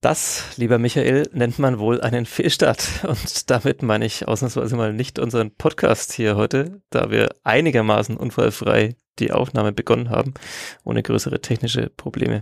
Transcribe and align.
Das, 0.00 0.56
lieber 0.56 0.78
Michael, 0.78 1.28
nennt 1.32 1.58
man 1.58 1.78
wohl 1.78 2.00
einen 2.00 2.24
Fehlstart. 2.24 3.04
Und 3.06 3.50
damit 3.50 3.82
meine 3.82 4.06
ich 4.06 4.26
ausnahmsweise 4.26 4.74
mal 4.76 4.94
nicht 4.94 5.18
unseren 5.18 5.50
Podcast 5.50 6.12
hier 6.14 6.36
heute, 6.36 6.80
da 6.88 7.10
wir 7.10 7.28
einigermaßen 7.44 8.16
unfallfrei 8.16 8.96
die 9.18 9.30
Aufnahme 9.30 9.72
begonnen 9.72 10.08
haben, 10.08 10.32
ohne 10.84 11.02
größere 11.02 11.42
technische 11.42 11.90
Probleme. 11.90 12.40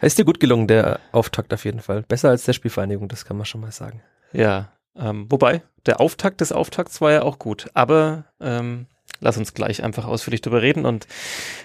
Ist 0.00 0.18
dir 0.18 0.24
gut 0.24 0.40
gelungen, 0.40 0.66
der 0.66 1.00
Auftakt 1.12 1.52
auf 1.52 1.66
jeden 1.66 1.80
Fall. 1.80 2.02
Besser 2.02 2.30
als 2.30 2.44
der 2.44 2.54
Spielvereinigung, 2.54 3.08
das 3.08 3.26
kann 3.26 3.36
man 3.36 3.44
schon 3.44 3.60
mal 3.60 3.72
sagen. 3.72 4.02
Ja, 4.32 4.72
ähm, 4.94 5.26
wobei, 5.28 5.62
der 5.84 6.00
Auftakt 6.00 6.40
des 6.40 6.52
Auftakts 6.52 7.02
war 7.02 7.12
ja 7.12 7.22
auch 7.22 7.38
gut. 7.38 7.68
Aber 7.74 8.24
ähm, 8.40 8.86
lass 9.20 9.36
uns 9.36 9.54
gleich 9.54 9.82
einfach 9.82 10.04
ausführlich 10.06 10.40
drüber 10.40 10.62
reden 10.62 10.84
und 10.84 11.06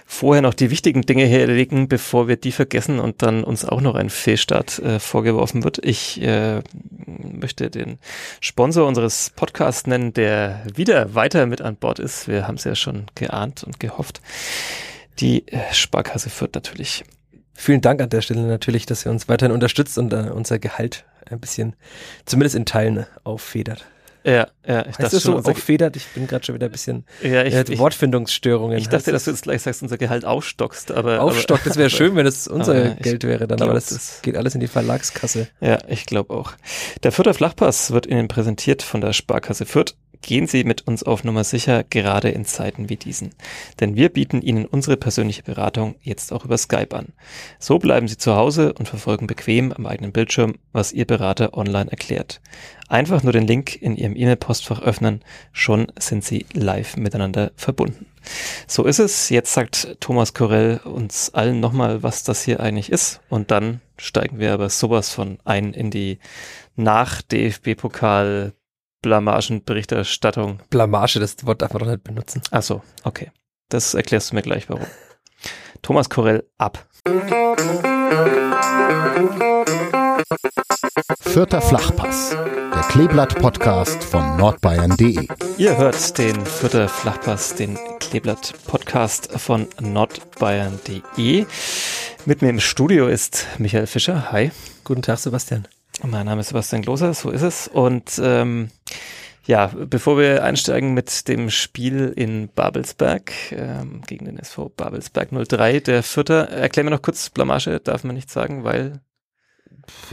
vorher 0.06 0.42
noch 0.42 0.54
die 0.54 0.70
wichtigen 0.70 1.02
Dinge 1.02 1.24
herlegen, 1.24 1.88
bevor 1.88 2.28
wir 2.28 2.36
die 2.36 2.52
vergessen 2.52 2.98
und 2.98 3.22
dann 3.22 3.44
uns 3.44 3.64
auch 3.64 3.80
noch 3.80 3.94
ein 3.94 4.10
Fehlstart 4.10 4.78
äh, 4.78 4.98
vorgeworfen 4.98 5.64
wird. 5.64 5.84
Ich 5.84 6.20
äh, 6.22 6.62
möchte 7.06 7.70
den 7.70 7.98
Sponsor 8.40 8.86
unseres 8.86 9.30
Podcasts 9.34 9.86
nennen, 9.86 10.12
der 10.12 10.62
wieder 10.74 11.14
weiter 11.14 11.46
mit 11.46 11.60
an 11.60 11.76
Bord 11.76 11.98
ist. 11.98 12.28
Wir 12.28 12.46
haben 12.46 12.56
es 12.56 12.64
ja 12.64 12.74
schon 12.74 13.06
geahnt 13.14 13.64
und 13.64 13.80
gehofft. 13.80 14.20
Die 15.18 15.46
äh, 15.48 15.72
Sparkasse 15.72 16.30
führt 16.30 16.54
natürlich. 16.54 17.04
Vielen 17.54 17.80
Dank 17.80 18.00
an 18.00 18.10
der 18.10 18.22
Stelle 18.22 18.42
natürlich, 18.42 18.86
dass 18.86 19.06
ihr 19.06 19.12
uns 19.12 19.28
weiterhin 19.28 19.52
unterstützt 19.52 19.98
und 19.98 20.12
äh, 20.12 20.30
unser 20.34 20.58
Gehalt 20.58 21.04
ein 21.30 21.40
bisschen, 21.40 21.76
zumindest 22.24 22.56
in 22.56 22.66
Teilen, 22.66 23.06
auffedert. 23.24 23.86
Ja, 24.24 24.48
ja, 24.66 24.86
ich 24.86 24.96
dachte 24.96 25.20
schon, 25.20 25.42
so 25.42 25.50
auffedert, 25.50 25.96
ich 25.96 26.06
bin 26.08 26.26
gerade 26.26 26.44
schon 26.44 26.54
wieder 26.54 26.66
ein 26.66 26.72
bisschen 26.72 27.04
ja, 27.22 27.44
ich, 27.44 27.54
äh, 27.54 27.78
Wortfindungsstörungen. 27.78 28.78
Ich 28.78 28.88
dachte, 28.88 29.10
dass 29.10 29.24
du 29.24 29.32
jetzt 29.32 29.42
gleich 29.42 29.62
sagst, 29.62 29.82
unser 29.82 29.98
Gehalt 29.98 30.24
aufstockst, 30.24 30.92
aber. 30.92 31.20
Aufstockt, 31.20 31.66
das 31.66 31.76
wäre 31.76 31.90
schön, 31.90 32.14
wenn 32.14 32.26
es 32.26 32.46
unser 32.48 32.74
aber 32.74 32.94
Geld 32.94 33.24
wäre 33.24 33.48
dann, 33.48 33.56
glaub, 33.56 33.70
aber 33.70 33.74
das, 33.74 33.86
das, 33.86 34.22
geht 34.22 34.36
alles 34.36 34.54
in 34.54 34.60
die 34.60 34.68
Verlagskasse. 34.68 35.48
Ja, 35.60 35.78
ich 35.88 36.06
glaube 36.06 36.32
auch. 36.32 36.52
Der 37.02 37.10
Fürther 37.12 37.34
Flachpass 37.34 37.90
wird 37.90 38.06
Ihnen 38.06 38.28
präsentiert 38.28 38.82
von 38.82 39.00
der 39.00 39.12
Sparkasse 39.12 39.66
Fürth 39.66 39.94
Gehen 40.22 40.46
Sie 40.46 40.62
mit 40.62 40.86
uns 40.86 41.02
auf 41.02 41.24
Nummer 41.24 41.42
sicher, 41.42 41.82
gerade 41.82 42.30
in 42.30 42.44
Zeiten 42.44 42.88
wie 42.88 42.96
diesen. 42.96 43.34
Denn 43.80 43.96
wir 43.96 44.08
bieten 44.08 44.40
Ihnen 44.40 44.66
unsere 44.66 44.96
persönliche 44.96 45.42
Beratung 45.42 45.96
jetzt 46.00 46.32
auch 46.32 46.44
über 46.44 46.56
Skype 46.56 46.96
an. 46.96 47.08
So 47.58 47.80
bleiben 47.80 48.06
Sie 48.06 48.16
zu 48.16 48.36
Hause 48.36 48.72
und 48.72 48.88
verfolgen 48.88 49.26
bequem 49.26 49.72
am 49.72 49.84
eigenen 49.84 50.12
Bildschirm, 50.12 50.54
was 50.72 50.92
Ihr 50.92 51.06
Berater 51.06 51.54
online 51.58 51.90
erklärt. 51.90 52.40
Einfach 52.88 53.24
nur 53.24 53.32
den 53.32 53.48
Link 53.48 53.80
in 53.82 53.96
Ihrem 53.96 54.14
E-Mail-Postfach 54.14 54.80
öffnen, 54.80 55.24
schon 55.50 55.90
sind 55.98 56.24
Sie 56.24 56.46
live 56.52 56.96
miteinander 56.96 57.50
verbunden. 57.56 58.06
So 58.68 58.84
ist 58.84 59.00
es. 59.00 59.28
Jetzt 59.28 59.52
sagt 59.52 59.96
Thomas 59.98 60.34
Korell 60.34 60.80
uns 60.84 61.34
allen 61.34 61.58
nochmal, 61.58 62.04
was 62.04 62.22
das 62.22 62.42
hier 62.44 62.60
eigentlich 62.60 62.92
ist. 62.92 63.20
Und 63.28 63.50
dann 63.50 63.80
steigen 63.98 64.38
wir 64.38 64.52
aber 64.52 64.68
sowas 64.68 65.10
von 65.10 65.38
ein 65.44 65.72
in 65.74 65.90
die 65.90 66.18
nach 66.76 67.22
DFB-Pokal 67.22 68.52
Blamagenberichterstattung. 69.02 70.60
Blamage, 70.70 71.20
das 71.20 71.44
Wort 71.44 71.60
darf 71.60 71.72
man 71.72 71.80
doch 71.80 71.90
nicht 71.90 72.04
benutzen. 72.04 72.40
Ach 72.50 72.62
so, 72.62 72.82
okay. 73.04 73.30
Das 73.68 73.94
erklärst 73.94 74.30
du 74.30 74.36
mir 74.36 74.42
gleich, 74.42 74.68
warum. 74.70 74.86
Thomas 75.82 76.08
Korell 76.08 76.48
ab. 76.58 76.86
Vierter 81.20 81.60
Flachpass, 81.60 82.30
der 82.30 82.82
Kleeblatt-Podcast 82.90 84.04
von 84.04 84.36
nordbayern.de. 84.36 85.26
Ihr 85.56 85.76
hört 85.76 86.18
den 86.18 86.44
Vierter 86.46 86.88
Flachpass, 86.88 87.54
den 87.54 87.78
Kleeblatt-Podcast 87.98 89.32
von 89.40 89.66
nordbayern.de. 89.80 91.46
Mit 92.26 92.42
mir 92.42 92.50
im 92.50 92.60
Studio 92.60 93.08
ist 93.08 93.46
Michael 93.58 93.86
Fischer. 93.86 94.30
Hi. 94.30 94.52
Guten 94.84 95.02
Tag, 95.02 95.18
Sebastian. 95.18 95.66
Mein 96.04 96.26
Name 96.26 96.40
ist 96.40 96.48
Sebastian 96.48 96.82
Gloser, 96.82 97.14
so 97.14 97.30
ist 97.30 97.42
es. 97.42 97.68
Und 97.68 98.20
ähm, 98.22 98.70
ja, 99.46 99.66
bevor 99.74 100.18
wir 100.18 100.44
einsteigen 100.44 100.94
mit 100.94 101.28
dem 101.28 101.50
Spiel 101.50 102.12
in 102.14 102.48
Babelsberg 102.48 103.32
ähm, 103.52 104.02
gegen 104.06 104.24
den 104.24 104.38
SV 104.38 104.68
Babelsberg 104.70 105.30
03, 105.30 105.80
der 105.80 106.02
Vierter, 106.02 106.48
erklär 106.48 106.84
mir 106.84 106.90
noch 106.90 107.02
kurz, 107.02 107.30
Blamage 107.30 107.80
darf 107.80 108.04
man 108.04 108.14
nicht 108.14 108.30
sagen, 108.30 108.64
weil 108.64 109.00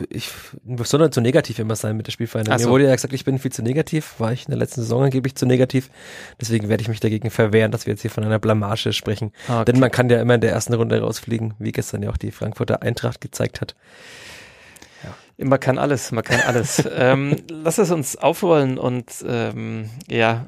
ich 0.10 0.32
nicht 0.64 1.14
zu 1.14 1.22
negativ 1.22 1.60
immer 1.60 1.76
sein 1.76 1.96
mit 1.96 2.08
der 2.08 2.12
Spielvereinigung. 2.12 2.58
So. 2.58 2.66
Mir 2.66 2.72
wurde 2.72 2.86
ja 2.86 2.96
gesagt, 2.96 3.14
ich 3.14 3.26
bin 3.26 3.38
viel 3.38 3.52
zu 3.52 3.62
negativ, 3.62 4.20
war 4.20 4.34
ich 4.34 4.46
in 4.46 4.52
der 4.52 4.58
letzten 4.58 4.82
Saison 4.82 5.04
angeblich 5.04 5.36
zu 5.36 5.46
negativ. 5.46 5.90
Deswegen 6.42 6.70
werde 6.70 6.82
ich 6.82 6.88
mich 6.88 7.00
dagegen 7.00 7.30
verwehren, 7.30 7.72
dass 7.72 7.86
wir 7.86 7.94
jetzt 7.94 8.02
hier 8.02 8.12
von 8.12 8.24
einer 8.24 8.40
Blamage 8.40 8.94
sprechen. 8.94 9.32
Okay. 9.48 9.66
Denn 9.66 9.80
man 9.80 9.92
kann 9.92 10.10
ja 10.10 10.22
immer 10.22 10.36
in 10.36 10.42
der 10.42 10.52
ersten 10.52 10.74
Runde 10.74 11.00
rausfliegen, 11.00 11.54
wie 11.60 11.72
gestern 11.72 12.02
ja 12.02 12.10
auch 12.10 12.18
die 12.18 12.32
Frankfurter 12.32 12.82
Eintracht 12.82 13.22
gezeigt 13.22 13.62
hat. 13.62 13.76
Man 15.42 15.60
kann 15.60 15.78
alles, 15.78 16.12
man 16.12 16.24
kann 16.24 16.42
alles. 16.42 16.84
ähm, 16.96 17.38
lass 17.50 17.78
es 17.78 17.92
uns 17.92 18.18
aufrollen 18.18 18.78
und 18.78 19.06
ähm, 19.26 19.90
ja, 20.10 20.46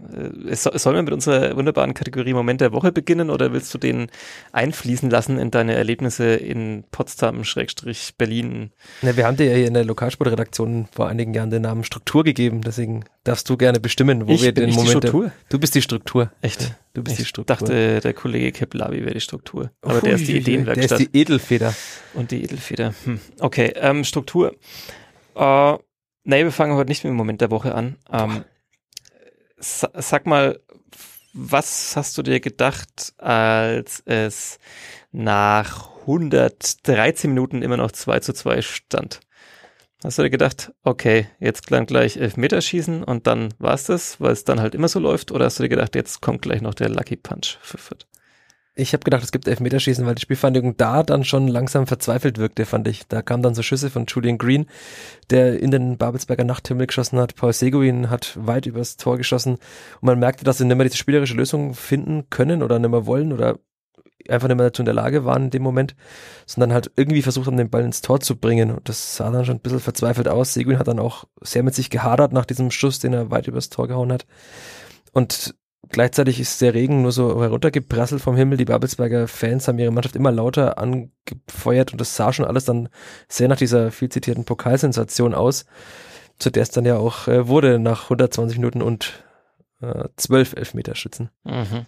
es, 0.49 0.63
sollen 0.63 0.95
wir 0.97 1.03
mit 1.03 1.13
unserer 1.13 1.55
wunderbaren 1.55 1.93
Kategorie 1.93 2.33
Moment 2.33 2.59
der 2.59 2.73
Woche 2.73 2.91
beginnen 2.91 3.29
oder 3.29 3.53
willst 3.53 3.73
du 3.73 3.77
den 3.77 4.07
einfließen 4.51 5.09
lassen 5.09 5.37
in 5.37 5.49
deine 5.49 5.75
Erlebnisse 5.75 6.35
in 6.35 6.83
Potsdam, 6.91 7.45
Schrägstrich, 7.45 8.15
Berlin? 8.17 8.71
Ja, 9.01 9.15
wir 9.15 9.25
haben 9.25 9.37
dir 9.37 9.45
ja 9.45 9.55
hier 9.55 9.67
in 9.67 9.73
der 9.73 9.85
Lokalsportredaktion 9.85 10.87
vor 10.91 11.07
einigen 11.07 11.33
Jahren 11.33 11.51
den 11.51 11.61
Namen 11.61 11.85
Struktur 11.85 12.25
gegeben, 12.25 12.61
deswegen 12.61 13.05
darfst 13.23 13.49
du 13.49 13.55
gerne 13.55 13.79
bestimmen, 13.79 14.27
wo 14.27 14.33
ich, 14.33 14.41
wir 14.41 14.51
den 14.51 14.71
Moment. 14.71 15.03
Der, 15.03 15.31
du 15.49 15.59
bist 15.59 15.73
die 15.73 15.81
Struktur. 15.81 16.31
Echt? 16.41 16.75
Du 16.93 17.03
bist 17.03 17.13
ich 17.13 17.23
die 17.23 17.29
Struktur. 17.29 17.55
dachte, 17.55 17.99
der 18.01 18.13
Kollege 18.13 18.51
Keplavi 18.51 19.01
wäre 19.01 19.13
die 19.13 19.21
Struktur. 19.21 19.71
Aber 19.81 19.95
Ui, 19.95 20.01
der 20.01 20.15
ist 20.15 20.27
die 20.27 20.37
Ideenwerkstatt. 20.37 20.91
Der 20.91 20.99
ist 20.99 21.13
die 21.13 21.19
Edelfeder. 21.19 21.73
Und 22.13 22.31
die 22.31 22.43
Edelfeder. 22.43 22.93
Hm. 23.05 23.19
Okay, 23.39 23.73
ähm, 23.75 24.03
Struktur. 24.03 24.55
Äh, 25.35 25.73
nee, 26.23 26.43
wir 26.43 26.51
fangen 26.51 26.75
heute 26.75 26.89
nicht 26.89 27.03
mit 27.03 27.11
dem 27.11 27.17
Moment 27.17 27.39
der 27.41 27.51
Woche 27.51 27.75
an. 27.75 27.97
Ähm, 28.11 28.43
sa 29.57 29.89
sag 29.93 30.25
mal, 30.25 30.59
was 31.33 31.95
hast 31.95 32.17
du 32.17 32.23
dir 32.23 32.41
gedacht, 32.41 33.13
als 33.17 34.01
es 34.05 34.59
nach 35.11 36.01
113 36.01 37.29
Minuten 37.29 37.61
immer 37.61 37.77
noch 37.77 37.91
2 37.91 38.19
zu 38.19 38.33
2 38.33 38.61
stand? 38.61 39.21
Hast 40.03 40.17
du 40.17 40.23
dir 40.23 40.31
gedacht, 40.31 40.73
okay, 40.83 41.27
jetzt 41.39 41.71
dann 41.71 41.85
gleich 41.85 42.17
Elfmeterschießen 42.17 43.03
und 43.03 43.27
dann 43.27 43.53
war's 43.59 43.83
das, 43.83 44.19
weil 44.19 44.31
es 44.31 44.43
dann 44.43 44.59
halt 44.59 44.73
immer 44.73 44.87
so 44.87 44.99
läuft? 44.99 45.31
Oder 45.31 45.45
hast 45.45 45.59
du 45.59 45.63
dir 45.63 45.69
gedacht, 45.69 45.93
jetzt 45.93 46.21
kommt 46.21 46.41
gleich 46.41 46.61
noch 46.61 46.73
der 46.73 46.89
Lucky 46.89 47.17
Punch 47.17 47.59
für 47.61 47.77
Fürth? 47.77 48.07
Ich 48.73 48.93
habe 48.93 49.03
gedacht, 49.03 49.21
es 49.21 49.31
gibt 49.31 49.47
Elfmeterschießen, 49.47 50.05
weil 50.05 50.15
die 50.15 50.21
Spielvereinigung 50.21 50.75
da 50.77 51.03
dann 51.03 51.23
schon 51.23 51.47
langsam 51.47 51.85
verzweifelt 51.85 52.39
wirkte, 52.39 52.65
fand 52.65 52.87
ich. 52.87 53.05
Da 53.07 53.21
kamen 53.21 53.43
dann 53.43 53.53
so 53.53 53.61
Schüsse 53.61 53.91
von 53.91 54.05
Julian 54.07 54.39
Green, 54.39 54.65
der 55.29 55.59
in 55.59 55.69
den 55.69 55.97
Babelsberger 55.97 56.45
Nachthimmel 56.45 56.87
geschossen 56.87 57.19
hat. 57.19 57.35
Paul 57.35 57.53
Seguin 57.53 58.09
hat 58.09 58.35
weit 58.41 58.65
übers 58.65 58.97
Tor 58.97 59.17
geschossen. 59.17 59.55
Und 59.55 60.03
man 60.03 60.19
merkte, 60.19 60.45
dass 60.45 60.57
sie 60.57 60.65
nicht 60.65 60.77
mehr 60.77 60.85
diese 60.85 60.97
spielerische 60.97 61.35
Lösung 61.35 61.75
finden 61.75 62.29
können 62.29 62.63
oder 62.63 62.79
nicht 62.79 62.89
mehr 62.89 63.05
wollen 63.05 63.33
oder 63.33 63.59
einfach 64.29 64.47
nicht 64.47 64.57
mehr 64.57 64.67
dazu 64.67 64.81
in 64.81 64.85
der 64.85 64.93
Lage 64.93 65.25
waren 65.25 65.45
in 65.45 65.49
dem 65.49 65.63
Moment, 65.63 65.95
sondern 66.45 66.73
halt 66.73 66.91
irgendwie 66.95 67.21
versucht 67.21 67.47
haben, 67.47 67.57
den 67.57 67.69
Ball 67.69 67.83
ins 67.83 68.01
Tor 68.01 68.19
zu 68.19 68.35
bringen. 68.35 68.71
Und 68.71 68.89
das 68.89 69.15
sah 69.15 69.29
dann 69.31 69.45
schon 69.45 69.57
ein 69.57 69.61
bisschen 69.61 69.79
verzweifelt 69.79 70.27
aus. 70.27 70.53
Seguin 70.53 70.79
hat 70.79 70.87
dann 70.87 70.99
auch 70.99 71.25
sehr 71.41 71.63
mit 71.63 71.75
sich 71.75 71.89
gehadert 71.89 72.33
nach 72.33 72.45
diesem 72.45 72.71
Schuss, 72.71 72.99
den 72.99 73.13
er 73.13 73.31
weit 73.31 73.47
übers 73.47 73.69
Tor 73.69 73.87
gehauen 73.87 74.11
hat. 74.11 74.25
Und 75.11 75.55
Gleichzeitig 75.89 76.39
ist 76.39 76.61
der 76.61 76.73
Regen 76.73 77.01
nur 77.01 77.11
so 77.11 77.41
heruntergeprasselt 77.41 78.21
vom 78.21 78.37
Himmel. 78.37 78.57
Die 78.57 78.65
Babelsberger 78.65 79.27
Fans 79.27 79.67
haben 79.67 79.79
ihre 79.79 79.91
Mannschaft 79.91 80.15
immer 80.15 80.31
lauter 80.31 80.77
angefeuert 80.77 81.91
und 81.91 81.99
das 81.99 82.15
sah 82.15 82.31
schon 82.31 82.45
alles 82.45 82.65
dann 82.65 82.87
sehr 83.27 83.47
nach 83.49 83.57
dieser 83.57 83.91
viel 83.91 84.07
zitierten 84.09 84.45
Pokalsensation 84.45 85.33
aus, 85.33 85.65
zu 86.39 86.49
der 86.49 86.63
es 86.63 86.71
dann 86.71 86.85
ja 86.85 86.97
auch 86.97 87.27
äh, 87.27 87.47
wurde 87.47 87.79
nach 87.79 88.03
120 88.03 88.57
Minuten 88.57 88.81
und 88.81 89.23
äh, 89.81 90.09
zwölf 90.15 90.53
Elfmeterschützen. 90.53 91.29
Mhm. 91.43 91.85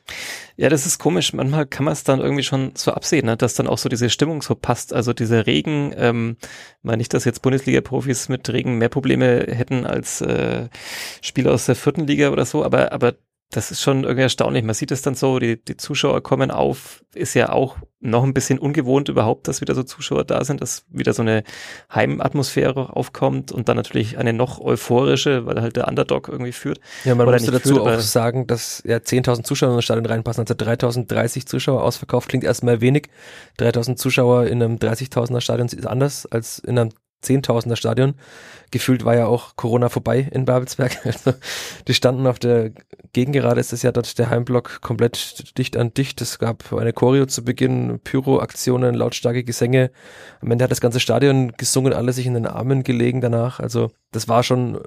Ja, 0.56 0.70
das 0.70 0.86
ist 0.86 1.00
komisch. 1.00 1.34
Manchmal 1.34 1.66
kann 1.66 1.86
man 1.86 1.94
es 1.94 2.04
dann 2.04 2.20
irgendwie 2.20 2.44
schon 2.44 2.72
so 2.76 2.92
absehen, 2.92 3.26
ne? 3.26 3.38
dass 3.38 3.54
dann 3.54 3.68
auch 3.68 3.78
so 3.78 3.90
diese 3.90 4.10
Stimmung 4.10 4.42
so 4.42 4.56
passt. 4.56 4.94
Also 4.94 5.14
dieser 5.14 5.46
Regen, 5.48 5.94
ähm, 5.96 6.38
meine 6.82 6.98
nicht, 6.98 7.14
dass 7.14 7.26
jetzt 7.26 7.42
Bundesliga-Profis 7.42 8.30
mit 8.30 8.50
Regen 8.50 8.78
mehr 8.78 8.90
Probleme 8.90 9.46
hätten 9.48 9.86
als 9.86 10.22
äh, 10.22 10.70
Spieler 11.22 11.52
aus 11.54 11.66
der 11.66 11.76
vierten 11.76 12.08
Liga 12.08 12.30
oder 12.30 12.46
so, 12.46 12.64
aber, 12.64 12.92
aber 12.92 13.14
das 13.56 13.72
ist 13.72 13.82
schon 13.82 14.04
irgendwie 14.04 14.24
erstaunlich. 14.24 14.64
Man 14.64 14.74
sieht 14.74 14.92
es 14.92 15.02
dann 15.02 15.16
so, 15.16 15.40
die, 15.40 15.64
die 15.64 15.78
Zuschauer 15.78 16.22
kommen 16.22 16.52
auf, 16.52 17.04
ist 17.14 17.34
ja 17.34 17.50
auch 17.50 17.78
noch 18.00 18.24
ein 18.24 18.34
bisschen 18.34 18.60
ungewohnt 18.60 19.08
überhaupt, 19.08 19.48
dass 19.48 19.62
wieder 19.62 19.76
so 19.76 19.84
Zuschauer 19.84 20.26
da 20.26 20.44
sind, 20.44 20.62
dass 20.62 20.86
wieder 20.90 21.14
so 21.14 21.22
eine 21.22 21.44
Heimatmosphäre 21.94 22.96
aufkommt 22.96 23.52
und 23.52 23.70
dann 23.70 23.78
natürlich 23.78 24.18
eine 24.18 24.34
noch 24.34 24.60
euphorische, 24.60 25.46
weil 25.46 25.62
halt 25.62 25.78
der 25.78 25.88
Underdog 25.88 26.28
irgendwie 26.28 26.52
führt. 26.52 26.80
Ja, 27.06 27.16
man 27.16 27.28
muss 27.28 27.46
dazu 27.46 27.76
führt, 27.76 27.80
auch 27.80 28.00
sagen, 28.00 28.46
dass 28.48 28.84
ja 28.86 28.98
10.000 28.98 29.44
Zuschauer 29.44 29.70
in 29.70 29.76
das 29.78 29.86
Stadion 29.86 30.06
reinpassen, 30.06 30.42
also 30.42 30.54
3.030 30.54 31.46
Zuschauer 31.46 31.84
ausverkauft, 31.84 32.28
klingt 32.28 32.44
erstmal 32.44 32.82
wenig. 32.82 33.10
3.000 33.60 33.96
Zuschauer 33.96 34.48
in 34.48 34.62
einem 34.62 34.76
30.000er 34.76 35.40
Stadion 35.40 35.68
ist 35.68 35.88
anders 35.88 36.26
als 36.26 36.60
in 36.60 36.78
einem 36.78 36.90
Zehntausender 37.24 37.76
Stadion. 37.76 38.14
Gefühlt 38.72 39.06
war 39.06 39.16
ja 39.16 39.28
auch 39.28 39.56
Corona 39.56 39.90
vorbei 39.90 40.28
in 40.32 40.46
Babelsberg. 40.46 40.98
Also, 41.06 41.34
die 41.88 41.94
standen 41.94 42.28
auf 42.28 42.40
der 42.40 42.72
Gegengerade, 43.14 43.60
ist 43.60 43.74
das 43.74 43.84
ja 43.84 43.92
dort 43.92 44.18
der 44.18 44.30
Heimblock 44.30 44.82
komplett 44.82 45.58
dicht 45.58 45.78
an 45.78 45.94
dicht. 45.94 46.22
Es 46.22 46.40
gab 46.40 46.74
eine 46.74 46.94
Choreo 46.94 47.26
zu 47.26 47.44
Beginn, 47.44 48.00
Pyro-Aktionen, 48.04 48.96
lautstarke 48.96 49.44
Gesänge. 49.44 49.92
Am 50.42 50.52
Ende 50.52 50.64
hat 50.64 50.72
das 50.72 50.82
ganze 50.82 51.00
Stadion 51.00 51.52
gesungen, 51.58 51.94
alle 51.94 52.14
sich 52.14 52.26
in 52.26 52.34
den 52.34 52.48
Armen 52.48 52.84
gelegen 52.84 53.22
danach. 53.22 53.60
Also 53.60 53.92
das 54.12 54.28
war 54.28 54.44
schon 54.44 54.80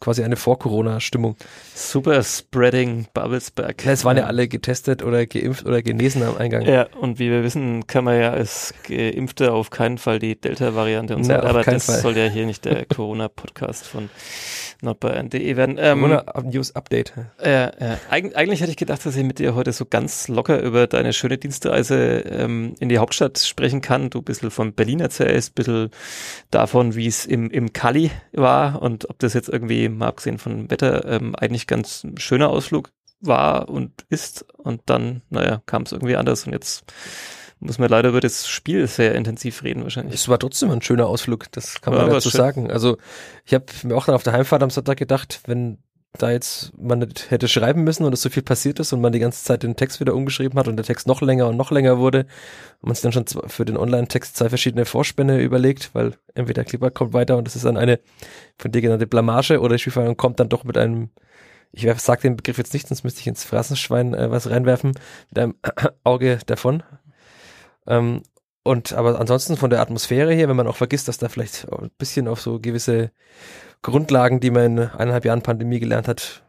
quasi 0.00 0.22
eine 0.22 0.36
Vor-Corona-Stimmung. 0.36 1.36
Super 1.74 2.22
Spreading 2.22 3.06
Babelsberg. 3.14 3.84
Ja, 3.84 3.92
es 3.92 4.04
waren 4.04 4.16
ja 4.16 4.24
alle 4.24 4.48
getestet 4.48 5.02
oder 5.02 5.26
geimpft 5.26 5.66
oder 5.66 5.82
genesen 5.82 6.22
am 6.22 6.36
Eingang. 6.36 6.62
Ja, 6.62 6.86
und 7.00 7.18
wie 7.18 7.30
wir 7.30 7.42
wissen, 7.42 7.86
kann 7.86 8.04
man 8.04 8.20
ja 8.20 8.30
als 8.30 8.74
Geimpfte 8.86 9.52
auf 9.52 9.70
keinen 9.70 9.98
Fall 9.98 10.18
die 10.18 10.40
Delta-Variante 10.40 11.16
und 11.16 11.24
so 11.24 11.34
auf 11.34 11.44
aber 11.44 11.62
das 11.62 11.86
Fall. 11.86 12.00
soll 12.00 12.16
ja 12.16 12.26
hier 12.26 12.46
nicht 12.46 12.64
der 12.64 12.84
Corona-Podcast 12.94 13.86
von 13.86 14.10
nordbayern.de 14.82 15.56
werden. 15.56 15.76
Ähm, 15.78 16.00
Corona 16.00 16.24
News 16.44 16.74
Update. 16.74 17.12
äh, 17.42 17.64
äh, 17.64 17.96
eig 18.10 18.36
eigentlich 18.36 18.60
hätte 18.60 18.70
ich 18.70 18.76
gedacht, 18.76 19.04
dass 19.04 19.16
ich 19.16 19.24
mit 19.24 19.38
dir 19.38 19.54
heute 19.54 19.72
so 19.72 19.84
ganz 19.84 20.28
locker 20.28 20.60
über 20.60 20.86
deine 20.86 21.12
schöne 21.12 21.38
Dienstreise 21.38 22.20
ähm, 22.20 22.74
in 22.78 22.88
die 22.88 22.98
Hauptstadt 22.98 23.38
sprechen 23.38 23.80
kann. 23.80 24.10
Du 24.10 24.18
ein 24.18 24.24
bisschen 24.24 24.50
von 24.50 24.72
Berlin 24.72 25.00
erzählst, 25.00 25.50
ein 25.50 25.54
bisschen 25.54 25.90
davon, 26.50 26.94
wie 26.94 27.06
es 27.06 27.26
im, 27.26 27.50
im 27.50 27.72
Kali 27.72 28.10
war 28.32 28.80
und 28.80 29.10
ob 29.10 29.18
das 29.18 29.34
jetzt 29.34 29.48
irgendwie, 29.48 29.77
mal 29.88 30.08
abgesehen 30.08 30.38
von 30.38 30.70
Wetter, 30.70 31.04
ähm, 31.06 31.34
eigentlich 31.36 31.66
ganz 31.66 32.02
ein 32.04 32.18
schöner 32.18 32.48
Ausflug 32.50 32.90
war 33.20 33.68
und 33.68 33.92
ist. 34.08 34.44
Und 34.56 34.82
dann, 34.86 35.22
naja, 35.30 35.62
kam 35.66 35.82
es 35.82 35.92
irgendwie 35.92 36.16
anders 36.16 36.46
und 36.46 36.52
jetzt 36.52 36.84
muss 37.60 37.78
man 37.78 37.88
leider 37.88 38.10
über 38.10 38.20
das 38.20 38.48
Spiel 38.48 38.86
sehr 38.86 39.14
intensiv 39.14 39.62
reden 39.64 39.82
wahrscheinlich. 39.82 40.14
Es 40.14 40.28
war 40.28 40.38
trotzdem 40.38 40.70
ein 40.70 40.82
schöner 40.82 41.06
Ausflug, 41.08 41.50
das 41.52 41.80
kann 41.80 41.92
man 41.92 42.06
Ja, 42.06 42.12
dazu 42.12 42.30
schön. 42.30 42.38
sagen. 42.38 42.70
Also 42.70 42.98
ich 43.44 43.52
habe 43.54 43.64
mir 43.82 43.96
auch 43.96 44.06
dann 44.06 44.14
auf 44.14 44.22
der 44.22 44.32
Heimfahrt 44.32 44.62
am 44.62 44.70
Sonntag 44.70 44.96
gedacht, 44.96 45.40
wenn 45.46 45.78
da 46.18 46.30
jetzt 46.30 46.72
man 46.78 47.06
hätte 47.28 47.48
schreiben 47.48 47.84
müssen 47.84 48.04
und 48.04 48.12
es 48.12 48.22
so 48.22 48.28
viel 48.28 48.42
passiert 48.42 48.80
ist 48.80 48.92
und 48.92 49.00
man 49.00 49.12
die 49.12 49.18
ganze 49.18 49.44
Zeit 49.44 49.62
den 49.62 49.76
Text 49.76 50.00
wieder 50.00 50.14
umgeschrieben 50.14 50.58
hat 50.58 50.68
und 50.68 50.76
der 50.76 50.84
Text 50.84 51.06
noch 51.06 51.22
länger 51.22 51.48
und 51.48 51.56
noch 51.56 51.70
länger 51.70 51.98
wurde 51.98 52.26
und 52.80 52.88
man 52.88 52.94
sich 52.94 53.02
dann 53.02 53.12
schon 53.12 53.26
für 53.26 53.64
den 53.64 53.76
Online-Text 53.76 54.36
zwei 54.36 54.48
verschiedene 54.48 54.84
Vorspänne 54.84 55.40
überlegt, 55.40 55.90
weil 55.94 56.14
entweder 56.34 56.64
Clipper 56.64 56.90
kommt 56.90 57.12
weiter 57.12 57.36
und 57.36 57.48
es 57.48 57.56
ist 57.56 57.64
dann 57.64 57.76
eine 57.76 58.00
von 58.58 58.72
dir 58.72 58.82
genannte 58.82 59.06
Blamage 59.06 59.60
oder 59.60 59.76
die 59.76 59.80
Spielverhandlung 59.80 60.16
kommt 60.16 60.40
dann 60.40 60.48
doch 60.48 60.64
mit 60.64 60.76
einem 60.76 61.10
ich 61.70 61.86
sage 62.00 62.22
den 62.22 62.36
Begriff 62.36 62.58
jetzt 62.58 62.72
nicht, 62.72 62.88
sonst 62.88 63.04
müsste 63.04 63.20
ich 63.20 63.26
ins 63.26 63.44
Phrasenschwein 63.44 64.14
äh, 64.14 64.30
was 64.30 64.48
reinwerfen, 64.48 64.94
mit 65.28 65.38
einem 65.38 65.54
Auge 66.04 66.38
davon. 66.46 66.82
Ähm, 67.86 68.22
und 68.62 68.92
aber 68.92 69.18
ansonsten 69.18 69.56
von 69.56 69.70
der 69.70 69.80
Atmosphäre 69.80 70.34
her, 70.34 70.48
wenn 70.48 70.56
man 70.56 70.66
auch 70.66 70.76
vergisst, 70.76 71.08
dass 71.08 71.16
da 71.18 71.28
vielleicht 71.28 71.70
ein 71.72 71.90
bisschen 71.96 72.28
auf 72.28 72.40
so 72.40 72.60
gewisse 72.60 73.12
Grundlagen, 73.82 74.40
die 74.40 74.50
man 74.50 74.64
in 74.64 74.78
eineinhalb 74.78 75.24
Jahren 75.24 75.42
Pandemie 75.42 75.80
gelernt 75.80 76.08
hat, 76.08 76.42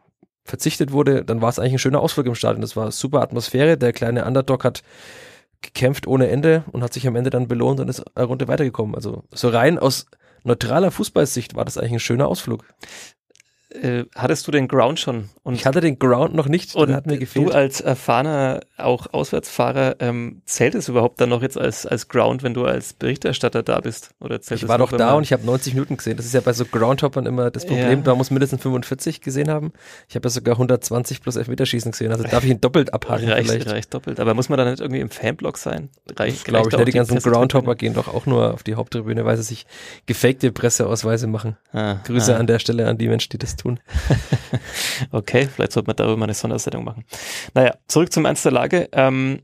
verzichtet 0.44 0.92
wurde, 0.92 1.24
dann 1.24 1.40
war 1.40 1.48
es 1.48 1.58
eigentlich 1.58 1.74
ein 1.74 1.78
schöner 1.78 2.00
Ausflug 2.00 2.26
im 2.26 2.34
Stadion. 2.34 2.60
Das 2.60 2.76
war 2.76 2.90
super 2.90 3.20
Atmosphäre. 3.22 3.78
Der 3.78 3.92
kleine 3.92 4.24
Underdog 4.24 4.64
hat 4.64 4.82
gekämpft 5.62 6.06
ohne 6.06 6.28
Ende 6.28 6.64
und 6.72 6.82
hat 6.82 6.92
sich 6.92 7.06
am 7.06 7.16
Ende 7.16 7.30
dann 7.30 7.48
belohnt 7.48 7.80
und 7.80 7.88
ist 7.88 8.04
eine 8.16 8.26
Runde 8.26 8.48
weitergekommen. 8.48 8.94
Also 8.94 9.24
so 9.32 9.48
rein 9.48 9.78
aus 9.78 10.06
neutraler 10.42 10.90
Fußballsicht 10.90 11.54
war 11.54 11.64
das 11.64 11.76
eigentlich 11.76 11.92
ein 11.92 12.00
schöner 12.00 12.28
Ausflug. 12.28 12.64
Äh, 13.70 14.04
hattest 14.16 14.46
du 14.48 14.50
den 14.50 14.66
Ground 14.66 14.98
schon? 14.98 15.28
Und 15.44 15.54
Ich 15.54 15.64
hatte 15.64 15.80
den 15.80 15.98
Ground 15.98 16.34
noch 16.34 16.48
nicht, 16.48 16.74
Und 16.74 16.92
hat 16.92 17.06
mir 17.06 17.18
gefehlt. 17.18 17.46
du 17.46 17.52
als 17.52 17.80
erfahrener 17.80 18.60
auch 18.76 19.06
Auswärtsfahrer, 19.12 19.96
ähm, 20.00 20.42
zählt 20.44 20.74
es 20.74 20.88
überhaupt 20.88 21.20
dann 21.20 21.28
noch 21.28 21.40
jetzt 21.40 21.56
als, 21.56 21.86
als 21.86 22.08
Ground, 22.08 22.42
wenn 22.42 22.52
du 22.52 22.64
als 22.64 22.94
Berichterstatter 22.94 23.62
da 23.62 23.80
bist? 23.80 24.10
Oder 24.18 24.40
zählt 24.40 24.62
Ich 24.62 24.68
war 24.68 24.78
doch 24.78 24.90
da 24.90 25.14
und 25.14 25.22
ich 25.22 25.32
habe 25.32 25.46
90 25.46 25.74
Minuten 25.74 25.96
gesehen. 25.96 26.16
Das 26.16 26.26
ist 26.26 26.34
ja 26.34 26.40
bei 26.40 26.52
so 26.52 26.64
Groundhoppern 26.64 27.26
immer 27.26 27.52
das 27.52 27.64
Problem. 27.64 28.00
Ja. 28.00 28.06
Man 28.06 28.18
muss 28.18 28.30
mindestens 28.30 28.60
45 28.60 29.20
gesehen 29.20 29.48
haben. 29.48 29.72
Ich 30.08 30.16
habe 30.16 30.26
ja 30.26 30.30
sogar 30.30 30.56
120 30.56 31.22
plus 31.22 31.36
Elfmeterschießen 31.36 31.92
gesehen. 31.92 32.10
Also 32.10 32.24
darf 32.24 32.42
ich 32.42 32.50
ihn 32.50 32.60
doppelt 32.60 32.92
abhaken 32.92 33.28
reicht, 33.28 33.50
vielleicht. 33.50 33.70
reicht 33.70 33.94
doppelt. 33.94 34.18
Aber 34.18 34.34
muss 34.34 34.48
man 34.48 34.58
dann 34.58 34.68
nicht 34.68 34.80
irgendwie 34.80 35.00
im 35.00 35.10
Fanblock 35.10 35.58
sein? 35.58 35.90
Reicht, 36.16 36.44
Glaube 36.44 36.68
ich, 36.68 36.74
auch 36.74 36.78
ne, 36.80 36.84
die 36.86 36.92
ganzen? 36.92 37.20
Groundhopper 37.20 37.76
gehen 37.76 37.94
doch 37.94 38.08
auch 38.08 38.26
nur 38.26 38.52
auf 38.52 38.64
die 38.64 38.74
Haupttribüne, 38.74 39.24
weil 39.24 39.36
sie 39.36 39.44
sich 39.44 39.66
gefakte 40.06 40.50
Presseausweise 40.50 41.28
machen. 41.28 41.56
Ah, 41.72 41.96
Grüße 42.04 42.34
ah. 42.34 42.38
an 42.38 42.48
der 42.48 42.58
Stelle 42.58 42.88
an 42.88 42.98
die 42.98 43.08
Menschen, 43.08 43.30
die 43.30 43.38
das 43.38 43.59
tun. 43.62 43.80
Okay, 45.12 45.48
vielleicht 45.48 45.72
sollte 45.72 45.88
man 45.88 45.96
darüber 45.96 46.22
eine 46.24 46.34
Sondersendung 46.34 46.84
machen. 46.84 47.04
Naja, 47.54 47.74
zurück 47.88 48.12
zum 48.12 48.26
Ernst 48.26 48.44
der 48.44 48.52
Lage. 48.52 48.88
Ähm, 48.92 49.40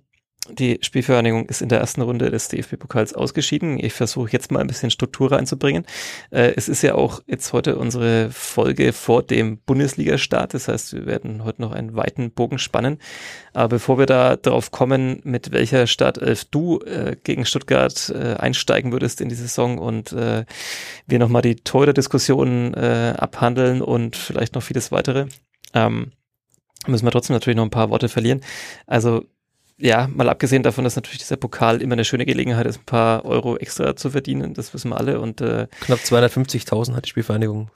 die 0.50 0.78
Spielvereinigung 0.80 1.46
ist 1.46 1.62
in 1.62 1.68
der 1.68 1.80
ersten 1.80 2.02
Runde 2.02 2.30
des 2.30 2.48
DFB-Pokals 2.48 3.14
ausgeschieden. 3.14 3.78
Ich 3.82 3.92
versuche 3.92 4.30
jetzt 4.30 4.50
mal 4.50 4.60
ein 4.60 4.66
bisschen 4.66 4.90
Struktur 4.90 5.32
reinzubringen. 5.32 5.84
Äh, 6.30 6.52
es 6.56 6.68
ist 6.68 6.82
ja 6.82 6.94
auch 6.94 7.22
jetzt 7.26 7.52
heute 7.52 7.76
unsere 7.76 8.30
Folge 8.30 8.92
vor 8.92 9.22
dem 9.22 9.58
Bundesliga-Start. 9.58 10.54
Das 10.54 10.68
heißt, 10.68 10.94
wir 10.94 11.06
werden 11.06 11.44
heute 11.44 11.62
noch 11.62 11.72
einen 11.72 11.96
weiten 11.96 12.30
Bogen 12.30 12.58
spannen. 12.58 12.98
Aber 13.52 13.68
bevor 13.68 13.98
wir 13.98 14.06
da 14.06 14.36
drauf 14.36 14.70
kommen, 14.70 15.20
mit 15.24 15.52
welcher 15.52 15.86
Startelf 15.86 16.44
du 16.44 16.80
äh, 16.80 17.16
gegen 17.22 17.46
Stuttgart 17.46 18.10
äh, 18.10 18.34
einsteigen 18.34 18.92
würdest 18.92 19.20
in 19.20 19.28
die 19.28 19.34
Saison 19.34 19.78
und 19.78 20.12
äh, 20.12 20.44
wir 21.06 21.18
nochmal 21.18 21.42
die 21.42 21.56
Torhüter-Diskussion 21.56 22.74
äh, 22.74 23.14
abhandeln 23.16 23.82
und 23.82 24.16
vielleicht 24.16 24.54
noch 24.54 24.62
vieles 24.62 24.92
weitere, 24.92 25.26
ähm, 25.74 26.12
müssen 26.86 27.06
wir 27.06 27.10
trotzdem 27.10 27.34
natürlich 27.34 27.56
noch 27.56 27.64
ein 27.64 27.70
paar 27.70 27.90
Worte 27.90 28.08
verlieren. 28.08 28.40
Also 28.86 29.24
ja, 29.78 30.08
mal 30.08 30.28
abgesehen 30.28 30.62
davon, 30.62 30.84
dass 30.84 30.96
natürlich 30.96 31.18
dieser 31.18 31.36
Pokal 31.36 31.82
immer 31.82 31.92
eine 31.94 32.04
schöne 32.04 32.24
Gelegenheit 32.26 32.66
ist, 32.66 32.78
ein 32.80 32.84
paar 32.86 33.24
Euro 33.24 33.56
extra 33.56 33.94
zu 33.96 34.10
verdienen, 34.10 34.54
das 34.54 34.72
wissen 34.74 34.90
wir 34.90 34.96
alle 34.96 35.20
und 35.20 35.40
äh, 35.40 35.66
Knapp 35.80 35.98
250.000 36.00 36.94
hat 36.94 37.04
die 37.04 37.10
Spielvereinigung 37.10 37.70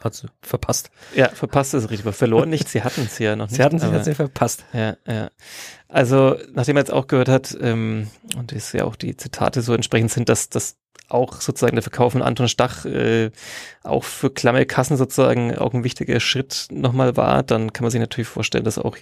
hat 0.00 0.14
sie 0.14 0.26
verpasst. 0.42 0.90
ja, 1.14 1.28
verpasst 1.28 1.74
ist 1.74 1.84
richtig, 1.84 2.00
aber 2.04 2.12
verloren 2.12 2.48
nicht, 2.50 2.68
sie 2.68 2.82
hatten 2.82 3.02
es 3.02 3.20
ja 3.20 3.36
noch 3.36 3.46
nicht. 3.48 3.56
Sie 3.56 3.62
hatten 3.62 3.80
aber- 3.80 3.96
jetzt 3.98 4.16
verpasst. 4.16 4.64
Ja, 4.72 4.96
ja. 5.06 5.30
Also, 5.88 6.36
nachdem 6.54 6.76
er 6.76 6.80
jetzt 6.80 6.92
auch 6.92 7.06
gehört 7.06 7.28
hat, 7.28 7.56
ähm, 7.60 8.08
und 8.36 8.52
es 8.52 8.72
ja 8.72 8.84
auch 8.84 8.96
die 8.96 9.16
Zitate 9.16 9.62
so 9.62 9.74
entsprechend 9.74 10.10
sind, 10.10 10.28
dass 10.28 10.48
das 10.48 10.76
auch 11.08 11.40
sozusagen 11.40 11.76
der 11.76 11.82
Verkauf 11.82 12.12
von 12.12 12.22
Anton 12.22 12.48
Stach 12.48 12.84
äh, 12.84 13.30
auch 13.84 14.02
für 14.02 14.30
klamme 14.30 14.64
Kassen 14.66 14.96
sozusagen 14.96 15.56
auch 15.56 15.74
ein 15.74 15.84
wichtiger 15.84 16.18
Schritt 16.18 16.66
nochmal 16.70 17.16
war, 17.16 17.42
dann 17.42 17.72
kann 17.72 17.84
man 17.84 17.90
sich 17.90 18.00
natürlich 18.00 18.28
vorstellen, 18.28 18.64
dass 18.64 18.78
auch 18.78 18.96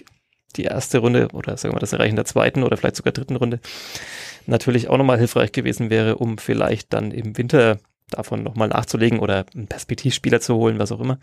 die 0.53 0.63
erste 0.63 0.99
Runde 0.99 1.27
oder 1.33 1.57
sagen 1.57 1.71
wir 1.71 1.75
mal 1.75 1.79
das 1.79 1.93
Erreichen 1.93 2.15
der 2.15 2.25
zweiten 2.25 2.63
oder 2.63 2.77
vielleicht 2.77 2.95
sogar 2.95 3.13
dritten 3.13 3.35
Runde 3.35 3.59
natürlich 4.47 4.89
auch 4.89 4.97
nochmal 4.97 5.17
hilfreich 5.17 5.51
gewesen 5.51 5.89
wäre, 5.89 6.17
um 6.17 6.37
vielleicht 6.37 6.93
dann 6.93 7.11
im 7.11 7.37
Winter 7.37 7.77
davon 8.09 8.43
nochmal 8.43 8.67
nachzulegen 8.67 9.19
oder 9.19 9.45
einen 9.55 9.67
Perspektivspieler 9.67 10.41
zu 10.41 10.55
holen, 10.55 10.79
was 10.79 10.91
auch 10.91 10.99
immer. 10.99 11.17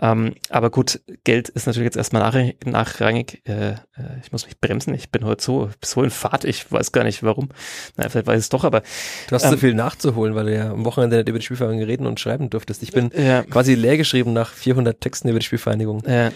Ähm, 0.00 0.34
aber 0.48 0.70
gut, 0.70 1.00
Geld 1.24 1.50
ist 1.50 1.66
natürlich 1.66 1.84
jetzt 1.84 1.96
erstmal 1.96 2.22
nach, 2.22 2.52
nachrangig. 2.64 3.42
Äh, 3.46 3.72
äh, 3.72 3.76
ich 4.22 4.32
muss 4.32 4.46
mich 4.46 4.58
bremsen, 4.58 4.94
ich 4.94 5.10
bin 5.10 5.24
heute 5.24 5.44
so, 5.44 5.68
so 5.84 6.02
in 6.02 6.08
Fahrt, 6.10 6.44
ich 6.44 6.72
weiß 6.72 6.92
gar 6.92 7.04
nicht 7.04 7.22
warum. 7.22 7.50
Na, 7.96 8.08
vielleicht 8.08 8.26
weiß 8.26 8.38
ich 8.38 8.44
es 8.44 8.48
doch, 8.48 8.64
aber 8.64 8.82
Du 9.28 9.34
hast 9.34 9.42
so 9.42 9.52
Ähm, 9.52 9.58
viel 9.58 9.74
nachzuholen, 9.74 10.34
weil 10.34 10.46
du 10.46 10.54
ja 10.56 10.70
am 10.70 10.86
Wochenende 10.86 11.16
nicht 11.18 11.28
über 11.28 11.38
die 11.38 11.44
Spielvereinigung 11.44 11.84
reden 11.86 12.06
und 12.06 12.18
schreiben 12.18 12.48
durftest. 12.48 12.82
Ich 12.82 12.92
bin 12.92 13.10
ja, 13.14 13.42
quasi 13.42 13.74
leer 13.74 13.98
geschrieben 13.98 14.32
nach 14.32 14.50
400 14.50 14.98
Texten 14.98 15.28
über 15.28 15.40
die 15.40 15.44
Spielvereinigung. 15.44 16.04
äh, 16.04 16.30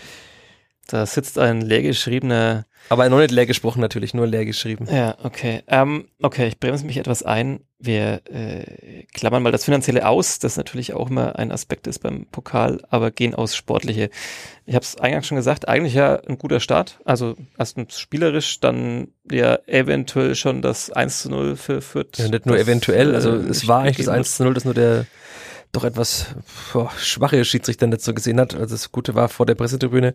da 0.89 1.05
sitzt 1.07 1.39
ein 1.39 1.61
leergeschriebener 1.61 2.65
Aber 2.89 3.09
noch 3.09 3.19
nicht 3.19 3.31
leer 3.31 3.47
gesprochen 3.47 3.81
natürlich, 3.81 4.15
nur 4.15 4.27
leer 4.27 4.47
geschrieben. 4.47 4.87
Ja, 4.91 5.17
okay. 5.23 5.63
Ähm, 5.69 6.09
okay, 6.23 6.49
ich 6.49 6.59
bremse 6.59 6.87
mich 6.87 6.97
etwas 6.97 7.23
ein. 7.23 7.61
Wir 7.79 8.23
äh, 8.25 9.05
klammern 9.13 9.43
mal 9.43 9.53
das 9.53 9.65
Finanzielle 9.65 10.09
aus, 10.09 10.39
das 10.39 10.57
natürlich 10.57 10.95
auch 10.95 11.11
immer 11.11 11.39
ein 11.39 11.53
Aspekt 11.53 11.87
ist 11.87 12.01
beim 12.01 12.27
Pokal, 12.27 12.81
aber 12.89 13.11
gehen 13.11 13.35
aus 13.35 13.55
Sportliche. 13.55 14.09
Ich 14.65 14.75
habe 14.75 14.83
es 14.83 14.99
eingangs 14.99 15.27
schon 15.27 15.37
gesagt, 15.37 15.69
eigentlich 15.69 15.95
ja 15.95 16.17
ein 16.27 16.39
guter 16.39 16.59
Start. 16.59 16.99
Also 17.05 17.37
erstens 17.59 18.01
spielerisch, 18.01 18.59
dann 18.61 19.09
ja 19.31 19.59
eventuell 19.67 20.35
schon 20.35 20.63
das 20.63 20.91
1 20.91 21.23
zu 21.23 21.31
0 21.31 21.57
für 21.57 21.83
Fürth. 21.83 22.17
Ja, 22.17 22.29
nicht 22.29 22.47
nur 22.47 22.59
eventuell, 22.59 23.15
also 23.15 23.37
äh, 23.37 23.51
es 23.51 23.69
war 23.69 23.83
eigentlich 23.83 23.99
das 23.99 24.07
gegeben 24.07 24.19
1 24.19 24.37
zu 24.37 24.45
0, 24.45 24.55
das 24.55 24.65
nur 24.65 24.75
der 24.75 25.07
doch 25.79 25.85
etwas 25.85 26.27
boah, 26.73 26.91
schwache 26.99 27.45
Schiedsrichter 27.45 27.87
nicht 27.87 28.03
so 28.03 28.13
gesehen 28.15 28.41
hat. 28.41 28.55
Also 28.55 28.75
das 28.75 28.93
Gute 28.93 29.15
war 29.15 29.29
vor 29.29 29.47
der 29.47 29.55
Pressetribüne, 29.55 30.15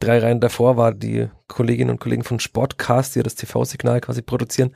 drei 0.00 0.18
Reihen 0.18 0.40
davor 0.40 0.76
war 0.76 0.92
die 0.92 1.28
Kolleginnen 1.48 1.90
und 1.90 2.00
Kollegen 2.00 2.24
von 2.24 2.40
Sportcast, 2.40 3.14
die 3.14 3.20
ja 3.20 3.22
das 3.22 3.34
TV-Signal 3.34 4.00
quasi 4.00 4.22
produzieren, 4.22 4.74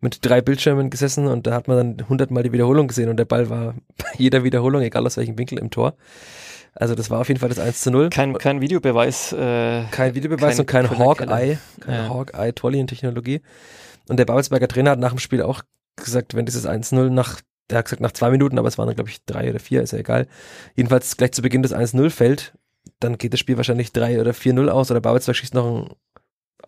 mit 0.00 0.18
drei 0.22 0.40
Bildschirmen 0.40 0.90
gesessen 0.90 1.26
und 1.26 1.46
da 1.46 1.54
hat 1.54 1.68
man 1.68 1.96
dann 1.96 2.08
hundertmal 2.08 2.42
die 2.42 2.52
Wiederholung 2.52 2.88
gesehen 2.88 3.08
und 3.08 3.16
der 3.16 3.24
Ball 3.24 3.48
war 3.50 3.74
bei 3.96 4.06
jeder 4.16 4.44
Wiederholung, 4.44 4.82
egal 4.82 5.06
aus 5.06 5.16
welchem 5.16 5.38
Winkel 5.38 5.58
im 5.58 5.70
Tor. 5.70 5.94
Also 6.74 6.94
das 6.94 7.10
war 7.10 7.20
auf 7.20 7.28
jeden 7.28 7.40
Fall 7.40 7.48
das 7.48 7.58
1 7.58 7.80
zu 7.80 7.90
0. 7.90 8.10
Kein, 8.10 8.36
kein 8.38 8.60
Videobeweis. 8.60 9.32
Äh, 9.32 9.84
Kein 9.90 10.14
Videobeweis 10.14 10.56
kein 10.56 10.60
und 10.60 10.66
kein 10.66 10.98
Hawkeye, 10.98 11.58
keine 11.80 11.96
Ja. 11.96 12.08
Hawkeye 12.08 12.52
Torlinientechnologie. 12.52 13.40
Und 14.08 14.18
der 14.18 14.26
Babelsberger 14.26 14.68
Trainer 14.68 14.92
hat 14.92 14.98
nach 15.00 15.10
dem 15.10 15.18
Spiel 15.18 15.42
auch 15.42 15.62
gesagt, 15.96 16.34
wenn 16.34 16.46
dieses 16.46 16.66
1-0 16.66 17.10
nach, 17.10 17.40
der 17.70 17.78
hat 17.78 17.86
gesagt 17.86 18.02
nach 18.02 18.12
zwei 18.12 18.30
Minuten, 18.30 18.58
aber 18.58 18.68
es 18.68 18.78
waren 18.78 18.86
dann 18.86 18.96
glaube 18.96 19.10
ich 19.10 19.24
drei 19.24 19.50
oder 19.50 19.60
vier, 19.60 19.82
ist 19.82 19.92
ja 19.92 19.98
egal. 19.98 20.26
Jedenfalls 20.74 21.16
gleich 21.16 21.32
zu 21.32 21.42
Beginn 21.42 21.62
des 21.62 21.74
1-0 21.74 22.10
fällt, 22.10 22.54
dann 23.00 23.18
geht 23.18 23.32
das 23.32 23.40
Spiel 23.40 23.56
wahrscheinlich 23.56 23.92
3 23.92 24.20
oder 24.20 24.32
4-0 24.32 24.68
aus 24.68 24.90
oder 24.90 25.00
Babelsberg 25.00 25.36
schießt 25.36 25.54
noch 25.54 25.66
ein 25.66 25.90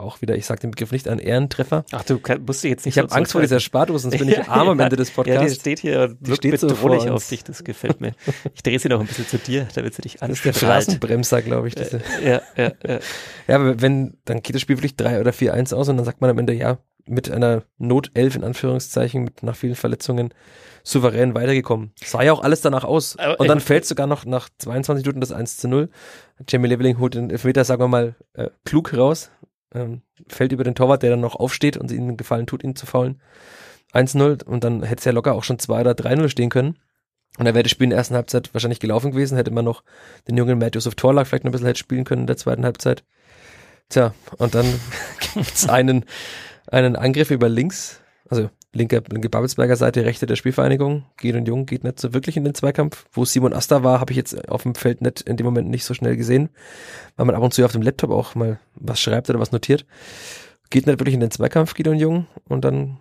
auch 0.01 0.23
wieder, 0.23 0.37
ich 0.37 0.47
sage 0.47 0.61
den 0.61 0.71
Begriff 0.71 0.93
nicht, 0.93 1.09
ein 1.09 1.19
Ehrentreffer. 1.19 1.85
Ach, 1.93 2.03
du 2.05 2.19
musst 2.47 2.65
du 2.65 2.69
jetzt 2.69 2.87
nicht 2.87 2.97
Ich 2.97 3.03
habe 3.03 3.13
Angst 3.13 3.33
vor 3.33 3.41
dieser 3.41 3.61
Spardose, 3.61 4.03
sonst 4.03 4.19
bin 4.19 4.29
ich 4.29 4.39
arm 4.49 4.69
am 4.69 4.81
Ende 4.81 4.97
des 4.97 5.09
Ja, 5.09 5.23
die 5.23 5.31
Podcasts. 5.31 5.61
steht 5.61 5.79
hier 5.81 6.03
und 6.03 6.27
wirkt 6.27 6.39
steht 6.39 6.61
so 6.61 6.69
bedrohlich 6.69 7.03
vor 7.03 7.15
auf 7.15 7.29
dich, 7.29 7.45
das 7.45 7.65
gefällt 7.65 8.01
mir. 8.01 8.15
Ich 8.55 8.63
drehe 8.63 8.79
sie 8.79 8.89
noch 8.89 9.01
ein 9.01 9.07
bisschen 9.07 9.27
zu 9.27 9.39
dir, 9.39 9.69
damit 9.75 9.95
sie 9.95 10.03
dich 10.03 10.17
das 10.17 10.31
ist 10.31 10.45
der 10.45 10.51
anstrahlt. 10.53 10.83
Straßenbremser, 10.85 11.43
glaube 11.43 11.69
ich. 11.69 11.75
Diese. 11.75 12.01
Ja, 12.25 12.41
ja, 12.57 12.73
ja. 12.87 12.99
Ja, 13.47 13.57
aber 13.57 13.81
wenn, 13.83 14.17
dann 14.25 14.43
geht 14.43 14.55
das 14.55 14.63
Spiel 14.63 14.77
wirklich 14.77 14.97
3 14.97 15.21
oder 15.21 15.33
4-1 15.33 15.75
aus 15.75 15.89
und 15.89 15.97
dann 15.97 16.07
sagt 16.07 16.21
man 16.21 16.31
am 16.31 16.39
Ende, 16.39 16.55
ja, 16.55 16.79
mit 17.07 17.31
einer 17.31 17.65
Notelf 17.79 18.37
in 18.37 18.45
Anführungszeichen, 18.45 19.25
mit 19.25 19.43
nach 19.43 19.57
vielen 19.57 19.75
Verletzungen, 19.75 20.33
souverän 20.83 21.35
weitergekommen. 21.35 21.93
Sah 22.03 22.23
ja 22.23 22.33
auch 22.33 22.43
alles 22.43 22.61
danach 22.61 22.85
aus. 22.85 23.19
Aber 23.19 23.41
und 23.41 23.49
dann 23.49 23.61
fällt 23.61 23.87
sogar 23.87 24.07
noch 24.07 24.25
nach 24.25 24.49
22 24.59 25.05
Minuten 25.05 25.21
das 25.21 25.33
1 25.33 25.59
zu 25.59 25.69
0. 25.69 25.89
Jamie 26.49 26.69
Leveling 26.69 26.99
holt 26.99 27.15
den 27.15 27.31
Elfmeter, 27.31 27.65
sagen 27.65 27.83
wir 27.83 27.89
mal, 27.89 28.15
äh, 28.35 28.51
klug 28.65 28.95
raus. 28.97 29.31
Ähm, 29.73 30.03
fällt 30.29 30.53
über 30.53 30.65
den 30.65 30.75
Torwart, 30.75 31.03
der 31.03 31.11
dann 31.11 31.21
noch 31.21 31.37
aufsteht 31.37 31.77
und 31.77 31.93
ihnen 31.93 32.17
Gefallen 32.17 32.47
tut, 32.47 32.65
ihn 32.65 32.75
zu 32.75 32.87
faulen. 32.87 33.21
1-0 33.93 34.45
und 34.45 34.65
dann 34.65 34.83
hätte 34.83 35.01
es 35.01 35.05
ja 35.05 35.13
locker 35.13 35.35
auch 35.35 35.45
schon 35.45 35.59
2 35.59 35.81
oder 35.81 35.93
3-0 35.93 36.29
stehen 36.29 36.51
können. 36.51 36.77
Und 37.39 37.45
dann 37.45 37.55
wäre 37.55 37.63
das 37.63 37.71
Spiel 37.71 37.85
in 37.85 37.91
der 37.91 37.99
ersten 37.99 38.15
Halbzeit 38.15 38.53
wahrscheinlich 38.53 38.81
gelaufen 38.81 39.13
gewesen, 39.13 39.37
hätte 39.37 39.51
man 39.51 39.65
noch 39.65 39.85
den 40.29 40.37
jungen 40.37 40.59
Matt 40.59 40.75
Joseph 40.75 40.97
Torlag 40.97 41.27
vielleicht 41.27 41.45
noch 41.45 41.51
ein 41.51 41.53
bisschen 41.53 41.67
hätte 41.69 41.79
spielen 41.79 42.05
können 42.05 42.23
in 42.23 42.27
der 42.27 42.37
zweiten 42.37 42.65
Halbzeit. 42.65 43.05
Tja, 43.89 44.15
und 44.39 44.55
dann 44.55 44.67
gibt's 45.35 45.69
einen, 45.69 46.05
einen 46.67 46.97
Angriff 46.97 47.31
über 47.31 47.49
links, 47.49 48.01
also 48.29 48.51
linke, 48.73 49.03
linke 49.11 49.29
Babelsberger 49.29 49.77
Seite, 49.77 50.05
rechte 50.05 50.27
der 50.27 50.37
Spielvereinigung. 50.37 51.05
Gideon 51.17 51.47
Jung 51.47 51.67
geht 51.67 51.85
nicht 51.85 52.01
so 52.01 52.15
wirklich 52.15 52.37
in 52.37 52.45
den 52.45 52.55
Zweikampf. 52.55 53.07
Wo 53.13 53.25
Simon 53.25 53.53
Asta 53.53 53.83
war, 53.83 54.01
habe 54.01 54.13
ich 54.13 54.17
jetzt 54.17 54.49
auf 54.49 54.63
dem 54.63 54.75
Feld 54.75 55.03
nicht 55.03 55.21
in 55.23 55.37
dem 55.37 55.47
Moment 55.47 55.69
nicht 55.69 55.85
so 55.85 55.95
schnell 55.95 56.17
gesehen, 56.17 56.51
weil 57.17 57.27
man 57.27 57.35
ab 57.35 57.43
und 57.43 57.53
zu 57.53 57.65
auf 57.65 57.73
dem 57.73 57.83
Laptop 57.83 58.11
auch 58.11 58.35
mal 58.35 58.61
was 58.75 59.01
schreibt 59.01 59.31
oder 59.31 59.41
was 59.41 59.53
notiert. 59.53 59.87
Geht 60.71 60.87
nicht 60.87 61.01
wirklich 61.01 61.15
in 61.15 61.21
den 61.21 61.31
Zweikampf, 61.31 61.75
Gideon 61.75 61.99
Jung, 61.99 62.27
und 62.49 62.65
dann 62.65 62.99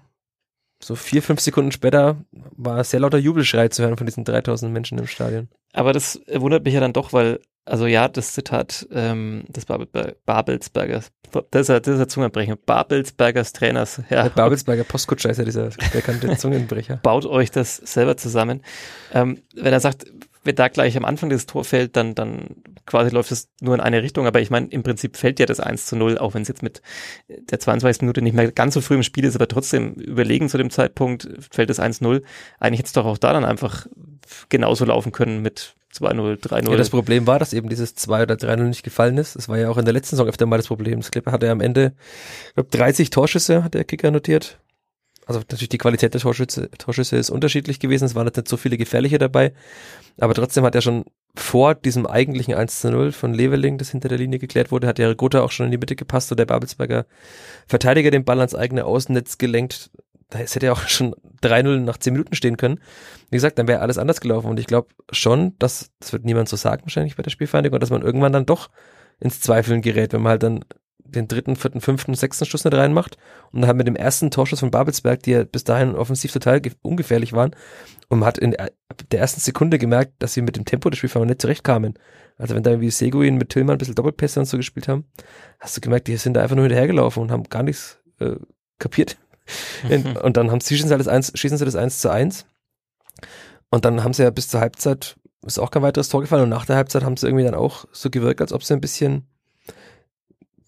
so 0.81 0.95
vier, 0.95 1.21
fünf 1.21 1.39
Sekunden 1.41 1.71
später 1.71 2.17
war 2.31 2.83
sehr 2.83 2.99
lauter 3.01 3.17
Jubelschrei 3.17 3.67
zu 3.67 3.83
hören 3.83 3.97
von 3.97 4.05
diesen 4.05 4.23
3000 4.23 4.71
Menschen 4.71 4.97
im 4.97 5.07
Stadion. 5.07 5.49
Aber 5.73 5.93
das 5.93 6.21
wundert 6.33 6.63
mich 6.63 6.73
ja 6.73 6.79
dann 6.79 6.93
doch, 6.93 7.13
weil, 7.13 7.39
also 7.65 7.85
ja, 7.85 8.07
das 8.07 8.33
Zitat 8.33 8.87
ähm, 8.91 9.43
des 9.49 9.65
Babel 9.65 10.15
Babelsbergers, 10.25 11.11
das 11.51 11.61
ist 11.61 11.67
ja, 11.67 11.79
das 11.79 11.93
ist 11.95 11.99
ja 11.99 12.07
Zungenbrechen, 12.07 12.57
Babelsbergers 12.65 13.53
Trainers, 13.53 14.01
ja, 14.09 14.23
Der 14.23 14.29
Babelsberger 14.29 14.83
Postkutscher 14.83 15.29
ist 15.29 15.37
ja 15.37 15.43
dieser 15.45 15.69
bekannte 15.93 16.35
Zungenbrecher. 16.37 16.97
baut 17.03 17.25
euch 17.25 17.51
das 17.51 17.75
selber 17.77 18.17
zusammen. 18.17 18.63
Ähm, 19.13 19.41
wenn 19.55 19.73
er 19.73 19.79
sagt, 19.79 20.05
wenn 20.43 20.55
da 20.55 20.67
gleich 20.67 20.95
am 20.95 21.05
Anfang 21.05 21.29
das 21.29 21.45
Tor 21.45 21.65
fällt, 21.65 21.95
dann, 21.95 22.15
dann 22.15 22.55
quasi 22.85 23.13
läuft 23.13 23.31
es 23.31 23.49
nur 23.61 23.75
in 23.75 23.81
eine 23.81 24.01
Richtung, 24.01 24.25
aber 24.25 24.39
ich 24.39 24.49
meine, 24.49 24.67
im 24.67 24.83
Prinzip 24.83 25.17
fällt 25.17 25.39
ja 25.39 25.45
das 25.45 25.59
1 25.59 25.85
zu 25.85 25.95
0, 25.95 26.17
auch 26.17 26.33
wenn 26.33 26.43
es 26.43 26.47
jetzt 26.47 26.63
mit 26.63 26.81
der 27.27 27.59
22. 27.59 28.01
Minute 28.01 28.21
nicht 28.21 28.33
mehr 28.33 28.51
ganz 28.51 28.73
so 28.73 28.81
früh 28.81 28.95
im 28.95 29.03
Spiel 29.03 29.25
ist, 29.25 29.35
aber 29.35 29.47
trotzdem 29.47 29.93
überlegen 29.95 30.49
zu 30.49 30.57
dem 30.57 30.69
Zeitpunkt 30.69 31.27
fällt 31.51 31.69
das 31.69 31.79
1-0. 31.79 32.21
Eigentlich 32.59 32.79
hätte 32.79 32.87
es 32.87 32.93
doch 32.93 33.05
auch 33.05 33.17
da 33.17 33.33
dann 33.33 33.45
einfach 33.45 33.87
genauso 34.49 34.85
laufen 34.85 35.11
können 35.11 35.41
mit 35.41 35.75
2-0, 35.93 36.39
3-0. 36.39 36.71
Ja, 36.71 36.77
das 36.77 36.89
Problem 36.89 37.27
war, 37.27 37.39
dass 37.39 37.53
eben 37.53 37.67
dieses 37.67 37.95
2 37.95 38.23
oder 38.23 38.35
3-0 38.35 38.63
nicht 38.63 38.83
gefallen 38.83 39.17
ist. 39.17 39.35
Das 39.35 39.49
war 39.49 39.57
ja 39.57 39.69
auch 39.69 39.77
in 39.77 39.85
der 39.85 39.93
letzten 39.93 40.15
Saison 40.15 40.27
öfter 40.27 40.45
mal 40.45 40.57
das 40.57 40.67
Problem. 40.67 40.99
Das 40.99 41.11
Clipper 41.11 41.31
hatte 41.31 41.49
am 41.49 41.61
Ende, 41.61 41.93
ich 42.49 42.53
glaube, 42.53 42.69
30 42.69 43.09
Torschüsse, 43.09 43.63
hat 43.63 43.73
der 43.73 43.83
Kicker 43.83 44.11
notiert. 44.11 44.59
Also 45.29 45.41
natürlich 45.41 45.69
die 45.69 45.77
Qualität 45.77 46.15
der 46.15 46.21
Torschüsse, 46.21 46.71
Torschüsse 46.71 47.15
ist 47.15 47.29
unterschiedlich 47.29 47.79
gewesen. 47.79 48.05
Es 48.05 48.15
waren 48.15 48.25
jetzt 48.25 48.37
nicht 48.37 48.47
so 48.47 48.57
viele 48.57 48.77
gefährliche 48.77 49.19
dabei. 49.19 49.53
Aber 50.19 50.33
trotzdem 50.33 50.63
hat 50.63 50.73
er 50.73 50.81
schon 50.81 51.05
vor 51.35 51.75
diesem 51.75 52.07
eigentlichen 52.07 52.55
1 52.55 52.79
zu 52.79 52.89
0 52.89 53.11
von 53.11 53.35
Leveling, 53.35 53.77
das 53.77 53.91
hinter 53.91 54.09
der 54.09 54.17
Linie 54.17 54.39
geklärt 54.39 54.71
wurde, 54.71 54.87
hat 54.87 54.97
der 54.97 55.13
Gotha 55.13 55.41
auch 55.41 55.51
schon 55.51 55.67
in 55.67 55.71
die 55.71 55.77
Mitte 55.77 55.95
gepasst 55.95 56.31
und 56.31 56.39
der 56.39 56.47
Babelsberger 56.47 57.05
Verteidiger 57.67 58.09
den 58.09 58.25
Ball 58.25 58.39
ans 58.39 58.55
eigene 58.55 58.85
Außennetz 58.85 59.37
gelenkt. 59.37 59.91
Da 60.31 60.39
hätte 60.39 60.65
ja 60.65 60.71
auch 60.71 60.87
schon 60.87 61.13
3-0 61.43 61.77
nach 61.77 61.97
10 61.97 62.13
Minuten 62.13 62.33
stehen 62.33 62.57
können. 62.57 62.79
Wie 63.29 63.37
gesagt, 63.37 63.59
dann 63.59 63.67
wäre 63.67 63.81
alles 63.81 63.99
anders 63.99 64.21
gelaufen. 64.21 64.49
Und 64.49 64.59
ich 64.59 64.65
glaube 64.65 64.87
schon, 65.11 65.55
dass, 65.59 65.91
das 65.99 66.11
wird 66.11 66.25
niemand 66.25 66.49
so 66.49 66.55
sagen 66.55 66.81
wahrscheinlich 66.85 67.17
bei 67.17 67.21
der 67.21 67.29
Spielvereinigung, 67.29 67.79
dass 67.79 67.91
man 67.91 68.01
irgendwann 68.01 68.33
dann 68.33 68.47
doch 68.47 68.71
ins 69.19 69.41
Zweifeln 69.41 69.83
gerät, 69.83 70.11
wenn 70.11 70.23
man 70.23 70.31
halt 70.31 70.41
dann 70.41 70.65
den 71.11 71.27
dritten, 71.27 71.55
vierten, 71.55 71.81
fünften, 71.81 72.13
sechsten 72.13 72.45
Schuss 72.45 72.63
nicht 72.65 72.75
reinmacht 72.75 73.17
und 73.51 73.61
dann 73.61 73.67
halt 73.67 73.77
mit 73.77 73.87
dem 73.87 73.95
ersten 73.95 74.31
Torschuss 74.31 74.59
von 74.59 74.71
Babelsberg, 74.71 75.21
die 75.23 75.31
ja 75.31 75.43
bis 75.43 75.63
dahin 75.63 75.95
offensiv 75.95 76.31
total 76.31 76.61
ge- 76.61 76.73
ungefährlich 76.81 77.33
waren 77.33 77.55
und 78.09 78.19
man 78.19 78.27
hat 78.27 78.37
in 78.37 78.51
der 78.51 79.19
ersten 79.19 79.39
Sekunde 79.41 79.77
gemerkt, 79.79 80.13
dass 80.19 80.33
sie 80.33 80.41
mit 80.41 80.55
dem 80.55 80.65
Tempo 80.65 80.89
des 80.89 80.97
Spielverfahrens 80.99 81.29
nicht 81.29 81.41
zurechtkamen. 81.41 81.93
Also 82.37 82.55
wenn 82.55 82.63
da 82.63 82.71
irgendwie 82.71 82.89
Seguin 82.91 83.35
mit 83.35 83.49
Tillmann 83.49 83.75
ein 83.75 83.77
bisschen 83.77 83.95
Doppelpässe 83.95 84.39
und 84.39 84.45
so 84.45 84.57
gespielt 84.57 84.87
haben, 84.87 85.05
hast 85.59 85.75
du 85.75 85.81
gemerkt, 85.81 86.07
die 86.07 86.15
sind 86.17 86.33
da 86.35 86.41
einfach 86.41 86.55
nur 86.55 86.65
hinterhergelaufen 86.65 87.21
und 87.21 87.31
haben 87.31 87.43
gar 87.43 87.63
nichts 87.63 87.99
äh, 88.19 88.35
kapiert. 88.79 89.17
In, 89.89 90.15
und 90.17 90.37
dann 90.37 90.51
haben, 90.51 90.61
schießen, 90.61 90.87
sie 90.87 90.97
das 90.97 91.07
eins, 91.07 91.31
schießen 91.35 91.57
sie 91.57 91.65
das 91.65 91.75
1 91.75 91.99
zu 91.99 92.09
1 92.09 92.45
und 93.69 93.85
dann 93.85 94.03
haben 94.03 94.13
sie 94.13 94.23
ja 94.23 94.29
bis 94.29 94.47
zur 94.47 94.59
Halbzeit 94.59 95.15
ist 95.45 95.57
auch 95.57 95.71
kein 95.71 95.81
weiteres 95.83 96.09
Tor 96.09 96.21
gefallen 96.21 96.43
und 96.43 96.49
nach 96.49 96.65
der 96.65 96.75
Halbzeit 96.75 97.03
haben 97.03 97.15
sie 97.15 97.25
irgendwie 97.25 97.45
dann 97.45 97.55
auch 97.55 97.85
so 97.91 98.09
gewirkt, 98.09 98.41
als 98.41 98.51
ob 98.51 98.63
sie 98.63 98.73
ein 98.73 98.81
bisschen 98.81 99.25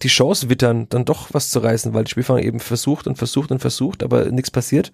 die 0.04 0.08
Chance 0.08 0.50
wittern, 0.50 0.88
dann 0.90 1.06
doch 1.06 1.30
was 1.32 1.50
zu 1.50 1.60
reißen, 1.60 1.94
weil 1.94 2.04
die 2.04 2.12
Spielfang 2.12 2.40
eben 2.40 2.60
versucht 2.60 3.08
und 3.08 3.18
versucht 3.18 3.52
und 3.52 3.60
versucht, 3.60 4.04
aber 4.04 4.26
nichts 4.26 4.52
passiert. 4.52 4.92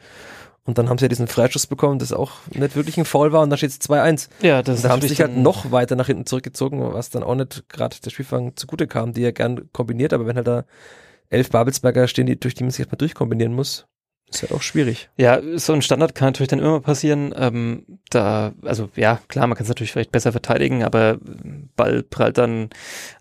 Und 0.65 0.77
dann 0.77 0.89
haben 0.89 0.97
sie 0.97 1.05
ja 1.05 1.09
diesen 1.09 1.27
Freischuss 1.27 1.65
bekommen, 1.65 1.97
das 1.97 2.11
auch 2.11 2.31
nicht 2.53 2.75
wirklich 2.75 2.97
ein 2.97 3.05
Foul 3.05 3.31
war 3.31 3.41
und 3.41 3.49
dann 3.49 3.57
steht 3.57 3.71
es 3.71 3.79
2-1. 3.79 4.27
ja, 4.41 4.61
das 4.61 4.77
Und 4.77 4.85
da 4.85 4.89
haben 4.89 5.01
sie 5.01 5.07
sich 5.07 5.21
halt 5.21 5.37
noch 5.37 5.71
weiter 5.71 5.95
nach 5.95 6.07
hinten 6.07 6.25
zurückgezogen, 6.25 6.81
was 6.93 7.09
dann 7.09 7.23
auch 7.23 7.35
nicht 7.35 7.69
gerade 7.69 7.95
der 8.03 8.09
Spielfang 8.09 8.55
zugute 8.57 8.85
kam, 8.85 9.13
die 9.13 9.21
ja 9.21 9.31
gern 9.31 9.71
kombiniert, 9.71 10.11
aber 10.11 10.27
wenn 10.27 10.35
halt 10.35 10.47
da 10.47 10.65
elf 11.29 11.49
Babelsberger 11.51 12.07
stehen, 12.09 12.25
die, 12.25 12.37
durch 12.37 12.53
die 12.53 12.63
man 12.63 12.71
sich 12.71 12.81
erstmal 12.81 12.97
durchkombinieren 12.97 13.53
muss, 13.53 13.87
ist 14.29 14.41
halt 14.41 14.51
auch 14.51 14.61
schwierig. 14.61 15.09
Ja, 15.15 15.39
so 15.55 15.71
ein 15.73 15.81
Standard 15.81 16.13
kann 16.13 16.27
natürlich 16.27 16.49
dann 16.49 16.59
immer 16.59 16.81
passieren. 16.81 17.33
Ähm, 17.37 17.85
da, 18.09 18.51
also 18.63 18.89
ja, 18.95 19.19
klar, 19.29 19.47
man 19.47 19.55
kann 19.57 19.63
es 19.63 19.69
natürlich 19.69 19.91
vielleicht 19.93 20.11
besser 20.11 20.31
verteidigen, 20.33 20.83
aber 20.83 21.17
Ball 21.77 22.03
prallt 22.03 22.37
dann 22.37 22.69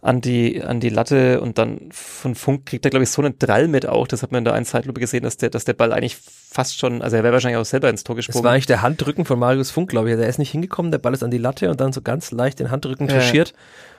an 0.03 0.21
die, 0.21 0.63
an 0.63 0.81
die 0.81 0.89
Latte 0.89 1.41
und 1.41 1.59
dann 1.59 1.89
von 1.93 2.35
Funk 2.35 2.67
kriegt 2.67 2.85
er, 2.85 2.91
glaube 2.91 3.05
ich, 3.05 3.11
so 3.11 3.23
einen 3.23 3.39
Drall 3.39 3.69
mit 3.69 3.87
auch. 3.87 4.09
Das 4.09 4.23
hat 4.23 4.33
man 4.33 4.39
in 4.39 4.45
der 4.47 4.55
einen 4.55 4.67
Zeitlupe 4.67 4.99
gesehen, 5.01 5.23
dass 5.23 5.37
der, 5.37 5.51
dass 5.51 5.65
der 5.65 5.75
Ball 5.75 5.93
eigentlich 5.93 6.17
fast 6.17 6.79
schon, 6.79 7.03
also 7.03 7.17
er 7.17 7.23
wäre 7.23 7.33
wahrscheinlich 7.35 7.59
auch 7.61 7.65
selber 7.65 7.89
ins 7.89 8.03
Tor 8.03 8.17
Das 8.17 8.27
gesprungen. 8.27 8.45
war 8.45 8.53
eigentlich 8.53 8.67
der 8.67 8.83
Handrücken 8.83 9.25
von 9.25 9.39
Marius 9.39 9.71
Funk, 9.71 9.91
glaube 9.91 10.11
ich. 10.11 10.17
Der 10.17 10.29
ist 10.29 10.39
nicht 10.39 10.51
hingekommen, 10.51 10.91
der 10.91 10.99
Ball 10.99 11.15
ist 11.15 11.23
an 11.23 11.31
die 11.31 11.39
Latte 11.39 11.71
und 11.71 11.81
dann 11.81 11.93
so 11.93 12.03
ganz 12.03 12.33
leicht 12.33 12.59
den 12.59 12.71
Handrücken 12.71 13.09
Ja. 13.09 13.15
touchiert. 13.21 13.51
Und 13.51 13.57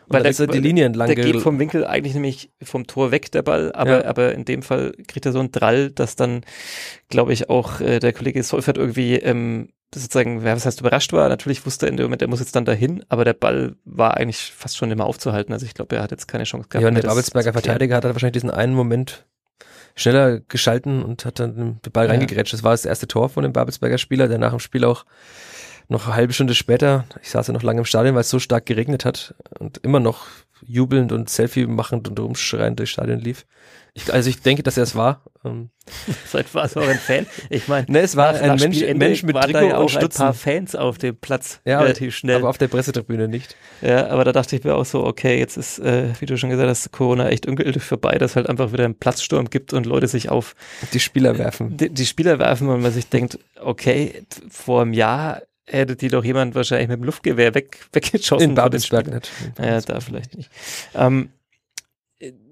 Weil 0.10 0.20
dann 0.20 0.24
der- 0.24 0.32
ist 0.32 0.40
er 0.40 0.48
die 0.48 0.60
Linie 0.60 0.86
entlang 0.86 1.08
der 1.08 1.16
geht 1.16 1.34
ge- 1.34 1.42
vom 1.42 1.60
Winkel 1.60 1.86
eigentlich 1.86 2.14
nämlich 2.14 2.50
vom 2.64 2.88
Tor 2.88 3.12
weg, 3.12 3.32
der 3.32 3.42
Ball, 3.42 3.72
aber, 3.74 4.04
Ja. 4.04 4.10
aber 4.10 4.34
in 4.34 4.46
dem 4.46 4.62
Fall 4.62 4.94
kriegt 5.08 5.26
er 5.26 5.32
so 5.32 5.40
einen 5.40 5.52
Drall, 5.52 5.92
dass 5.92 6.16
dann, 6.16 6.42
glaube 7.10 7.34
ich, 7.34 7.50
auch 7.50 7.82
äh, 7.82 8.00
der 8.00 8.14
Kollege 8.14 8.42
Solfert 8.44 8.78
irgendwie 8.78 9.16
ähm, 9.16 9.70
sozusagen, 9.94 10.44
wer 10.44 10.56
was 10.56 10.66
heißt 10.66 10.82
überrascht 10.82 11.14
war. 11.14 11.30
Natürlich 11.30 11.66
wusste 11.66 11.86
er 11.86 11.92
in 11.92 11.98
dem 11.98 12.06
Moment, 12.06 12.22
er 12.22 12.28
muss 12.28 12.40
jetzt 12.42 12.56
dann 12.56 12.66
dahin, 12.66 13.04
aber 13.10 13.24
der 13.26 13.34
Ball 13.34 13.76
war 13.86 14.18
eigentlich 14.18 14.52
fast 14.56 14.76
schon 14.78 14.92
immer 14.92 15.06
aufzuhalten. 15.06 15.54
Also 15.54 15.66
ich 15.66 15.74
glaube, 15.74 15.96
er 15.96 16.04
hat 16.04 16.12
jetzt 16.12 16.28
keine 16.28 16.44
Chance 16.44 16.68
gehabt. 16.70 16.82
Ja, 16.84 16.90
und 16.90 16.96
der 16.96 17.04
Babelsberger. 17.04 17.54
Verteidiger 17.54 17.96
hat 17.96 18.04
halt 18.04 18.14
wahrscheinlich 18.14 18.34
diesen 18.42 18.52
einen 18.52 18.74
Moment 18.74 19.26
schneller 19.96 20.42
geschalten 20.42 21.04
und 21.04 21.26
hat 21.26 21.40
dann 21.40 21.80
den 21.84 21.92
Ball 21.92 22.06
Ja. 22.06 22.12
reingegrätscht. 22.12 22.54
Das 22.54 22.64
war 22.64 22.72
das 22.72 22.86
erste 22.86 23.08
Tor 23.08 23.30
von 23.30 23.44
dem 23.44 23.54
Babelsberger 23.54 23.98
Spieler, 23.98 24.28
der 24.28 24.38
nach 24.38 24.52
dem 24.52 24.60
Spiel 24.60 24.84
auch 24.86 25.06
noch 25.90 26.06
eine 26.08 26.16
halbe 26.16 26.34
Stunde 26.34 26.54
später, 26.56 27.06
ich 27.22 27.30
saß 27.30 27.48
ja 27.48 27.54
noch 27.54 27.64
lange 27.64 27.80
im 27.80 27.86
Stadion, 27.86 28.16
weil 28.16 28.22
es 28.22 28.30
so 28.30 28.40
stark 28.40 28.66
geregnet 28.66 29.06
hat 29.06 29.36
und 29.60 29.78
immer 29.80 30.00
noch 30.00 30.26
jubelnd 30.66 31.12
und 31.12 31.30
Selfie 31.30 31.66
machend 31.68 32.08
und 32.08 32.20
rumschreiend 32.20 32.80
durchs 32.80 32.92
Stadion 32.92 33.20
lief. 33.20 33.46
Ich, 33.94 34.14
also 34.14 34.30
ich 34.30 34.42
denke, 34.42 34.62
dass 34.64 34.78
er 34.78 34.84
es 34.84 34.96
war. 34.96 35.24
Ähm, 35.44 35.70
Vielleicht 36.26 36.54
war 36.54 36.66
es 36.66 36.76
auch 36.78 36.88
ein 36.88 36.98
Fan. 37.00 37.26
Ich 37.50 37.68
meine, 37.68 37.90
ne, 37.90 38.00
es 38.02 38.16
war 38.16 38.34
nach- 38.34 38.42
ein 38.42 38.48
nach 38.50 38.60
Mensch, 38.60 38.82
Mensch 38.82 39.24
mit 39.24 39.34
waren 39.36 39.46
Trikot 39.52 39.68
ja 39.70 39.78
auch 39.78 39.84
ein 39.84 39.90
Stutzen. 39.90 40.18
paar 40.20 40.34
Fans 40.34 40.76
auf 40.76 40.98
dem 41.00 41.16
Platz 41.16 41.62
Ja, 41.66 41.80
relativ 41.80 42.16
schnell. 42.16 42.36
aber 42.38 42.50
auf 42.50 42.58
der 42.60 42.68
Pressetribüne 42.68 43.28
nicht. 43.28 43.56
Ja, 43.82 44.08
aber 44.10 44.24
da 44.24 44.34
dachte 44.34 44.56
ich 44.56 44.64
mir 44.64 44.76
auch 44.76 44.86
so, 44.86 45.04
okay, 45.04 45.40
jetzt 45.40 45.58
ist, 45.58 45.80
äh, 45.80 46.10
wie 46.20 46.26
du 46.28 46.38
schon 46.38 46.50
gesagt 46.52 46.70
hast, 46.70 46.92
Corona 46.92 47.30
echt 47.30 47.48
ungültig 47.48 47.82
vorbei, 47.84 48.18
dass 48.20 48.36
halt 48.36 48.48
einfach 48.50 48.72
wieder 48.72 48.86
einen 48.86 48.96
Platzsturm 49.00 49.50
gibt 49.50 49.74
und 49.74 49.86
Leute 49.88 50.08
sich 50.08 50.30
auf 50.30 50.54
Die 50.94 51.00
Spieler 51.00 51.38
werfen. 51.40 51.78
die, 51.78 51.90
die 51.90 52.06
Spieler 52.06 52.38
werfen 52.40 52.68
und 52.70 52.82
man 52.82 52.92
sich 52.92 53.10
denkt, 53.10 53.40
okay, 53.60 54.26
vor 54.50 54.82
einem 54.84 54.94
Jahr 54.94 55.42
hätte 55.68 55.96
die 55.96 56.08
doch 56.08 56.24
jemand 56.24 56.56
wahrscheinlich 56.56 56.88
mit 56.88 57.00
dem 57.00 57.04
Luftgewehr 57.04 57.54
weg, 57.54 57.86
weggeschossen. 57.94 58.50
In 58.50 58.56
Babelsberg 58.56 59.08
nicht. 59.08 59.32
Naja, 59.58 59.80
da 59.82 60.00
vielleicht 60.00 60.36
nicht. 60.36 60.50
Ähm, 60.96 61.30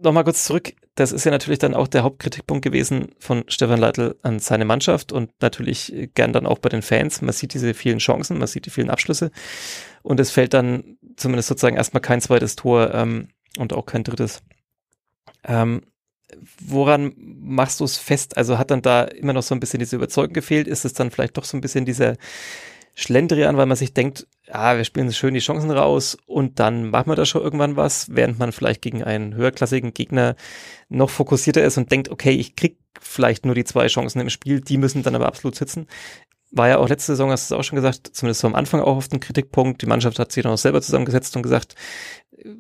Nochmal 0.01 0.24
kurz 0.24 0.45
zurück. 0.45 0.74
Das 0.93 1.12
ist 1.12 1.25
ja 1.25 1.31
natürlich 1.31 1.57
dann 1.57 1.74
auch 1.74 1.88
der 1.88 2.03
Hauptkritikpunkt 2.03 2.63
gewesen 2.63 3.10
von 3.17 3.43
Stefan 3.48 3.79
Leitl 3.79 4.15
an 4.22 4.38
seine 4.38 4.63
Mannschaft 4.63 5.12
und 5.12 5.31
natürlich 5.41 6.10
gern 6.13 6.34
dann 6.34 6.45
auch 6.45 6.60
bei 6.60 6.69
den 6.69 6.84
Fans. 6.84 7.22
Man 7.22 7.34
sieht 7.34 7.55
diese 7.55 7.74
vielen 7.74 7.98
Chancen, 7.98 8.38
man 8.38 8.48
sieht 8.48 8.67
die 8.67 8.69
vielen 8.69 8.91
Abschlüsse 8.91 9.31
und 10.03 10.19
es 10.19 10.29
fällt 10.29 10.53
dann 10.53 10.98
zumindest 11.15 11.50
sozusagen 11.50 11.77
erstmal 11.77 12.01
kein 12.01 12.22
zweites 12.22 12.55
Tor 12.55 12.93
ähm, 12.93 13.29
und 13.57 13.74
auch 13.74 13.88
kein 13.88 14.03
drittes. 14.03 14.43
Ähm, 15.43 15.81
woran 16.60 17.13
machst 17.17 17.79
du 17.79 17.86
es 17.86 17.98
fest? 17.98 18.38
Also 18.38 18.60
hat 18.60 18.69
dann 18.69 18.84
da 18.84 19.03
immer 19.03 19.34
noch 19.34 19.43
so 19.43 19.55
ein 19.55 19.60
bisschen 19.60 19.79
diese 19.79 19.95
Überzeugung 19.95 20.34
gefehlt? 20.34 20.67
Ist 20.67 20.86
es 20.86 20.93
dann 20.93 21.10
vielleicht 21.10 21.38
doch 21.38 21.43
so 21.43 21.57
ein 21.57 21.62
bisschen 21.62 21.86
dieser 21.86 22.17
Schlendrian, 22.96 23.58
weil 23.58 23.66
man 23.66 23.75
sich 23.75 23.94
denkt, 23.94 24.25
ja, 24.48 24.78
wir 24.78 24.86
spielen 24.86 25.12
schön 25.12 25.34
die 25.34 25.42
Chancen 25.42 25.70
raus 25.70 26.18
und 26.25 26.60
dann 26.60 26.90
machen 26.90 27.10
wir 27.10 27.16
da 27.16 27.25
schon 27.25 27.42
irgendwann 27.42 27.75
was, 27.75 28.08
während 28.16 28.40
man 28.40 28.52
vielleicht 28.52 28.82
gegen 28.82 29.04
einen 29.04 29.36
höherklassigen 29.36 29.94
Gegner 29.94 30.36
noch 30.88 31.10
fokussierter 31.10 31.64
ist 31.64 31.78
und 31.78 31.92
denkt, 31.92 32.10
okay, 32.10 32.32
ich 32.32 32.56
krieg 32.56 32.78
vielleicht 33.02 33.46
nur 33.46 33.56
die 33.56 33.66
zwei 33.66 33.88
Chancen 33.88 34.22
im 34.22 34.30
Spiel, 34.30 34.62
die 34.62 34.78
müssen 34.78 35.04
dann 35.04 35.16
aber 35.16 35.28
absolut 35.28 35.56
sitzen. 35.56 35.88
War 36.52 36.70
ja 36.70 36.78
auch 36.78 36.88
letzte 36.88 37.14
Saison, 37.14 37.32
hast 37.32 37.50
du 37.50 37.56
es 37.56 37.60
auch 37.60 37.64
schon 37.64 37.75
gesagt, 37.75 38.12
zumindest 38.14 38.42
so 38.42 38.48
am 38.48 38.56
Anfang 38.56 38.82
auch 38.82 38.98
auf 38.98 39.08
den 39.08 39.20
Kritikpunkt. 39.20 39.82
Die 39.82 39.88
Mannschaft 39.88 40.20
hat 40.20 40.32
sich 40.32 40.44
dann 40.44 40.54
auch 40.54 40.58
selber 40.58 40.82
zusammengesetzt 40.82 41.36
und 41.36 41.42
gesagt, 41.42 41.75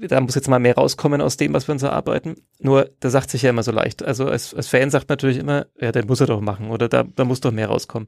da 0.07 0.21
muss 0.21 0.35
jetzt 0.35 0.47
mal 0.47 0.59
mehr 0.59 0.75
rauskommen 0.75 1.21
aus 1.21 1.37
dem, 1.37 1.53
was 1.53 1.67
wir 1.67 1.73
uns 1.73 1.83
erarbeiten. 1.83 2.35
Nur, 2.59 2.89
da 2.99 3.09
sagt 3.09 3.29
sich 3.29 3.41
ja 3.41 3.49
immer 3.49 3.63
so 3.63 3.71
leicht. 3.71 4.03
Also 4.03 4.25
als, 4.27 4.53
als 4.53 4.67
Fan 4.67 4.89
sagt 4.89 5.09
man 5.09 5.13
natürlich 5.13 5.37
immer, 5.37 5.67
ja, 5.79 5.91
den 5.91 6.07
muss 6.07 6.21
er 6.21 6.27
doch 6.27 6.41
machen 6.41 6.69
oder 6.71 6.87
da, 6.87 7.03
da 7.03 7.25
muss 7.25 7.41
doch 7.41 7.51
mehr 7.51 7.67
rauskommen. 7.67 8.07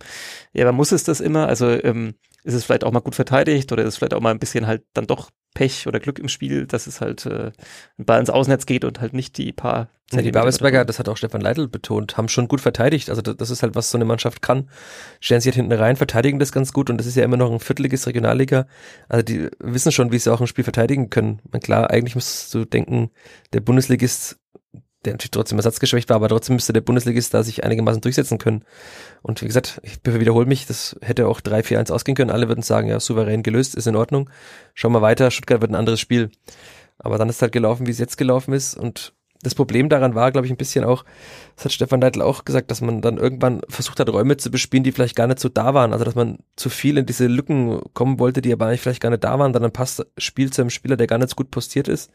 Ja, 0.53 0.65
aber 0.65 0.71
muss 0.71 0.91
es 0.91 1.03
das 1.03 1.19
immer? 1.19 1.47
Also 1.47 1.69
ähm, 1.69 2.15
ist 2.43 2.53
es 2.53 2.63
vielleicht 2.63 2.83
auch 2.83 2.91
mal 2.91 3.01
gut 3.01 3.15
verteidigt 3.15 3.71
oder 3.71 3.83
ist 3.83 3.89
es 3.89 3.97
vielleicht 3.97 4.13
auch 4.13 4.21
mal 4.21 4.31
ein 4.31 4.39
bisschen 4.39 4.67
halt 4.67 4.83
dann 4.93 5.07
doch 5.07 5.29
Pech 5.57 5.87
oder 5.87 5.99
Glück 5.99 6.19
im 6.19 6.29
Spiel, 6.29 6.67
dass 6.67 6.85
es 6.85 7.01
halt 7.01 7.25
äh, 7.25 7.51
ein 7.97 8.05
Ball 8.05 8.19
ins 8.19 8.29
Außennetz 8.29 8.67
geht 8.67 8.85
und 8.85 9.01
halt 9.01 9.13
nicht 9.13 9.39
die 9.39 9.51
paar 9.51 9.87
ja, 10.11 10.21
die 10.21 10.31
Babelsberger, 10.31 10.85
das 10.85 10.99
hat 10.99 11.09
auch 11.09 11.17
Stefan 11.17 11.41
Leitl 11.41 11.67
betont, 11.67 12.15
haben 12.15 12.29
schon 12.29 12.47
gut 12.47 12.61
verteidigt. 12.61 13.09
Also 13.09 13.21
das, 13.21 13.49
ist 13.49 13.61
halt, 13.63 13.75
was 13.75 13.89
so 13.91 13.97
eine 13.97 14.05
Mannschaft 14.05 14.41
kann. 14.41 14.69
Stellen 15.19 15.41
sich 15.41 15.49
halt 15.49 15.55
hinten 15.55 15.73
rein, 15.73 15.97
verteidigen 15.97 16.39
das 16.39 16.53
ganz 16.53 16.71
gut 16.71 16.89
und 16.89 16.97
das 16.97 17.07
ist 17.07 17.17
ja 17.17 17.25
immer 17.25 17.35
noch 17.35 17.51
ein 17.51 17.59
viertliges 17.59 18.07
Regionalliga. 18.07 18.67
Also 19.09 19.23
die 19.23 19.49
wissen 19.59 19.91
schon, 19.91 20.11
wie 20.11 20.19
sie 20.19 20.31
auch 20.31 20.39
ein 20.39 20.47
Spiel 20.47 20.63
verteidigen 20.63 21.09
können. 21.09 21.41
Und 21.51 21.61
klar, 21.61 21.89
eigentlich 21.89 22.15
musst 22.15 22.53
du 22.53 22.63
denken, 22.63 23.09
der 23.51 23.59
Bundesligist 23.59 24.37
der 25.05 25.13
natürlich 25.13 25.31
trotzdem 25.31 25.57
ersatzgeschwächt 25.57 26.09
war, 26.09 26.15
aber 26.15 26.29
trotzdem 26.29 26.55
müsste 26.55 26.73
der 26.73 26.81
Bundesligist 26.81 27.33
da 27.33 27.43
sich 27.43 27.63
einigermaßen 27.63 28.01
durchsetzen 28.01 28.37
können. 28.37 28.63
Und 29.21 29.41
wie 29.41 29.47
gesagt, 29.47 29.79
ich 29.83 29.99
wiederhole 30.03 30.45
mich, 30.45 30.65
das 30.65 30.97
hätte 31.01 31.27
auch 31.27 31.39
3-4-1 31.39 31.91
ausgehen 31.91 32.15
können. 32.15 32.31
Alle 32.31 32.47
würden 32.47 32.63
sagen, 32.63 32.87
ja, 32.87 32.99
souverän 32.99 33.43
gelöst, 33.43 33.75
ist 33.75 33.87
in 33.87 33.95
Ordnung. 33.95 34.29
Schauen 34.73 34.93
wir 34.93 35.01
weiter, 35.01 35.31
Stuttgart 35.31 35.61
wird 35.61 35.71
ein 35.71 35.75
anderes 35.75 35.99
Spiel. 35.99 36.31
Aber 36.99 37.17
dann 37.17 37.29
ist 37.29 37.41
halt 37.41 37.51
gelaufen, 37.51 37.85
wie 37.85 37.91
es 37.91 37.99
jetzt 37.99 38.17
gelaufen 38.17 38.53
ist. 38.53 38.75
Und 38.75 39.13
das 39.43 39.53
Problem 39.53 39.87
daran 39.87 40.15
war, 40.15 40.31
glaube 40.31 40.47
ich, 40.47 40.51
ein 40.51 40.57
bisschen 40.57 40.83
auch, 40.83 41.05
das 41.55 41.65
hat 41.65 41.71
Stefan 41.71 41.99
Neidl 41.99 42.23
auch 42.23 42.43
gesagt, 42.43 42.71
dass 42.71 42.81
man 42.81 43.01
dann 43.01 43.17
irgendwann 43.17 43.61
versucht 43.69 43.99
hat, 43.99 44.09
Räume 44.09 44.37
zu 44.37 44.49
bespielen, 44.49 44.83
die 44.83 44.91
vielleicht 44.91 45.15
gar 45.15 45.27
nicht 45.27 45.39
so 45.39 45.47
da 45.47 45.75
waren. 45.75 45.93
Also, 45.93 46.05
dass 46.05 46.15
man 46.15 46.39
zu 46.55 46.69
viel 46.69 46.97
in 46.97 47.05
diese 47.05 47.27
Lücken 47.27 47.81
kommen 47.93 48.19
wollte, 48.19 48.41
die 48.41 48.51
aber 48.51 48.65
eigentlich 48.65 48.81
vielleicht 48.81 49.01
gar 49.01 49.11
nicht 49.11 49.23
da 49.23 49.37
waren. 49.37 49.53
Dann 49.53 49.71
passt 49.71 50.05
Spiel 50.17 50.51
zu 50.51 50.61
einem 50.61 50.71
Spieler, 50.71 50.97
der 50.97 51.07
gar 51.07 51.19
nicht 51.19 51.29
so 51.29 51.35
gut 51.35 51.51
postiert 51.51 51.87
ist. 51.87 52.11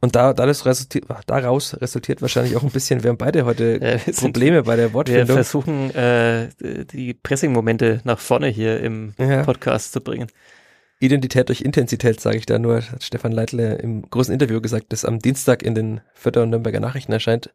Und 0.00 0.16
da, 0.16 0.32
daraus, 0.32 0.64
resultiert, 0.64 1.04
daraus 1.26 1.78
resultiert 1.80 2.22
wahrscheinlich 2.22 2.56
auch 2.56 2.62
ein 2.62 2.70
bisschen, 2.70 3.02
wir 3.02 3.10
haben 3.10 3.18
beide 3.18 3.44
heute 3.44 3.78
ja, 4.06 4.12
Probleme 4.12 4.62
bei 4.62 4.76
der 4.76 4.92
Wortfindung. 4.94 5.28
Wir 5.28 5.34
versuchen, 5.34 5.94
äh, 5.94 6.48
die 6.58 7.14
Pressing-Momente 7.14 8.00
nach 8.04 8.18
vorne 8.18 8.48
hier 8.48 8.80
im 8.80 9.12
ja. 9.18 9.42
Podcast 9.42 9.92
zu 9.92 10.00
bringen. 10.00 10.28
Identität 11.00 11.48
durch 11.48 11.62
Intensität, 11.62 12.20
sage 12.20 12.36
ich 12.36 12.46
da 12.46 12.58
nur, 12.58 12.82
hat 12.82 13.02
Stefan 13.02 13.32
Leitler 13.32 13.80
im 13.80 14.08
großen 14.08 14.32
Interview 14.32 14.60
gesagt, 14.60 14.86
das 14.90 15.06
am 15.06 15.18
Dienstag 15.18 15.62
in 15.62 15.74
den 15.74 16.00
Fürther 16.12 16.42
und 16.42 16.50
Nürnberger 16.50 16.80
Nachrichten 16.80 17.12
erscheint. 17.12 17.50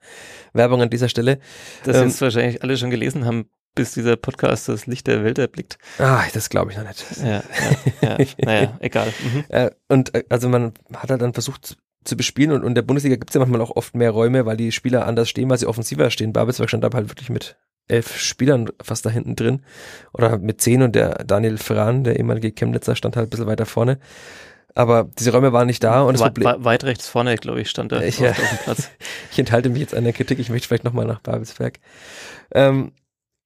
Werbung 0.53 0.81
an 0.81 0.89
dieser 0.89 1.09
Stelle. 1.09 1.39
Das 1.83 1.97
ähm, 1.97 2.07
jetzt 2.07 2.21
wahrscheinlich 2.21 2.63
alle 2.63 2.75
schon 2.75 2.89
gelesen 2.89 3.25
haben, 3.25 3.47
bis 3.75 3.93
dieser 3.93 4.15
Podcast 4.15 4.67
das 4.67 4.87
Licht 4.87 5.05
der 5.05 5.23
Welt 5.23 5.37
erblickt. 5.37 5.77
Ah, 5.99 6.23
das 6.33 6.49
glaube 6.49 6.71
ich 6.71 6.77
noch 6.77 6.87
nicht. 6.87 7.05
Ja, 7.21 7.43
ja, 8.01 8.17
ja. 8.17 8.25
naja, 8.37 8.77
egal. 8.79 9.13
Mhm. 9.23 9.43
Äh, 9.49 9.69
und 9.89 10.15
äh, 10.15 10.23
also 10.29 10.49
man 10.49 10.73
hat 10.95 11.11
halt 11.11 11.21
dann 11.21 11.33
versucht, 11.33 11.77
zu 12.05 12.15
bespielen 12.15 12.51
und, 12.51 12.61
und 12.61 12.69
in 12.69 12.75
der 12.75 12.81
Bundesliga 12.83 13.15
gibt 13.15 13.31
es 13.31 13.33
ja 13.33 13.39
manchmal 13.39 13.61
auch 13.61 13.75
oft 13.75 13.95
mehr 13.95 14.11
Räume, 14.11 14.45
weil 14.45 14.57
die 14.57 14.71
Spieler 14.71 15.07
anders 15.07 15.29
stehen, 15.29 15.49
weil 15.49 15.57
sie 15.57 15.67
offensiver 15.67 16.09
stehen. 16.09 16.33
Babelsberg 16.33 16.69
stand 16.69 16.83
da 16.83 16.89
halt 16.93 17.09
wirklich 17.09 17.29
mit 17.29 17.57
elf 17.87 18.17
Spielern 18.17 18.69
fast 18.81 19.05
da 19.05 19.09
hinten 19.09 19.35
drin 19.35 19.61
oder 20.13 20.37
mit 20.37 20.61
zehn 20.61 20.81
und 20.81 20.95
der 20.95 21.23
Daniel 21.23 21.57
Ferran, 21.57 22.03
der 22.03 22.17
ehemalige 22.17 22.51
Chemnitzer, 22.51 22.95
stand 22.95 23.15
halt 23.15 23.27
ein 23.27 23.29
bisschen 23.29 23.47
weiter 23.47 23.65
vorne. 23.65 23.99
Aber 24.73 25.09
diese 25.17 25.31
Räume 25.31 25.53
waren 25.53 25.67
nicht 25.67 25.83
da 25.83 26.01
und 26.01 26.13
das 26.13 26.21
Problem. 26.21 26.63
Weit 26.65 26.83
rechts 26.83 27.07
vorne, 27.07 27.35
glaube 27.37 27.61
ich, 27.61 27.69
stand 27.69 27.91
da 27.91 28.01
ich, 28.01 28.19
ja. 28.19 28.31
auf 28.31 28.37
dem 28.37 28.57
Platz. 28.63 28.89
ich 29.31 29.39
enthalte 29.39 29.69
mich 29.69 29.79
jetzt 29.79 29.95
an 29.95 30.03
der 30.03 30.13
Kritik, 30.13 30.37
ich 30.39 30.49
möchte 30.49 30.67
vielleicht 30.67 30.83
nochmal 30.83 31.05
nach 31.05 31.21
Babelsberg. 31.21 31.79
Ähm, 32.53 32.91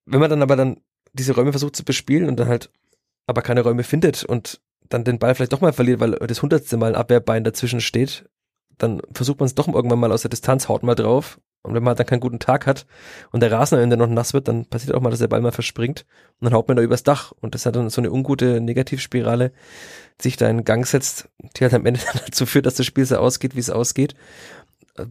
wenn 0.06 0.20
man 0.20 0.30
dann 0.30 0.42
aber 0.42 0.56
dann 0.56 0.78
diese 1.14 1.36
Räume 1.36 1.52
versucht 1.52 1.76
zu 1.76 1.86
bespielen 1.86 2.28
und 2.28 2.40
dann 2.40 2.48
halt 2.48 2.72
aber 3.28 3.44
keine 3.44 3.62
Räume 3.62 3.84
findet 3.84 4.24
und 4.24 4.60
dann 4.90 5.04
den 5.04 5.20
Ball 5.20 5.36
vielleicht 5.36 5.54
doch 5.54 5.62
mal 5.62 5.74
verliert, 5.74 6.00
weil 6.00 6.14
das 6.14 6.42
hundertste 6.42 6.78
Mal 6.78 6.94
ein 6.94 7.00
Abwehrbein 7.00 7.44
dazwischen 7.44 7.80
steht, 7.80 8.28
dann 8.80 9.02
versucht 9.14 9.40
man 9.40 9.46
es 9.46 9.56
doch 9.56 9.68
irgendwann 9.68 10.00
mal 10.00 10.12
aus 10.12 10.22
der 10.22 10.30
Distanz, 10.30 10.68
haut 10.68 10.84
mal 10.84 10.96
drauf. 10.96 11.40
Und 11.62 11.74
wenn 11.74 11.84
man 11.84 11.96
dann 11.98 12.08
keinen 12.08 12.22
guten 12.22 12.40
Tag 12.40 12.66
hat 12.66 12.86
und 13.32 13.42
der 13.42 13.52
Rasen 13.52 13.76
am 13.76 13.84
Ende 13.84 13.98
noch 13.98 14.08
nass 14.08 14.34
wird, 14.34 14.48
dann 14.48 14.66
passiert 14.66 14.96
auch 14.96 15.02
mal, 15.02 15.10
dass 15.10 15.20
der 15.20 15.28
Ball 15.28 15.42
mal 15.42 15.52
verspringt 15.52 16.06
und 16.40 16.46
dann 16.46 16.54
haut 16.54 16.70
man 16.70 16.78
da 16.78 16.84
übers 16.84 17.04
Dach. 17.04 17.34
Und 17.42 17.54
das 17.54 17.66
hat 17.66 17.76
dann 17.76 17.90
so 17.90 18.00
eine 18.00 18.12
ungute 18.12 18.62
Negativspirale, 18.62 19.52
die 20.20 20.24
sich 20.24 20.38
da 20.38 20.50
in 20.50 20.64
Gang 20.64 20.88
setzt, 20.88 21.28
die 21.58 21.64
halt 21.64 21.74
am 21.74 21.86
Ende 21.86 22.00
dazu 22.26 22.46
führt, 22.46 22.66
dass 22.66 22.76
das 22.76 22.86
Spiel 22.86 23.06
so 23.06 23.18
ausgeht, 23.18 23.56
wie 23.56 23.60
es 23.60 23.70
ausgeht. 23.70 24.16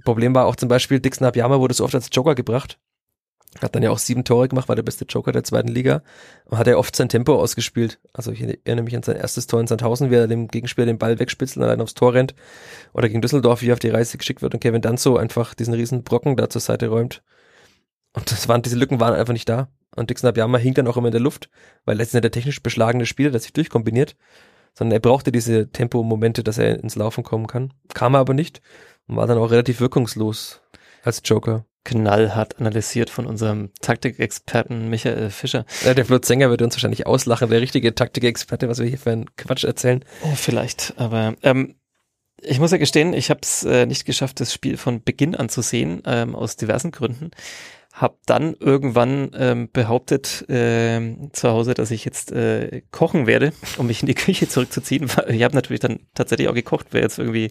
Problem 0.05 0.35
war 0.35 0.47
auch 0.47 0.57
zum 0.57 0.71
Beispiel, 0.71 1.01
Dixon 1.01 1.27
Abiyama 1.27 1.61
wurde 1.61 1.75
so 1.75 1.85
oft 1.85 1.95
als 1.95 2.09
Joker 2.13 2.35
gebracht 2.35 2.79
hat 3.63 3.75
dann 3.75 3.83
ja 3.83 3.91
auch 3.91 3.99
sieben 3.99 4.25
Tore 4.25 4.49
gemacht, 4.49 4.69
war 4.69 4.77
der 4.77 4.83
beste 4.83 5.05
Joker 5.05 5.33
der 5.33 5.45
zweiten 5.45 5.69
Liga. 5.69 6.03
Und 6.45 6.59
hat 6.59 6.67
er 6.67 6.79
oft 6.79 6.95
sein 6.95 7.09
Tempo 7.09 7.35
ausgespielt. 7.35 7.99
Also 8.13 8.33
ich 8.33 8.43
erinnere 8.43 8.85
mich 8.85 8.97
an 8.97 9.03
sein 9.03 9.17
erstes 9.17 9.47
Tor 9.47 9.61
in 9.61 9.67
Sandhausen, 9.67 10.11
wie 10.11 10.17
er 10.17 10.27
dem 10.27 10.49
Gegenspieler 10.49 10.87
den 10.87 10.99
Ball 10.99 11.19
wegspitzelt 11.19 11.59
und 11.59 11.65
allein 11.65 11.81
aufs 11.81 11.95
Tor 11.95 12.15
rennt. 12.15 12.35
Oder 12.93 13.09
gegen 13.09 13.23
Düsseldorf, 13.23 13.63
wie 13.63 13.71
er 13.71 13.75
auf 13.75 13.79
die 13.79 13.91
Reise 13.91 14.19
geschickt 14.19 14.43
wird 14.43 14.55
und 14.55 14.61
Kevin 14.61 14.83
Danzo 14.83 15.17
einfach 15.17 15.55
diesen 15.55 15.75
riesen 15.75 16.05
Brocken 16.05 16.37
da 16.37 16.49
zur 16.49 16.61
Seite 16.61 16.89
räumt. 16.89 17.23
Und 18.15 18.31
das 18.31 18.49
waren, 18.49 18.63
diese 18.63 18.77
Lücken 18.77 19.01
waren 19.01 19.15
einfach 19.15 19.33
nicht 19.33 19.49
da. 19.49 19.69
Und 19.95 20.11
Dixon 20.11 20.29
Abiyama 20.29 20.59
hing 20.59 20.75
dann 20.75 20.87
auch 20.87 20.97
immer 20.97 21.09
in 21.09 21.13
der 21.13 21.21
Luft, 21.21 21.51
weil 21.85 21.97
letztendlich 21.97 22.31
der 22.31 22.41
technisch 22.41 22.63
beschlagene 22.63 23.07
Spieler, 23.07 23.31
der 23.31 23.41
sich 23.41 23.53
durchkombiniert, 23.53 24.17
sondern 24.75 24.97
er 24.97 25.01
brauchte 25.01 25.33
diese 25.33 25.71
Tempomomente, 25.71 26.45
dass 26.45 26.59
er 26.59 26.79
ins 26.83 26.95
Laufen 26.95 27.25
kommen 27.25 27.47
kann. 27.47 27.75
Kam 27.95 28.15
er 28.15 28.21
aber 28.21 28.35
nicht 28.35 28.61
und 29.09 29.17
war 29.17 29.27
dann 29.27 29.39
auch 29.39 29.51
relativ 29.51 29.81
wirkungslos 29.81 30.61
als 31.03 31.23
Joker 31.25 31.65
knallhart 31.85 32.59
analysiert 32.59 33.11
von 33.11 33.27
unserem 33.27 33.71
Taktikexperten 33.81 34.91
Michael 34.91 35.31
Fischer. 35.31 35.65
Ja, 35.85 35.95
der 35.95 36.05
Flo 36.05 36.19
Zenger 36.19 36.51
wird 36.51 36.63
uns 36.63 36.75
wahrscheinlich 36.75 37.07
auslachen, 37.07 37.49
der 37.51 37.61
richtige 37.61 37.95
Taktikexperte, 37.95 38.69
was 38.69 38.79
wir 38.79 38.87
hier 38.87 38.99
für 38.99 39.11
einen 39.11 39.35
Quatsch 39.37 39.65
erzählen. 39.65 40.05
Ja, 40.25 40.35
vielleicht, 40.35 40.95
aber 40.97 41.35
ähm, 41.43 41.77
ich 42.41 42.61
muss 42.61 42.71
ja 42.71 42.79
gestehen, 42.79 43.13
ich 43.15 43.31
habe 43.31 43.41
es 43.43 43.65
äh, 43.65 43.87
nicht 43.87 44.05
geschafft, 44.05 44.41
das 44.41 44.53
Spiel 44.53 44.77
von 44.77 45.03
Beginn 45.03 45.35
an 45.35 45.49
zu 45.49 45.63
sehen, 45.63 46.03
ähm, 46.07 46.35
aus 46.35 46.57
diversen 46.57 46.91
Gründen 46.91 47.31
habe 48.01 48.17
dann 48.27 48.55
irgendwann 48.61 49.31
ähm, 49.35 49.69
behauptet 49.73 50.49
äh, 50.49 51.01
zu 51.33 51.49
Hause, 51.49 51.75
dass 51.75 51.91
ich 51.91 52.05
jetzt 52.05 52.31
äh, 52.31 52.83
kochen 52.93 53.27
werde, 53.27 53.53
um 53.77 53.89
mich 53.89 54.03
in 54.03 54.07
die 54.07 54.15
Küche 54.15 54.49
zurückzuziehen. 54.49 55.11
Ich 55.29 55.43
habe 55.43 55.55
natürlich 55.55 55.81
dann 55.81 56.01
tatsächlich 56.15 56.49
auch 56.49 56.55
gekocht, 56.55 56.93
wäre 56.93 57.03
jetzt 57.03 57.19
irgendwie 57.19 57.51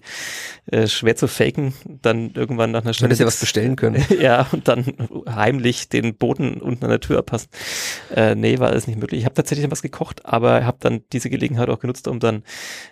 äh, 0.71 0.87
schwer 0.87 1.15
zu 1.15 1.27
faken. 1.27 1.73
Dann 2.01 2.31
irgendwann 2.33 2.71
nach 2.71 2.83
einer 2.83 2.93
Stunde. 2.93 3.09
Hättest 3.09 3.19
ja 3.21 3.27
was 3.27 3.39
bestellen 3.39 3.75
können. 3.75 4.03
ja, 4.19 4.47
und 4.51 4.67
dann 4.67 4.85
heimlich 5.29 5.89
den 5.89 6.15
Boden 6.15 6.61
unten 6.61 6.85
an 6.85 6.89
der 6.89 6.99
Tür 6.99 7.19
abpassen. 7.19 7.49
Äh, 8.15 8.35
nee, 8.35 8.59
war 8.59 8.69
alles 8.69 8.87
nicht 8.87 8.99
möglich. 8.99 9.19
Ich 9.19 9.25
habe 9.25 9.35
tatsächlich 9.35 9.69
was 9.69 9.81
gekocht, 9.81 10.25
aber 10.25 10.65
habe 10.65 10.77
dann 10.79 11.01
diese 11.11 11.29
Gelegenheit 11.29 11.69
auch 11.69 11.79
genutzt, 11.79 12.07
um 12.07 12.19
dann 12.19 12.43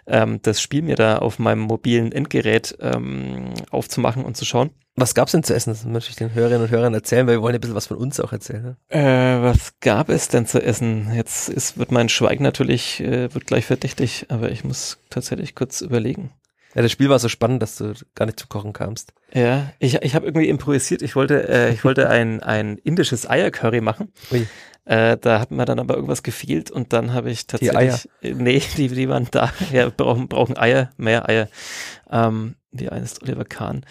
ähm, 0.08 0.40
das 0.42 0.62
Spiel 0.62 0.82
mir 0.82 0.96
da 0.96 1.18
auf 1.18 1.40
meinem 1.40 1.62
mobilen 1.62 2.12
Endgerät 2.12 2.78
ähm, 2.82 3.54
aufzumachen 3.72 4.24
und 4.26 4.38
zu 4.38 4.46
schauen. 4.46 4.72
Was 4.98 5.14
gab's 5.14 5.34
denn 5.34 5.44
zu 5.44 5.54
essen? 5.54 5.72
Das 5.72 5.84
möchte 5.84 6.12
ich 6.12 6.16
den 6.16 6.34
Hörerinnen 6.34 6.64
und 6.64 6.72
Hörern 6.72 6.94
erzählen, 6.94 7.28
weil 7.28 7.36
wir 7.36 7.42
wollen 7.42 7.54
ja 7.54 7.58
ein 7.58 7.62
bisschen 7.62 7.76
was 7.76 7.88
von 7.88 7.98
uns 7.98 8.20
auch 8.22 8.32
erzählen. 8.32 8.64
Ne? 8.64 8.78
Äh, 8.88 9.44
was 9.44 9.74
gab 9.82 10.08
es 10.08 10.30
denn 10.30 10.46
zu 10.46 10.62
essen? 10.62 11.14
Jetzt 11.14 11.50
ist, 11.50 11.78
wird 11.78 11.92
mein 11.92 12.08
Schweigen 12.08 12.44
natürlich, 12.44 13.02
äh, 13.02 13.34
wird 13.34 13.46
gleich 13.46 13.66
verdächtig, 13.66 14.28
aber 14.30 14.52
ich 14.52 14.64
muss 14.64 14.98
tatsächlich 15.10 15.54
kurz 15.54 15.82
überlegen. 15.82 16.32
Ja, 16.76 16.82
das 16.82 16.94
Spiel 16.94 17.10
war 17.10 17.20
so 17.20 17.28
spannend, 17.28 17.62
dass 17.62 17.76
du 17.76 17.94
gar 18.16 18.26
nicht 18.26 18.40
zum 18.40 18.48
Kochen 18.48 18.72
kamst. 18.72 19.14
Ja, 19.34 19.72
ich, 19.80 19.96
ich 19.96 20.16
habe 20.16 20.28
irgendwie 20.28 20.48
improvisiert. 20.48 21.02
Ich 21.02 21.18
wollte, 21.18 21.48
äh, 21.50 21.74
ich 21.74 21.84
wollte 21.84 22.10
ein, 22.10 22.42
ein 22.42 22.78
indisches 22.78 23.30
Eiercurry 23.30 23.82
machen. 23.82 24.14
Ui. 24.32 24.48
Äh, 24.86 25.18
da 25.18 25.40
hat 25.40 25.52
mir 25.52 25.66
dann 25.66 25.80
aber 25.80 25.96
irgendwas 25.96 26.24
gefehlt 26.24 26.72
und 26.72 26.94
dann 26.94 27.14
habe 27.14 27.32
ich 27.32 27.48
tatsächlich. 27.48 27.78
Die 27.78 27.78
Eier? 27.78 28.00
Äh, 28.22 28.34
nee, 28.34 28.62
die, 28.78 28.88
die 28.88 29.10
waren 29.10 29.28
da. 29.32 29.52
Ja, 29.74 29.90
brauchen, 29.90 30.30
brauchen 30.30 30.58
Eier, 30.58 30.92
mehr 30.96 31.28
Eier. 31.28 31.50
Ähm, 32.10 32.56
wie 32.72 32.88
eines 32.88 33.22
Oliver 33.22 33.46
Kahn 33.46 33.86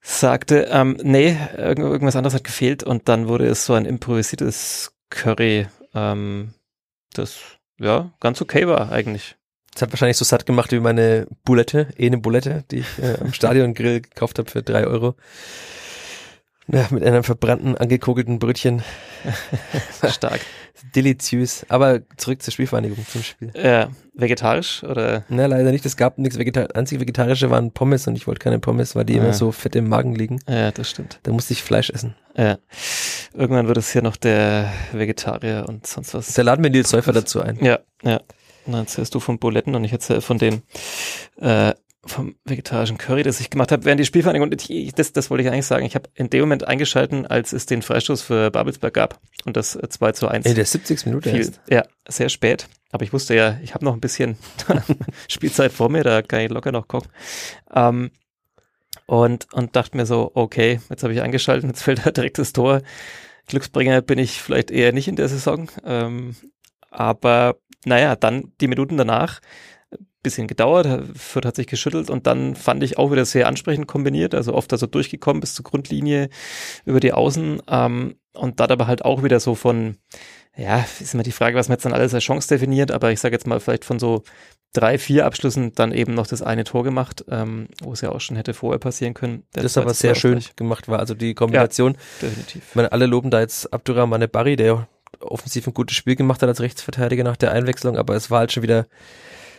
sagte, 0.00 0.68
ähm, 0.70 0.96
nee, 1.02 1.36
irgendwas 1.56 2.16
anderes 2.16 2.34
hat 2.34 2.44
gefehlt 2.44 2.82
und 2.82 3.08
dann 3.08 3.28
wurde 3.28 3.46
es 3.46 3.64
so 3.64 3.74
ein 3.74 3.84
improvisiertes 3.84 4.92
Curry, 5.10 5.66
ähm, 5.94 6.54
das 7.12 7.38
ja 7.78 8.10
ganz 8.20 8.40
okay 8.40 8.66
war 8.66 8.90
eigentlich. 8.92 9.36
Das 9.72 9.82
hat 9.82 9.92
wahrscheinlich 9.92 10.16
so 10.16 10.24
satt 10.24 10.46
gemacht 10.46 10.72
wie 10.72 10.80
meine 10.80 11.26
Bulette, 11.44 11.88
eh 11.96 12.06
eine 12.06 12.18
Bulette, 12.18 12.64
die 12.70 12.78
ich 12.78 12.98
äh, 12.98 13.18
am 13.20 13.32
Stadion-Grill 13.32 14.00
gekauft 14.02 14.38
habe 14.38 14.50
für 14.50 14.62
drei 14.62 14.86
Euro. 14.86 15.14
Ja, 16.72 16.86
mit 16.90 17.02
einem 17.02 17.24
verbrannten, 17.24 17.76
angekogelten 17.76 18.38
Brötchen. 18.38 18.82
Stark. 20.08 20.40
Deliziös. 20.94 21.66
Aber 21.68 22.00
zurück 22.16 22.42
zur 22.42 22.52
Spielvereinigung, 22.52 23.04
zum 23.06 23.22
Spiel. 23.22 23.52
Ja, 23.54 23.88
vegetarisch 24.14 24.82
oder? 24.84 25.24
Na, 25.28 25.46
leider 25.46 25.72
nicht. 25.72 25.84
Es 25.84 25.96
gab 25.96 26.18
nichts 26.18 26.38
vegetarisch. 26.38 26.74
Einzig 26.74 27.00
vegetarische 27.00 27.50
waren 27.50 27.72
Pommes 27.72 28.06
und 28.06 28.16
ich 28.16 28.26
wollte 28.26 28.38
keine 28.38 28.58
Pommes, 28.58 28.94
weil 28.94 29.04
die 29.04 29.14
ja. 29.14 29.22
immer 29.22 29.32
so 29.32 29.52
fett 29.52 29.76
im 29.76 29.88
Magen 29.88 30.14
liegen. 30.14 30.40
Ja, 30.48 30.70
das 30.70 30.90
stimmt. 30.90 31.18
Da 31.24 31.32
musste 31.32 31.52
ich 31.52 31.62
Fleisch 31.62 31.90
essen. 31.90 32.14
Ja. 32.36 32.58
Irgendwann 33.34 33.66
wird 33.66 33.76
es 33.76 33.92
hier 33.92 34.02
noch 34.02 34.16
der 34.16 34.72
Vegetarier 34.92 35.66
und 35.68 35.86
sonst 35.86 36.14
was. 36.14 36.32
Da 36.34 36.42
laden 36.42 36.62
wir 36.62 36.70
Nils 36.70 36.90
Säufer 36.90 37.12
dazu 37.12 37.42
ein. 37.42 37.62
Ja, 37.62 37.80
ja. 38.02 38.20
Und 38.66 38.72
dann 38.72 38.82
erzählst 38.82 39.14
du 39.14 39.20
von 39.20 39.38
Buletten 39.38 39.74
und 39.74 39.84
ich 39.84 39.92
erzähle 39.92 40.20
von 40.20 40.38
den 40.38 40.62
äh, 41.40 41.72
vom 42.06 42.34
vegetarischen 42.44 42.96
Curry, 42.96 43.22
das 43.22 43.40
ich 43.40 43.50
gemacht 43.50 43.72
habe 43.72 43.84
während 43.84 44.00
die 44.00 44.06
Spielvereinigung. 44.06 44.50
Und 44.50 44.70
ich, 44.70 44.92
das, 44.94 45.12
das 45.12 45.30
wollte 45.30 45.44
ich 45.44 45.50
eigentlich 45.50 45.66
sagen. 45.66 45.84
Ich 45.84 45.94
habe 45.94 46.08
in 46.14 46.30
dem 46.30 46.40
Moment 46.40 46.66
eingeschalten, 46.66 47.26
als 47.26 47.52
es 47.52 47.66
den 47.66 47.82
Freistoß 47.82 48.22
für 48.22 48.50
Babelsberg 48.50 48.94
gab 48.94 49.20
und 49.44 49.56
das 49.56 49.72
2 49.72 50.08
äh, 50.08 50.12
zu 50.14 50.28
1. 50.28 50.46
In 50.46 50.54
der 50.54 50.64
70. 50.64 51.06
Minute 51.06 51.30
viel, 51.30 51.52
Ja, 51.68 51.84
sehr 52.08 52.30
spät. 52.30 52.68
Aber 52.90 53.04
ich 53.04 53.12
wusste 53.12 53.34
ja, 53.34 53.58
ich 53.62 53.74
habe 53.74 53.84
noch 53.84 53.92
ein 53.92 54.00
bisschen 54.00 54.36
Spielzeit 55.28 55.72
vor 55.72 55.90
mir, 55.90 56.02
da 56.02 56.22
kann 56.22 56.40
ich 56.40 56.50
locker 56.50 56.72
noch 56.72 56.88
gucken. 56.88 57.10
Ähm, 57.72 58.10
und, 59.06 59.52
und 59.52 59.76
dachte 59.76 59.96
mir 59.96 60.06
so, 60.06 60.30
okay, 60.34 60.80
jetzt 60.88 61.02
habe 61.02 61.12
ich 61.12 61.20
eingeschaltet, 61.20 61.68
jetzt 61.68 61.82
fällt 61.82 62.04
da 62.06 62.10
direkt 62.10 62.38
das 62.38 62.52
Tor. 62.52 62.80
Glücksbringer 63.46 64.00
bin 64.00 64.18
ich 64.18 64.40
vielleicht 64.40 64.70
eher 64.70 64.92
nicht 64.92 65.08
in 65.08 65.16
der 65.16 65.28
Saison. 65.28 65.70
Ähm, 65.84 66.34
aber 66.90 67.56
naja, 67.84 68.16
dann 68.16 68.52
die 68.60 68.68
Minuten 68.68 68.96
danach 68.96 69.40
bisschen 70.22 70.46
gedauert, 70.46 70.86
Fürth 71.16 71.46
hat 71.46 71.56
sich 71.56 71.66
geschüttelt 71.66 72.10
und 72.10 72.26
dann 72.26 72.54
fand 72.54 72.82
ich 72.82 72.98
auch 72.98 73.10
wieder 73.10 73.24
sehr 73.24 73.46
ansprechend 73.46 73.86
kombiniert, 73.86 74.34
also 74.34 74.54
oft 74.54 74.72
also 74.72 74.86
durchgekommen 74.86 75.40
bis 75.40 75.54
zur 75.54 75.64
Grundlinie 75.64 76.28
über 76.84 77.00
die 77.00 77.12
Außen 77.12 77.62
ähm, 77.68 78.16
und 78.34 78.60
da 78.60 78.64
aber 78.64 78.86
halt 78.86 79.04
auch 79.04 79.22
wieder 79.22 79.40
so 79.40 79.54
von, 79.54 79.96
ja, 80.56 80.84
ist 81.00 81.14
immer 81.14 81.22
die 81.22 81.32
Frage, 81.32 81.56
was 81.56 81.68
man 81.68 81.76
jetzt 81.76 81.84
dann 81.84 81.94
alles 81.94 82.14
als 82.14 82.24
Chance 82.24 82.48
definiert, 82.48 82.90
aber 82.90 83.10
ich 83.10 83.20
sage 83.20 83.34
jetzt 83.34 83.46
mal 83.46 83.60
vielleicht 83.60 83.84
von 83.84 83.98
so 83.98 84.22
drei, 84.72 84.98
vier 84.98 85.26
Abschlüssen 85.26 85.72
dann 85.74 85.92
eben 85.92 86.14
noch 86.14 86.26
das 86.26 86.42
eine 86.42 86.64
Tor 86.64 86.84
gemacht, 86.84 87.24
ähm, 87.28 87.68
wo 87.82 87.92
es 87.92 88.02
ja 88.02 88.10
auch 88.10 88.20
schon 88.20 88.36
hätte 88.36 88.54
vorher 88.54 88.78
passieren 88.78 89.14
können. 89.14 89.44
Das 89.52 89.76
aber 89.76 89.94
sehr 89.94 90.14
schön 90.14 90.42
gemacht 90.56 90.88
war, 90.88 91.00
also 91.00 91.14
die 91.14 91.34
Kombination. 91.34 91.94
Ja, 91.94 92.28
definitiv. 92.28 92.62
Ich 92.68 92.74
meine, 92.74 92.92
alle 92.92 93.06
loben 93.06 93.30
da 93.30 93.40
jetzt 93.40 93.72
Abdurrahmane 93.72 94.28
Barry, 94.28 94.56
der 94.56 94.86
offensiv 95.18 95.66
ein 95.66 95.74
gutes 95.74 95.96
Spiel 95.96 96.16
gemacht 96.16 96.42
hat 96.42 96.48
als 96.48 96.60
Rechtsverteidiger 96.60 97.24
nach 97.24 97.36
der 97.36 97.52
Einwechslung, 97.52 97.96
aber 97.96 98.14
es 98.14 98.30
war 98.30 98.40
halt 98.40 98.52
schon 98.52 98.62
wieder 98.62 98.86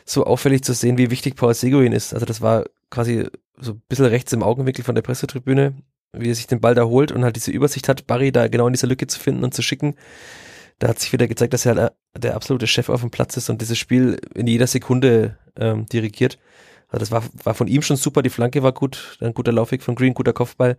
so 0.06 0.26
auffällig 0.26 0.64
zu 0.64 0.74
sehen, 0.74 0.98
wie 0.98 1.12
wichtig 1.12 1.36
Paul 1.36 1.54
Seguin 1.54 1.94
ist. 1.94 2.14
Also 2.14 2.26
das 2.26 2.42
war 2.42 2.66
quasi 2.90 3.28
so 3.58 3.74
ein 3.74 3.82
bisschen 3.88 4.06
rechts 4.06 4.34
im 4.34 4.44
Augenwinkel 4.44 4.84
von 4.84 4.96
der 4.96 5.02
Pressetribüne, 5.02 5.76
wie 6.14 6.30
er 6.30 6.36
sich 6.36 6.48
den 6.48 6.62
Ball 6.62 6.76
da 6.76 6.86
holt 6.86 7.12
und 7.12 7.24
halt 7.24 7.36
diese 7.36 7.52
Übersicht 7.52 7.88
hat, 7.88 8.08
Barry 8.08 8.32
da 8.32 8.48
genau 8.48 8.68
in 8.68 8.74
dieser 8.74 8.88
Lücke 8.88 9.08
zu 9.08 9.20
finden 9.20 9.44
und 9.44 9.54
zu 9.54 9.62
schicken. 9.62 9.96
Da 10.80 10.88
hat 10.88 11.00
sich 11.00 11.14
wieder 11.14 11.28
gezeigt, 11.28 11.54
dass 11.54 11.66
er 11.66 11.76
halt 11.76 11.94
der 12.18 12.36
absolute 12.36 12.68
Chef 12.68 12.90
auf 12.90 13.02
dem 13.02 13.12
Platz 13.12 13.38
ist 13.38 13.50
und 13.50 13.62
dieses 13.62 13.78
Spiel 13.78 14.20
in 14.34 14.48
jeder 14.48 14.68
Sekunde 14.68 15.38
ähm, 15.56 15.86
dirigiert. 15.86 16.40
Also 16.88 17.00
das 17.00 17.12
war, 17.12 17.24
war 17.44 17.54
von 17.54 17.68
ihm 17.68 17.82
schon 17.82 17.98
super, 17.98 18.22
die 18.22 18.30
Flanke 18.30 18.64
war 18.64 18.74
gut, 18.74 19.18
ein 19.22 19.34
guter 19.34 19.52
Laufweg 19.54 19.82
von 19.82 19.96
Green, 19.96 20.14
guter 20.14 20.34
Kopfball. 20.34 20.78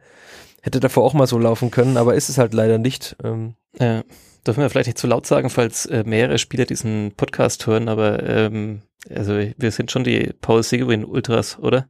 Hätte 0.61 0.81
davor 0.81 1.05
auch 1.05 1.15
mal 1.15 1.27
so 1.27 1.39
laufen 1.39 1.71
können, 1.71 1.97
aber 1.97 2.15
ist 2.15 2.29
es 2.29 2.37
halt 2.37 2.53
leider 2.53 2.79
nicht. 2.79 3.17
Ähm, 3.25 3.55
ja, 3.79 4.03
dürfen 4.47 4.61
wir 4.61 4.71
vielleicht 4.71 4.89
nicht 4.89 4.99
zu 4.99 5.07
laut 5.07 5.27
sagen, 5.27 5.51
falls 5.51 5.87
äh, 5.87 6.05
mehrere 6.05 6.39
Spieler 6.39 6.65
diesen 6.65 7.13
Podcast 7.17 7.67
hören, 7.67 7.89
aber 7.89 8.23
ähm, 8.23 8.83
also 9.11 9.39
wir 9.57 9.71
sind 9.71 9.91
schon 9.91 10.05
die 10.05 10.33
Paul 10.41 10.63
Seguin 10.63 11.05
Ultras, 11.05 11.59
oder? 11.59 11.89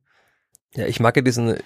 Ja, 0.75 0.87
ich 0.87 1.01
mag 1.01 1.17
ja 1.17 1.23
diesen 1.23 1.57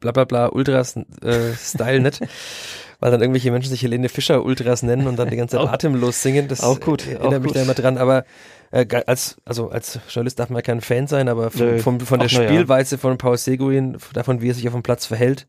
blablabla 0.00 0.48
Ultras 0.48 0.96
äh, 0.96 1.54
Style 1.54 2.00
nicht, 2.00 2.20
weil 3.00 3.10
dann 3.10 3.20
irgendwelche 3.20 3.50
Menschen 3.50 3.70
sich 3.70 3.82
Helene 3.82 4.08
Fischer 4.08 4.44
Ultras 4.44 4.82
nennen 4.82 5.06
und 5.06 5.16
dann 5.16 5.30
die 5.30 5.36
ganze 5.36 5.56
Zeit 5.56 5.68
atemlos 5.68 6.22
singen. 6.22 6.48
Das 6.48 6.62
auch 6.62 6.80
gut, 6.80 7.06
erinnert 7.06 7.24
auch 7.24 7.30
mich 7.32 7.42
gut. 7.48 7.56
da 7.56 7.62
immer 7.62 7.74
dran. 7.74 7.98
Aber 7.98 8.24
äh, 8.70 8.86
als 9.06 9.36
also 9.44 9.70
als 9.70 10.00
Journalist 10.08 10.38
darf 10.38 10.50
man 10.50 10.62
kein 10.62 10.80
Fan 10.80 11.06
sein, 11.06 11.28
aber 11.28 11.50
von, 11.50 11.78
von, 11.78 12.00
von 12.00 12.20
der 12.20 12.28
Spielweise 12.28 12.96
ja. 12.96 13.00
von 13.00 13.18
Paul 13.18 13.36
Seguin, 13.36 13.98
davon 14.12 14.40
wie 14.40 14.50
er 14.50 14.54
sich 14.54 14.66
auf 14.66 14.74
dem 14.74 14.82
Platz 14.82 15.06
verhält, 15.06 15.46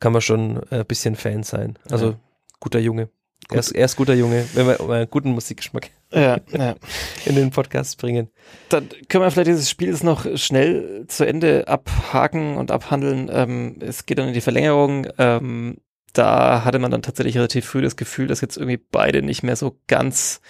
kann 0.00 0.12
man 0.12 0.22
schon 0.22 0.62
ein 0.70 0.80
äh, 0.80 0.84
bisschen 0.84 1.16
Fan 1.16 1.42
sein. 1.42 1.78
Also 1.90 2.10
ja. 2.10 2.20
guter 2.60 2.78
Junge. 2.78 3.08
Er 3.50 3.58
ist, 3.58 3.72
er 3.72 3.84
ist 3.84 3.96
guter 3.96 4.14
Junge, 4.14 4.44
wenn 4.54 4.66
wir 4.66 4.80
einen 4.80 5.10
guten 5.10 5.30
Musikgeschmack 5.30 5.90
ja, 6.12 6.38
ja. 6.50 6.74
in 7.26 7.36
den 7.36 7.50
Podcast 7.50 7.98
bringen. 7.98 8.28
Dann 8.68 8.88
können 9.08 9.24
wir 9.24 9.30
vielleicht 9.30 9.48
dieses 9.48 9.70
Spiel 9.70 9.96
noch 10.02 10.26
schnell 10.36 11.04
zu 11.06 11.24
Ende 11.24 11.68
abhaken 11.68 12.56
und 12.56 12.70
abhandeln. 12.70 13.30
Ähm, 13.32 13.76
es 13.80 14.06
geht 14.06 14.18
dann 14.18 14.28
in 14.28 14.34
die 14.34 14.40
Verlängerung. 14.40 15.06
Ähm, 15.18 15.76
da 16.12 16.64
hatte 16.64 16.78
man 16.78 16.90
dann 16.90 17.02
tatsächlich 17.02 17.36
relativ 17.36 17.66
früh 17.66 17.82
das 17.82 17.96
Gefühl, 17.96 18.26
dass 18.26 18.40
jetzt 18.40 18.56
irgendwie 18.56 18.78
beide 18.78 19.22
nicht 19.22 19.42
mehr 19.42 19.56
so 19.56 19.78
ganz, 19.86 20.40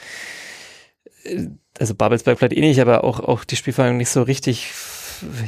äh, 1.24 1.48
also 1.78 1.94
Babelsberg 1.94 2.38
vielleicht 2.38 2.56
eh 2.56 2.60
nicht, 2.60 2.80
aber 2.80 3.04
auch, 3.04 3.20
auch 3.20 3.44
die 3.44 3.56
Spielverlängerung 3.56 3.98
nicht 3.98 4.10
so 4.10 4.22
richtig, 4.22 4.70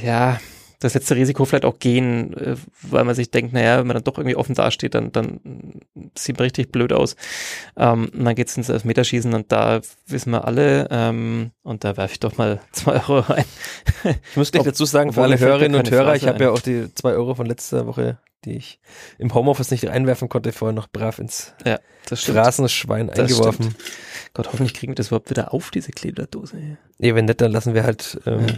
ja, 0.02 0.38
das 0.80 0.94
letzte 0.94 1.16
Risiko 1.16 1.44
vielleicht 1.44 1.64
auch 1.64 1.78
gehen, 1.78 2.36
äh, 2.36 2.56
weil 2.82 3.04
man 3.04 3.14
sich 3.14 3.30
denkt, 3.30 3.52
naja, 3.52 3.78
wenn 3.78 3.86
man 3.86 3.94
dann 3.94 4.04
doch 4.04 4.16
irgendwie 4.16 4.36
offen 4.36 4.54
dasteht, 4.54 4.94
dann, 4.94 5.10
dann 5.10 5.40
sieht 6.16 6.38
man 6.38 6.44
richtig 6.44 6.70
blöd 6.70 6.92
aus. 6.92 7.16
Ähm, 7.76 8.10
und 8.14 8.24
dann 8.24 8.34
geht's 8.34 8.56
ins 8.56 8.68
Elfmeterschießen 8.68 9.34
und 9.34 9.50
da 9.50 9.80
wissen 10.06 10.30
wir 10.30 10.46
alle, 10.46 10.88
ähm, 10.90 11.50
und 11.62 11.84
da 11.84 11.96
werfe 11.96 12.12
ich 12.12 12.20
doch 12.20 12.36
mal 12.38 12.60
zwei 12.72 12.92
Euro 12.92 13.20
rein. 13.20 13.44
Ich 14.30 14.36
muss 14.36 14.52
gleich 14.52 14.64
dazu 14.64 14.84
sagen, 14.84 15.12
für 15.12 15.22
alle 15.22 15.38
Hörerinnen 15.38 15.78
und 15.78 15.90
Hörer, 15.90 16.14
ich 16.14 16.26
habe 16.26 16.44
ja 16.44 16.50
auch 16.50 16.60
die 16.60 16.92
zwei 16.94 17.12
Euro 17.12 17.34
von 17.34 17.46
letzter 17.46 17.86
Woche, 17.86 18.18
die 18.44 18.56
ich 18.56 18.78
im 19.18 19.34
Homeoffice 19.34 19.72
nicht 19.72 19.88
einwerfen 19.88 20.28
konnte, 20.28 20.52
vorher 20.52 20.74
noch 20.74 20.86
brav 20.86 21.18
ins 21.18 21.54
ja, 21.66 21.80
Straßenschwein 22.12 23.10
eingeworfen. 23.10 23.64
Stimmt. 23.72 23.76
Gott, 24.34 24.46
hoffentlich 24.52 24.74
kriegen 24.74 24.92
wir 24.92 24.94
das 24.94 25.08
überhaupt 25.08 25.30
wieder 25.30 25.52
auf, 25.52 25.72
diese 25.72 25.90
Kleberdose. 25.90 26.78
Nee, 26.98 27.14
wenn 27.16 27.24
nicht, 27.24 27.40
dann 27.40 27.50
lassen 27.50 27.74
wir 27.74 27.82
halt 27.82 28.20
ähm, 28.26 28.46
ja 28.46 28.54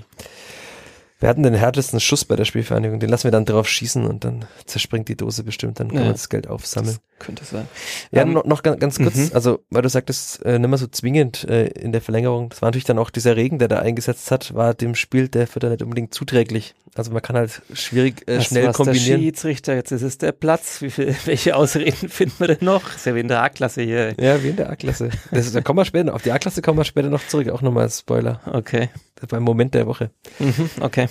wir 1.20 1.28
hatten 1.28 1.42
den 1.42 1.54
härtesten 1.54 2.00
Schuss 2.00 2.24
bei 2.24 2.34
der 2.34 2.46
Spielvereinigung, 2.46 2.98
den 2.98 3.10
lassen 3.10 3.24
wir 3.24 3.30
dann 3.30 3.44
drauf 3.44 3.68
schießen 3.68 4.06
und 4.06 4.24
dann 4.24 4.46
zerspringt 4.64 5.08
die 5.08 5.16
Dose 5.16 5.44
bestimmt, 5.44 5.78
dann 5.78 5.88
kann 5.88 5.98
ja, 5.98 6.04
man 6.04 6.12
das 6.12 6.28
Geld 6.28 6.48
aufsammeln. 6.48 6.96
Das 7.20 7.26
könnte 7.26 7.44
sein. 7.44 7.68
Ja, 8.10 8.22
ähm, 8.22 8.32
noch, 8.32 8.44
noch 8.44 8.62
ganz, 8.62 8.80
ganz 8.80 8.98
kurz, 8.98 9.16
mhm. 9.16 9.30
also 9.34 9.60
weil 9.70 9.82
du 9.82 9.88
sagtest, 9.88 10.44
äh, 10.44 10.58
nicht 10.58 10.68
mehr 10.68 10.78
so 10.78 10.86
zwingend 10.86 11.44
äh, 11.44 11.66
in 11.66 11.92
der 11.92 12.00
Verlängerung, 12.00 12.48
das 12.48 12.62
war 12.62 12.68
natürlich 12.68 12.84
dann 12.84 12.98
auch 12.98 13.10
dieser 13.10 13.36
Regen, 13.36 13.58
der 13.58 13.68
da 13.68 13.78
eingesetzt 13.78 14.30
hat, 14.30 14.54
war 14.54 14.74
dem 14.74 14.94
Spiel 14.94 15.28
der 15.28 15.46
Vierter 15.46 15.70
nicht 15.70 15.82
unbedingt 15.82 16.14
zuträglich. 16.14 16.74
Also 16.94 17.12
man 17.12 17.22
kann 17.22 17.36
halt 17.36 17.62
schwierig 17.72 18.26
äh, 18.26 18.40
schnell 18.40 18.68
was 18.68 18.76
kombinieren. 18.76 19.20
Der 19.20 19.26
Schiedsrichter, 19.26 19.74
jetzt 19.74 19.92
ist 19.92 20.02
es 20.02 20.18
der 20.18 20.32
Platz. 20.32 20.80
Wie 20.82 20.90
viel, 20.90 21.14
welche 21.24 21.54
Ausreden 21.54 22.08
finden 22.08 22.34
wir 22.38 22.48
denn 22.48 22.58
noch? 22.64 22.96
Ist 22.96 23.06
ja 23.06 23.14
wie 23.14 23.20
in 23.20 23.28
der 23.28 23.42
A-Klasse 23.42 23.82
hier. 23.82 24.14
Ja, 24.18 24.42
wie 24.42 24.48
in 24.48 24.56
der 24.56 24.70
A-Klasse. 24.70 25.10
Da 25.30 25.60
kommen 25.60 25.78
wir 25.78 25.84
später, 25.84 26.14
auf 26.14 26.22
die 26.22 26.32
A-Klasse 26.32 26.62
kommen 26.62 26.78
wir 26.78 26.84
später 26.84 27.10
noch 27.10 27.26
zurück, 27.26 27.48
auch 27.50 27.62
nochmal 27.62 27.90
Spoiler. 27.90 28.40
Okay. 28.46 28.88
Das 29.16 29.28
beim 29.28 29.42
Moment 29.42 29.74
der 29.74 29.86
Woche. 29.86 30.10
Mhm, 30.38 30.70
okay. 30.80 31.08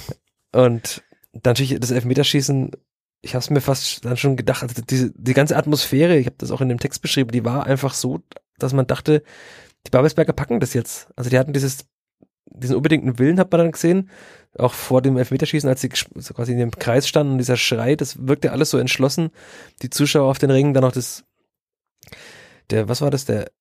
Und 0.52 1.04
dann 1.34 1.52
natürlich 1.52 1.80
das 1.80 1.92
Elfmeterschießen, 1.92 2.72
ich 3.22 3.36
habe 3.36 3.40
es 3.40 3.50
mir 3.50 3.62
fast 3.62 4.06
dann 4.06 4.18
schon 4.18 4.38
gedacht, 4.38 4.64
also 4.64 4.82
die, 4.82 5.12
die 5.14 5.34
ganze 5.34 5.58
Atmosphäre, 5.58 6.18
ich 6.18 6.26
habe 6.26 6.38
das 6.38 6.52
auch 6.52 6.62
in 6.62 6.70
dem 6.70 6.80
Text 6.80 7.02
beschrieben, 7.02 7.32
die 7.32 7.44
war 7.44 7.66
einfach 7.66 7.94
so, 7.94 8.22
dass 8.58 8.74
man 8.74 8.88
dachte, 8.88 9.24
die 9.86 9.92
Babelsberger 9.92 10.34
packen 10.34 10.60
das 10.60 10.74
jetzt. 10.74 11.10
Also 11.16 11.30
die 11.30 11.38
hatten 11.38 11.54
dieses, 11.54 11.86
diesen 12.46 12.76
unbedingten 12.76 13.20
Willen, 13.20 13.40
hat 13.40 13.52
man 13.52 13.60
dann 13.60 13.72
gesehen, 13.72 14.10
auch 14.58 14.74
vor 14.74 15.02
dem 15.02 15.18
Elfmeterschießen, 15.18 15.70
als 15.70 15.82
sie 15.82 15.90
quasi 15.90 16.54
in 16.54 16.58
dem 16.58 16.72
Kreis 16.72 17.08
standen 17.08 17.34
und 17.34 17.38
dieser 17.38 17.58
Schrei, 17.58 17.96
das 17.96 18.28
wirkte 18.28 18.52
alles 18.52 18.70
so 18.70 18.78
entschlossen. 18.78 19.30
Die 19.82 19.90
Zuschauer 19.90 20.30
auf 20.30 20.40
den 20.40 20.52
Ringen, 20.52 20.74
dann 20.74 20.84
noch 20.84 20.92
das, 20.92 21.24
der, 22.70 22.88
was 22.90 23.02
war 23.02 23.12
das, 23.12 23.26
der 23.26 23.52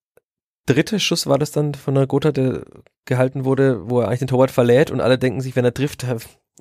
dritte 0.66 1.00
Schuss 1.00 1.26
war 1.26 1.38
das 1.38 1.50
dann 1.50 1.74
von 1.74 1.94
der 1.94 2.06
Gotha, 2.06 2.30
der 2.30 2.64
gehalten 3.06 3.44
wurde, 3.44 3.88
wo 3.88 4.00
er 4.00 4.08
eigentlich 4.08 4.18
den 4.20 4.28
Torwart 4.28 4.50
verlädt 4.50 4.90
und 4.90 5.00
alle 5.00 5.18
denken 5.18 5.40
sich, 5.40 5.56
wenn 5.56 5.64
er 5.64 5.74
trifft, 5.74 6.06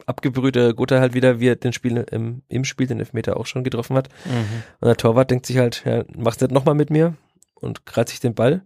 abgebrühte 0.05 0.73
Gotha 0.73 0.99
halt 0.99 1.13
wieder, 1.13 1.39
wie 1.39 1.47
er 1.47 1.55
den 1.55 1.73
Spiel 1.73 2.05
im, 2.11 2.43
im 2.47 2.63
Spiel 2.63 2.87
den 2.87 2.99
Elfmeter 2.99 3.37
auch 3.37 3.45
schon 3.45 3.63
getroffen 3.63 3.95
hat. 3.95 4.09
Mhm. 4.25 4.63
Und 4.79 4.87
der 4.87 4.97
Torwart 4.97 5.31
denkt 5.31 5.45
sich 5.45 5.57
halt, 5.57 5.83
ja, 5.85 6.03
machst 6.15 6.41
du 6.41 6.47
das 6.47 6.53
nochmal 6.53 6.75
mit 6.75 6.89
mir 6.89 7.15
und 7.55 7.85
kratzt 7.85 8.11
sich 8.11 8.19
den 8.19 8.35
Ball. 8.35 8.63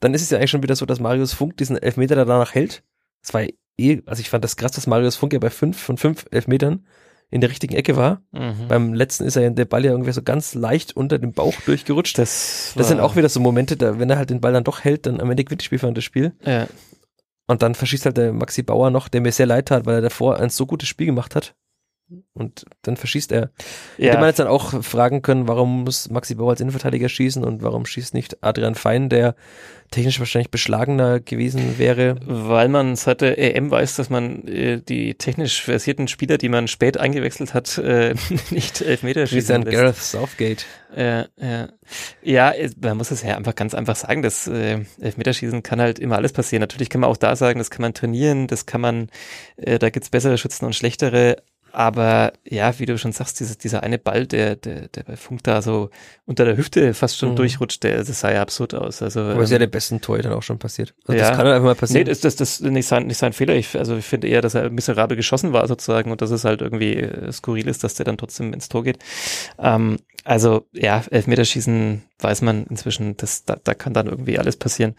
Dann 0.00 0.14
ist 0.14 0.22
es 0.22 0.30
ja 0.30 0.38
eigentlich 0.38 0.50
schon 0.50 0.62
wieder 0.62 0.76
so, 0.76 0.86
dass 0.86 1.00
Marius 1.00 1.32
Funk 1.32 1.56
diesen 1.56 1.76
Elfmeter 1.76 2.16
danach 2.16 2.54
hält. 2.54 2.82
Das 3.22 3.34
war 3.34 3.42
eh, 3.76 4.02
also 4.06 4.20
ich 4.20 4.30
fand 4.30 4.44
das 4.44 4.56
krass, 4.56 4.72
dass 4.72 4.86
Marius 4.86 5.16
Funk 5.16 5.32
ja 5.32 5.38
bei 5.38 5.50
fünf 5.50 5.78
von 5.78 5.96
fünf 5.96 6.26
Elfmetern 6.30 6.86
in 7.30 7.40
der 7.40 7.50
richtigen 7.50 7.76
Ecke 7.76 7.96
war. 7.96 8.22
Mhm. 8.32 8.68
Beim 8.68 8.94
letzten 8.94 9.24
ist 9.24 9.36
er 9.36 9.50
der 9.50 9.64
Ball 9.64 9.84
ja 9.84 9.92
irgendwie 9.92 10.12
so 10.12 10.22
ganz 10.22 10.54
leicht 10.54 10.96
unter 10.96 11.18
dem 11.18 11.32
Bauch 11.32 11.54
durchgerutscht. 11.64 12.18
Das, 12.18 12.72
das 12.76 12.88
sind 12.88 12.98
auch 12.98 13.14
wieder 13.14 13.28
so 13.28 13.38
Momente, 13.38 13.76
da, 13.76 14.00
wenn 14.00 14.10
er 14.10 14.16
halt 14.16 14.30
den 14.30 14.40
Ball 14.40 14.52
dann 14.52 14.64
doch 14.64 14.82
hält, 14.82 15.06
dann 15.06 15.20
am 15.20 15.30
Ende 15.30 15.44
gewinnt 15.44 15.62
Spielfahrer 15.62 15.92
das 15.92 16.04
Spiel. 16.04 16.32
Ja. 16.44 16.66
Und 17.50 17.62
dann 17.62 17.74
verschießt 17.74 18.06
halt 18.06 18.16
der 18.16 18.32
Maxi 18.32 18.62
Bauer 18.62 18.90
noch, 18.90 19.08
der 19.08 19.20
mir 19.20 19.32
sehr 19.32 19.44
leid 19.44 19.66
tat, 19.66 19.84
weil 19.84 19.96
er 19.96 20.00
davor 20.02 20.38
ein 20.38 20.50
so 20.50 20.66
gutes 20.66 20.88
Spiel 20.88 21.06
gemacht 21.06 21.34
hat. 21.34 21.56
Und 22.32 22.64
dann 22.82 22.96
verschießt 22.96 23.32
er. 23.32 23.50
Ja. 23.96 24.08
Hätte 24.08 24.18
man 24.18 24.28
jetzt 24.28 24.38
dann 24.38 24.46
auch 24.46 24.82
fragen 24.82 25.22
können, 25.22 25.46
warum 25.48 25.84
muss 25.84 26.10
Maxi 26.10 26.34
Bauer 26.34 26.50
als 26.50 26.60
Innenverteidiger 26.60 27.08
schießen 27.08 27.44
und 27.44 27.62
warum 27.62 27.86
schießt 27.86 28.14
nicht 28.14 28.42
Adrian 28.42 28.74
Fein, 28.74 29.08
der 29.08 29.34
technisch 29.90 30.18
wahrscheinlich 30.18 30.50
beschlagener 30.50 31.20
gewesen 31.20 31.78
wäre? 31.78 32.16
Weil 32.24 32.68
man 32.68 32.96
seit 32.96 33.20
der 33.20 33.38
EM 33.38 33.70
weiß, 33.70 33.96
dass 33.96 34.10
man 34.10 34.46
äh, 34.46 34.80
die 34.80 35.14
technisch 35.14 35.62
versierten 35.62 36.08
Spieler, 36.08 36.38
die 36.38 36.48
man 36.48 36.68
spät 36.68 36.98
eingewechselt 36.98 37.54
hat, 37.54 37.78
äh, 37.78 38.14
nicht 38.50 38.80
Elfmeter 38.80 39.26
schießen 39.26 39.36
Wie 39.36 39.40
sein 39.40 39.64
Gareth 39.64 39.96
Southgate. 39.96 40.66
Ja, 40.96 41.26
ja. 41.36 41.68
ja, 42.22 42.54
man 42.80 42.96
muss 42.96 43.10
es 43.10 43.22
ja 43.22 43.36
einfach 43.36 43.54
ganz 43.54 43.74
einfach 43.74 43.96
sagen, 43.96 44.22
das 44.22 44.48
äh, 44.48 44.80
Elfmeterschießen 45.00 45.62
kann 45.62 45.80
halt 45.80 45.98
immer 45.98 46.16
alles 46.16 46.32
passieren. 46.32 46.60
Natürlich 46.60 46.90
kann 46.90 47.00
man 47.00 47.10
auch 47.10 47.16
da 47.16 47.36
sagen, 47.36 47.58
das 47.58 47.70
kann 47.70 47.82
man 47.82 47.94
trainieren, 47.94 48.48
das 48.48 48.66
kann 48.66 48.80
man, 48.80 49.08
äh, 49.56 49.78
da 49.78 49.90
gibt's 49.90 50.10
bessere 50.10 50.38
Schützen 50.38 50.64
und 50.64 50.74
schlechtere, 50.74 51.36
aber 51.72 52.32
ja, 52.44 52.78
wie 52.78 52.86
du 52.86 52.98
schon 52.98 53.12
sagst, 53.12 53.40
dieses, 53.40 53.58
dieser 53.58 53.82
eine 53.82 53.98
Ball, 53.98 54.26
der, 54.26 54.56
der, 54.56 54.88
der 54.88 55.02
bei 55.04 55.16
Funk 55.16 55.42
da 55.44 55.62
so 55.62 55.90
unter 56.26 56.44
der 56.44 56.56
Hüfte 56.56 56.94
fast 56.94 57.18
schon 57.18 57.30
Mhm. 57.32 57.36
durchrutscht, 57.36 57.82
der, 57.82 57.98
das 57.98 58.20
sah 58.20 58.32
ja 58.32 58.42
absurd 58.42 58.74
aus. 58.74 59.02
Also, 59.02 59.20
Aber 59.20 59.42
ist 59.42 59.50
ja 59.50 59.56
ähm, 59.56 59.60
der 59.60 59.66
besten 59.68 60.00
Torhüter 60.00 60.36
auch 60.36 60.42
schon 60.42 60.58
passiert. 60.58 60.94
Also 61.06 61.18
Ja. 61.20 61.28
Das 61.28 61.36
kann 61.36 61.46
halt 61.46 61.56
einfach 61.56 61.64
mal 61.66 61.72
Nee, 61.72 61.78
passieren. 61.80 62.04
das, 62.06 62.20
das, 62.20 62.36
das 62.36 62.60
ist 62.60 62.70
nicht 62.70 62.86
sein, 62.86 63.06
nicht 63.06 63.18
sein 63.18 63.32
Fehler. 63.32 63.54
Ich, 63.54 63.76
also 63.76 63.96
ich 63.96 64.04
finde 64.04 64.28
eher, 64.28 64.40
dass 64.42 64.54
er 64.54 64.70
miserabel 64.70 65.16
geschossen 65.16 65.52
war 65.52 65.66
sozusagen 65.68 66.10
und 66.10 66.20
dass 66.22 66.30
es 66.30 66.44
halt 66.44 66.60
irgendwie 66.62 66.94
äh, 66.96 67.32
skurril 67.32 67.68
ist, 67.68 67.84
dass 67.84 67.94
der 67.94 68.04
dann 68.04 68.18
trotzdem 68.18 68.52
ins 68.52 68.68
Tor 68.68 68.84
geht. 68.84 68.98
Ähm, 69.58 69.98
also 70.24 70.66
ja, 70.72 71.02
Elfmeterschießen 71.10 72.02
weiß 72.18 72.42
man 72.42 72.64
inzwischen, 72.66 73.16
das, 73.16 73.44
da, 73.46 73.56
da 73.64 73.72
kann 73.74 73.94
dann 73.94 74.06
irgendwie 74.06 74.38
alles 74.38 74.56
passieren. 74.56 74.94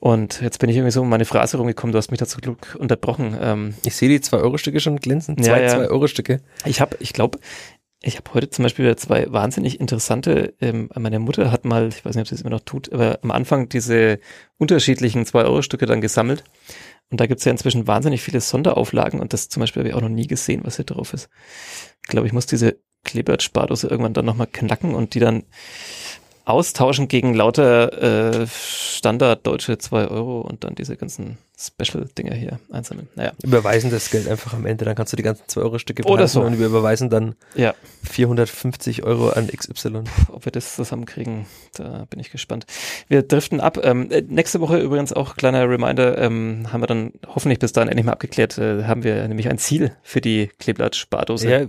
Und 0.00 0.40
jetzt 0.40 0.58
bin 0.60 0.70
ich 0.70 0.76
irgendwie 0.76 0.92
so 0.92 1.02
um 1.02 1.08
meine 1.08 1.24
Phrase 1.24 1.56
rumgekommen, 1.56 1.92
du 1.92 1.98
hast 1.98 2.12
mich 2.12 2.20
dazu 2.20 2.38
Glück 2.38 2.76
unterbrochen. 2.78 3.36
Ähm, 3.40 3.74
ich 3.84 3.96
sehe 3.96 4.08
die 4.08 4.20
2-Euro-Stücke 4.20 4.78
schon 4.78 4.98
glänzen. 4.98 5.36
Ja, 5.38 5.44
Zwei 5.44 5.62
ja. 5.62 5.76
2-Euro-Stücke. 5.76 6.40
Ich 6.66 6.80
habe, 6.80 6.96
ich 7.00 7.12
glaube, 7.12 7.40
ich 8.00 8.16
habe 8.16 8.32
heute 8.32 8.48
zum 8.48 8.62
Beispiel 8.62 8.84
wieder 8.84 8.96
zwei 8.96 9.26
wahnsinnig 9.32 9.80
interessante, 9.80 10.54
ähm, 10.60 10.88
meine 10.94 11.18
Mutter 11.18 11.50
hat 11.50 11.64
mal, 11.64 11.88
ich 11.88 12.04
weiß 12.04 12.14
nicht, 12.14 12.22
ob 12.22 12.28
sie 12.28 12.36
es 12.36 12.42
immer 12.42 12.50
noch 12.50 12.60
tut, 12.60 12.92
aber 12.92 13.18
am 13.22 13.32
Anfang 13.32 13.68
diese 13.68 14.20
unterschiedlichen 14.56 15.24
2-Euro-Stücke 15.24 15.86
dann 15.86 16.00
gesammelt. 16.00 16.44
Und 17.10 17.20
da 17.20 17.26
gibt's 17.26 17.44
ja 17.44 17.50
inzwischen 17.50 17.86
wahnsinnig 17.86 18.22
viele 18.22 18.40
Sonderauflagen 18.40 19.18
und 19.18 19.32
das 19.32 19.48
zum 19.48 19.60
Beispiel 19.60 19.80
habe 19.80 19.88
ich 19.88 19.94
auch 19.94 20.02
noch 20.02 20.08
nie 20.10 20.26
gesehen, 20.26 20.60
was 20.62 20.76
hier 20.76 20.84
drauf 20.84 21.12
ist. 21.12 21.28
Ich 22.02 22.08
glaube, 22.08 22.26
ich 22.26 22.32
muss 22.32 22.46
diese 22.46 22.78
Klebert-Spardose 23.04 23.88
irgendwann 23.88 24.14
dann 24.14 24.26
nochmal 24.26 24.46
knacken 24.46 24.94
und 24.94 25.14
die 25.14 25.20
dann 25.20 25.44
austauschen 26.48 27.08
gegen 27.08 27.34
lauter 27.34 28.42
äh, 28.42 28.46
Standard 28.46 29.46
deutsche 29.46 29.78
2 29.78 30.08
Euro 30.08 30.40
und 30.40 30.64
dann 30.64 30.74
diese 30.74 30.96
ganzen 30.96 31.38
Special-Dinger 31.60 32.34
hier 32.34 32.60
einsammeln. 32.70 33.08
Naja, 33.16 33.32
Überweisen 33.42 33.90
das 33.90 34.10
Geld 34.10 34.28
einfach 34.28 34.54
am 34.54 34.64
Ende, 34.64 34.84
dann 34.84 34.94
kannst 34.94 35.12
du 35.12 35.16
die 35.16 35.24
ganzen 35.24 35.44
2-Euro-Stücke 35.44 36.02
Oder 36.04 36.16
behalten 36.16 36.32
so. 36.32 36.42
und 36.42 36.58
wir 36.60 36.66
überweisen 36.66 37.10
dann 37.10 37.34
ja. 37.56 37.74
450 38.04 39.02
Euro 39.02 39.30
an 39.30 39.48
XY. 39.48 40.04
ob 40.32 40.44
wir 40.44 40.52
das 40.52 40.76
zusammenkriegen, 40.76 41.46
da 41.74 42.06
bin 42.08 42.20
ich 42.20 42.30
gespannt. 42.30 42.66
Wir 43.08 43.22
driften 43.22 43.60
ab. 43.60 43.78
Ähm, 43.82 44.10
äh, 44.10 44.22
nächste 44.22 44.60
Woche 44.60 44.78
übrigens 44.78 45.12
auch 45.12 45.34
kleiner 45.34 45.68
Reminder, 45.68 46.16
ähm, 46.18 46.68
haben 46.72 46.80
wir 46.80 46.86
dann 46.86 47.12
hoffentlich 47.26 47.58
bis 47.58 47.72
dahin 47.72 47.88
endlich 47.88 48.06
mal 48.06 48.12
abgeklärt, 48.12 48.56
äh, 48.58 48.84
haben 48.84 49.02
wir 49.02 49.26
nämlich 49.26 49.48
ein 49.48 49.58
Ziel 49.58 49.92
für 50.02 50.20
die 50.20 50.50
Kleeblatt-Spardose. 50.58 51.50
Ja, 51.50 51.66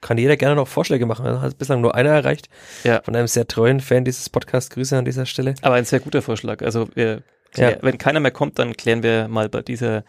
kann 0.00 0.18
jeder 0.18 0.36
gerne 0.36 0.54
noch 0.54 0.68
Vorschläge 0.68 1.04
machen. 1.04 1.24
Da 1.24 1.40
hat 1.40 1.58
bislang 1.58 1.80
nur 1.80 1.94
einer 1.94 2.10
erreicht. 2.10 2.48
Ja. 2.84 3.02
Von 3.02 3.16
einem 3.16 3.26
sehr 3.26 3.48
treuen 3.48 3.80
Fan 3.80 4.04
dieses 4.04 4.30
Podcasts. 4.30 4.70
Grüße 4.70 4.96
an 4.96 5.04
dieser 5.04 5.26
Stelle. 5.26 5.54
Aber 5.62 5.74
ein 5.74 5.84
sehr 5.84 6.00
guter 6.00 6.22
Vorschlag. 6.22 6.62
Also 6.62 6.88
wir, 6.94 7.22
klär, 7.56 7.70
Ja. 7.72 7.78
wenn 7.82 7.98
keiner 7.98 8.20
mehr 8.20 8.30
kommt, 8.30 8.58
dann 8.58 8.76
klären 8.76 9.02
wir 9.02 9.28
mal 9.28 9.48
bei 9.48 9.62
dieser 9.62 10.04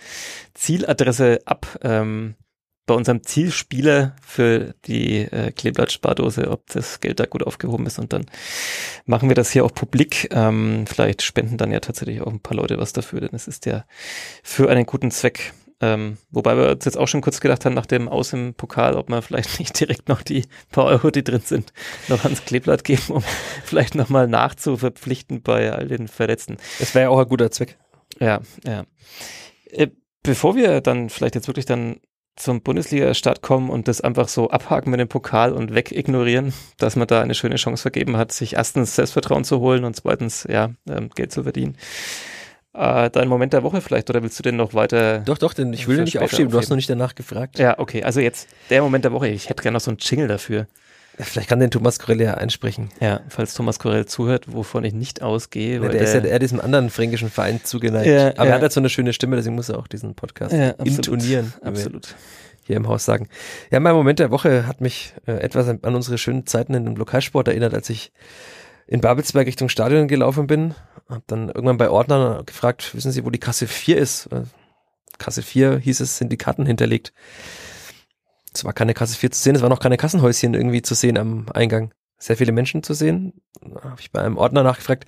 Zieladresse 0.54 1.40
ab. 1.46 1.80
Ähm, 1.84 2.36
bei 2.86 2.94
unserem 2.96 3.22
Zielspieler 3.22 4.16
für 4.26 4.74
die 4.86 5.18
äh, 5.24 5.52
Kleeblatt-Spardose, 5.52 6.50
ob 6.50 6.68
das 6.68 7.02
Geld 7.02 7.20
da 7.20 7.26
gut 7.26 7.44
aufgehoben 7.44 7.86
ist 7.86 8.00
und 8.00 8.14
dann 8.14 8.28
machen 9.06 9.28
wir 9.30 9.36
das 9.36 9.52
hier 9.52 9.66
auch 9.66 9.74
publik. 9.74 10.30
Ähm, 10.32 10.86
vielleicht 10.88 11.22
spenden 11.22 11.58
dann 11.58 11.72
ja 11.74 11.82
tatsächlich 11.82 12.22
auch 12.22 12.32
ein 12.32 12.40
paar 12.40 12.56
Leute 12.56 12.78
was 12.78 12.94
dafür, 12.94 13.20
denn 13.20 13.32
es 13.34 13.50
ist 13.50 13.66
ja 13.66 13.84
für 14.42 14.70
einen 14.70 14.86
guten 14.86 15.12
Zweck. 15.12 15.52
Ähm, 15.80 16.18
wobei 16.32 16.58
wir 16.58 16.72
uns 16.72 16.86
jetzt 16.86 16.98
auch 16.98 17.08
schon 17.08 17.22
kurz 17.22 17.40
gedacht 17.40 17.64
haben, 17.64 17.76
nach 17.76 17.86
dem 17.86 18.10
Aus 18.10 18.34
im 18.34 18.56
Pokal, 18.56 18.96
ob 18.96 19.10
wir 19.10 19.22
vielleicht 19.22 19.60
nicht 19.60 19.80
direkt 19.80 20.10
noch 20.10 20.24
die 20.24 20.46
paar 20.72 20.86
Euro, 20.86 21.12
die 21.12 21.24
drin 21.24 21.42
sind, 21.44 21.72
noch 22.08 22.24
ans 22.24 22.46
Kleeblatt 22.46 22.84
geben, 22.84 23.04
um 23.10 23.24
vielleicht 23.64 23.96
nochmal 23.96 24.28
nachzuverpflichten 24.28 25.42
bei 25.42 25.72
all 25.72 25.88
den 25.88 26.08
Verletzten. 26.08 26.58
Das 26.80 26.96
wäre 26.96 27.04
ja 27.04 27.10
auch 27.10 27.20
ein 27.20 27.30
guter 27.30 27.52
Zweck. 27.52 27.78
Ja, 28.20 28.42
ja. 28.66 28.86
Äh, 29.70 29.90
bevor 30.24 30.56
wir 30.56 30.82
dann 30.82 31.10
vielleicht 31.10 31.36
jetzt 31.36 31.48
wirklich 31.48 31.66
dann 31.66 32.00
zum 32.38 32.62
Bundesliga-Start 32.62 33.42
kommen 33.42 33.70
und 33.70 33.88
das 33.88 34.02
einfach 34.02 34.28
so 34.28 34.50
abhaken 34.50 34.92
mit 34.92 35.00
dem 35.00 35.08
Pokal 35.08 35.54
und 35.54 35.74
wegignorieren, 35.74 36.54
dass 36.78 36.96
man 36.96 37.08
da 37.08 37.22
eine 37.22 37.34
schöne 37.34 37.56
Chance 37.56 37.82
vergeben 37.82 38.16
hat, 38.16 38.32
sich 38.32 38.54
erstens 38.54 38.96
Selbstvertrauen 38.96 39.44
zu 39.44 39.60
holen 39.60 39.84
und 39.84 39.96
zweitens, 39.96 40.46
ja, 40.50 40.72
ähm, 40.88 41.10
Geld 41.16 41.32
zu 41.32 41.44
verdienen. 41.44 41.78
Äh, 42.78 43.10
dein 43.10 43.28
Moment 43.28 43.54
der 43.54 43.64
Woche 43.64 43.82
vielleicht, 43.82 44.10
oder 44.10 44.22
willst 44.22 44.38
du 44.38 44.44
den 44.44 44.56
noch 44.56 44.76
weiter? 44.76 45.20
Doch, 45.20 45.40
doch, 45.40 45.54
denn 45.54 45.74
ich 45.74 45.88
will 45.88 45.96
den 45.96 46.06
nicht 46.06 46.20
aufschieben. 46.20 46.52
Du 46.52 46.58
hast 46.58 46.66
aufheben. 46.66 46.70
noch 46.70 46.76
nicht 46.76 46.90
danach 46.90 47.16
gefragt. 47.16 47.58
Ja, 47.58 47.80
okay, 47.80 48.04
also 48.04 48.20
jetzt 48.20 48.48
der 48.70 48.84
Moment 48.84 49.04
der 49.04 49.12
Woche. 49.12 49.28
Ich 49.30 49.50
hätte 49.50 49.64
gerne 49.64 49.74
noch 49.76 49.82
so 49.82 49.90
einen 49.90 49.98
Jingle 50.00 50.28
dafür. 50.28 50.68
Vielleicht 51.20 51.50
kann 51.50 51.60
den 51.60 51.72
Thomas 51.72 51.98
Korell 51.98 52.22
ja 52.22 52.36
einsprechen. 52.36 52.90
Ja, 53.00 53.22
falls 53.30 53.56
Thomas 53.56 53.80
Korell 53.80 54.06
zuhört, 54.06 54.54
wovon 54.54 54.84
ich 54.84 54.94
nicht 54.94 55.24
ausgehe. 55.24 55.82
Weil 55.82 55.90
weil 55.90 55.98
der 55.98 56.02
ist 56.04 56.14
ja 56.14 56.20
eher 56.22 56.38
diesem 56.38 56.62
anderen 56.62 56.92
fränkischen 56.92 57.32
Verein 57.32 57.62
zugeneigt. 57.64 58.06
Ja, 58.06 58.30
Aber 58.36 58.46
ja. 58.46 58.46
er 58.46 58.54
hat 58.54 58.62
halt 58.62 58.72
so 58.72 58.80
eine 58.80 58.90
schöne 58.90 59.14
Stimme, 59.14 59.36
deswegen 59.36 59.56
muss 59.56 59.70
er 59.70 59.80
auch 59.80 59.88
diesen 59.88 60.14
Podcast 60.14 60.54
ja, 60.54 60.70
absolut, 60.72 61.08
intonieren, 61.08 61.54
Absolut. 61.64 62.16
hier 62.64 62.76
im 62.78 62.88
Haus 62.88 63.06
sagen. 63.06 63.28
Ja, 63.72 63.80
mein 63.80 63.96
Moment 63.96 64.20
der 64.20 64.30
Woche 64.30 64.68
hat 64.68 64.80
mich 64.80 65.16
äh, 65.26 65.32
etwas 65.32 65.68
an, 65.68 65.80
an 65.82 65.96
unsere 65.96 66.20
schönen 66.20 66.46
Zeiten 66.46 66.76
in 66.76 66.86
dem 66.86 66.96
Lokalsport 66.96 67.48
erinnert, 67.48 67.74
als 67.74 67.90
ich 67.90 68.12
in 68.86 69.02
Babelsberg 69.02 69.48
Richtung 69.48 69.70
Stadion 69.70 70.08
gelaufen 70.08 70.46
bin. 70.46 70.76
Hab 71.10 71.26
dann 71.28 71.48
irgendwann 71.48 71.78
bei 71.78 71.90
Ordnern 71.90 72.46
gefragt, 72.46 72.94
wissen 72.94 73.12
Sie, 73.12 73.26
wo 73.26 73.30
die 73.30 73.40
Kasse 73.40 73.68
4 73.68 73.98
ist? 73.98 74.28
Äh, 74.28 74.44
Kasse 75.18 75.42
4 75.42 75.78
hieß 75.78 76.02
es, 76.02 76.18
sind 76.18 76.32
die 76.32 76.38
Karten 76.38 76.66
hinterlegt. 76.66 77.14
Es 78.54 78.66
war 78.66 78.74
keine 78.74 78.94
Kasse 78.94 79.16
4 79.16 79.32
zu 79.32 79.42
sehen, 79.42 79.56
es 79.56 79.62
war 79.62 79.70
noch 79.70 79.80
keine 79.80 79.98
Kassenhäuschen 79.98 80.54
irgendwie 80.54 80.82
zu 80.82 80.96
sehen 80.96 81.18
am 81.18 81.46
Eingang. 81.54 81.94
Sehr 82.18 82.36
viele 82.36 82.52
Menschen 82.52 82.84
zu 82.84 82.94
sehen. 82.94 83.42
Habe 83.64 84.00
ich 84.00 84.12
bei 84.12 84.22
einem 84.22 84.38
Ordner 84.38 84.64
nachgefragt, 84.64 85.06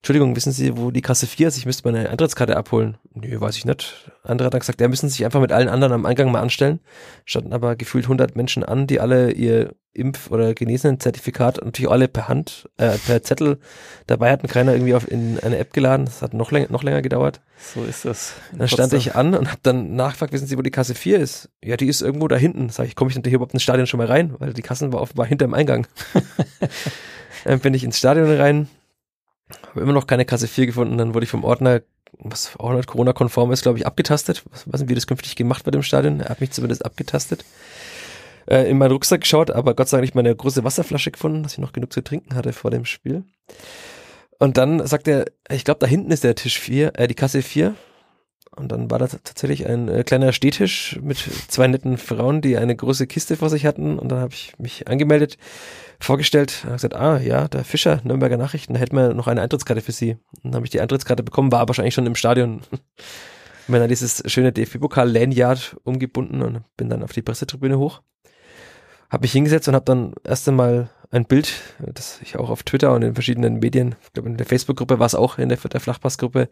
Entschuldigung, 0.00 0.34
wissen 0.34 0.52
Sie, 0.52 0.78
wo 0.78 0.90
die 0.90 1.02
Kasse 1.02 1.26
4 1.26 1.48
ist? 1.48 1.58
Ich 1.58 1.66
müsste 1.66 1.86
meine 1.86 2.08
Eintrittskarte 2.08 2.56
abholen. 2.56 2.96
Nee, 3.12 3.38
weiß 3.38 3.58
ich 3.58 3.66
nicht. 3.66 4.10
Andere 4.22 4.46
hat 4.46 4.54
dann 4.54 4.60
gesagt, 4.60 4.80
der 4.80 4.88
müssen 4.88 5.10
sich 5.10 5.26
einfach 5.26 5.42
mit 5.42 5.52
allen 5.52 5.68
anderen 5.68 5.92
am 5.92 6.06
Eingang 6.06 6.32
mal 6.32 6.40
anstellen. 6.40 6.80
Standen 7.26 7.52
aber 7.52 7.76
gefühlt 7.76 8.06
100 8.06 8.34
Menschen 8.34 8.64
an, 8.64 8.86
die 8.86 8.98
alle 8.98 9.32
ihr 9.32 9.74
Impf- 9.94 10.30
oder 10.30 10.54
Genesenen-Zertifikat 10.54 11.62
natürlich 11.62 11.90
alle 11.90 12.08
per 12.08 12.28
Hand, 12.28 12.70
äh, 12.78 12.96
per 12.96 13.22
Zettel 13.22 13.58
dabei 14.06 14.30
hatten. 14.30 14.46
Keiner 14.46 14.72
irgendwie 14.72 14.94
auf, 14.94 15.10
in 15.10 15.38
eine 15.40 15.58
App 15.58 15.74
geladen. 15.74 16.06
Das 16.06 16.22
hat 16.22 16.32
noch, 16.32 16.50
länger 16.50 16.68
noch 16.70 16.82
länger 16.82 17.02
gedauert. 17.02 17.42
So 17.58 17.84
ist 17.84 18.06
das. 18.06 18.32
Dann 18.56 18.68
stand 18.68 18.94
ich 18.94 19.14
an 19.16 19.34
und 19.34 19.48
habe 19.48 19.60
dann 19.62 19.96
nachgefragt, 19.96 20.32
wissen 20.32 20.46
Sie, 20.46 20.56
wo 20.56 20.62
die 20.62 20.70
Kasse 20.70 20.94
4 20.94 21.18
ist? 21.18 21.50
Ja, 21.62 21.76
die 21.76 21.88
ist 21.88 22.00
irgendwo 22.00 22.26
da 22.26 22.36
hinten. 22.36 22.70
Sag 22.70 22.86
ich, 22.86 22.94
komme 22.94 23.10
ich 23.10 23.14
denn 23.14 23.24
hier 23.24 23.34
überhaupt 23.34 23.52
ins 23.52 23.64
Stadion 23.64 23.86
schon 23.86 23.98
mal 23.98 24.06
rein? 24.06 24.34
Weil 24.38 24.54
die 24.54 24.62
Kassen 24.62 24.94
war 24.94 25.02
offenbar 25.02 25.26
hinter 25.26 25.46
dem 25.46 25.52
Eingang. 25.52 25.86
dann 27.44 27.60
bin 27.60 27.74
ich 27.74 27.84
ins 27.84 27.98
Stadion 27.98 28.34
rein, 28.34 28.68
habe 29.70 29.80
immer 29.80 29.92
noch 29.92 30.06
keine 30.06 30.24
Kasse 30.24 30.48
4 30.48 30.66
gefunden. 30.66 30.98
Dann 30.98 31.14
wurde 31.14 31.24
ich 31.24 31.30
vom 31.30 31.44
Ordner, 31.44 31.82
was 32.18 32.58
auch 32.58 32.72
nicht 32.72 32.86
Corona-konform 32.86 33.52
ist, 33.52 33.62
glaube 33.62 33.78
ich, 33.78 33.86
abgetastet. 33.86 34.42
Was 34.50 34.70
weiß 34.70 34.80
nicht, 34.80 34.90
wie 34.90 34.94
das 34.94 35.06
künftig 35.06 35.36
gemacht 35.36 35.64
wird 35.64 35.76
im 35.76 35.82
Stadion. 35.82 36.20
Er 36.20 36.28
hat 36.30 36.40
mich 36.40 36.50
zumindest 36.50 36.84
abgetastet. 36.84 37.44
Äh, 38.46 38.70
in 38.70 38.78
meinen 38.78 38.92
Rucksack 38.92 39.20
geschaut, 39.22 39.50
aber 39.50 39.74
Gott 39.74 39.88
sei 39.88 39.98
Dank 39.98 40.04
nicht 40.04 40.14
meine 40.14 40.34
große 40.34 40.64
Wasserflasche 40.64 41.10
gefunden, 41.10 41.42
dass 41.42 41.52
ich 41.52 41.58
noch 41.58 41.72
genug 41.72 41.92
zu 41.92 42.02
trinken 42.02 42.34
hatte 42.34 42.52
vor 42.52 42.70
dem 42.70 42.84
Spiel. 42.84 43.24
Und 44.38 44.56
dann 44.56 44.86
sagt 44.86 45.06
er, 45.06 45.26
ich 45.50 45.64
glaube, 45.64 45.80
da 45.80 45.86
hinten 45.86 46.10
ist 46.10 46.24
der 46.24 46.34
Tisch 46.34 46.58
4, 46.58 46.98
äh, 46.98 47.06
die 47.06 47.14
Kasse 47.14 47.42
4. 47.42 47.74
Und 48.60 48.70
dann 48.70 48.90
war 48.90 48.98
da 48.98 49.06
tatsächlich 49.06 49.66
ein 49.66 49.88
äh, 49.88 50.04
kleiner 50.04 50.32
Stehtisch 50.32 50.98
mit 51.02 51.16
zwei 51.16 51.66
netten 51.66 51.96
Frauen, 51.96 52.42
die 52.42 52.58
eine 52.58 52.76
große 52.76 53.06
Kiste 53.06 53.36
vor 53.36 53.48
sich 53.48 53.64
hatten. 53.64 53.98
Und 53.98 54.12
dann 54.12 54.20
habe 54.20 54.34
ich 54.34 54.52
mich 54.58 54.86
angemeldet, 54.86 55.38
vorgestellt, 55.98 56.64
habe 56.64 56.74
gesagt, 56.74 56.94
ah 56.94 57.18
ja, 57.18 57.48
der 57.48 57.64
Fischer, 57.64 58.00
Nürnberger 58.04 58.36
Nachrichten, 58.36 58.74
da 58.74 58.80
hätten 58.80 58.96
wir 58.96 59.14
noch 59.14 59.26
eine 59.26 59.40
Eintrittskarte 59.40 59.80
für 59.80 59.92
Sie. 59.92 60.18
Und 60.42 60.52
dann 60.52 60.56
habe 60.56 60.66
ich 60.66 60.70
die 60.70 60.80
Eintrittskarte 60.80 61.22
bekommen, 61.22 61.50
war 61.50 61.60
aber 61.60 61.70
wahrscheinlich 61.70 61.94
schon 61.94 62.06
im 62.06 62.14
Stadion. 62.14 62.60
Mir 63.66 63.78
dann 63.78 63.88
dieses 63.88 64.22
schöne 64.26 64.52
DFB-Pokal-Lanyard 64.52 65.76
umgebunden 65.84 66.42
und 66.42 66.62
bin 66.76 66.88
dann 66.88 67.02
auf 67.02 67.12
die 67.12 67.22
Pressetribüne 67.22 67.78
hoch. 67.78 68.02
Habe 69.10 69.22
mich 69.22 69.32
hingesetzt 69.32 69.68
und 69.68 69.74
habe 69.74 69.84
dann 69.84 70.14
erst 70.24 70.48
einmal 70.48 70.88
ein 71.12 71.24
Bild, 71.24 71.52
das 71.80 72.20
ich 72.22 72.38
auch 72.38 72.50
auf 72.50 72.62
Twitter 72.62 72.94
und 72.94 73.02
in 73.02 73.14
verschiedenen 73.14 73.58
Medien, 73.58 73.96
ich 74.02 74.12
glaube 74.12 74.28
in 74.28 74.36
der 74.36 74.46
Facebook-Gruppe 74.46 75.00
war 75.00 75.06
es 75.06 75.16
auch, 75.16 75.38
in 75.38 75.48
der, 75.48 75.58
der 75.58 75.80
Flachpass-Gruppe 75.80 76.48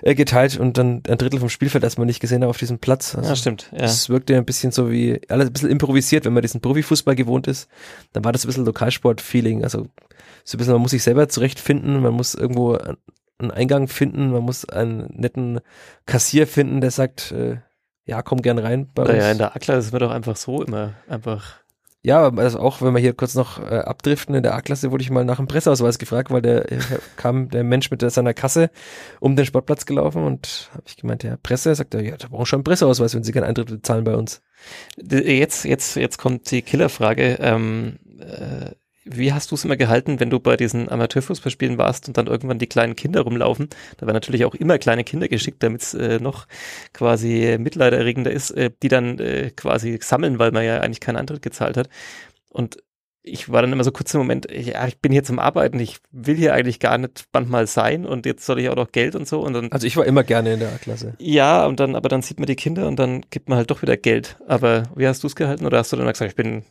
äh, 0.00 0.14
geteilt 0.14 0.58
und 0.58 0.78
dann 0.78 1.02
ein 1.06 1.18
Drittel 1.18 1.40
vom 1.40 1.50
Spielfeld 1.50 1.84
erstmal 1.84 2.06
nicht 2.06 2.20
gesehen 2.20 2.40
habe 2.40 2.48
auf 2.48 2.56
diesem 2.56 2.78
Platz. 2.78 3.14
Also 3.14 3.28
Ja, 3.28 3.36
stimmt. 3.36 3.70
Ja. 3.72 3.84
es 3.84 4.08
wirkte 4.08 4.34
ein 4.36 4.46
bisschen 4.46 4.72
so 4.72 4.90
wie, 4.90 5.20
alles 5.28 5.48
ein 5.48 5.52
bisschen 5.52 5.70
improvisiert, 5.70 6.24
wenn 6.24 6.32
man 6.32 6.40
diesen 6.40 6.62
Profifußball 6.62 7.14
gewohnt 7.14 7.46
ist. 7.46 7.68
Dann 8.14 8.24
war 8.24 8.32
das 8.32 8.44
ein 8.44 8.46
bisschen 8.46 8.64
Lokalsport-Feeling. 8.64 9.62
Also 9.62 9.88
so 10.44 10.56
ein 10.56 10.58
bisschen, 10.58 10.72
man 10.72 10.82
muss 10.82 10.92
sich 10.92 11.02
selber 11.02 11.28
zurechtfinden, 11.28 12.00
man 12.00 12.14
muss 12.14 12.34
irgendwo 12.34 12.78
einen 13.38 13.50
Eingang 13.50 13.88
finden, 13.88 14.30
man 14.30 14.42
muss 14.42 14.66
einen 14.66 15.06
netten 15.12 15.60
Kassier 16.06 16.46
finden, 16.46 16.80
der 16.80 16.92
sagt, 16.92 17.32
äh, 17.32 17.58
ja, 18.04 18.22
komm 18.22 18.40
gern 18.40 18.58
rein 18.58 18.88
bei 18.94 19.02
uns. 19.02 19.12
Naja, 19.12 19.30
in 19.30 19.38
der 19.38 19.54
Akla 19.54 19.76
ist 19.76 19.92
mir 19.92 19.98
doch 19.98 20.10
einfach 20.10 20.36
so 20.36 20.62
immer 20.62 20.94
einfach. 21.08 21.61
Ja, 22.04 22.28
also 22.34 22.58
auch 22.58 22.82
wenn 22.82 22.94
wir 22.94 23.00
hier 23.00 23.12
kurz 23.12 23.36
noch 23.36 23.60
äh, 23.60 23.78
abdriften, 23.78 24.34
in 24.34 24.42
der 24.42 24.56
A-Klasse 24.56 24.90
wurde 24.90 25.02
ich 25.02 25.10
mal 25.10 25.24
nach 25.24 25.36
dem 25.36 25.46
Presseausweis 25.46 25.98
gefragt, 25.98 26.32
weil 26.32 26.42
der 26.42 26.70
äh, 26.72 26.78
kam 27.16 27.48
der 27.48 27.62
Mensch 27.62 27.92
mit 27.92 28.02
seiner 28.10 28.34
Kasse 28.34 28.70
um 29.20 29.36
den 29.36 29.46
Sportplatz 29.46 29.86
gelaufen 29.86 30.24
und 30.24 30.68
habe 30.72 30.82
ich 30.86 30.96
gemeint, 30.96 31.22
ja, 31.22 31.36
Presse, 31.40 31.74
sagt 31.76 31.94
er, 31.94 32.02
ja, 32.02 32.16
da 32.16 32.26
brauchen 32.26 32.46
schon 32.46 32.58
einen 32.58 32.64
Presseausweis, 32.64 33.14
wenn 33.14 33.22
sie 33.22 33.30
keinen 33.30 33.44
Eintritt 33.44 33.68
bezahlen 33.68 34.02
bei 34.02 34.16
uns. 34.16 34.42
Jetzt, 34.96 35.64
jetzt, 35.64 35.94
jetzt 35.94 36.18
kommt 36.18 36.50
die 36.50 36.62
Killerfrage. 36.62 37.38
Ähm, 37.40 38.00
äh, 38.18 38.72
wie 39.04 39.32
hast 39.32 39.50
du 39.50 39.54
es 39.54 39.64
immer 39.64 39.76
gehalten, 39.76 40.20
wenn 40.20 40.30
du 40.30 40.38
bei 40.38 40.56
diesen 40.56 40.88
Amateurfußballspielen 40.88 41.78
warst 41.78 42.08
und 42.08 42.16
dann 42.16 42.26
irgendwann 42.26 42.58
die 42.58 42.66
kleinen 42.66 42.96
Kinder 42.96 43.22
rumlaufen? 43.22 43.68
Da 43.96 44.06
werden 44.06 44.14
natürlich 44.14 44.44
auch 44.44 44.54
immer 44.54 44.78
kleine 44.78 45.04
Kinder 45.04 45.28
geschickt, 45.28 45.62
damit 45.62 45.82
es 45.82 45.94
äh, 45.94 46.18
noch 46.20 46.46
quasi 46.92 47.56
mitleiderregender 47.58 48.30
ist, 48.30 48.52
äh, 48.52 48.70
die 48.82 48.88
dann 48.88 49.18
äh, 49.18 49.50
quasi 49.50 49.98
sammeln, 50.00 50.38
weil 50.38 50.52
man 50.52 50.64
ja 50.64 50.80
eigentlich 50.80 51.00
keinen 51.00 51.16
Antritt 51.16 51.42
gezahlt 51.42 51.76
hat. 51.76 51.88
Und 52.48 52.78
ich 53.24 53.50
war 53.50 53.62
dann 53.62 53.72
immer 53.72 53.84
so 53.84 53.92
kurz 53.92 54.12
im 54.14 54.18
Moment, 54.18 54.48
ja, 54.50 54.86
ich 54.86 54.98
bin 54.98 55.12
hier 55.12 55.22
zum 55.22 55.38
Arbeiten, 55.38 55.78
ich 55.78 55.98
will 56.10 56.36
hier 56.36 56.54
eigentlich 56.54 56.80
gar 56.80 56.98
nicht 56.98 57.26
manchmal 57.32 57.68
sein 57.68 58.04
und 58.04 58.26
jetzt 58.26 58.44
soll 58.44 58.58
ich 58.58 58.68
auch 58.68 58.76
noch 58.76 58.90
Geld 58.90 59.14
und 59.14 59.28
so 59.28 59.40
und 59.40 59.52
dann. 59.52 59.70
Also 59.70 59.86
ich 59.86 59.96
war 59.96 60.04
immer 60.04 60.24
gerne 60.24 60.54
in 60.54 60.60
der 60.60 60.72
A-Klasse. 60.72 61.14
Ja, 61.18 61.66
und 61.66 61.78
dann, 61.78 61.94
aber 61.94 62.08
dann 62.08 62.22
sieht 62.22 62.40
man 62.40 62.46
die 62.46 62.56
Kinder 62.56 62.88
und 62.88 62.98
dann 62.98 63.22
gibt 63.30 63.48
man 63.48 63.58
halt 63.58 63.70
doch 63.70 63.82
wieder 63.82 63.96
Geld. 63.96 64.38
Aber 64.48 64.84
wie 64.96 65.06
hast 65.06 65.22
du 65.22 65.28
es 65.28 65.36
gehalten 65.36 65.66
oder 65.66 65.78
hast 65.78 65.92
du 65.92 65.96
dann 65.96 66.06
gesagt, 66.06 66.30
ich 66.30 66.36
bin 66.36 66.64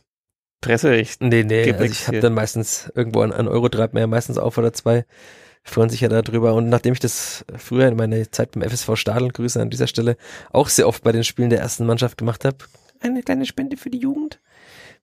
Presse? 0.62 0.94
Ich 0.96 1.20
nee, 1.20 1.44
nee, 1.44 1.70
also 1.70 1.84
ich 1.84 2.08
habe 2.08 2.20
dann 2.20 2.32
meistens 2.32 2.90
irgendwo 2.94 3.20
an, 3.20 3.32
an 3.32 3.48
Euro 3.48 3.68
treibt 3.68 3.92
man 3.92 4.00
ja 4.00 4.06
meistens 4.06 4.38
auf 4.38 4.56
oder 4.56 4.72
zwei 4.72 5.04
freuen 5.64 5.90
sich 5.90 6.00
ja 6.00 6.08
darüber. 6.08 6.54
Und 6.54 6.70
nachdem 6.70 6.94
ich 6.94 7.00
das 7.00 7.44
früher 7.56 7.86
in 7.86 7.96
meiner 7.96 8.30
Zeit 8.32 8.52
beim 8.52 8.68
FSV 8.68 8.96
Stadl, 8.96 9.28
Grüße 9.28 9.60
an 9.60 9.70
dieser 9.70 9.86
Stelle, 9.86 10.16
auch 10.50 10.68
sehr 10.68 10.88
oft 10.88 11.04
bei 11.04 11.12
den 11.12 11.24
Spielen 11.24 11.50
der 11.50 11.60
ersten 11.60 11.86
Mannschaft 11.86 12.16
gemacht 12.16 12.44
habe, 12.44 12.56
eine 13.00 13.22
kleine 13.22 13.46
Spende 13.46 13.76
für 13.76 13.90
die 13.90 13.98
Jugend, 13.98 14.40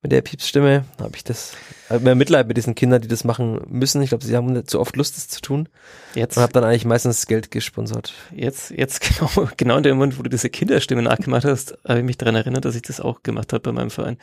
mit 0.01 0.13
der 0.13 0.21
Piepsstimme 0.21 0.85
habe 0.97 1.17
ich 1.17 1.25
das 1.25 1.51
hab 1.89 2.01
mehr 2.01 2.15
Mitleid 2.15 2.47
mit 2.47 2.55
diesen 2.55 2.73
Kindern, 2.73 3.01
die 3.01 3.09
das 3.09 3.25
machen 3.25 3.59
müssen. 3.67 4.01
Ich 4.01 4.09
glaube, 4.09 4.23
sie 4.23 4.33
haben 4.33 4.65
zu 4.65 4.79
oft 4.79 4.95
Lust, 4.95 5.17
das 5.17 5.27
zu 5.27 5.41
tun. 5.41 5.67
Jetzt 6.15 6.37
und 6.37 6.43
habe 6.43 6.53
dann 6.53 6.63
eigentlich 6.63 6.85
meistens 6.85 7.27
Geld 7.27 7.51
gesponsert. 7.51 8.13
Jetzt, 8.33 8.71
jetzt 8.71 9.01
genau, 9.19 9.49
genau 9.57 9.75
in 9.75 9.83
dem 9.83 9.97
Moment, 9.97 10.17
wo 10.17 10.23
du 10.23 10.29
diese 10.29 10.49
Kinderstimme 10.49 11.01
nachgemacht 11.01 11.43
hast, 11.43 11.77
habe 11.85 11.99
ich 11.99 12.05
mich 12.05 12.17
daran 12.17 12.35
erinnert, 12.35 12.63
dass 12.63 12.75
ich 12.75 12.81
das 12.81 13.01
auch 13.01 13.23
gemacht 13.23 13.51
habe 13.51 13.61
bei 13.61 13.71
meinem 13.73 13.89
Verein. 13.89 14.17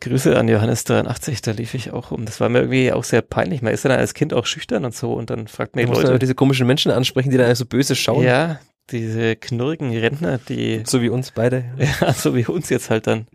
Grüße 0.00 0.36
an 0.38 0.48
Johannes 0.48 0.84
83, 0.84 1.40
da 1.40 1.52
lief 1.52 1.74
ich 1.74 1.92
auch 1.92 2.10
um. 2.10 2.26
Das 2.26 2.40
war 2.40 2.48
mir 2.48 2.58
irgendwie 2.60 2.92
auch 2.92 3.04
sehr 3.04 3.22
peinlich. 3.22 3.62
Man 3.62 3.72
ist 3.72 3.84
dann 3.84 3.92
als 3.92 4.14
Kind 4.14 4.34
auch 4.34 4.44
schüchtern 4.46 4.84
und 4.84 4.94
so 4.94 5.14
und 5.14 5.30
dann 5.30 5.48
fragt 5.48 5.74
man 5.74 5.86
die 5.86 5.90
Leute. 5.90 6.18
diese 6.18 6.34
komischen 6.34 6.66
Menschen 6.66 6.90
ansprechen, 6.92 7.30
die 7.30 7.38
dann 7.38 7.54
so 7.54 7.64
böse 7.64 7.96
schauen. 7.96 8.22
Ja, 8.24 8.60
diese 8.90 9.36
knurrigen 9.36 9.96
Rentner, 9.96 10.38
die. 10.38 10.82
So 10.86 11.00
wie 11.02 11.08
uns 11.08 11.30
beide. 11.30 11.64
Ja, 11.78 12.12
so 12.12 12.36
wie 12.36 12.44
uns 12.44 12.68
jetzt 12.68 12.90
halt 12.90 13.06
dann. 13.06 13.26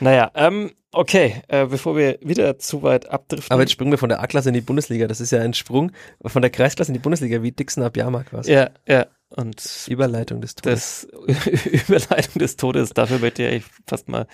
Naja, 0.00 0.30
ähm, 0.34 0.72
okay, 0.92 1.42
äh, 1.48 1.66
bevor 1.66 1.96
wir 1.96 2.18
wieder 2.22 2.58
zu 2.58 2.82
weit 2.82 3.08
abdriften. 3.08 3.52
Aber 3.52 3.62
jetzt 3.62 3.72
springen 3.72 3.90
wir 3.90 3.98
von 3.98 4.08
der 4.08 4.22
A-Klasse 4.22 4.48
in 4.48 4.54
die 4.54 4.60
Bundesliga. 4.60 5.06
Das 5.06 5.20
ist 5.20 5.30
ja 5.30 5.40
ein 5.40 5.54
Sprung 5.54 5.92
von 6.24 6.42
der 6.42 6.50
Kreisklasse 6.50 6.90
in 6.90 6.94
die 6.94 7.00
Bundesliga, 7.00 7.42
wie 7.42 7.52
Dixon 7.52 7.84
ab 7.84 7.96
Jama 7.96 8.24
quasi. 8.24 8.52
Ja, 8.52 8.70
ja. 8.88 9.06
Und 9.30 9.86
Überleitung 9.88 10.40
des 10.40 10.54
Todes. 10.54 11.08
Das, 11.26 11.54
Überleitung 11.88 12.38
des 12.38 12.56
Todes, 12.56 12.90
dafür 12.90 13.18
möchte 13.18 13.48
ich 13.48 13.64
fast 13.86 14.08
mal 14.08 14.26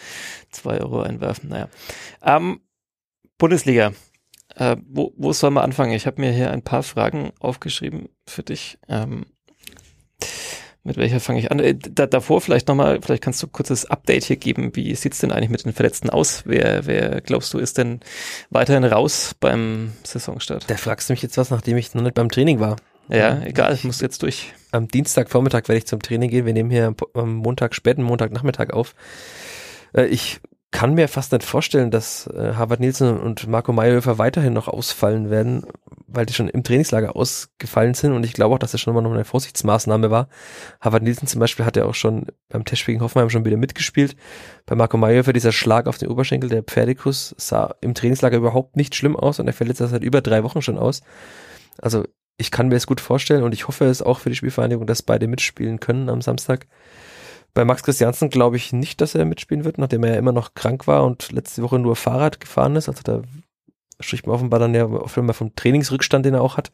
zwei 0.50 0.80
Euro 0.80 1.02
einwerfen. 1.02 1.48
Naja. 1.48 1.68
Ähm, 2.22 2.60
Bundesliga. 3.38 3.92
Äh, 4.56 4.76
wo, 4.86 5.14
wo 5.16 5.32
soll 5.32 5.50
man 5.50 5.64
anfangen? 5.64 5.92
Ich 5.92 6.06
habe 6.06 6.20
mir 6.20 6.32
hier 6.32 6.50
ein 6.50 6.62
paar 6.62 6.82
Fragen 6.82 7.32
aufgeschrieben 7.38 8.08
für 8.26 8.42
dich. 8.42 8.78
Ähm, 8.88 9.26
mit 10.82 10.96
welcher 10.96 11.20
fange 11.20 11.40
ich 11.40 11.50
an? 11.50 11.58
Äh, 11.60 11.74
da, 11.74 12.06
davor 12.06 12.40
vielleicht 12.40 12.68
nochmal, 12.68 13.00
vielleicht 13.02 13.22
kannst 13.22 13.42
du 13.42 13.46
ein 13.46 13.52
kurzes 13.52 13.84
Update 13.86 14.24
hier 14.24 14.36
geben. 14.36 14.74
Wie 14.74 14.94
sieht's 14.94 15.18
denn 15.18 15.30
eigentlich 15.30 15.50
mit 15.50 15.64
den 15.64 15.72
Verletzten 15.72 16.10
aus? 16.10 16.42
Wer, 16.46 16.86
wer 16.86 17.20
glaubst 17.20 17.52
du, 17.52 17.58
ist 17.58 17.78
denn 17.78 18.00
weiterhin 18.50 18.84
raus 18.84 19.34
beim 19.38 19.92
Saisonstart? 20.04 20.68
Da 20.68 20.76
fragst 20.76 21.08
du 21.08 21.12
mich 21.12 21.22
jetzt 21.22 21.36
was, 21.36 21.50
nachdem 21.50 21.76
ich 21.76 21.94
noch 21.94 22.02
nicht 22.02 22.14
beim 22.14 22.30
Training 22.30 22.60
war. 22.60 22.76
Ja, 23.10 23.42
egal, 23.42 23.74
ich 23.74 23.84
muss 23.84 24.00
jetzt 24.00 24.22
durch. 24.22 24.52
Am 24.70 24.86
Dienstagvormittag 24.86 25.68
werde 25.68 25.78
ich 25.78 25.86
zum 25.86 26.00
Training 26.00 26.30
gehen. 26.30 26.46
Wir 26.46 26.52
nehmen 26.52 26.70
hier 26.70 26.94
am 27.14 27.34
Montag, 27.34 27.74
späten 27.74 28.02
Montagnachmittag 28.02 28.70
auf. 28.70 28.94
Äh, 29.92 30.06
ich 30.06 30.40
kann 30.70 30.94
mir 30.94 31.08
fast 31.08 31.32
nicht 31.32 31.44
vorstellen, 31.44 31.90
dass 31.90 32.28
äh, 32.28 32.54
Harvard 32.54 32.78
Nielsen 32.78 33.18
und 33.18 33.48
Marco 33.48 33.72
Mayhofer 33.72 34.18
weiterhin 34.18 34.52
noch 34.52 34.68
ausfallen 34.68 35.28
werden, 35.28 35.66
weil 36.06 36.26
die 36.26 36.32
schon 36.32 36.48
im 36.48 36.62
Trainingslager 36.62 37.16
ausgefallen 37.16 37.94
sind 37.94 38.12
und 38.12 38.24
ich 38.24 38.34
glaube 38.34 38.54
auch, 38.54 38.58
dass 38.58 38.70
das 38.70 38.80
schon 38.80 38.94
mal 38.94 39.00
noch 39.00 39.12
eine 39.12 39.24
Vorsichtsmaßnahme 39.24 40.12
war. 40.12 40.28
Harvard 40.80 41.02
Nielsen 41.02 41.26
zum 41.26 41.40
Beispiel 41.40 41.66
hat 41.66 41.76
ja 41.76 41.86
auch 41.86 41.94
schon 41.94 42.26
beim 42.48 42.64
Testspiel 42.64 42.94
gegen 42.94 43.02
Hoffenheim 43.02 43.30
schon 43.30 43.44
wieder 43.44 43.56
mitgespielt. 43.56 44.14
Bei 44.66 44.76
Marco 44.76 44.96
Mayhofer 44.96 45.32
dieser 45.32 45.52
Schlag 45.52 45.88
auf 45.88 45.98
den 45.98 46.08
Oberschenkel, 46.08 46.48
der 46.48 46.62
Pferdekuss, 46.62 47.34
sah 47.36 47.74
im 47.80 47.94
Trainingslager 47.94 48.36
überhaupt 48.36 48.76
nicht 48.76 48.94
schlimm 48.94 49.16
aus 49.16 49.40
und 49.40 49.48
er 49.48 49.52
fällt 49.52 49.70
jetzt 49.70 49.78
seit 49.78 50.04
über 50.04 50.20
drei 50.20 50.44
Wochen 50.44 50.62
schon 50.62 50.78
aus. 50.78 51.02
Also 51.78 52.04
ich 52.40 52.50
kann 52.50 52.68
mir 52.68 52.76
es 52.76 52.86
gut 52.86 53.00
vorstellen 53.00 53.42
und 53.42 53.52
ich 53.52 53.68
hoffe 53.68 53.84
es 53.84 54.00
auch 54.00 54.18
für 54.18 54.30
die 54.30 54.36
Spielvereinigung, 54.36 54.86
dass 54.86 55.02
beide 55.02 55.28
mitspielen 55.28 55.78
können 55.78 56.08
am 56.08 56.22
Samstag. 56.22 56.66
Bei 57.52 57.66
Max 57.66 57.82
Christiansen 57.82 58.30
glaube 58.30 58.56
ich 58.56 58.72
nicht, 58.72 59.00
dass 59.02 59.14
er 59.14 59.26
mitspielen 59.26 59.64
wird, 59.64 59.76
nachdem 59.76 60.04
er 60.04 60.12
ja 60.12 60.18
immer 60.18 60.32
noch 60.32 60.54
krank 60.54 60.86
war 60.86 61.04
und 61.04 61.32
letzte 61.32 61.62
Woche 61.62 61.78
nur 61.78 61.96
Fahrrad 61.96 62.40
gefahren 62.40 62.76
ist. 62.76 62.88
Also 62.88 63.02
da 63.02 63.22
spricht 64.00 64.26
man 64.26 64.34
offenbar 64.34 64.58
dann 64.58 64.74
ja 64.74 64.86
offenbar 64.86 65.34
vom 65.34 65.54
Trainingsrückstand, 65.54 66.24
den 66.24 66.34
er 66.34 66.40
auch 66.40 66.56
hat. 66.56 66.72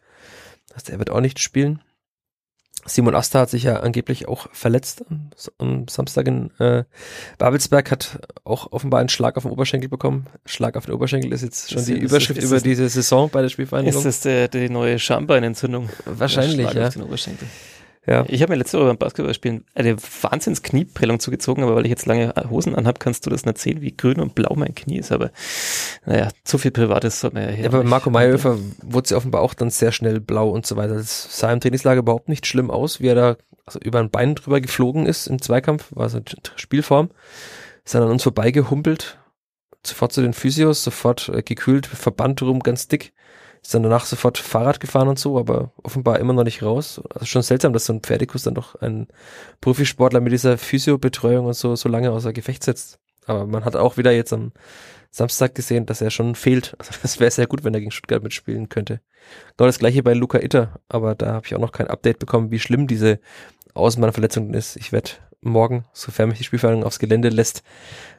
Also 0.72 0.92
er 0.92 0.98
wird 1.00 1.11
auch 1.11 1.20
nicht 1.20 1.40
spielen. 1.40 1.83
Simon 2.87 3.14
Asta 3.14 3.40
hat 3.40 3.51
sich 3.51 3.64
ja 3.64 3.81
angeblich 3.81 4.29
auch 4.29 4.49
verletzt 4.53 5.05
am, 5.09 5.31
am 5.59 5.88
Samstag 5.88 6.27
in 6.29 6.51
äh, 6.59 6.85
Babelsberg, 7.38 7.90
hat 7.90 8.18
auch 8.44 8.72
offenbar 8.72 9.01
einen 9.01 9.09
Schlag 9.09 9.37
auf 9.37 9.42
den 9.42 9.53
Oberschenkel 9.53 9.88
bekommen. 9.88 10.27
Schlag 10.44 10.77
auf 10.77 10.87
den 10.87 10.94
Oberschenkel 10.94 11.33
ist 11.33 11.42
jetzt 11.42 11.70
schon 11.70 11.79
ist, 11.79 11.88
die 11.88 11.94
ist, 11.94 12.11
Überschrift 12.11 12.38
ist, 12.38 12.51
über 12.51 12.61
diese 12.61 12.88
Saison 12.88 13.29
bei 13.31 13.42
der 13.42 13.49
Spielvereinigung. 13.49 13.99
Ist 13.99 14.05
das 14.05 14.20
der, 14.20 14.49
die 14.49 14.68
neue 14.68 14.99
Schambeinentzündung? 14.99 15.88
Wahrscheinlich, 16.05 16.72
ja. 16.72 16.90
Ja. 18.06 18.24
Ich 18.28 18.40
habe 18.40 18.52
mir 18.52 18.58
letzte 18.58 18.78
Woche 18.78 18.86
beim 18.86 18.98
Basketballspielen 18.98 19.64
eine 19.74 19.96
wahnsinns 19.96 20.62
Knieprellung 20.62 21.18
zugezogen, 21.18 21.64
aber 21.64 21.74
weil 21.74 21.86
ich 21.86 21.90
jetzt 21.90 22.06
lange 22.06 22.32
Hosen 22.48 22.76
anhab, 22.76 23.00
kannst 23.00 23.26
du 23.26 23.30
das 23.30 23.44
nicht 23.44 23.58
sehen, 23.58 23.80
wie 23.80 23.96
grün 23.96 24.20
und 24.20 24.36
blau 24.36 24.54
mein 24.54 24.74
Knie 24.74 24.98
ist. 24.98 25.10
Aber 25.10 25.30
naja, 26.04 26.28
zu 26.44 26.58
viel 26.58 26.70
Privates 26.70 27.20
soll 27.20 27.32
man 27.32 27.42
ja 27.42 27.50
hier. 27.50 27.64
Ja, 27.64 27.70
aber 27.70 27.82
Marco 27.82 28.10
Mayhofer 28.10 28.58
wurde 28.82 29.08
sie 29.08 29.16
offenbar 29.16 29.42
auch 29.42 29.54
dann 29.54 29.70
sehr 29.70 29.90
schnell 29.90 30.20
blau 30.20 30.50
und 30.50 30.66
so 30.66 30.76
weiter. 30.76 30.94
Das 30.94 31.36
sah 31.36 31.52
im 31.52 31.60
Trainingslager 31.60 32.00
überhaupt 32.00 32.28
nicht 32.28 32.46
schlimm 32.46 32.70
aus, 32.70 33.00
wie 33.00 33.08
er 33.08 33.14
da 33.16 33.36
also 33.66 33.80
über 33.80 33.98
ein 33.98 34.10
Bein 34.10 34.36
drüber 34.36 34.60
geflogen 34.60 35.06
ist 35.06 35.26
im 35.26 35.42
Zweikampf, 35.42 35.88
war 35.90 36.08
so 36.08 36.18
eine 36.18 36.24
Spielform. 36.54 37.10
Ist 37.84 37.94
dann 37.94 38.04
an 38.04 38.10
uns 38.10 38.22
vorbeigehumpelt, 38.22 39.18
sofort 39.84 40.12
zu 40.12 40.22
den 40.22 40.32
Physios, 40.32 40.84
sofort 40.84 41.28
äh, 41.28 41.42
gekühlt, 41.42 41.86
Verband 41.86 42.40
rum, 42.42 42.60
ganz 42.60 42.86
dick 42.88 43.12
ist 43.66 43.74
dann 43.74 43.83
danach 43.83 44.05
sofort 44.05 44.38
Fahrrad 44.38 44.79
gefahren 44.79 45.09
und 45.09 45.18
so, 45.18 45.38
aber 45.38 45.72
offenbar 45.83 46.20
immer 46.20 46.33
noch 46.33 46.44
nicht 46.44 46.62
raus. 46.62 47.00
Also 47.12 47.26
schon 47.26 47.42
seltsam, 47.42 47.72
dass 47.72 47.87
so 47.87 47.92
ein 47.92 48.00
Pferdekuss 48.00 48.44
dann 48.44 48.55
doch 48.55 48.76
ein 48.76 49.09
Profisportler 49.61 50.20
mit 50.20 50.33
dieser 50.33 50.57
Physiobetreuung 50.57 51.46
und 51.46 51.55
so, 51.55 51.74
so 51.74 51.88
lange 51.88 52.12
außer 52.12 52.33
Gefecht 52.33 52.62
setzt. 52.62 53.00
Aber 53.26 53.44
man 53.46 53.64
hat 53.64 53.74
auch 53.74 53.96
wieder 53.96 54.12
jetzt 54.12 54.33
am 54.33 54.52
Samstag 55.11 55.57
gesehen, 55.57 55.85
dass 55.85 56.00
er 56.00 56.11
schon 56.11 56.37
fehlt. 56.37 56.76
Also 56.79 56.92
das 57.02 57.18
wäre 57.18 57.31
sehr 57.31 57.48
gut, 57.48 57.64
wenn 57.64 57.74
er 57.74 57.81
gegen 57.81 57.90
Stuttgart 57.90 58.22
mitspielen 58.22 58.68
könnte. 58.68 59.00
Genau 59.57 59.66
das 59.66 59.81
gleiche 59.81 60.05
bei 60.05 60.14
Luca 60.14 60.38
Itter, 60.38 60.79
aber 60.88 61.16
da 61.16 61.33
habe 61.33 61.46
ich 61.46 61.55
auch 61.57 61.61
noch 61.61 61.72
kein 61.72 61.88
Update 61.88 62.20
bekommen, 62.20 62.52
wie 62.52 62.61
schlimm 62.61 62.87
diese 62.87 63.18
Außenbahnverletzung 63.74 64.55
ist. 64.55 64.76
Ich 64.76 64.92
werde 64.92 65.11
morgen, 65.46 65.85
sofern 65.92 66.28
mich 66.28 66.38
die 66.38 66.44
Spielverhandlung 66.44 66.87
aufs 66.87 66.98
Gelände 66.98 67.28
lässt, 67.28 67.62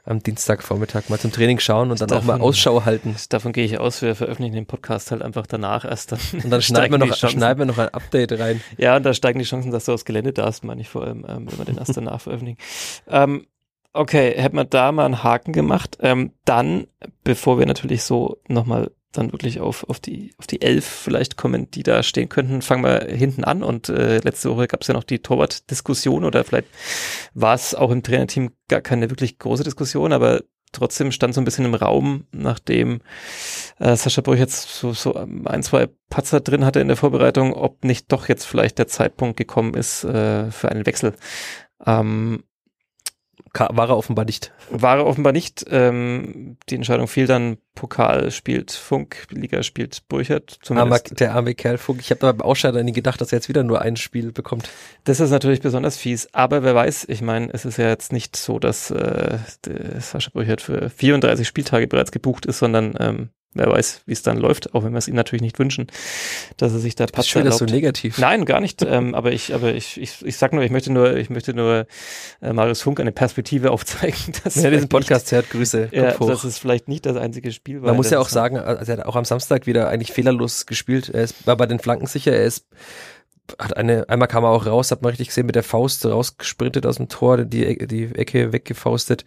am 0.06 0.24
Dienstagvormittag 0.24 1.10
mal 1.10 1.20
zum 1.20 1.32
Training 1.32 1.60
schauen 1.60 1.92
und 1.92 2.00
dann 2.00 2.08
davon, 2.08 2.30
auch 2.30 2.38
mal 2.38 2.42
Ausschau 2.42 2.86
halten. 2.86 3.16
Davon 3.30 3.52
gehe 3.52 3.66
ich 3.66 3.78
aus, 3.78 4.02
wir 4.02 4.16
veröffentlichen 4.16 4.56
den 4.56 4.66
Podcast 4.66 5.12
halt 5.12 5.22
einfach 5.22 5.46
danach 5.46 5.86
erst 5.86 6.14
dann. 6.14 6.20
Und 6.44 6.50
dann 6.50 6.62
schneiden 6.64 7.00
wir, 7.00 7.06
noch, 7.06 7.16
schneiden 7.16 7.60
wir 7.60 7.66
noch 7.66 7.78
ein 7.78 7.90
Update 7.90 8.40
rein. 8.40 8.62
Ja, 8.78 8.96
und 8.96 9.04
da 9.04 9.14
steigen 9.14 9.40
die 9.40 9.46
Chancen, 9.46 9.72
dass 9.72 9.86
du 9.86 9.94
aufs 9.94 10.06
Gelände 10.06 10.34
darfst, 10.34 10.64
meine 10.64 10.82
ich 10.82 10.90
vor 10.90 11.04
allem, 11.04 11.26
ähm, 11.28 11.52
wenn 11.52 11.58
wir 11.58 11.66
den 11.66 11.78
erst 11.78 11.98
danach 11.98 12.22
veröffentlichen. 12.22 12.60
Ähm, 13.08 13.48
okay, 13.94 14.34
hätten 14.38 14.56
wir 14.56 14.66
da 14.66 14.92
mal 14.92 15.06
einen 15.06 15.24
Haken 15.24 15.52
gemacht. 15.52 15.98
Ähm, 16.02 16.32
dann, 16.46 16.88
bevor 17.24 17.60
wir 17.60 17.66
natürlich 17.66 18.04
so 18.04 18.38
nochmal 18.48 18.92
dann 19.12 19.32
wirklich 19.32 19.60
auf, 19.60 19.84
auf 19.90 20.00
die 20.00 20.34
auf 20.38 20.48
die 20.48 20.62
elf 20.62 20.86
vielleicht 20.86 21.38
kommen, 21.38 21.72
die 21.72 21.84
da 21.84 22.04
stehen 22.04 22.30
könnten, 22.30 22.62
fangen 22.62 22.84
wir 22.84 23.08
hinten 23.10 23.44
an. 23.44 23.64
Und 23.64 23.90
äh, 23.90 24.20
letzte 24.20 24.50
Woche 24.50 24.68
gab 24.68 24.82
es 24.82 24.88
ja 24.88 24.94
noch 24.94 25.04
die 25.04 25.20
Torwart-Diskussion 25.20 26.24
oder 26.24 26.44
vielleicht 26.44 26.68
war 27.34 27.56
es 27.56 27.74
auch 27.74 27.92
im 27.92 28.04
Trainerteam 28.04 28.52
gar 28.68 28.82
keine 28.82 29.10
wirklich 29.10 29.40
große 29.40 29.64
Diskussion, 29.64 30.14
aber 30.14 30.42
trotzdem 30.72 31.12
stand 31.12 31.34
so 31.34 31.42
ein 31.42 31.46
bisschen 31.46 31.66
im 31.66 31.74
Raum, 31.74 32.26
nachdem 32.32 33.02
äh, 33.80 33.96
Sascha 33.96 34.22
Brüch 34.22 34.40
jetzt 34.40 34.70
so, 34.70 34.94
so 34.94 35.16
ein, 35.16 35.64
zwei 35.64 35.88
Patzer 36.10 36.40
drin 36.40 36.66
hatte 36.66 36.80
in 36.80 36.88
der 36.88 36.98
Vorbereitung, 36.98 37.54
ob 37.54 37.84
nicht 37.84 38.12
doch 38.12 38.28
jetzt 38.28 38.46
vielleicht 38.46 38.78
der 38.78 38.88
Zeitpunkt 38.88 39.38
gekommen 39.38 39.74
ist 39.74 40.04
äh, 40.04 40.52
für 40.52 40.70
einen 40.70 40.86
Wechsel. 40.86 41.14
Ähm, 41.86 42.44
war 43.60 43.90
er 43.90 43.98
offenbar 43.98 44.26
nicht. 44.26 44.52
War 44.70 44.98
er 44.98 45.06
offenbar 45.06 45.34
nicht. 45.34 45.66
Ähm, 45.70 46.58
die 46.70 46.76
Entscheidung 46.76 47.08
fiel 47.08 47.28
dann, 47.28 47.58
Pokal 47.76 48.32
spielt 48.32 48.72
Funk, 48.72 49.28
Liga 49.30 49.64
spielt 49.64 50.08
Burchert. 50.08 50.60
Armer, 50.70 51.00
der 51.00 51.36
arme 51.36 51.56
Kerl 51.56 51.78
Funk. 51.78 52.00
Ich 52.02 52.10
habe 52.10 52.20
da 52.20 52.32
beim 52.32 52.42
Ausscheider 52.42 52.84
nie 52.84 52.92
gedacht, 52.92 53.22
dass 53.22 53.32
er 53.32 53.38
jetzt 53.38 53.50
wieder 53.50 53.64
nur 53.64 53.82
ein 53.82 53.96
Spiel 53.96 54.32
bekommt. 54.32 54.70
Das 55.04 55.20
ist 55.20 55.30
natürlich 55.30 55.62
besonders 55.62 55.98
fies. 55.98 56.28
Aber 56.34 56.64
wer 56.64 56.76
weiß, 56.76 57.06
ich 57.10 57.22
meine, 57.22 57.54
es 57.54 57.66
ist 57.66 57.78
ja 57.78 57.88
jetzt 57.88 58.12
nicht 58.12 58.36
so, 58.36 58.60
dass 58.60 58.92
äh, 58.92 59.38
Sascha 60.00 60.32
Burchert 60.34 60.62
für 60.62 60.90
34 60.90 61.48
Spieltage 61.48 61.88
bereits 61.88 62.12
gebucht 62.12 62.46
ist, 62.46 62.60
sondern 62.60 62.96
ähm, 63.00 63.30
wer 63.58 63.68
weiß, 63.68 64.02
wie 64.06 64.14
es 64.14 64.22
dann 64.22 64.38
läuft, 64.38 64.74
auch 64.74 64.84
wenn 64.84 64.92
wir 64.92 64.98
es 64.98 65.08
ihm 65.08 65.16
natürlich 65.16 65.42
nicht 65.42 65.60
wünschen, 65.60 65.88
dass 66.58 66.74
er 66.74 66.80
sich 66.80 66.96
da 66.96 67.06
Patzer 67.06 67.24
schön, 67.30 67.42
erlaubt. 67.44 67.60
so 67.60 67.66
negativ. 67.66 68.18
Nein, 68.18 68.46
gar 68.46 68.62
nicht. 68.62 68.82
ähm, 68.82 69.16
aber 69.16 69.32
ich, 69.32 69.54
aber 69.54 69.74
ich, 69.74 70.00
ich, 70.00 70.26
ich 70.26 70.38
sag 70.38 70.54
nur, 70.54 70.64
ich 70.64 70.72
möchte 70.72 70.92
nur, 70.92 71.16
ich 71.16 71.30
möchte 71.30 71.54
nur 71.54 71.88
äh, 72.42 72.54
Marius 72.54 72.82
Funk 72.82 73.00
eine 73.00 73.12
Perspektive 73.12 73.72
aufzeigen, 73.72 74.34
dass 74.44 74.56
ja, 74.56 74.70
diesen 74.70 74.90
Podcast 74.90 75.32
hört, 75.32 75.50
Grüße. 75.50 75.90
Ja, 75.92 76.14
dass 76.14 76.44
es 76.44 76.58
vielleicht 76.58 76.88
nicht 76.88 77.06
das 77.06 77.18
einzige 77.18 77.52
Spiel 77.52 77.82
war. 77.82 77.90
Man 77.90 77.98
muss 77.98 78.10
ja 78.10 78.20
auch 78.20 78.30
sagen, 78.30 78.58
also 78.58 78.92
er 78.92 79.00
hat 79.00 79.06
auch 79.06 79.16
am 79.16 79.26
Samstag 79.26 79.68
wieder 79.68 79.90
eigentlich 79.90 80.12
fehlerlos 80.12 80.66
gespielt. 80.66 81.10
Er 81.10 81.24
ist, 81.24 81.48
war 81.48 81.58
bei 81.58 81.66
den 81.66 81.80
Flanken 81.80 82.08
sicher, 82.08 82.34
er 82.34 82.46
ist 82.46 82.66
hat 83.60 83.76
eine, 83.78 84.08
einmal 84.10 84.28
kam 84.28 84.44
er 84.44 84.50
auch 84.50 84.66
raus, 84.66 84.92
hat 84.92 85.02
man 85.02 85.10
richtig 85.10 85.30
gesehen, 85.30 85.46
mit 85.46 85.56
der 85.56 85.64
Faust 85.64 86.06
rausgesprintet 86.06 86.86
aus 86.86 86.98
dem 86.98 87.10
Tor, 87.10 87.38
die, 87.46 87.88
die 87.88 88.06
Ecke 88.16 88.52
weggefaustet 88.54 89.26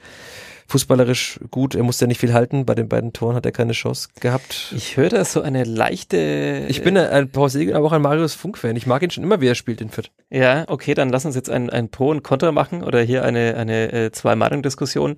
fußballerisch 0.71 1.41
gut. 1.51 1.75
Er 1.75 1.83
musste 1.83 2.05
ja 2.05 2.07
nicht 2.07 2.21
viel 2.21 2.33
halten. 2.33 2.65
Bei 2.65 2.75
den 2.75 2.89
beiden 2.89 3.13
Toren 3.13 3.35
hat 3.35 3.45
er 3.45 3.53
keine 3.53 3.73
Chance 3.73 4.09
gehabt. 4.21 4.73
Ich 4.77 4.97
höre 4.97 5.09
da 5.09 5.25
so 5.25 5.43
eine 5.43 5.65
leichte. 5.65 6.67
Ich 6.69 6.83
bin 6.83 6.97
ein 6.97 7.31
Paul 7.31 7.51
Segel, 7.51 7.75
aber 7.75 7.87
auch 7.87 7.93
ein 7.93 8.03
Marius 8.03 8.35
Funk-Fan. 8.35 8.77
Ich 8.77 8.87
mag 8.87 9.03
ihn 9.03 9.11
schon 9.11 9.25
immer, 9.25 9.41
wie 9.41 9.49
er 9.49 9.55
spielt 9.55 9.81
in 9.81 9.91
Fürth. 9.91 10.11
Ja, 10.31 10.65
okay, 10.69 10.95
dann 10.95 11.11
lass 11.11 11.25
uns 11.25 11.35
jetzt 11.35 11.51
ein, 11.51 11.69
ein 11.71 11.91
Pro 11.91 12.11
und 12.11 12.23
Contra 12.23 12.53
machen 12.53 12.83
oder 12.83 13.03
hier 13.03 13.25
eine, 13.25 13.57
eine 13.57 13.93
äh, 13.93 14.13
Zwei-Meinung-Diskussion. 14.13 15.17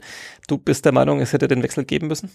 Du 0.48 0.58
bist 0.58 0.84
der 0.84 0.92
Meinung, 0.92 1.20
es 1.20 1.32
hätte 1.32 1.48
den 1.48 1.62
Wechsel 1.62 1.84
geben 1.84 2.08
müssen? 2.08 2.30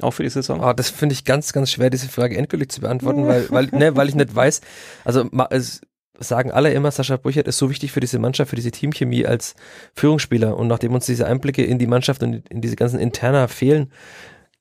Auch 0.00 0.10
für 0.10 0.24
die 0.24 0.28
Saison? 0.28 0.60
Oh, 0.60 0.72
das 0.72 0.90
finde 0.90 1.12
ich 1.12 1.24
ganz, 1.24 1.52
ganz 1.52 1.70
schwer, 1.70 1.90
diese 1.90 2.08
Frage 2.08 2.36
endgültig 2.36 2.70
zu 2.70 2.80
beantworten, 2.80 3.26
weil, 3.26 3.48
weil, 3.50 3.66
ne, 3.66 3.94
weil 3.96 4.08
ich 4.08 4.14
nicht 4.14 4.34
weiß. 4.34 4.60
Also, 5.04 5.28
es, 5.50 5.80
sagen 6.18 6.50
alle 6.50 6.72
immer, 6.72 6.90
Sascha 6.90 7.16
Burchert 7.16 7.48
ist 7.48 7.58
so 7.58 7.70
wichtig 7.70 7.92
für 7.92 8.00
diese 8.00 8.18
Mannschaft, 8.18 8.50
für 8.50 8.56
diese 8.56 8.70
Teamchemie 8.70 9.26
als 9.26 9.54
Führungsspieler. 9.94 10.56
Und 10.56 10.68
nachdem 10.68 10.94
uns 10.94 11.06
diese 11.06 11.26
Einblicke 11.26 11.64
in 11.64 11.78
die 11.78 11.86
Mannschaft 11.86 12.22
und 12.22 12.48
in 12.48 12.60
diese 12.60 12.76
ganzen 12.76 12.98
Interna 12.98 13.48
fehlen, 13.48 13.92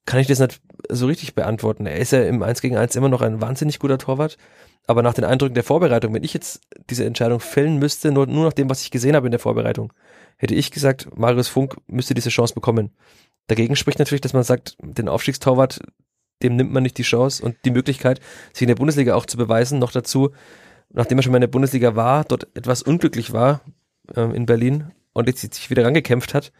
kann 0.06 0.20
ich 0.20 0.28
das 0.28 0.40
nicht 0.40 0.62
so 0.90 1.06
richtig 1.06 1.34
beantworten. 1.36 1.86
Er 1.86 1.98
ist 1.98 2.12
ja 2.12 2.24
im 2.24 2.44
1 2.44 2.62
gegen 2.62 2.78
1 2.78 2.96
immer 2.96 3.10
noch 3.10 3.22
ein 3.22 3.42
wahnsinnig 3.42 3.80
guter 3.80 3.98
Torwart. 3.98 4.38
Aber 4.86 5.02
nach 5.02 5.14
den 5.14 5.24
Eindrücken 5.24 5.54
der 5.54 5.64
Vorbereitung, 5.64 6.14
wenn 6.14 6.24
ich 6.24 6.34
jetzt 6.34 6.62
diese 6.90 7.06
Entscheidung 7.06 7.40
fällen 7.40 7.80
müsste, 7.80 8.12
nur, 8.12 8.28
nur 8.28 8.46
nach 8.46 8.54
dem, 8.54 8.70
was 8.70 8.82
ich 8.82 8.92
gesehen 8.92 9.16
habe 9.16 9.28
in 9.28 9.32
der 9.32 9.40
Vorbereitung, 9.40 9.94
hätte 10.38 10.56
ich 10.56 10.72
gesagt, 10.72 11.18
Marius 11.18 11.48
Funk 11.48 11.78
müsste 11.88 12.14
diese 12.14 12.30
Chance 12.30 12.54
bekommen. 12.54 12.92
Dagegen 13.48 13.76
spricht 13.76 14.00
natürlich, 14.00 14.22
dass 14.22 14.34
man 14.34 14.44
sagt, 14.44 14.78
den 14.82 15.10
Aufstiegstorwart, 15.10 15.80
dem 16.42 16.56
nimmt 16.56 16.72
man 16.72 16.84
nicht 16.84 16.98
die 16.98 17.04
Chance 17.04 17.44
und 17.44 17.56
die 17.66 17.72
Möglichkeit, 17.72 18.20
sich 18.54 18.64
in 18.64 18.68
der 18.68 18.76
Bundesliga 18.76 19.16
auch 19.16 19.26
zu 19.26 19.38
beweisen. 19.38 19.80
Noch 19.80 19.92
dazu, 19.92 20.32
nachdem 20.90 21.20
er 21.20 21.24
schon 21.24 21.32
mal 21.32 21.38
in 21.38 21.42
der 21.42 21.48
Bundesliga 21.48 21.96
war, 21.96 22.24
dort 22.24 22.48
etwas 22.56 22.82
unglücklich 22.82 23.34
war 23.34 23.62
ähm, 24.16 24.34
in 24.34 24.46
Berlin 24.46 24.92
und 25.14 25.28
jetzt 25.28 25.42
sich 25.54 25.70
wieder 25.70 25.86
rangekämpft 25.86 26.34
hat. 26.34 26.52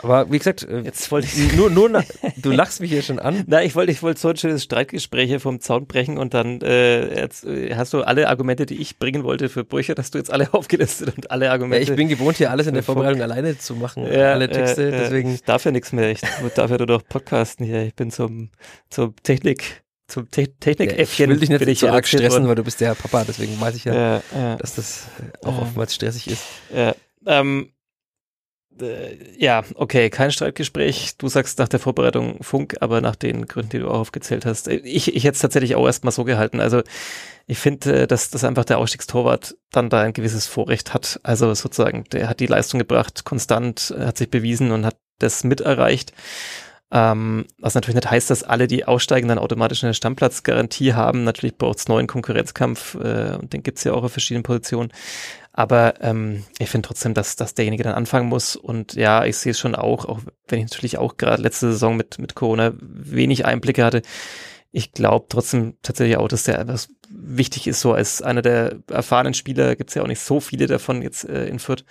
Aber 0.00 0.30
wie 0.30 0.38
gesagt, 0.38 0.62
äh, 0.64 0.80
jetzt 0.80 1.10
wollte 1.10 1.26
ich 1.26 1.54
nur, 1.54 1.70
nur 1.70 2.02
du 2.36 2.50
lachst 2.50 2.80
mich 2.80 2.90
hier 2.90 3.02
schon 3.02 3.18
an. 3.18 3.44
Na, 3.46 3.62
ich 3.62 3.74
wollte, 3.74 3.92
ich 3.92 4.02
wollte 4.02 4.20
so 4.20 4.28
ein 4.28 4.36
schönes 4.36 4.64
Streitgespräche 4.64 5.40
vom 5.40 5.60
Zaun 5.60 5.86
brechen 5.86 6.18
und 6.18 6.34
dann 6.34 6.60
äh, 6.60 7.20
jetzt, 7.20 7.44
äh, 7.44 7.74
hast 7.74 7.92
du 7.92 8.02
alle 8.02 8.28
Argumente, 8.28 8.66
die 8.66 8.80
ich 8.80 8.98
bringen 8.98 9.24
wollte 9.24 9.48
für 9.48 9.64
Brüche, 9.64 9.94
dass 9.94 10.10
du 10.10 10.18
jetzt 10.18 10.32
alle 10.32 10.48
aufgelistet 10.54 11.16
und 11.16 11.30
alle 11.30 11.50
Argumente. 11.50 11.84
Ja, 11.84 11.90
ich 11.90 11.96
bin 11.96 12.08
gewohnt, 12.08 12.36
hier 12.36 12.50
alles 12.50 12.66
in 12.66 12.74
der 12.74 12.82
Vorbereitung 12.82 13.22
alleine 13.22 13.58
zu 13.58 13.74
machen, 13.74 14.06
ja, 14.06 14.32
alle 14.32 14.48
Texte. 14.48 14.88
Äh, 14.88 14.90
deswegen. 14.90 15.34
Ich 15.34 15.42
darf 15.42 15.64
ja 15.64 15.70
nichts 15.70 15.92
mehr. 15.92 16.10
Ich 16.10 16.20
darf 16.54 16.70
ja 16.70 16.78
nur 16.78 16.86
noch 16.86 17.02
podcasten 17.06 17.64
hier. 17.64 17.82
Ich 17.82 17.94
bin 17.94 18.10
zum, 18.10 18.50
zum 18.90 19.14
Technik 19.22 19.82
zum 20.08 20.30
Te 20.30 20.48
Technik-Äffchen. 20.48 21.30
Ja, 21.30 21.34
ich 21.34 21.40
will 21.40 21.58
dich 21.58 21.66
nicht 21.66 21.82
ich 21.82 21.90
arg 21.90 22.06
stressen, 22.06 22.46
weil 22.46 22.54
du 22.54 22.62
bist 22.62 22.80
der 22.80 22.94
Papa, 22.94 23.24
deswegen 23.26 23.60
weiß 23.60 23.74
ich 23.74 23.84
ja, 23.84 23.94
ja, 23.94 24.22
ja. 24.34 24.56
dass 24.56 24.76
das 24.76 25.08
auch 25.42 25.62
oftmals 25.62 25.94
stressig 25.94 26.28
ist. 26.28 26.44
Ja, 26.74 26.94
ähm, 27.26 27.70
äh, 28.80 29.16
ja, 29.38 29.64
okay, 29.74 30.10
kein 30.10 30.30
Streitgespräch. 30.30 31.16
Du 31.18 31.28
sagst 31.28 31.58
nach 31.58 31.68
der 31.68 31.80
Vorbereitung 31.80 32.42
Funk, 32.42 32.76
aber 32.80 33.00
nach 33.00 33.16
den 33.16 33.46
Gründen, 33.46 33.70
die 33.70 33.78
du 33.78 33.88
auch 33.88 34.00
aufgezählt 34.00 34.46
hast. 34.46 34.68
Äh, 34.68 34.76
ich, 34.76 35.14
ich 35.14 35.24
hätte 35.24 35.34
es 35.34 35.40
tatsächlich 35.40 35.74
auch 35.76 35.86
erstmal 35.86 36.12
so 36.12 36.24
gehalten. 36.24 36.60
Also 36.60 36.82
ich 37.46 37.58
finde, 37.58 38.02
äh, 38.02 38.06
dass, 38.06 38.30
dass 38.30 38.44
einfach 38.44 38.64
der 38.64 38.78
Ausstiegstorwart 38.78 39.56
dann 39.70 39.90
da 39.90 40.00
ein 40.02 40.12
gewisses 40.12 40.46
Vorrecht 40.46 40.94
hat. 40.94 41.20
Also 41.22 41.52
sozusagen, 41.54 42.04
der 42.12 42.28
hat 42.28 42.40
die 42.40 42.46
Leistung 42.46 42.78
gebracht, 42.78 43.24
konstant, 43.24 43.94
hat 43.98 44.18
sich 44.18 44.30
bewiesen 44.30 44.72
und 44.72 44.86
hat 44.86 44.96
das 45.18 45.44
mit 45.44 45.60
erreicht. 45.60 46.12
Ähm, 46.92 47.46
was 47.58 47.74
natürlich 47.74 47.96
nicht 47.96 48.10
heißt, 48.10 48.30
dass 48.30 48.44
alle, 48.44 48.68
die 48.68 48.84
aussteigen, 48.84 49.26
dann 49.26 49.38
automatisch 49.38 49.82
eine 49.82 49.94
Stammplatzgarantie 49.94 50.94
haben. 50.94 51.24
Natürlich 51.24 51.58
braucht 51.58 51.78
es 51.78 51.88
neuen 51.88 52.06
Konkurrenzkampf 52.06 52.94
äh, 52.94 53.36
und 53.40 53.52
den 53.52 53.64
gibt's 53.64 53.82
ja 53.82 53.92
auch 53.92 54.04
auf 54.04 54.12
verschiedenen 54.12 54.44
Positionen. 54.44 54.92
Aber 55.56 55.94
ähm, 56.02 56.44
ich 56.58 56.68
finde 56.68 56.86
trotzdem, 56.86 57.14
dass, 57.14 57.34
dass 57.34 57.54
derjenige 57.54 57.82
dann 57.82 57.94
anfangen 57.94 58.28
muss. 58.28 58.56
Und 58.56 58.92
ja, 58.92 59.24
ich 59.24 59.38
sehe 59.38 59.52
es 59.52 59.58
schon 59.58 59.74
auch, 59.74 60.04
auch 60.04 60.20
wenn 60.48 60.58
ich 60.58 60.66
natürlich 60.66 60.98
auch 60.98 61.16
gerade 61.16 61.42
letzte 61.42 61.72
Saison 61.72 61.96
mit, 61.96 62.18
mit 62.18 62.34
Corona 62.34 62.74
wenig 62.78 63.46
Einblicke 63.46 63.82
hatte. 63.82 64.02
Ich 64.70 64.92
glaube 64.92 65.26
trotzdem 65.30 65.78
tatsächlich 65.80 66.18
auch, 66.18 66.28
dass 66.28 66.44
der 66.44 66.58
etwas 66.58 66.90
wichtig 67.08 67.66
ist, 67.66 67.80
so 67.80 67.94
als 67.94 68.20
einer 68.20 68.42
der 68.42 68.80
erfahrenen 68.90 69.32
Spieler, 69.32 69.76
gibt's 69.76 69.94
ja 69.94 70.02
auch 70.02 70.06
nicht 70.06 70.20
so 70.20 70.40
viele 70.40 70.66
davon 70.66 71.00
jetzt 71.00 71.26
äh, 71.26 71.46
in 71.46 71.58
Fürth. 71.58 71.86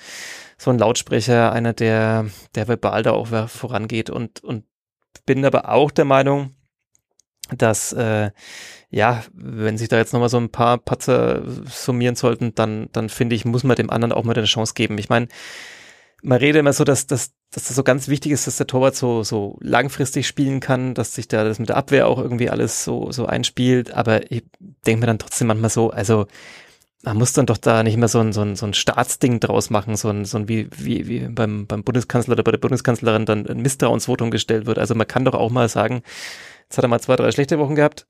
So 0.60 0.70
ein 0.70 0.78
Lautsprecher, 0.78 1.52
einer, 1.52 1.74
der, 1.74 2.28
der 2.54 2.68
verbal 2.68 3.02
da 3.02 3.14
auch 3.14 3.50
vorangeht 3.50 4.12
und, 4.12 4.44
und 4.44 4.66
bin 5.26 5.44
aber 5.44 5.70
auch 5.70 5.90
der 5.90 6.06
Meinung, 6.06 6.56
dass 7.58 7.94
äh, 7.94 8.30
ja, 8.96 9.26
wenn 9.34 9.78
sich 9.78 9.90
da 9.90 9.98
jetzt 9.98 10.14
nochmal 10.14 10.30
so 10.30 10.38
ein 10.38 10.48
paar 10.48 10.78
Patzer 10.78 11.44
summieren 11.66 12.16
sollten, 12.16 12.56
dann, 12.56 12.88
dann 12.94 13.10
finde 13.10 13.36
ich, 13.36 13.44
muss 13.44 13.66
man 13.66 13.76
dem 13.76 13.90
anderen 13.90 14.14
auch 14.14 14.24
mal 14.24 14.34
eine 14.34 14.46
Chance 14.46 14.74
geben. 14.74 14.98
Ich 14.98 15.10
meine, 15.10 15.28
man 16.24 16.38
redet 16.38 16.62
immer 16.62 16.72
so, 16.72 16.86
dass, 16.86 17.06
dass, 17.06 17.34
dass 17.52 17.66
das 17.66 17.76
so 17.76 17.84
ganz 17.84 18.08
wichtig 18.08 18.32
ist, 18.32 18.48
dass 18.48 18.56
der 18.56 18.68
Torwart 18.68 18.96
so, 18.96 19.22
so 19.24 19.58
langfristig 19.60 20.26
spielen 20.26 20.62
kann, 20.62 20.94
dass 20.94 21.14
sich 21.14 21.28
da 21.28 21.44
das 21.44 21.60
mit 21.60 21.68
der 21.68 21.76
Abwehr 21.76 22.08
auch 22.08 22.20
irgendwie 22.20 22.50
alles 22.50 22.86
so, 22.86 23.12
so 23.12 23.26
einspielt. 23.26 23.92
Aber 23.94 24.32
ich 24.32 24.46
denke 24.88 25.02
mir 25.02 25.08
dann 25.08 25.20
trotzdem 25.20 25.48
manchmal 25.48 25.72
so, 25.72 25.90
also 25.90 26.28
man 27.04 27.18
muss 27.18 27.34
dann 27.34 27.48
doch 27.48 27.58
da 27.58 27.84
nicht 27.84 27.98
mehr 27.98 28.08
so 28.08 28.22
ein, 28.22 28.32
so 28.32 28.44
ein, 28.44 28.56
so 28.56 28.66
ein 28.66 28.74
Staatsding 28.74 29.42
draus 29.42 29.70
machen, 29.70 29.98
so 29.98 30.08
ein, 30.08 30.24
so 30.24 30.38
ein 30.38 30.48
wie, 30.48 30.70
wie, 30.72 31.06
wie 31.10 31.20
beim, 31.28 31.68
beim 31.68 31.84
Bundeskanzler 31.84 32.32
oder 32.32 32.44
bei 32.44 32.52
der 32.52 32.60
Bundeskanzlerin 32.60 33.26
dann 33.26 33.46
ein 33.46 33.62
Misstrauensvotum 33.62 34.32
gestellt 34.32 34.68
wird. 34.68 34.80
Also 34.80 34.96
man 34.96 35.06
kann 35.06 35.26
doch 35.26 35.34
auch 35.34 35.52
mal 35.52 35.68
sagen, 35.68 36.02
jetzt 36.64 36.78
hat 36.78 36.86
er 36.86 36.88
mal 36.88 37.02
zwei, 37.02 37.18
drei 37.18 37.30
schlechte 37.32 37.60
Wochen 37.60 37.76
gehabt. 37.76 38.08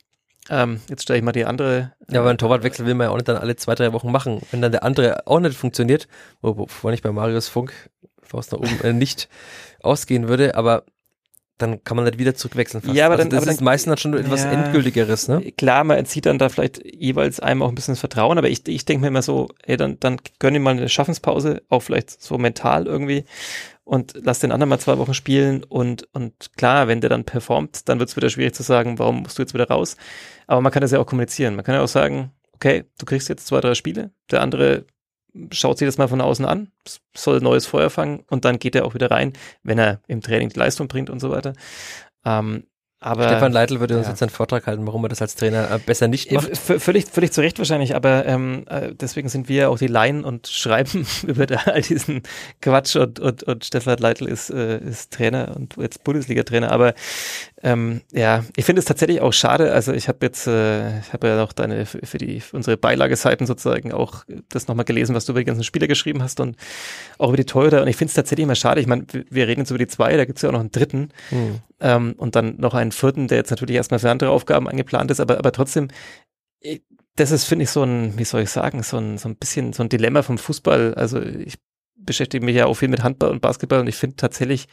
Ähm, 0.49 0.81
jetzt 0.89 1.03
stelle 1.03 1.17
ich 1.17 1.25
mal 1.25 1.31
die 1.31 1.45
andere. 1.45 1.93
Ja, 2.09 2.19
aber 2.19 2.29
einen 2.29 2.37
Torwartwechsel 2.37 2.85
will 2.85 2.93
man 2.93 3.05
ja 3.05 3.11
auch 3.11 3.15
nicht 3.15 3.27
dann 3.27 3.37
alle 3.37 3.55
zwei, 3.55 3.75
drei 3.75 3.93
Wochen 3.93 4.11
machen. 4.11 4.41
Wenn 4.51 4.61
dann 4.61 4.71
der 4.71 4.83
andere 4.83 5.25
auch 5.27 5.39
nicht 5.39 5.57
funktioniert, 5.57 6.07
wovon 6.41 6.93
ich 6.93 7.01
bei 7.01 7.11
Marius 7.11 7.47
Funk 7.47 7.73
Faust 8.21 8.51
nach 8.51 8.59
oben 8.59 8.79
äh, 8.81 8.93
nicht 8.93 9.29
ausgehen 9.81 10.27
würde, 10.27 10.55
aber 10.55 10.83
dann 11.57 11.83
kann 11.85 11.95
man 11.95 12.05
nicht 12.05 12.19
wieder 12.19 12.35
zurückwechseln. 12.35 12.81
Fast. 12.81 12.95
Ja, 12.95 13.05
aber 13.05 13.13
also 13.13 13.23
dann, 13.23 13.29
das 13.29 13.43
aber 13.43 13.51
ist 13.51 13.57
dann, 13.59 13.65
meistens 13.65 13.91
dann 13.91 13.97
schon 13.97 14.13
etwas 14.13 14.43
ja, 14.43 14.51
Endgültigeres, 14.51 15.29
ne? 15.29 15.51
Klar, 15.53 15.85
man 15.85 15.97
entzieht 15.97 16.25
dann 16.25 16.37
da 16.37 16.49
vielleicht 16.49 16.83
jeweils 16.83 17.39
einem 17.39 17.61
auch 17.61 17.69
ein 17.69 17.75
bisschen 17.75 17.93
das 17.93 18.01
Vertrauen, 18.01 18.37
aber 18.37 18.49
ich, 18.49 18.67
ich 18.67 18.83
denke 18.83 19.01
mir 19.01 19.07
immer 19.07 19.21
so, 19.21 19.47
ey, 19.63 19.77
dann, 19.77 19.97
dann 19.99 20.19
gönn 20.39 20.55
ihm 20.55 20.63
mal 20.63 20.71
eine 20.71 20.89
Schaffenspause, 20.89 21.61
auch 21.69 21.81
vielleicht 21.81 22.21
so 22.21 22.37
mental 22.37 22.87
irgendwie 22.87 23.23
und 23.85 24.13
lass 24.21 24.39
den 24.39 24.51
anderen 24.51 24.69
mal 24.69 24.79
zwei 24.79 24.97
Wochen 24.97 25.13
spielen 25.13 25.63
und, 25.63 26.07
und 26.11 26.51
klar, 26.57 26.87
wenn 26.87 27.01
der 27.01 27.09
dann 27.09 27.23
performt, 27.23 27.87
dann 27.87 27.99
wird 27.99 28.09
es 28.09 28.17
wieder 28.17 28.29
schwierig 28.29 28.53
zu 28.53 28.63
sagen, 28.63 28.99
warum 28.99 29.21
musst 29.21 29.37
du 29.37 29.43
jetzt 29.43 29.53
wieder 29.53 29.69
raus? 29.69 29.95
Aber 30.47 30.59
man 30.59 30.71
kann 30.71 30.81
das 30.81 30.91
ja 30.91 30.99
auch 30.99 31.05
kommunizieren. 31.05 31.55
Man 31.55 31.63
kann 31.63 31.75
ja 31.75 31.81
auch 31.81 31.87
sagen, 31.87 32.31
okay, 32.53 32.85
du 32.97 33.05
kriegst 33.05 33.29
jetzt 33.29 33.47
zwei, 33.47 33.61
drei 33.61 33.75
Spiele, 33.75 34.11
der 34.31 34.41
andere 34.41 34.85
schaut 35.51 35.77
sich 35.77 35.87
das 35.87 35.97
mal 35.97 36.07
von 36.07 36.21
außen 36.21 36.45
an, 36.45 36.71
soll 37.15 37.41
neues 37.41 37.65
Feuer 37.65 37.89
fangen 37.89 38.23
und 38.29 38.45
dann 38.45 38.57
geht 38.57 38.75
er 38.75 38.85
auch 38.85 38.93
wieder 38.93 39.11
rein, 39.11 39.33
wenn 39.63 39.77
er 39.77 40.01
im 40.07 40.21
Training 40.21 40.49
die 40.49 40.59
Leistung 40.59 40.87
bringt 40.87 41.09
und 41.09 41.19
so 41.19 41.29
weiter. 41.29 41.53
Ähm, 42.25 42.65
aber, 43.01 43.27
Stefan 43.27 43.51
Leitl 43.51 43.79
würde 43.79 43.97
uns 43.97 44.07
ja. 44.07 44.13
jetzt 44.13 44.23
einen 44.23 44.29
Vortrag 44.29 44.65
halten, 44.67 44.87
warum 44.87 45.03
er 45.05 45.09
das 45.09 45.21
als 45.21 45.35
Trainer 45.35 45.69
äh, 45.69 45.79
besser 45.79 46.07
nicht 46.07 46.31
macht. 46.31 46.57
V 46.57 46.79
völlig, 46.79 47.05
völlig 47.05 47.31
zu 47.31 47.41
Recht 47.41 47.59
wahrscheinlich, 47.59 47.95
aber 47.95 48.25
ähm, 48.25 48.65
äh, 48.67 48.93
deswegen 48.93 49.29
sind 49.29 49.49
wir 49.49 49.69
auch 49.69 49.77
die 49.77 49.87
Laien 49.87 50.23
und 50.23 50.47
schreiben 50.51 51.05
über 51.27 51.45
all 51.65 51.81
diesen 51.81 52.23
Quatsch 52.61 52.95
und, 52.95 53.19
und, 53.19 53.43
und 53.43 53.65
Stefan 53.65 53.97
Leitl 53.97 54.25
ist, 54.25 54.49
äh, 54.49 54.79
ist 54.79 55.13
Trainer 55.13 55.55
und 55.55 55.75
jetzt 55.77 56.03
Bundesliga-Trainer. 56.03 56.71
Aber 56.71 56.93
ähm, 57.61 58.01
ja, 58.11 58.43
ich 58.55 58.65
finde 58.65 58.79
es 58.79 58.85
tatsächlich 58.85 59.21
auch 59.21 59.33
schade. 59.33 59.73
Also 59.73 59.91
ich 59.91 60.07
habe 60.07 60.19
jetzt, 60.21 60.47
äh, 60.47 60.99
ich 60.99 61.13
habe 61.13 61.27
ja 61.27 61.35
noch 61.35 61.51
deine 61.51 61.85
für 61.85 62.17
die 62.17 62.39
für 62.39 62.55
unsere 62.55 62.77
Beilageseiten 62.77 63.45
sozusagen 63.45 63.91
auch 63.91 64.23
das 64.49 64.67
nochmal 64.67 64.85
gelesen, 64.85 65.15
was 65.15 65.25
du 65.25 65.33
über 65.33 65.41
die 65.41 65.45
ganzen 65.45 65.63
Spieler 65.63 65.87
geschrieben 65.87 66.23
hast 66.23 66.39
und 66.39 66.55
auch 67.17 67.27
über 67.27 67.37
die 67.37 67.45
Torhüter. 67.45 67.81
Und 67.81 67.87
ich 67.87 67.97
finde 67.97 68.09
es 68.09 68.15
tatsächlich 68.15 68.43
immer 68.43 68.55
schade. 68.55 68.81
Ich 68.81 68.87
meine, 68.87 69.05
wir 69.29 69.47
reden 69.47 69.61
jetzt 69.61 69.69
über 69.69 69.79
die 69.79 69.87
zwei, 69.87 70.15
da 70.15 70.25
gibt 70.25 70.37
es 70.37 70.43
ja 70.43 70.49
auch 70.49 70.53
noch 70.53 70.59
einen 70.61 70.71
dritten 70.71 71.09
hm. 71.29 71.59
Ähm, 71.85 72.15
und 72.17 72.35
dann 72.35 72.57
noch 72.57 72.73
einen 72.73 72.91
vierten, 72.91 73.27
der 73.27 73.37
jetzt 73.37 73.51
natürlich 73.51 73.75
erstmal 73.75 73.99
für 73.99 74.09
andere 74.09 74.31
Aufgaben 74.31 74.67
eingeplant 74.67 75.11
ist, 75.11 75.19
aber 75.19 75.37
aber 75.37 75.51
trotzdem. 75.51 75.87
Ich, 76.59 76.81
das 77.15 77.31
ist, 77.31 77.45
finde 77.45 77.63
ich, 77.63 77.69
so 77.69 77.83
ein, 77.83 78.17
wie 78.17 78.25
soll 78.25 78.41
ich 78.41 78.49
sagen, 78.49 78.83
so 78.83 78.97
ein, 78.97 79.17
so 79.17 79.29
ein 79.29 79.37
bisschen 79.37 79.71
so 79.71 79.83
ein 79.83 79.89
Dilemma 79.89 80.21
vom 80.23 80.37
Fußball. 80.37 80.95
Also 80.95 81.21
ich 81.21 81.55
beschäftige 81.95 82.43
mich 82.43 82.55
ja 82.55 82.65
auch 82.65 82.73
viel 82.73 82.89
mit 82.89 83.03
Handball 83.03 83.29
und 83.29 83.41
Basketball 83.41 83.79
und 83.79 83.87
ich 83.87 83.95
finde 83.95 84.17
tatsächlich, 84.17 84.67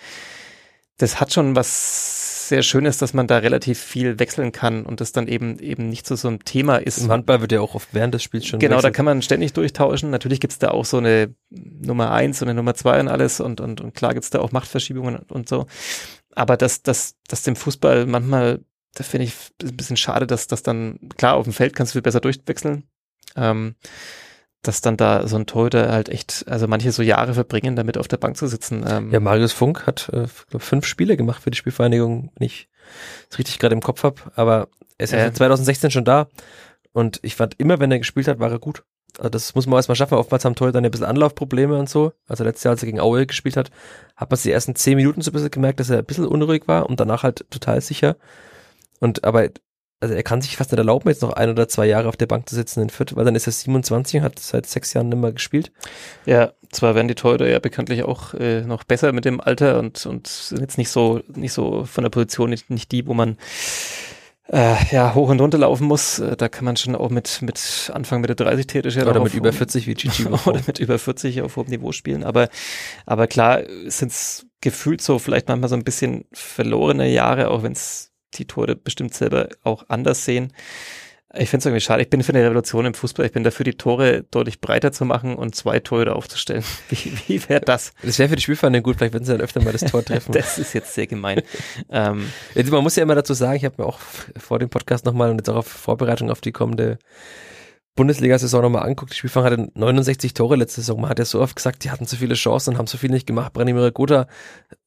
das 0.97 1.21
hat 1.21 1.33
schon 1.33 1.55
was 1.55 2.49
sehr 2.49 2.63
schön 2.63 2.85
ist, 2.85 3.01
dass 3.01 3.15
man 3.15 3.27
da 3.29 3.39
relativ 3.39 3.79
viel 3.79 4.19
wechseln 4.19 4.51
kann 4.53 4.85
und 4.85 5.01
das 5.01 5.13
dann 5.13 5.29
eben 5.29 5.59
eben 5.61 5.89
nicht 5.89 6.07
so 6.07 6.17
so 6.17 6.29
ein 6.29 6.41
Thema 6.41 6.77
ist. 6.79 6.99
Im 6.99 7.11
Handball 7.13 7.41
wird 7.41 7.53
ja 7.53 7.61
auch 7.61 7.75
oft 7.77 7.91
während 7.93 8.13
des 8.13 8.23
Spiels 8.25 8.47
schon 8.47 8.59
Genau, 8.59 8.77
wechselt. 8.77 8.93
da 8.93 8.97
kann 8.97 9.05
man 9.05 9.23
ständig 9.23 9.53
durchtauschen. 9.53 10.11
Natürlich 10.11 10.41
gibt's 10.41 10.59
da 10.59 10.71
auch 10.73 10.85
so 10.85 10.99
eine 10.99 11.35
Nummer 11.51 12.11
eins 12.11 12.43
und 12.43 12.49
eine 12.49 12.57
Nummer 12.57 12.75
zwei 12.75 12.99
und 12.99 13.09
alles 13.09 13.41
und, 13.41 13.61
und, 13.61 13.81
und 13.81 13.95
klar 13.95 14.15
gibt's 14.15 14.31
da 14.31 14.41
auch 14.41 14.51
Machtverschiebungen 14.53 15.17
und 15.29 15.49
so. 15.49 15.67
Aber 16.35 16.57
dass, 16.57 16.83
dass, 16.83 17.17
dass 17.29 17.43
dem 17.43 17.57
Fußball 17.57 18.07
manchmal, 18.07 18.61
da 18.95 19.05
finde 19.05 19.27
ich 19.27 19.35
ein 19.63 19.77
bisschen 19.77 19.97
schade, 19.97 20.27
dass 20.27 20.47
das 20.47 20.63
dann, 20.63 20.99
klar, 21.17 21.35
auf 21.35 21.45
dem 21.45 21.53
Feld 21.53 21.75
kannst 21.75 21.93
du 21.93 21.97
viel 21.97 22.03
besser 22.03 22.21
durchwechseln. 22.21 22.85
Ähm, 23.37 23.77
dass 24.63 24.81
dann 24.81 24.97
da 24.97 25.27
so 25.27 25.37
ein 25.37 25.47
Torhüter 25.47 25.91
halt 25.91 26.09
echt, 26.09 26.45
also 26.47 26.69
manche 26.69 26.93
so 26.93 27.03
Jahre 27.03 27.35
verbringen, 27.35 27.75
damit 27.75 27.99
auf 27.99 28.07
der 28.07 28.17
Bank 28.17 28.37
zu 28.37 28.47
sitzen. 28.47 28.85
Ähm. 28.89 29.11
Ja, 29.11 29.19
Marius 29.19 29.53
Funk 29.53 29.87
hat 29.87 30.09
äh, 30.13 30.27
glaub, 30.51 30.63
fünf 30.63 30.87
Spiele 30.87 31.17
gemacht 31.17 31.43
für 31.43 31.51
die 31.51 31.59
Spielvereinigung, 31.59 32.31
wenn 32.37 32.47
ich 32.47 32.69
es 33.29 33.39
richtig 33.39 33.59
gerade 33.59 33.75
im 33.75 33.81
Kopf 33.81 34.05
habe, 34.05 34.23
aber 34.37 34.69
er 34.99 35.05
ist 35.05 35.13
ja 35.13 35.27
äh. 35.27 35.33
2016 35.33 35.91
schon 35.91 36.05
da 36.05 36.29
und 36.93 37.19
ich 37.23 37.35
fand 37.35 37.59
immer, 37.59 37.81
wenn 37.81 37.91
er 37.91 37.99
gespielt 37.99 38.29
hat, 38.29 38.39
war 38.39 38.51
er 38.51 38.61
gut. 38.61 38.85
Also 39.19 39.31
das 39.31 39.55
muss 39.55 39.67
man 39.67 39.77
erstmal 39.77 39.97
schaffen. 39.97 40.19
Oftmals 40.19 40.45
haben 40.45 40.55
Torhüter 40.55 40.75
dann 40.75 40.85
ein 40.85 40.91
bisschen 40.91 41.07
Anlaufprobleme 41.07 41.79
und 41.79 41.89
so. 41.89 42.13
Also 42.29 42.45
letztes 42.45 42.65
Jahr, 42.65 42.73
als 42.73 42.83
er 42.83 42.87
gegen 42.87 43.01
Aue 43.01 43.27
gespielt 43.27 43.57
hat, 43.57 43.71
hat 44.17 44.31
man 44.31 44.41
die 44.43 44.51
ersten 44.51 44.75
zehn 44.75 44.97
Minuten 44.97 45.21
so 45.21 45.31
ein 45.31 45.35
bisschen 45.35 45.51
gemerkt, 45.51 45.81
dass 45.81 45.91
er 45.91 45.99
ein 45.99 46.05
bisschen 46.05 46.27
unruhig 46.27 46.67
war 46.67 46.89
und 46.89 47.01
danach 47.01 47.23
halt 47.23 47.45
total 47.51 47.81
sicher. 47.81 48.17
Und 49.01 49.25
aber 49.25 49.49
also 50.03 50.15
er 50.15 50.25
kann 50.25 50.43
sich 50.43 50.57
fast 50.57 50.73
nicht 50.73 50.79
erlauben, 50.79 51.09
jetzt 51.09 51.23
noch 51.23 51.33
ein 51.33 51.49
oder 51.49 51.69
zwei 51.69 51.87
Jahre 51.87 52.09
auf 52.09 52.17
der 52.17 52.27
Bank 52.27 52.49
zu 52.49 52.57
sitzen 52.57 52.83
in 52.83 52.91
Fürth, 52.91 53.15
weil 53.15 53.25
dann 53.25 53.37
ist 53.37 53.47
er 53.47 53.53
27 53.53 54.17
und 54.17 54.25
hat 54.25 54.39
seit 54.41 54.67
sechs 54.67 54.93
Jahren 54.95 55.09
nicht 55.09 55.19
mehr 55.19 55.31
gespielt. 55.31 55.71
Ja, 56.27 56.53
zwar 56.73 56.97
werden 56.97 57.07
die 57.07 57.15
Torhüter 57.15 57.49
ja 57.49 57.61
bekanntlich 57.61 58.03
auch 58.03 58.35
äh, 58.35 58.63
noch 58.63 58.83
besser 58.83 59.13
mit 59.13 59.25
dem 59.25 59.41
Alter 59.41 59.79
und, 59.79 60.05
und 60.05 60.27
sind 60.27 60.61
jetzt 60.61 60.77
nicht 60.77 60.89
so, 60.89 61.21
nicht 61.37 61.53
so 61.53 61.85
von 61.85 62.03
der 62.03 62.11
Position 62.11 62.51
nicht, 62.51 62.69
nicht 62.69 62.91
die, 62.91 63.07
wo 63.07 63.15
man 63.15 63.37
äh, 64.53 64.77
ja, 64.91 65.15
hoch 65.15 65.31
und 65.31 65.41
runter 65.41 65.59
laufen 65.59 65.87
muss. 65.87 66.19
Äh, 66.19 66.37
da 66.37 66.49
kann 66.49 66.67
man 66.67 66.77
schon 66.77 66.95
auch 66.95 67.11
mit, 67.11 67.41
mit 67.41 67.91
Anfang 67.95 68.21
Mitte 68.21 68.37
30 68.37 68.67
theoretisch 68.67 68.97
ja 68.97 69.07
Oder 69.07 69.23
mit 69.23 69.35
über 69.35 69.53
40 69.53 69.87
wie 69.87 69.95
Chichi. 69.95 70.27
oder 70.47 70.61
mit 70.67 70.79
über 70.79 70.99
40 70.99 71.41
auf 71.41 71.57
hohem 71.57 71.69
Niveau 71.69 71.93
spielen. 71.93 72.23
Aber, 72.23 72.49
aber 73.07 73.27
klar 73.27 73.63
sind 73.87 74.13
es 74.13 74.47
gefühlt 74.61 75.01
so 75.01 75.19
vielleicht 75.19 75.49
manchmal 75.49 75.71
so 75.71 75.75
ein 75.75 75.85
bisschen 75.85 76.27
verlorene 76.33 77.09
Jahre, 77.11 77.49
auch 77.49 77.63
wenn 77.63 77.73
es 77.73 78.13
die 78.35 78.47
Tore 78.47 78.77
bestimmt 78.77 79.15
selber 79.15 79.49
auch 79.63 79.85
anders 79.89 80.25
sehen. 80.25 80.53
Ich 81.35 81.49
finde 81.49 81.61
es 81.61 81.67
irgendwie 81.67 81.81
schade. 81.81 82.03
Ich 82.03 82.11
bin 82.11 82.23
für 82.23 82.33
eine 82.33 82.45
Revolution 82.45 82.85
im 82.85 82.95
Fußball. 82.95 83.25
Ich 83.25 83.33
bin 83.33 83.43
dafür, 83.43 83.65
die 83.65 83.75
Tore 83.75 84.25
deutlich 84.31 84.61
breiter 84.61 84.93
zu 84.93 85.05
machen 85.07 85.35
und 85.35 85.55
zwei 85.55 85.81
Tore 85.81 86.15
aufzustellen. 86.15 86.63
Wie, 86.91 87.13
wie 87.27 87.49
wäre 87.49 87.61
das? 87.61 87.95
Das 88.03 88.19
wäre 88.19 88.29
für 88.29 88.37
die 88.37 88.43
Spielfahrer 88.43 88.81
gut. 88.81 88.97
Vielleicht 88.97 89.15
würden 89.15 89.25
sie 89.25 89.33
dann 89.33 89.41
öfter 89.41 89.63
mal 89.63 89.73
das 89.73 89.85
Tor 89.85 90.05
treffen. 90.05 90.33
das 90.33 90.59
ist 90.59 90.75
jetzt 90.75 90.93
sehr 90.95 91.07
gemein. 91.07 91.41
ähm, 91.91 92.31
jetzt, 92.55 92.71
man 92.71 92.83
muss 92.83 92.97
ja 92.97 93.03
immer 93.03 93.15
dazu 93.15 93.33
sagen, 93.35 93.57
ich 93.57 93.65
habe 93.65 93.77
mir 93.79 93.87
auch 93.87 93.99
vor 94.37 94.59
dem 94.59 94.69
Podcast 94.69 95.07
nochmal 95.07 95.31
und 95.31 95.39
jetzt 95.39 95.49
auch 95.49 95.57
auf 95.57 95.67
Vorbereitung 95.67 96.31
auf 96.31 96.41
die 96.41 96.53
kommende 96.53 96.99
Bundesliga-Saison 97.95 98.63
nochmal 98.63 98.87
anguckt. 98.87 99.13
Die 99.13 99.17
Spielfahrer 99.17 99.51
hatten 99.51 99.71
69 99.75 100.33
Tore 100.35 100.57
letzte 100.57 100.81
Saison. 100.81 101.01
Man 101.01 101.11
hat 101.11 101.19
ja 101.19 101.25
so 101.25 101.41
oft 101.41 101.57
gesagt, 101.57 101.85
die 101.85 101.91
hatten 101.91 102.07
zu 102.07 102.17
viele 102.17 102.35
Chancen 102.35 102.71
und 102.71 102.79
haben 102.79 102.87
so 102.87 102.97
viel 102.97 103.11
nicht 103.11 103.27
gemacht. 103.27 103.53
Branimir 103.53 103.91
Gotha 103.91 104.27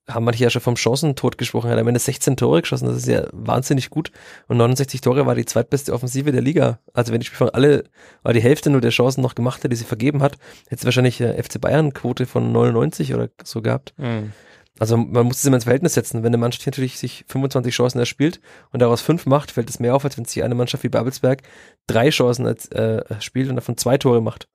haben 0.08 0.26
manche 0.26 0.44
ja 0.44 0.50
schon 0.50 0.62
vom 0.62 0.76
Chancentod 0.76 1.38
gesprochen, 1.38 1.68
er 1.68 1.74
hat 1.74 1.80
am 1.80 1.88
Ende 1.88 2.00
16 2.00 2.38
Tore 2.38 2.62
geschossen, 2.62 2.88
das 2.88 2.98
ist 2.98 3.08
ja 3.08 3.26
wahnsinnig 3.32 3.90
gut. 3.90 4.12
Und 4.48 4.58
69 4.58 5.02
Tore 5.02 5.26
war 5.26 5.36
die 5.36 5.46
zweitbeste 5.46 5.94
Offensive 5.94 6.32
der 6.32 6.42
Liga. 6.42 6.80
Also 6.94 7.12
wenn 7.12 7.20
die 7.20 7.26
Spielfang 7.26 7.50
alle, 7.50 7.86
war 8.22 8.34
die 8.34 8.42
Hälfte 8.42 8.70
nur 8.70 8.82
der 8.82 8.92
Chancen 8.92 9.22
noch 9.22 9.36
gemacht 9.36 9.64
hat, 9.64 9.72
die 9.72 9.76
sie 9.76 9.86
vergeben 9.86 10.22
hat, 10.22 10.34
hätte 10.68 10.82
es 10.82 10.86
wahrscheinlich 10.86 11.24
eine 11.24 11.42
FC 11.42 11.60
Bayern 11.60 11.94
Quote 11.94 12.26
von 12.28 12.52
99 12.52 13.14
oder 13.16 13.30
so 13.44 13.62
gehabt. 13.62 13.94
Mhm. 13.98 14.32
Also 14.78 14.98
man 14.98 15.26
muss 15.26 15.38
es 15.38 15.46
immer 15.46 15.56
ins 15.56 15.64
Verhältnis 15.64 15.94
setzen. 15.94 16.24
Wenn 16.24 16.28
eine 16.28 16.38
Mannschaft 16.38 16.66
natürlich 16.66 16.98
sich 16.98 17.24
25 17.28 17.74
Chancen 17.74 18.00
erspielt 18.00 18.42
und 18.72 18.82
daraus 18.82 19.02
fünf 19.02 19.26
macht, 19.26 19.52
fällt 19.52 19.70
es 19.70 19.80
mehr 19.80 19.96
auf, 19.96 20.04
als 20.04 20.18
wenn 20.18 20.26
sich 20.26 20.44
eine 20.44 20.56
Mannschaft 20.56 20.84
wie 20.84 20.90
Babelsberg 20.90 21.44
drei 21.88 22.10
Chancen 22.10 22.46
als, 22.46 22.68
äh, 22.72 23.04
spielt 23.22 23.50
und 23.50 23.56
davon 23.56 23.78
zwei 23.78 23.98
Tore 23.98 24.22
macht. 24.22 24.50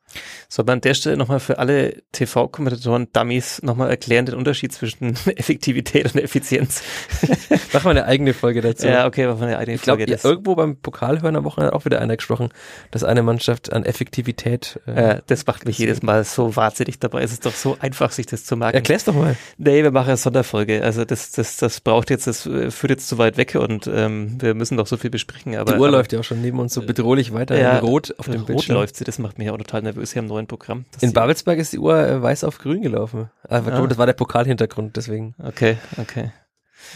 Soll 0.49 0.65
man 0.65 0.75
an 0.75 0.81
der 0.81 0.95
Stelle 0.95 1.17
nochmal 1.17 1.41
für 1.41 1.59
alle 1.59 2.03
TV-Kommentatoren 2.13 3.09
Dummies 3.13 3.63
nochmal 3.63 3.91
erklären 3.91 4.27
den 4.27 4.35
Unterschied 4.35 4.73
zwischen 4.73 5.15
Effektivität 5.37 6.13
und 6.13 6.21
Effizienz? 6.21 6.83
Mach 7.73 7.85
mal 7.85 7.91
eine 7.91 8.05
eigene 8.05 8.35
Folge 8.35 8.61
dazu. 8.61 8.87
Ja, 8.87 9.07
okay, 9.07 9.27
mach 9.27 9.39
mal 9.39 9.47
eine 9.47 9.59
eigene 9.59 9.77
ich 9.77 9.83
glaub, 9.83 9.99
Folge. 9.99 10.13
Ja, 10.13 10.19
irgendwo 10.23 10.57
beim 10.57 10.77
Pokalhören 10.77 11.37
am 11.37 11.45
Wochenende 11.45 11.73
auch 11.75 11.85
wieder 11.85 12.01
einer 12.01 12.17
gesprochen, 12.17 12.49
dass 12.91 13.05
eine 13.05 13.23
Mannschaft 13.23 13.73
an 13.73 13.85
Effektivität. 13.85 14.81
Äh, 14.87 15.01
ja, 15.01 15.21
das 15.27 15.47
macht 15.47 15.67
mich 15.67 15.79
jedes 15.79 16.03
Mal 16.03 16.25
so 16.25 16.57
wahnsinnig 16.57 16.99
dabei. 16.99 17.23
Es 17.23 17.33
ist 17.33 17.47
doch 17.47 17.55
so 17.55 17.77
einfach, 17.81 18.11
sich 18.11 18.27
das 18.27 18.45
zu 18.45 18.57
merken. 18.57 18.75
Erklär's 18.77 19.05
doch 19.05 19.15
mal. 19.15 19.37
Nee, 19.59 19.83
wir 19.83 19.93
machen 19.93 20.09
eine 20.09 20.17
Sonderfolge. 20.17 20.83
Also 20.83 21.05
das, 21.05 21.31
das, 21.31 21.57
das 21.59 21.81
braucht 21.81 22.11
jetzt, 22.11 22.27
das 22.27 22.43
führt 22.43 22.91
jetzt 22.91 23.09
zu 23.09 23.19
weit 23.19 23.37
weg 23.37 23.55
und 23.55 23.87
ähm, 23.87 24.41
wir 24.41 24.55
müssen 24.55 24.77
doch 24.77 24.87
so 24.87 24.97
viel 24.97 25.11
besprechen. 25.11 25.57
Aber, 25.57 25.73
Die 25.73 25.79
Uhr 25.79 25.87
aber, 25.87 25.99
läuft 25.99 26.13
ja 26.13 26.21
auch 26.21 26.25
schon 26.25 26.43
neben 26.43 26.59
uns 26.59 26.75
so 26.75 26.83
bedrohlich 26.83 27.33
weiter. 27.33 27.57
Ja, 27.59 27.79
Rot 27.79 28.15
auf 28.19 28.27
dem 28.27 28.41
Rot 28.41 28.47
Bildschirm. 28.47 28.75
läuft 28.75 28.97
sie, 28.97 29.05
das 29.05 29.19
macht 29.19 29.39
mich 29.39 29.51
auch 29.51 29.59
total 29.59 29.83
nervös 29.83 30.00
ist 30.01 30.13
hier 30.13 30.21
im 30.21 30.29
neuen 30.29 30.47
Programm. 30.47 30.85
In 31.01 31.13
Babelsberg 31.13 31.59
ist 31.59 31.73
die 31.73 31.79
Uhr 31.79 31.99
äh, 31.99 32.23
weiß 32.23 32.45
auf 32.45 32.59
grün 32.59 32.83
gelaufen. 32.83 33.31
Aber 33.45 33.73
ah. 33.73 33.87
das 33.87 33.99
war 33.99 34.07
der 34.07 34.15
Pokalhintergrund, 34.15 34.97
deswegen. 34.97 35.35
Okay, 35.43 35.79
okay. 35.99 36.33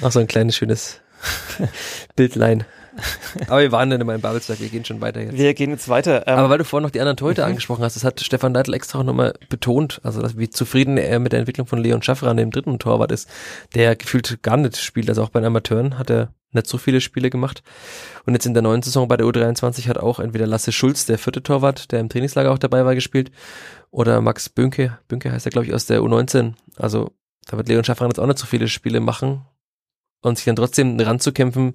Noch 0.00 0.12
so 0.12 0.20
ein 0.20 0.26
kleines, 0.26 0.56
schönes 0.56 1.00
Bildlein. 2.16 2.64
Aber 3.48 3.60
wir 3.60 3.72
waren 3.72 3.90
dann 3.90 4.00
immer 4.00 4.14
in 4.14 4.20
Babelsberg, 4.20 4.60
wir 4.60 4.68
gehen 4.68 4.84
schon 4.84 5.00
weiter 5.00 5.20
jetzt. 5.20 5.36
Wir 5.36 5.54
gehen 5.54 5.70
jetzt 5.70 5.88
weiter. 5.88 6.26
Ähm, 6.26 6.38
Aber 6.38 6.50
weil 6.50 6.58
du 6.58 6.64
vorhin 6.64 6.84
noch 6.84 6.90
die 6.90 7.00
anderen 7.00 7.16
Torhüter 7.16 7.44
mhm. 7.44 7.50
angesprochen 7.50 7.82
hast, 7.82 7.96
das 7.96 8.04
hat 8.04 8.20
Stefan 8.20 8.52
Neidl 8.52 8.74
extra 8.74 9.00
auch 9.00 9.04
nochmal 9.04 9.34
betont, 9.48 10.00
also 10.04 10.20
dass, 10.20 10.38
wie 10.38 10.50
zufrieden 10.50 10.96
er 10.96 11.18
mit 11.18 11.32
der 11.32 11.40
Entwicklung 11.40 11.66
von 11.66 11.78
Leon 11.78 12.02
Schaffran, 12.02 12.36
dem 12.36 12.50
dritten 12.50 12.78
Torwart 12.78 13.12
ist, 13.12 13.28
der 13.74 13.96
gefühlt 13.96 14.42
gar 14.42 14.56
nicht 14.56 14.76
spielt, 14.76 15.08
also 15.08 15.22
auch 15.22 15.30
bei 15.30 15.40
den 15.40 15.46
Amateuren 15.46 15.98
hat 15.98 16.10
er 16.10 16.32
nicht 16.52 16.68
so 16.68 16.78
viele 16.78 17.00
Spiele 17.00 17.30
gemacht. 17.30 17.62
Und 18.26 18.34
jetzt 18.34 18.46
in 18.46 18.54
der 18.54 18.62
neuen 18.62 18.82
Saison 18.82 19.08
bei 19.08 19.16
der 19.16 19.26
U23 19.26 19.88
hat 19.88 19.98
auch 19.98 20.20
entweder 20.20 20.46
Lasse 20.46 20.70
Schulz, 20.70 21.04
der 21.04 21.18
vierte 21.18 21.42
Torwart, 21.42 21.90
der 21.90 22.00
im 22.00 22.08
Trainingslager 22.08 22.52
auch 22.52 22.58
dabei 22.58 22.84
war, 22.84 22.94
gespielt, 22.94 23.32
oder 23.90 24.20
Max 24.20 24.48
Bünke, 24.48 24.98
Bünke 25.08 25.30
heißt 25.32 25.46
er, 25.46 25.50
glaube 25.50 25.66
ich, 25.66 25.74
aus 25.74 25.86
der 25.86 26.00
U19. 26.00 26.54
Also 26.76 27.10
da 27.46 27.56
wird 27.56 27.68
Leon 27.68 27.84
Schaffran 27.84 28.08
jetzt 28.08 28.18
auch 28.18 28.26
nicht 28.26 28.38
so 28.38 28.46
viele 28.46 28.68
Spiele 28.68 29.00
machen 29.00 29.44
und 30.24 30.36
sich 30.36 30.44
dann 30.44 30.56
trotzdem 30.56 30.98
ranzukämpfen, 30.98 31.74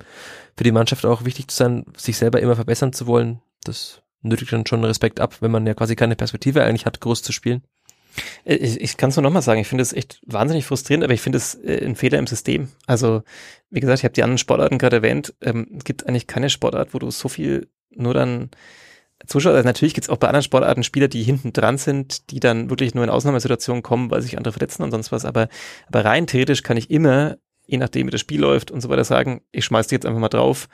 für 0.56 0.64
die 0.64 0.72
Mannschaft 0.72 1.06
auch 1.06 1.26
wichtig 1.26 1.50
zu 1.50 1.58
sein, 1.58 1.86
sich 1.96 2.18
selber 2.18 2.42
immer 2.42 2.56
verbessern 2.56 2.94
zu 2.94 3.08
wollen. 3.08 3.42
Das 3.64 4.02
nötigt 4.22 4.52
dann 4.52 4.66
schon 4.66 4.84
Respekt 4.84 5.20
ab, 5.20 5.38
wenn 5.42 5.52
man 5.52 5.66
ja 5.66 5.74
quasi 5.74 5.96
keine 5.96 6.16
Perspektive 6.16 6.64
eigentlich 6.64 6.86
hat, 6.86 7.00
groß 7.00 7.22
zu 7.22 7.32
spielen. 7.32 7.64
Äh, 8.46 8.56
ich, 8.56 8.82
ich 8.82 8.98
kann 8.98 9.10
es 9.10 9.16
nur 9.16 9.24
nochmal 9.24 9.42
sagen, 9.42 9.62
ich 9.62 9.68
finde 9.68 9.82
es 9.82 9.94
echt 9.94 10.22
wahnsinnig 10.26 10.66
frustrierend, 10.66 11.04
aber 11.04 11.14
ich 11.14 11.22
finde 11.22 11.38
es 11.38 11.56
äh, 11.56 11.86
ein 11.86 11.96
Fehler 11.96 12.20
im 12.20 12.28
System. 12.28 12.70
Also, 12.88 13.24
wie 13.70 13.80
gesagt, 13.80 14.00
ich 14.00 14.04
habe 14.04 14.14
die 14.14 14.24
anderen 14.24 14.38
Sportarten 14.38 14.78
gerade 14.78 14.98
erwähnt. 14.98 15.34
Ähm, 15.42 15.68
es 15.78 15.84
gibt 15.84 16.08
eigentlich 16.08 16.28
keine 16.28 16.50
Sportart, 16.50 16.94
wo 16.94 17.00
du 17.00 17.12
so 17.12 17.30
viel 17.30 17.68
nur 17.92 18.14
dann 18.14 18.50
Zuschauer, 19.26 19.54
also 19.54 19.68
natürlich 19.68 19.94
gibt 19.94 20.06
es 20.06 20.10
auch 20.10 20.18
bei 20.18 20.28
anderen 20.28 20.44
Sportarten 20.44 20.84
Spieler, 20.84 21.10
die 21.10 21.24
hinten 21.24 21.52
dran 21.52 21.78
sind, 21.78 22.32
die 22.32 22.40
dann 22.40 22.70
wirklich 22.70 22.96
nur 22.96 23.04
in 23.04 23.10
Ausnahmesituationen 23.10 23.84
kommen, 23.84 24.12
weil 24.12 24.22
sich 24.22 24.38
andere 24.38 24.54
verletzen 24.54 24.84
und 24.84 24.92
sonst 24.92 25.12
was. 25.12 25.26
Aber, 25.26 25.50
aber 25.88 26.06
rein 26.06 26.26
theoretisch 26.26 26.64
kann 26.64 26.78
ich 26.78 26.90
immer, 26.90 27.38
je 27.70 27.78
nachdem 27.78 28.08
wie 28.08 28.12
das 28.12 28.22
Spiel 28.22 28.42
läuft 28.42 28.72
und 28.72 28.82
so 28.82 28.90
weiter, 28.90 29.04
sagen, 29.04 29.42
ich 29.52 29.66
schmeiß 29.66 29.88
die 29.88 29.96
jetzt 29.96 30.06
einfach 30.06 30.20
mal 30.20 30.30
drauf 30.30 30.68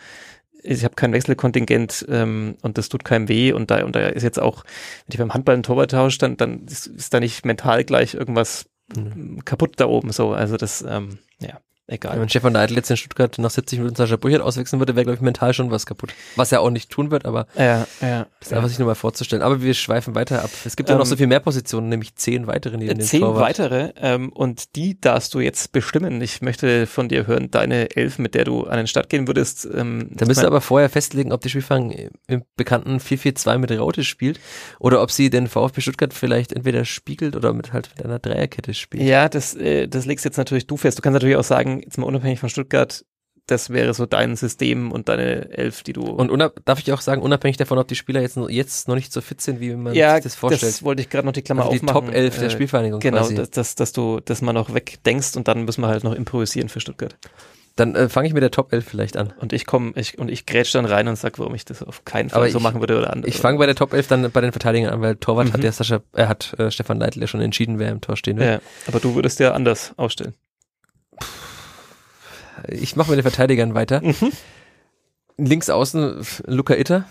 ich 0.65 0.83
habe 0.83 0.95
kein 0.95 1.13
Wechselkontingent 1.13 2.05
ähm, 2.09 2.55
und 2.61 2.77
das 2.77 2.89
tut 2.89 3.05
keinem 3.05 3.29
weh 3.29 3.53
und 3.53 3.71
da 3.71 3.85
und 3.85 3.95
da 3.95 4.07
ist 4.07 4.23
jetzt 4.23 4.39
auch, 4.39 4.63
wenn 4.63 5.13
ich 5.13 5.17
beim 5.17 5.33
Handball 5.33 5.53
einen 5.53 5.63
Torwart 5.63 5.91
tausche, 5.91 6.17
dann, 6.19 6.37
dann 6.37 6.65
ist, 6.65 6.87
ist 6.87 7.13
da 7.13 7.19
nicht 7.19 7.45
mental 7.45 7.83
gleich 7.83 8.15
irgendwas 8.15 8.65
mhm. 8.95 9.43
kaputt 9.45 9.73
da 9.77 9.85
oben 9.85 10.11
so. 10.11 10.33
Also 10.33 10.57
das, 10.57 10.83
ähm, 10.87 11.19
ja. 11.39 11.59
Egal. 11.87 12.19
Wenn 12.19 12.29
Stefan 12.29 12.53
Neidl 12.53 12.75
jetzt 12.75 12.89
in 12.89 12.97
Stuttgart 12.97 13.37
nach 13.37 13.51
70 13.51 13.77
Minuten 13.77 13.95
Sascha 13.95 14.15
Burchert 14.15 14.41
auswechseln 14.41 14.79
würde, 14.79 14.95
wäre, 14.95 15.03
glaube 15.03 15.17
ich, 15.17 15.21
mental 15.21 15.53
schon 15.53 15.69
was 15.69 15.85
kaputt. 15.85 16.13
Was 16.35 16.51
er 16.51 16.61
auch 16.61 16.71
nicht 16.71 16.89
tun 16.89 17.11
wird, 17.11 17.25
aber 17.25 17.45
ja, 17.55 17.85
ja, 18.01 18.25
das 18.39 18.47
ist 18.47 18.53
einfach 18.53 18.69
sich 18.69 18.79
nur 18.79 18.87
mal 18.87 18.95
vorzustellen. 18.95 19.43
Aber 19.43 19.61
wir 19.61 19.75
schweifen 19.75 20.15
weiter 20.15 20.43
ab. 20.43 20.49
Es 20.65 20.75
gibt 20.75 20.89
ja 20.89 20.95
noch 20.95 21.05
ähm, 21.05 21.09
so 21.09 21.15
viel 21.15 21.27
mehr 21.27 21.41
Positionen, 21.41 21.89
nämlich 21.89 22.15
zehn 22.15 22.47
weitere 22.47 22.77
neben 22.77 22.99
Zehn 23.01 23.21
Torwart. 23.21 23.43
weitere 23.59 23.91
ähm, 23.97 24.29
und 24.29 24.75
die 24.75 24.99
darfst 24.99 25.35
du 25.35 25.39
jetzt 25.39 25.73
bestimmen. 25.73 26.19
Ich 26.21 26.41
möchte 26.41 26.87
von 26.87 27.07
dir 27.07 27.27
hören, 27.27 27.51
deine 27.51 27.95
Elf, 27.95 28.17
mit 28.17 28.33
der 28.33 28.45
du 28.45 28.63
an 28.63 28.77
den 28.77 28.87
Start 28.87 29.09
gehen 29.09 29.27
würdest. 29.27 29.67
Ähm, 29.71 30.09
da 30.11 30.25
müsst 30.25 30.41
ihr 30.41 30.47
aber 30.47 30.61
vorher 30.61 30.89
festlegen, 30.89 31.31
ob 31.31 31.41
die 31.41 31.49
Spielfang 31.49 31.91
im 32.25 32.41
bekannten 32.55 32.97
4-4-2 32.97 33.59
mit 33.59 33.71
Raute 33.71 34.03
spielt 34.03 34.39
oder 34.79 35.03
ob 35.03 35.11
sie 35.11 35.29
den 35.29 35.47
VfB 35.47 35.81
Stuttgart 35.81 36.15
vielleicht 36.15 36.51
entweder 36.51 36.83
spiegelt 36.83 37.35
oder 37.35 37.53
mit 37.53 37.73
halt 37.73 37.91
mit 37.95 38.05
einer 38.05 38.17
Dreierkette 38.17 38.73
spielt. 38.73 39.03
Ja, 39.03 39.29
das, 39.29 39.53
äh, 39.53 39.87
das 39.87 40.07
legst 40.07 40.25
jetzt 40.25 40.37
natürlich 40.37 40.65
du 40.65 40.77
fest. 40.77 40.97
Du 40.97 41.03
kannst 41.03 41.13
natürlich 41.13 41.35
auch 41.35 41.43
sagen, 41.43 41.74
jetzt 41.81 41.97
mal 41.97 42.05
unabhängig 42.05 42.39
von 42.39 42.49
Stuttgart, 42.49 43.05
das 43.47 43.69
wäre 43.69 43.93
so 43.93 44.05
dein 44.05 44.35
System 44.35 44.91
und 44.91 45.07
deine 45.07 45.51
Elf, 45.51 45.83
die 45.83 45.93
du. 45.93 46.03
Und 46.03 46.31
darf 46.65 46.79
ich 46.79 46.91
auch 46.91 47.01
sagen, 47.01 47.21
unabhängig 47.21 47.57
davon, 47.57 47.77
ob 47.77 47.87
die 47.87 47.95
Spieler 47.95 48.21
jetzt, 48.21 48.37
jetzt 48.49 48.87
noch 48.87 48.95
nicht 48.95 49.13
so 49.13 49.21
fit 49.21 49.39
sind, 49.39 49.59
wie 49.59 49.75
man 49.75 49.93
ja, 49.93 50.15
sich 50.15 50.23
das 50.23 50.35
vorstellt. 50.35 50.63
Ja, 50.63 50.67
Das 50.67 50.83
wollte 50.83 51.01
ich 51.01 51.09
gerade 51.09 51.25
noch 51.27 51.33
die 51.33 51.43
Klammer 51.43 51.63
also 51.63 51.75
aufmachen. 51.75 52.05
Die 52.07 52.07
Top 52.07 52.15
11 52.15 52.39
der 52.39 52.47
äh, 52.47 52.49
Spielvereinigung. 52.49 52.99
Genau, 52.99 53.19
quasi. 53.19 53.35
Dass, 53.35 53.51
dass, 53.51 53.75
dass 53.75 53.91
du 53.93 54.19
das 54.19 54.41
mal 54.41 54.53
noch 54.53 54.73
wegdenkst 54.73 55.37
und 55.37 55.47
dann 55.47 55.65
müssen 55.65 55.81
wir 55.81 55.87
halt 55.87 56.03
noch 56.03 56.13
improvisieren 56.13 56.69
für 56.69 56.79
Stuttgart. 56.79 57.15
Dann 57.75 57.93
äh, 57.93 58.09
fange 58.09 58.27
ich 58.27 58.33
mit 58.33 58.41
der 58.41 58.51
Top 58.51 58.73
11 58.73 58.85
vielleicht 58.85 59.17
an. 59.17 59.33
Und 59.39 59.53
ich 59.53 59.65
komme 59.65 59.91
ich, 59.95 60.17
und 60.17 60.31
ich 60.31 60.45
grätsch 60.45 60.73
dann 60.73 60.85
rein 60.85 61.07
und 61.07 61.17
sag, 61.17 61.37
warum 61.37 61.53
ich 61.53 61.65
das 61.65 61.83
auf 61.83 62.03
keinen 62.03 62.29
Fall 62.29 62.39
Aber 62.39 62.49
so 62.49 62.57
ich, 62.57 62.63
machen 62.63 62.79
würde 62.79 62.97
oder 62.97 63.11
anders. 63.11 63.29
Ich 63.29 63.39
fange 63.39 63.59
bei 63.59 63.65
der 63.67 63.75
Top 63.75 63.93
11 63.93 64.07
dann 64.07 64.31
bei 64.31 64.41
den 64.41 64.53
Verteidigern 64.53 64.91
an, 64.91 65.01
weil 65.01 65.17
Torwart 65.17 65.49
mhm. 65.49 65.53
hat 65.53 65.63
der 65.63 65.71
Sascha, 65.71 65.99
er 66.13 66.29
hat 66.29 66.57
äh, 66.57 66.71
Stefan 66.71 66.99
Leitl 66.99 67.19
ja 67.19 67.27
schon 67.27 67.41
entschieden, 67.41 67.77
wer 67.77 67.91
im 67.91 68.01
Tor 68.01 68.15
stehen 68.15 68.39
will. 68.39 68.47
Ja, 68.47 68.59
aber 68.87 68.99
du 68.99 69.13
würdest 69.13 69.39
ja 69.39 69.51
anders 69.51 69.93
aufstellen. 69.97 70.33
Ich 72.69 72.95
mache 72.95 73.09
mit 73.11 73.17
den 73.19 73.23
Verteidigern 73.23 73.73
weiter. 73.75 74.01
Mhm. 74.01 74.31
Links 75.37 75.69
außen 75.69 76.25
Luca 76.47 76.75
Itter. 76.75 77.03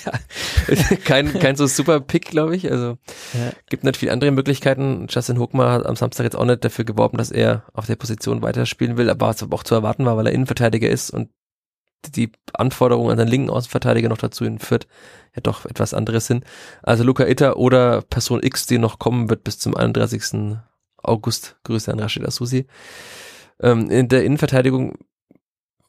kein, 1.04 1.32
kein 1.38 1.54
so 1.54 1.66
super 1.68 2.00
Pick, 2.00 2.26
glaube 2.26 2.56
ich. 2.56 2.70
Also 2.70 2.98
Ja. 3.34 3.52
gibt 3.68 3.84
nicht 3.84 3.96
viele 3.96 4.12
andere 4.12 4.32
Möglichkeiten. 4.32 5.06
Justin 5.08 5.38
Hochmar 5.38 5.72
hat 5.72 5.86
am 5.86 5.94
Samstag 5.94 6.24
jetzt 6.24 6.34
auch 6.34 6.44
nicht 6.44 6.64
dafür 6.64 6.84
geworben, 6.84 7.18
dass 7.18 7.30
er 7.30 7.64
auf 7.72 7.86
der 7.86 7.94
Position 7.96 8.42
weiterspielen 8.42 8.96
will, 8.96 9.08
aber 9.08 9.28
was 9.28 9.42
auch 9.48 9.62
zu 9.62 9.76
erwarten 9.76 10.06
war, 10.06 10.16
weil 10.16 10.26
er 10.26 10.32
Innenverteidiger 10.32 10.88
ist 10.88 11.10
und 11.10 11.30
die 12.16 12.32
Anforderungen 12.52 13.12
an 13.12 13.18
den 13.18 13.28
linken 13.28 13.50
Außenverteidiger 13.50 14.08
noch 14.08 14.18
dazu 14.18 14.44
Fürth 14.58 14.86
ja 15.34 15.40
doch 15.42 15.66
etwas 15.66 15.94
anderes 15.94 16.26
sind. 16.26 16.44
Also 16.82 17.04
Luca 17.04 17.26
Itter 17.26 17.58
oder 17.58 18.02
Person 18.02 18.42
X, 18.42 18.66
die 18.66 18.78
noch 18.78 18.98
kommen 18.98 19.30
wird 19.30 19.44
bis 19.44 19.58
zum 19.58 19.76
31. 19.76 20.56
August. 21.02 21.56
Grüße 21.64 21.92
an 21.92 22.00
Rashida 22.00 22.30
Susi. 22.30 22.66
Ähm, 23.60 23.90
in 23.90 24.08
der 24.08 24.24
Innenverteidigung 24.24 24.96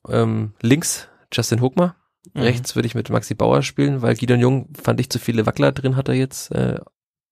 ähm, 0.07 0.53
links 0.61 1.07
Justin 1.33 1.61
Hochmar. 1.61 1.95
Mhm. 2.33 2.41
Rechts 2.41 2.75
würde 2.75 2.87
ich 2.87 2.95
mit 2.95 3.09
Maxi 3.09 3.33
Bauer 3.33 3.63
spielen, 3.63 4.01
weil 4.01 4.15
Gideon 4.15 4.39
Jung 4.39 4.69
fand 4.81 4.99
ich 4.99 5.09
zu 5.09 5.19
viele 5.19 5.45
Wackler 5.45 5.71
drin 5.71 5.95
hat 5.95 6.07
er 6.09 6.15
jetzt, 6.15 6.51
äh, 6.51 6.79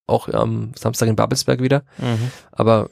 auch 0.08 0.28
am 0.30 0.72
Samstag 0.76 1.08
in 1.10 1.16
Babelsberg 1.16 1.62
wieder, 1.62 1.84
Mhm. 1.98 2.32
aber 2.52 2.90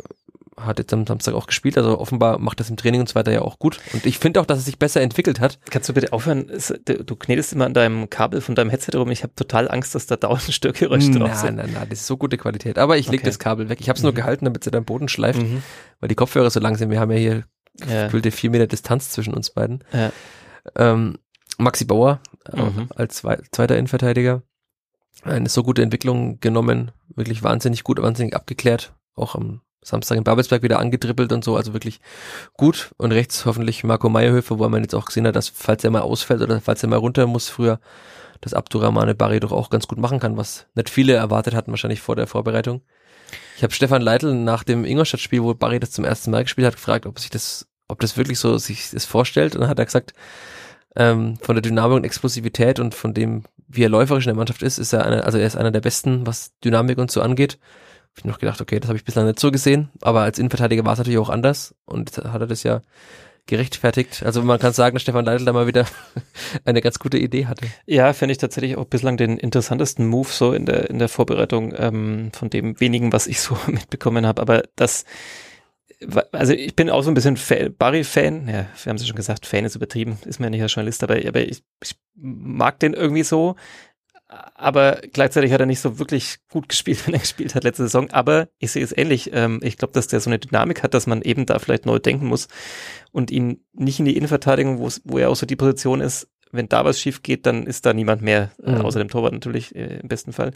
hat 0.60 0.80
jetzt 0.80 0.92
am 0.94 1.06
Samstag 1.06 1.34
auch 1.36 1.46
gespielt, 1.48 1.78
also 1.78 2.00
offenbar 2.00 2.40
macht 2.40 2.60
das 2.60 2.70
im 2.70 2.78
Training 2.78 3.02
und 3.02 3.10
so 3.10 3.16
weiter 3.16 3.32
ja 3.32 3.42
auch 3.42 3.60
gut. 3.60 3.80
Und 3.94 4.06
ich 4.06 4.18
finde 4.18 4.42
auch, 4.42 4.46
dass 4.46 4.60
es 4.60 4.66
sich 4.66 4.80
besser 4.80 5.02
entwickelt 5.02 5.40
hat. 5.40 5.60
Kannst 5.70 5.88
du 5.88 5.94
bitte 5.94 6.14
aufhören? 6.14 6.52
Du 7.06 7.16
knetest 7.16 7.54
immer 7.54 7.66
an 7.66 7.74
deinem 7.74 8.10
Kabel 8.10 8.42
von 8.42 8.56
deinem 8.56 8.70
Headset 8.72 8.96
rum. 8.98 9.12
Ich 9.12 9.24
habe 9.24 9.36
total 9.36 9.70
Angst, 9.70 9.94
dass 9.96 10.08
da 10.08 10.16
dauernd 10.16 10.42
Störgeräusche 10.54 11.12
drauf 11.12 11.30
Nein, 11.30 11.38
sind. 11.38 11.56
nein, 11.58 11.70
nein, 11.74 11.88
das 11.90 12.00
ist 12.00 12.08
so 12.08 12.18
gute 12.18 12.38
Qualität. 12.38 12.78
Aber 12.80 12.98
ich 12.98 13.08
leg 13.08 13.20
Okay. 13.20 13.28
das 13.28 13.40
Kabel 13.40 13.70
weg. 13.70 13.80
Ich 13.82 13.90
habe 13.90 13.98
es 13.98 14.04
nur 14.04 14.12
Mhm. 14.14 14.16
gehalten, 14.18 14.46
damit 14.46 14.66
es 14.66 14.74
am 14.74 14.84
Boden 14.86 15.08
schleift, 15.10 15.42
Mhm. 15.42 15.62
weil 16.00 16.10
die 16.10 16.16
Kopfhörer 16.16 16.50
so 16.50 16.60
lang 16.60 16.76
sind. 16.76 16.90
Wir 16.90 17.00
haben 17.00 17.12
ja 17.12 17.18
hier 17.18 17.44
Ja. 17.88 18.06
gefühlte 18.06 18.32
vier 18.32 18.50
Meter 18.50 18.66
Distanz 18.68 19.12
zwischen 19.12 19.36
uns 19.36 19.52
beiden. 19.52 19.84
Ja. 19.94 20.12
Ähm, 20.76 21.20
Maxi 21.60 21.86
Bauer 21.86 22.20
äh, 22.52 22.62
Mhm. 22.62 22.90
als 22.96 23.18
zwei, 23.18 23.38
zweiter 23.52 23.76
Innenverteidiger. 23.78 24.42
Eine 25.24 25.50
so 25.50 25.62
gute 25.64 25.82
Entwicklung 25.84 26.40
genommen, 26.40 26.92
wirklich 27.16 27.44
wahnsinnig 27.44 27.84
gut, 27.84 28.02
wahnsinnig 28.02 28.36
abgeklärt. 28.36 28.94
Auch 29.16 29.36
am 29.36 29.62
Samstag 29.82 30.18
in 30.18 30.24
Babelsberg 30.24 30.64
wieder 30.64 30.80
angedribbelt 30.80 31.32
und 31.32 31.44
so, 31.44 31.56
also 31.56 31.74
wirklich 31.74 32.00
gut. 32.56 32.92
Und 32.98 33.12
rechts 33.12 33.46
hoffentlich 33.46 33.84
Marco 33.84 34.10
Meyerhöfer, 34.10 34.60
wo 34.60 34.68
man 34.68 34.82
jetzt 34.82 34.96
auch 34.96 35.06
gesehen 35.06 35.28
hat, 35.28 35.36
dass 35.36 35.50
falls 35.50 35.84
er 35.84 35.92
mal 35.92 36.02
ausfällt 36.02 36.42
oder 36.42 36.60
falls 36.62 36.84
er 36.84 36.90
mal 36.90 36.98
runter 36.98 37.28
muss 37.28 37.50
früher, 37.50 37.80
dass 38.42 38.54
Abdurrahmane 38.54 39.16
Barry 39.16 39.40
doch 39.40 39.52
auch 39.52 39.70
ganz 39.70 39.88
gut 39.88 39.98
machen 39.98 40.20
kann, 40.20 40.38
was 40.38 40.68
nicht 40.76 40.90
viele 40.90 41.14
erwartet 41.14 41.56
hatten 41.56 41.72
wahrscheinlich 41.72 42.02
vor 42.02 42.16
der 42.16 42.28
Vorbereitung. 42.28 42.82
Ich 43.56 43.64
habe 43.64 43.74
Stefan 43.74 44.02
Leitl 44.02 44.34
nach 44.34 44.64
dem 44.64 44.86
Ingolstadt-Spiel, 44.86 45.44
wo 45.44 45.54
Barry 45.54 45.80
das 45.80 45.92
zum 45.92 46.06
ersten 46.06 46.32
Mal 46.32 46.44
gespielt 46.44 46.68
hat, 46.68 46.76
gefragt, 46.76 47.06
ob 47.06 47.20
sich 47.20 47.30
das, 47.30 47.68
ob 47.88 48.00
das 48.00 48.18
wirklich 48.18 48.40
so 48.40 48.58
sich 48.58 48.92
das 48.92 49.06
vorstellt. 49.06 49.56
Und 49.56 49.62
dann 49.62 49.70
hat 49.70 49.80
er 49.80 49.86
gesagt, 49.86 50.14
ähm, 50.96 51.38
von 51.42 51.56
der 51.56 51.62
Dynamik 51.62 51.98
und 51.98 52.04
Explosivität 52.04 52.80
und 52.80 52.96
von 52.96 53.14
dem, 53.14 53.44
wie 53.68 53.84
er 53.84 53.90
läuferisch 53.90 54.26
in 54.26 54.30
der 54.30 54.36
Mannschaft 54.36 54.62
ist, 54.62 54.78
ist 54.78 54.94
er 54.94 55.06
einer, 55.06 55.26
also 55.26 55.38
er 55.38 55.48
ist 55.48 55.58
einer 55.58 55.72
der 55.72 55.82
besten, 55.82 56.26
was 56.26 56.58
Dynamik 56.64 56.98
und 56.98 57.12
so 57.12 57.22
angeht. 57.22 57.58
Hab 58.18 58.26
ich 58.26 58.26
noch 58.26 58.40
gedacht, 58.40 58.60
okay, 58.62 58.80
das 58.80 58.88
habe 58.88 58.98
ich 58.98 59.06
bislang 59.06 59.28
nicht 59.28 59.40
so 59.40 59.52
gesehen, 59.52 59.90
aber 60.02 60.22
als 60.22 60.40
Innenverteidiger 60.40 60.84
war 60.84 60.94
es 60.94 60.98
natürlich 60.98 61.20
auch 61.20 61.30
anders 61.30 61.76
und 61.86 62.18
hat 62.18 62.42
er 62.42 62.48
das 62.48 62.64
ja 62.64 62.82
gerechtfertigt. 63.46 64.24
Also 64.26 64.42
man 64.42 64.60
kann 64.60 64.74
sagen, 64.74 64.96
dass 64.96 65.04
Stefan 65.04 65.24
Leitl 65.24 65.46
da 65.46 65.54
mal 65.54 65.68
wieder 65.68 65.86
eine 66.66 66.82
ganz 66.82 66.98
gute 67.00 67.18
Idee 67.20 67.46
hatte. 67.46 67.68
Ja, 67.86 68.12
finde 68.14 68.32
ich 68.34 68.40
tatsächlich 68.40 68.76
auch 68.76 68.86
bislang 68.86 69.18
den 69.18 69.38
interessantesten 69.38 70.08
Move 70.08 70.28
so 70.30 70.52
in 70.52 70.66
der, 70.66 70.90
in 70.90 71.00
der 71.00 71.10
Vorbereitung 71.10 71.74
ähm, 71.78 72.32
von 72.34 72.50
dem 72.50 72.80
wenigen, 72.82 73.14
was 73.14 73.28
ich 73.28 73.40
so 73.40 73.58
mitbekommen 73.68 74.26
habe. 74.26 74.42
Aber 74.42 74.64
das, 74.76 75.06
also 76.32 76.54
ich 76.54 76.76
bin 76.76 76.90
auch 76.90 77.02
so 77.04 77.12
ein 77.12 77.14
bisschen 77.14 77.38
Fa- 77.38 77.70
Barry-Fan. 77.78 78.48
Ja, 78.48 78.66
wir 78.84 78.90
haben 78.90 78.96
es 78.98 79.02
ja 79.04 79.08
schon 79.08 79.16
gesagt, 79.16 79.46
Fan 79.46 79.66
ist 79.66 79.76
übertrieben, 79.76 80.18
ist 80.26 80.40
mir 80.40 80.48
ja 80.48 80.50
nicht 80.52 80.62
als 80.62 80.74
Journalist, 80.74 81.04
aber, 81.04 81.16
aber 81.26 81.42
ich, 81.42 81.64
ich 81.84 81.96
mag 82.16 82.80
den 82.80 82.94
irgendwie 82.94 83.24
so. 83.24 83.56
Aber 84.30 85.00
gleichzeitig 85.14 85.52
hat 85.54 85.60
er 85.62 85.66
nicht 85.66 85.80
so 85.80 86.00
wirklich 86.00 86.38
gut 86.50 86.68
gespielt, 86.70 87.00
wenn 87.08 87.14
er 87.14 87.20
gespielt 87.22 87.56
hat 87.56 87.64
letzte 87.64 87.84
Saison. 87.84 88.10
Aber 88.12 88.50
ich 88.60 88.72
sehe 88.72 88.84
es 88.84 88.96
ähnlich. 88.96 89.32
Ähm, 89.34 89.60
ich 89.64 89.78
glaube, 89.78 89.94
dass 89.94 90.08
der 90.08 90.20
so 90.20 90.30
eine 90.30 90.40
Dynamik 90.40 90.84
hat, 90.84 90.94
dass 90.94 91.08
man 91.08 91.22
eben 91.22 91.46
da 91.46 91.60
vielleicht 91.60 91.86
neu 91.86 92.00
denken 92.00 92.26
muss 92.28 92.48
und 93.12 93.32
ihn 93.32 93.64
nicht 93.74 94.00
in 94.00 94.06
die 94.06 94.18
Innenverteidigung, 94.18 94.80
wo 94.80 95.18
er 95.18 95.30
auch 95.30 95.36
so 95.36 95.46
die 95.46 95.56
Position 95.56 96.02
ist, 96.02 96.28
wenn 96.52 96.70
da 96.70 96.86
was 96.86 97.00
schief 97.00 97.24
geht, 97.24 97.46
dann 97.46 97.66
ist 97.66 97.86
da 97.86 97.94
niemand 97.94 98.22
mehr, 98.22 98.52
äh, 98.64 98.72
Mhm. 98.72 98.82
außer 98.82 99.00
dem 99.00 99.10
Torwart 99.10 99.34
natürlich 99.34 99.76
äh, 99.76 100.00
im 100.00 100.08
besten 100.08 100.34
Fall. 100.34 100.52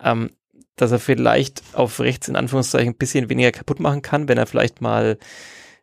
Ähm, 0.00 0.30
dass 0.76 0.92
er 0.92 0.98
vielleicht 0.98 1.62
auf 1.72 2.00
rechts 2.00 2.28
in 2.28 2.36
Anführungszeichen 2.36 2.90
ein 2.90 2.98
bisschen 2.98 3.30
weniger 3.30 3.50
kaputt 3.50 3.80
machen 3.80 4.02
kann, 4.02 4.28
wenn 4.28 4.36
er 4.36 4.46
vielleicht 4.46 4.82
mal 4.82 5.16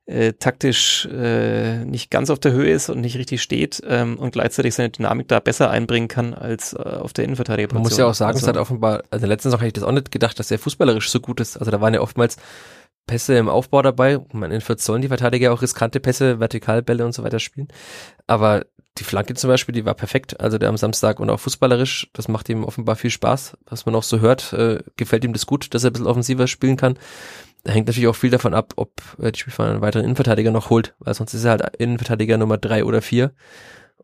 äh, 0.05 0.33
taktisch 0.33 1.05
äh, 1.05 1.85
nicht 1.85 2.11
ganz 2.11 2.29
auf 2.29 2.39
der 2.39 2.51
Höhe 2.51 2.71
ist 2.71 2.89
und 2.89 2.99
nicht 2.99 3.17
richtig 3.17 3.41
steht 3.41 3.81
ähm, 3.87 4.17
und 4.17 4.31
gleichzeitig 4.31 4.75
seine 4.75 4.89
Dynamik 4.89 5.29
da 5.29 5.39
besser 5.39 5.69
einbringen 5.69 6.09
kann 6.09 6.33
als 6.33 6.73
äh, 6.73 6.77
auf 6.77 7.13
der 7.13 7.23
Innenverteidigerposition. 7.23 7.83
Man 7.83 7.89
muss 7.89 7.97
ja 7.97 8.05
auch 8.07 8.13
sagen, 8.13 8.37
es 8.37 8.43
Also, 8.43 8.47
hat 8.47 8.57
offenbar, 8.57 9.03
also 9.11 9.25
letzten 9.25 9.49
Saison 9.49 9.59
hätte 9.61 9.67
ich 9.67 9.73
das 9.73 9.83
auch 9.83 9.91
nicht 9.93 10.11
gedacht, 10.11 10.37
dass 10.39 10.51
er 10.51 10.59
fußballerisch 10.59 11.09
so 11.09 11.19
gut 11.21 11.39
ist. 11.39 11.57
Also 11.57 11.71
da 11.71 11.79
waren 11.79 11.93
ja 11.93 12.01
oftmals 12.01 12.35
Pässe 13.07 13.37
im 13.37 13.49
Aufbau 13.49 13.81
dabei. 13.81 14.19
Meine, 14.33 14.55
in 14.55 14.61
Fürth 14.61 14.81
sollen 14.81 15.01
die 15.01 15.07
Verteidiger 15.07 15.53
auch 15.53 15.61
riskante 15.61 15.99
Pässe, 15.99 16.39
Vertikalbälle 16.39 17.05
und 17.05 17.13
so 17.13 17.23
weiter 17.23 17.39
spielen. 17.39 17.67
Aber 18.27 18.65
die 18.97 19.03
Flanke 19.03 19.33
zum 19.33 19.49
Beispiel, 19.49 19.73
die 19.73 19.85
war 19.85 19.95
perfekt. 19.95 20.39
Also 20.39 20.57
der 20.57 20.69
am 20.69 20.77
Samstag 20.77 21.19
und 21.19 21.29
auch 21.29 21.39
fußballerisch, 21.39 22.09
das 22.13 22.27
macht 22.27 22.47
ihm 22.49 22.63
offenbar 22.63 22.95
viel 22.95 23.09
Spaß. 23.09 23.57
Was 23.65 23.85
man 23.85 23.95
auch 23.95 24.03
so 24.03 24.19
hört, 24.19 24.53
äh, 24.53 24.83
gefällt 24.97 25.23
ihm 25.23 25.33
das 25.33 25.45
gut, 25.45 25.73
dass 25.73 25.83
er 25.83 25.89
ein 25.89 25.93
bisschen 25.93 26.07
offensiver 26.07 26.47
spielen 26.47 26.77
kann. 26.77 26.97
Da 27.63 27.71
hängt 27.71 27.87
natürlich 27.87 28.07
auch 28.07 28.15
viel 28.15 28.29
davon 28.29 28.53
ab, 28.53 28.73
ob 28.75 28.91
äh, 29.19 29.31
die 29.31 29.39
Spielverein 29.39 29.71
einen 29.73 29.81
weiteren 29.81 30.03
Innenverteidiger 30.03 30.51
noch 30.51 30.69
holt, 30.69 30.95
weil 30.99 31.13
sonst 31.13 31.33
ist 31.33 31.43
er 31.45 31.51
halt 31.51 31.75
Innenverteidiger 31.77 32.37
Nummer 32.37 32.57
drei 32.57 32.83
oder 32.83 33.01
vier. 33.01 33.33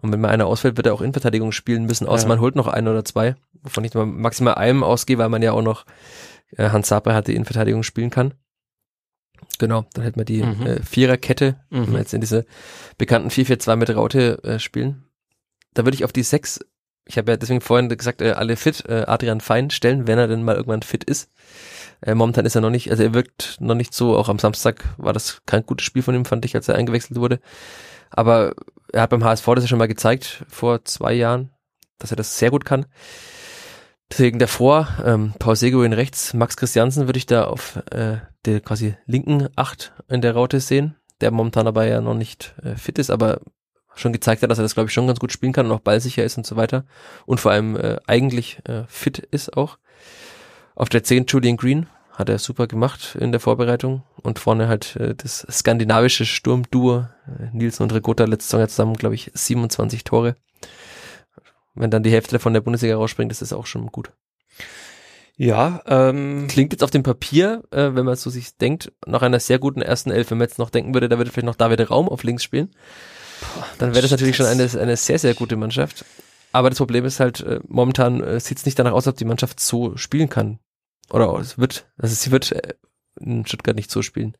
Und 0.01 0.14
wenn 0.14 0.22
mal 0.22 0.30
einer 0.30 0.45
ausfällt, 0.47 0.78
wird 0.78 0.88
er 0.88 0.93
auch 0.93 1.01
Innenverteidigung 1.01 1.51
spielen 1.51 1.84
müssen, 1.86 2.07
außer 2.07 2.24
Ja. 2.24 2.30
man 2.30 2.39
holt 2.39 2.55
noch 2.55 2.68
einen 2.68 2.88
oder 2.88 3.03
zwei, 3.03 3.36
wovon 3.64 3.84
ich 3.84 3.93
mal 3.93 4.05
maximal 4.05 4.55
einem 4.55 4.82
ausgehe, 4.84 5.18
weil 5.18 5.28
man 5.28 5.41
ja 5.41 5.51
auch 5.51 5.62
noch 5.62 5.86
äh, 6.57 6.70
Hans 6.70 6.88
Saper 6.88 7.14
hat, 7.14 7.28
die 7.28 7.36
Innenverteidigung 7.36 7.84
spielen 7.84 8.10
kann. 8.10 8.34
Genau, 9.57 9.86
dann 9.93 10.03
hätten 10.05 10.20
wir 10.20 10.26
die 10.26 10.43
Mhm. 10.43 10.66
äh, 10.66 10.82
Viererkette, 10.84 11.57
wenn 11.70 11.82
Mhm. 11.82 11.91
wir 11.91 11.99
jetzt 11.99 12.14
in 12.14 12.22
diese 12.22 12.45
bekannten 12.97 13.30
4-4-2 13.30 13.76
mit 13.76 13.89
Raute 13.93 14.41
äh, 14.43 14.60
spielen. 14.60 15.03
Da 15.74 15.86
würde 15.86 15.95
ich 15.95 16.05
auf 16.05 16.14
die 16.14 16.24
sechs, 16.24 16.60
ich 17.10 17.18
habe 17.18 17.32
ja 17.32 17.38
deswegen 17.38 17.60
vorhin 17.60 17.89
gesagt, 17.89 18.22
äh, 18.22 18.34
alle 18.34 18.55
fit, 18.55 18.84
äh, 18.88 19.05
Adrian 19.07 19.41
Fein 19.41 19.72
stellen, 19.72 20.05
wenn 20.05 20.20
er 20.20 20.28
denn 20.28 20.43
mal 20.43 20.55
irgendwann 20.55 20.84
fit 20.84 21.03
ist. 21.03 21.32
Äh, 22.01 22.14
momentan 22.14 22.45
ist 22.45 22.53
er 22.53 22.62
noch 22.62 22.70
nicht, 22.70 22.91
also 22.91 23.01
er 23.01 23.16
wirkt 23.16 23.57
noch 23.60 23.74
nicht 23.74 23.95
so, 23.95 24.16
auch 24.16 24.30
am 24.30 24.38
Samstag 24.38 24.86
war 24.97 25.12
das 25.12 25.41
kein 25.47 25.66
gutes 25.66 25.88
Spiel 25.88 26.03
von 26.03 26.14
ihm, 26.14 26.26
fand 26.26 26.45
ich, 26.45 26.55
als 26.55 26.68
er 26.68 26.76
eingewechselt 26.76 27.20
wurde. 27.20 27.39
Aber 28.12 28.53
er 28.93 29.01
hat 29.01 29.10
beim 29.10 29.24
HSV 29.24 29.43
das 29.55 29.64
ja 29.64 29.68
schon 29.68 29.80
mal 29.80 29.88
gezeigt, 29.88 30.45
vor 30.49 30.86
zwei 30.86 31.14
Jahren, 31.14 31.49
dass 31.97 32.12
er 32.12 32.18
das 32.18 32.38
sehr 32.38 32.51
gut 32.51 32.64
kann. 32.64 32.86
Deswegen 34.12 34.38
davor, 34.38 34.88
ähm, 35.03 35.34
Paul 35.39 35.55
Seguin 35.55 35.93
rechts, 35.93 36.36
Max 36.36 36.57
Christiansen 36.57 37.07
würde 37.07 37.18
ich 37.18 37.26
da 37.26 37.45
auf 37.45 37.78
äh, 37.91 38.18
der 38.45 38.62
quasi 38.62 38.95
linken 39.07 39.49
Acht 39.55 39.93
in 40.07 40.22
der 40.22 40.34
Raute 40.34 40.60
sehen, 40.60 40.95
der 41.22 41.32
momentan 41.32 41.66
aber 41.66 41.88
ja 41.88 42.01
noch 42.01 42.16
nicht 42.16 42.53
äh, 42.64 42.76
fit 42.76 42.99
ist, 42.99 43.10
aber 43.10 43.41
schon 43.96 44.14
gezeigt 44.14 44.42
hat, 44.42 44.50
dass 44.50 44.60
er 44.60 44.64
das, 44.64 44.74
glaube 44.74 44.88
ich, 44.88 44.94
schon 44.94 45.08
ganz 45.08 45.20
gut 45.20 45.32
spielen 45.32 45.54
kann 45.54 45.66
und 45.66 45.72
auch 45.72 45.80
ballsicher 45.80 46.24
ist 46.24 46.38
und 46.38 46.46
so 46.46 46.56
weiter. 46.56 46.86
Und 47.26 47.40
vor 47.40 47.52
allem 47.52 47.76
äh, 47.76 47.98
eigentlich 48.08 48.60
äh, 48.66 48.84
fit 48.88 49.20
ist 49.20 49.56
auch. 49.56 49.78
Auf 50.76 50.90
der 50.90 51.04
10 51.04 51.26
Julian 51.28 51.58
Green 51.58 51.88
hat 52.14 52.30
er 52.30 52.38
super 52.38 52.68
gemacht 52.68 53.16
in 53.20 53.32
der 53.32 53.40
Vorbereitung 53.40 54.04
und 54.22 54.40
vorne 54.40 54.68
halt 54.68 54.96
äh, 54.98 55.16
das 55.16 55.46
skandinavische 55.50 56.26
Sturmduo 56.26 57.08
äh, 57.28 57.50
Nielsen 57.54 57.84
und 57.84 57.94
Regota 57.94 58.26
letzte 58.26 58.48
Saison 58.48 58.60
ja 58.60 58.68
zusammen, 58.68 58.94
glaube 58.96 59.16
ich, 59.16 59.32
27 59.34 60.04
Tore. 60.04 60.36
Wenn 61.76 61.92
dann 61.92 62.04
die 62.04 62.12
Hälfte 62.12 62.40
von 62.40 62.54
der 62.54 62.62
Bundesliga 62.62 62.96
rausspringt, 62.96 63.32
ist 63.32 63.42
das 63.42 63.54
auch 63.54 63.66
schon 63.66 63.88
gut. 63.88 64.12
Ja, 65.38 65.82
ähm, 65.86 66.48
Klingt 66.50 66.74
jetzt 66.74 66.84
auf 66.84 66.92
dem 66.92 67.04
Papier, 67.04 67.64
äh, 67.72 67.96
wenn 67.96 68.04
man 68.06 68.18
so 68.18 68.30
sich 68.30 68.58
denkt, 68.58 68.92
nach 69.06 69.22
einer 69.22 69.40
sehr 69.40 69.58
guten 69.58 69.82
ersten 69.82 70.12
Elf, 70.12 70.30
wenn 70.30 70.38
man 70.38 70.48
jetzt 70.50 70.60
noch 70.60 70.70
denken 70.70 70.94
würde, 70.94 71.08
da 71.08 71.18
würde 71.18 71.32
vielleicht 71.32 71.46
noch 71.46 71.56
David 71.56 71.90
Raum 71.90 72.10
auf 72.10 72.24
links 72.24 72.44
spielen, 72.44 72.72
dann 73.78 73.92
wäre 73.92 74.02
das 74.02 74.12
natürlich 74.12 74.36
schon 74.36 74.46
eine, 74.46 74.70
eine 74.80 74.98
sehr, 74.98 75.20
sehr 75.20 75.34
gute 75.34 75.56
Mannschaft. 75.56 76.06
Aber 76.52 76.70
das 76.70 76.80
Problem 76.80 77.06
ist 77.06 77.20
halt, 77.20 77.42
äh, 77.42 77.60
momentan 77.68 78.24
äh, 78.24 78.40
sieht 78.40 78.58
es 78.58 78.66
nicht 78.66 78.80
danach 78.80 78.94
aus, 78.94 79.08
ob 79.08 79.18
die 79.18 79.26
Mannschaft 79.26 79.60
so 79.60 79.96
spielen 79.98 80.30
kann. 80.30 80.60
Oder 81.12 81.34
es 81.40 81.58
wird, 81.58 81.88
also 81.98 82.16
sie 82.16 82.32
wird 82.32 82.52
äh, 82.52 82.74
in 83.20 83.46
Stuttgart 83.46 83.76
nicht 83.76 83.92
so 83.92 84.02
spielen. 84.02 84.36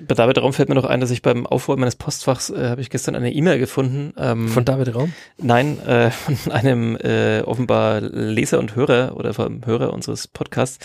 bei 0.00 0.14
David 0.14 0.38
Raum 0.38 0.52
fällt 0.52 0.68
mir 0.68 0.74
noch 0.74 0.84
ein, 0.84 1.00
dass 1.00 1.10
ich 1.10 1.22
beim 1.22 1.46
Aufräumen 1.46 1.80
meines 1.80 1.96
Postfachs 1.96 2.50
äh, 2.50 2.68
habe 2.68 2.80
ich 2.80 2.90
gestern 2.90 3.14
eine 3.14 3.32
E-Mail 3.32 3.58
gefunden. 3.58 4.12
Ähm, 4.16 4.48
Von 4.48 4.64
David 4.64 4.94
Raum? 4.94 5.12
Nein, 5.38 5.78
äh, 5.86 6.10
von 6.36 6.52
einem 6.52 6.96
äh, 6.96 7.42
offenbar 7.42 8.00
Leser 8.00 8.58
und 8.58 8.76
Hörer 8.76 9.16
oder 9.16 9.34
vom 9.34 9.66
Hörer 9.66 9.92
unseres 9.92 10.28
Podcasts. 10.28 10.78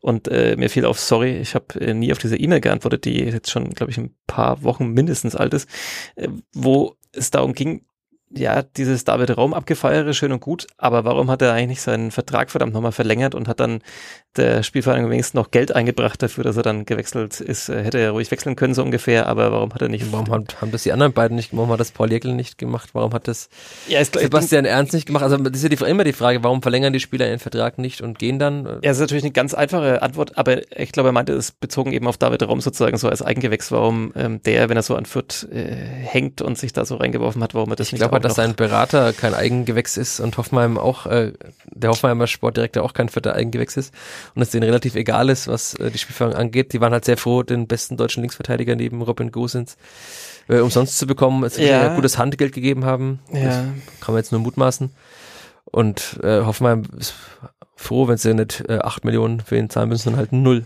Und 0.00 0.28
äh, 0.28 0.56
mir 0.56 0.70
fiel 0.70 0.84
auf, 0.84 1.00
sorry, 1.00 1.38
ich 1.38 1.54
habe 1.54 1.80
äh, 1.80 1.94
nie 1.94 2.12
auf 2.12 2.18
diese 2.18 2.36
E-Mail 2.36 2.60
geantwortet, 2.60 3.04
die 3.04 3.18
jetzt 3.18 3.50
schon, 3.50 3.70
glaube 3.70 3.90
ich, 3.90 3.98
ein 3.98 4.14
paar 4.26 4.62
Wochen 4.62 4.88
mindestens 4.88 5.34
alt 5.34 5.54
ist, 5.54 5.68
äh, 6.16 6.28
wo 6.52 6.96
es 7.12 7.30
darum 7.30 7.52
ging, 7.54 7.86
ja, 8.34 8.62
dieses 8.62 9.04
David 9.04 9.36
Raum 9.36 9.54
abgefeiere, 9.54 10.14
schön 10.14 10.32
und 10.32 10.40
gut, 10.40 10.66
aber 10.78 11.04
warum 11.04 11.30
hat 11.30 11.42
er 11.42 11.52
eigentlich 11.52 11.72
nicht 11.72 11.82
seinen 11.82 12.10
Vertrag 12.10 12.50
verdammt 12.50 12.74
nochmal 12.74 12.92
verlängert 12.92 13.34
und 13.34 13.48
hat 13.48 13.60
dann 13.60 13.80
der 14.36 14.62
Spielvereinigung 14.62 15.10
wenigstens 15.10 15.34
noch 15.34 15.50
Geld 15.50 15.74
eingebracht 15.74 16.22
dafür, 16.22 16.44
dass 16.44 16.56
er 16.56 16.62
dann 16.62 16.84
gewechselt 16.86 17.40
ist? 17.40 17.68
Hätte 17.68 17.98
er 17.98 18.12
ruhig 18.12 18.30
wechseln 18.30 18.56
können, 18.56 18.74
so 18.74 18.82
ungefähr, 18.82 19.26
aber 19.26 19.52
warum 19.52 19.72
hat 19.74 19.82
er 19.82 19.88
nicht. 19.88 20.10
Warum 20.12 20.30
haben, 20.30 20.44
haben 20.60 20.70
das 20.70 20.82
die 20.82 20.92
anderen 20.92 21.12
beiden 21.12 21.36
nicht 21.36 21.50
gemacht? 21.50 21.62
Warum 21.62 21.72
hat 21.72 21.80
das 21.80 21.92
Paul 21.92 22.10
Jäckel 22.10 22.34
nicht 22.34 22.58
gemacht? 22.58 22.90
Warum 22.92 23.12
hat 23.12 23.28
das 23.28 23.48
ja, 23.88 24.00
ist, 24.00 24.18
Sebastian 24.18 24.64
Ernst 24.64 24.94
nicht 24.94 25.06
gemacht? 25.06 25.22
Also, 25.22 25.36
das 25.36 25.56
ist 25.56 25.62
ja 25.62 25.68
die, 25.68 25.90
immer 25.90 26.04
die 26.04 26.12
Frage, 26.12 26.42
warum 26.42 26.62
verlängern 26.62 26.92
die 26.92 27.00
Spieler 27.00 27.28
ihren 27.28 27.38
Vertrag 27.38 27.78
nicht 27.78 28.00
und 28.00 28.18
gehen 28.18 28.38
dann? 28.38 28.64
Ja, 28.64 28.78
das 28.82 28.96
ist 28.96 29.00
natürlich 29.00 29.24
eine 29.24 29.32
ganz 29.32 29.54
einfache 29.54 30.02
Antwort, 30.02 30.38
aber 30.38 30.62
ich 30.78 30.92
glaube, 30.92 31.10
er 31.10 31.12
meinte 31.12 31.32
es 31.34 31.52
bezogen 31.52 31.92
eben 31.92 32.06
auf 32.06 32.16
David 32.16 32.42
Raum 32.42 32.60
sozusagen 32.60 32.96
so 32.96 33.08
als 33.08 33.22
Eigengewächs, 33.22 33.70
warum 33.70 34.12
ähm, 34.16 34.42
der, 34.42 34.68
wenn 34.68 34.76
er 34.76 34.82
so 34.82 34.96
an 34.96 35.04
Fürth 35.04 35.46
äh, 35.52 35.74
hängt 35.74 36.40
und 36.40 36.56
sich 36.56 36.72
da 36.72 36.84
so 36.84 36.96
reingeworfen 36.96 37.42
hat, 37.42 37.54
warum 37.54 37.70
er 37.70 37.76
das 37.76 37.88
ich 37.88 37.92
nicht 37.92 38.00
glaube, 38.00 38.16
auch 38.16 38.21
dass 38.22 38.36
sein 38.36 38.54
Berater 38.54 39.12
kein 39.12 39.34
Eigengewächs 39.34 39.96
ist 39.96 40.20
und 40.20 40.36
Hoffenheim 40.38 40.78
auch, 40.78 41.06
äh, 41.06 41.32
der 41.66 41.90
Hoffenheimer 41.90 42.26
Sportdirektor 42.26 42.82
auch 42.82 42.94
kein 42.94 43.08
vierter 43.08 43.34
Eigengewächs 43.34 43.76
ist 43.76 43.92
und 44.34 44.42
es 44.42 44.50
denen 44.50 44.64
relativ 44.64 44.94
egal 44.94 45.28
ist, 45.28 45.48
was 45.48 45.74
äh, 45.74 45.90
die 45.90 45.98
Spielführung 45.98 46.34
angeht. 46.34 46.72
Die 46.72 46.80
waren 46.80 46.92
halt 46.92 47.04
sehr 47.04 47.16
froh, 47.16 47.42
den 47.42 47.66
besten 47.66 47.96
deutschen 47.96 48.22
Linksverteidiger 48.22 48.76
neben 48.76 49.02
Robin 49.02 49.30
Gosens 49.30 49.76
äh, 50.48 50.58
umsonst 50.58 50.98
zu 50.98 51.06
bekommen, 51.06 51.44
als 51.44 51.56
sie 51.56 51.64
Ja. 51.64 51.84
ja. 51.84 51.94
gutes 51.94 52.18
Handgeld 52.18 52.52
gegeben 52.52 52.84
haben. 52.84 53.20
Ja. 53.32 53.44
Das 53.44 53.56
kann 54.00 54.14
man 54.14 54.16
jetzt 54.16 54.32
nur 54.32 54.40
mutmaßen. 54.40 54.90
Und 55.64 56.20
äh, 56.22 56.42
Hoffenheim 56.44 56.84
ist 56.98 57.14
froh, 57.76 58.08
wenn 58.08 58.16
sie 58.16 58.34
nicht 58.34 58.64
äh, 58.68 58.78
8 58.78 59.04
Millionen 59.04 59.40
für 59.40 59.56
ihn 59.56 59.70
zahlen 59.70 59.88
müssen, 59.88 60.04
sondern 60.04 60.20
halt 60.20 60.32
null. 60.32 60.64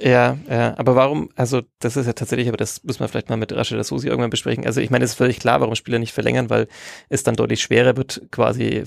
Ja, 0.00 0.38
ja, 0.48 0.78
aber 0.78 0.94
warum, 0.94 1.28
also 1.34 1.62
das 1.80 1.96
ist 1.96 2.06
ja 2.06 2.12
tatsächlich, 2.12 2.46
aber 2.46 2.56
das 2.56 2.84
müssen 2.84 3.00
wir 3.00 3.08
vielleicht 3.08 3.30
mal 3.30 3.36
mit 3.36 3.52
Rashid 3.52 3.84
Susi 3.84 4.06
irgendwann 4.06 4.30
besprechen. 4.30 4.64
Also 4.64 4.80
ich 4.80 4.90
meine, 4.90 5.04
es 5.04 5.10
ist 5.12 5.16
völlig 5.16 5.40
klar, 5.40 5.60
warum 5.60 5.74
Spieler 5.74 5.98
nicht 5.98 6.12
verlängern, 6.12 6.50
weil 6.50 6.68
es 7.08 7.24
dann 7.24 7.34
deutlich 7.34 7.60
schwerer 7.60 7.96
wird, 7.96 8.22
quasi 8.30 8.84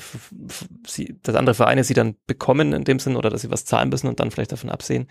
sie, 0.87 1.17
dass 1.21 1.35
andere 1.35 1.53
Vereine 1.53 1.83
sie 1.83 1.93
dann 1.95 2.15
bekommen 2.27 2.71
in 2.71 2.85
dem 2.85 2.99
Sinn 2.99 3.17
oder 3.17 3.29
dass 3.29 3.41
sie 3.41 3.51
was 3.51 3.65
zahlen 3.65 3.89
müssen 3.89 4.07
und 4.07 4.21
dann 4.21 4.31
vielleicht 4.31 4.53
davon 4.53 4.69
absehen. 4.69 5.07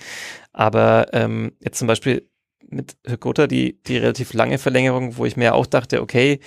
Aber 0.53 1.09
ähm, 1.13 1.53
jetzt 1.61 1.79
zum 1.79 1.89
Beispiel 1.89 2.29
mit 2.69 2.97
Hygota 3.07 3.47
die, 3.47 3.83
die 3.83 3.99
relativ 3.99 4.33
lange 4.33 4.59
Verlängerung, 4.59 5.19
wo 5.19 5.27
ich 5.27 5.37
mir 5.37 5.55
auch 5.55 5.67
dachte, 5.67 6.03
okay, 6.03 6.41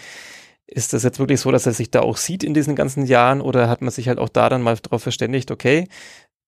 ist 0.65 0.93
das 0.93 1.03
jetzt 1.03 1.19
wirklich 1.19 1.41
so, 1.41 1.51
dass 1.51 1.65
er 1.65 1.73
sich 1.73 1.91
da 1.91 2.01
auch 2.01 2.17
sieht 2.17 2.43
in 2.43 2.53
diesen 2.53 2.75
ganzen 2.75 3.05
Jahren 3.05 3.41
oder 3.41 3.69
hat 3.69 3.81
man 3.81 3.91
sich 3.91 4.07
halt 4.07 4.17
auch 4.17 4.29
da 4.29 4.49
dann 4.49 4.61
mal 4.61 4.77
darauf 4.77 5.03
verständigt, 5.03 5.51
okay, 5.51 5.87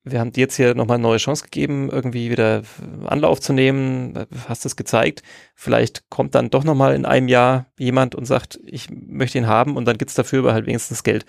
wir 0.06 0.20
haben 0.20 0.32
dir 0.32 0.42
jetzt 0.42 0.56
hier 0.56 0.76
nochmal 0.76 0.96
eine 0.96 1.04
neue 1.04 1.18
Chance 1.18 1.44
gegeben, 1.44 1.90
irgendwie 1.90 2.30
wieder 2.30 2.62
Anlauf 3.06 3.42
zu 3.42 3.54
nehmen, 3.54 4.14
hast 4.48 4.66
es 4.66 4.76
gezeigt. 4.76 5.24
Vielleicht 5.58 6.10
kommt 6.10 6.36
dann 6.36 6.50
doch 6.50 6.66
nochmal 6.66 6.94
in 6.96 7.06
einem 7.06 7.30
Jahr 7.30 7.68
jemand 7.78 8.14
und 8.14 8.26
sagt, 8.26 8.60
ich 8.66 8.90
möchte 8.90 9.38
ihn 9.38 9.48
haben 9.48 9.78
und 9.78 9.86
dann 9.86 9.98
gibt's 9.98 10.14
dafür 10.14 10.40
aber 10.40 10.54
halt 10.54 10.66
wenigstens 10.66 11.02
Geld. 11.04 11.26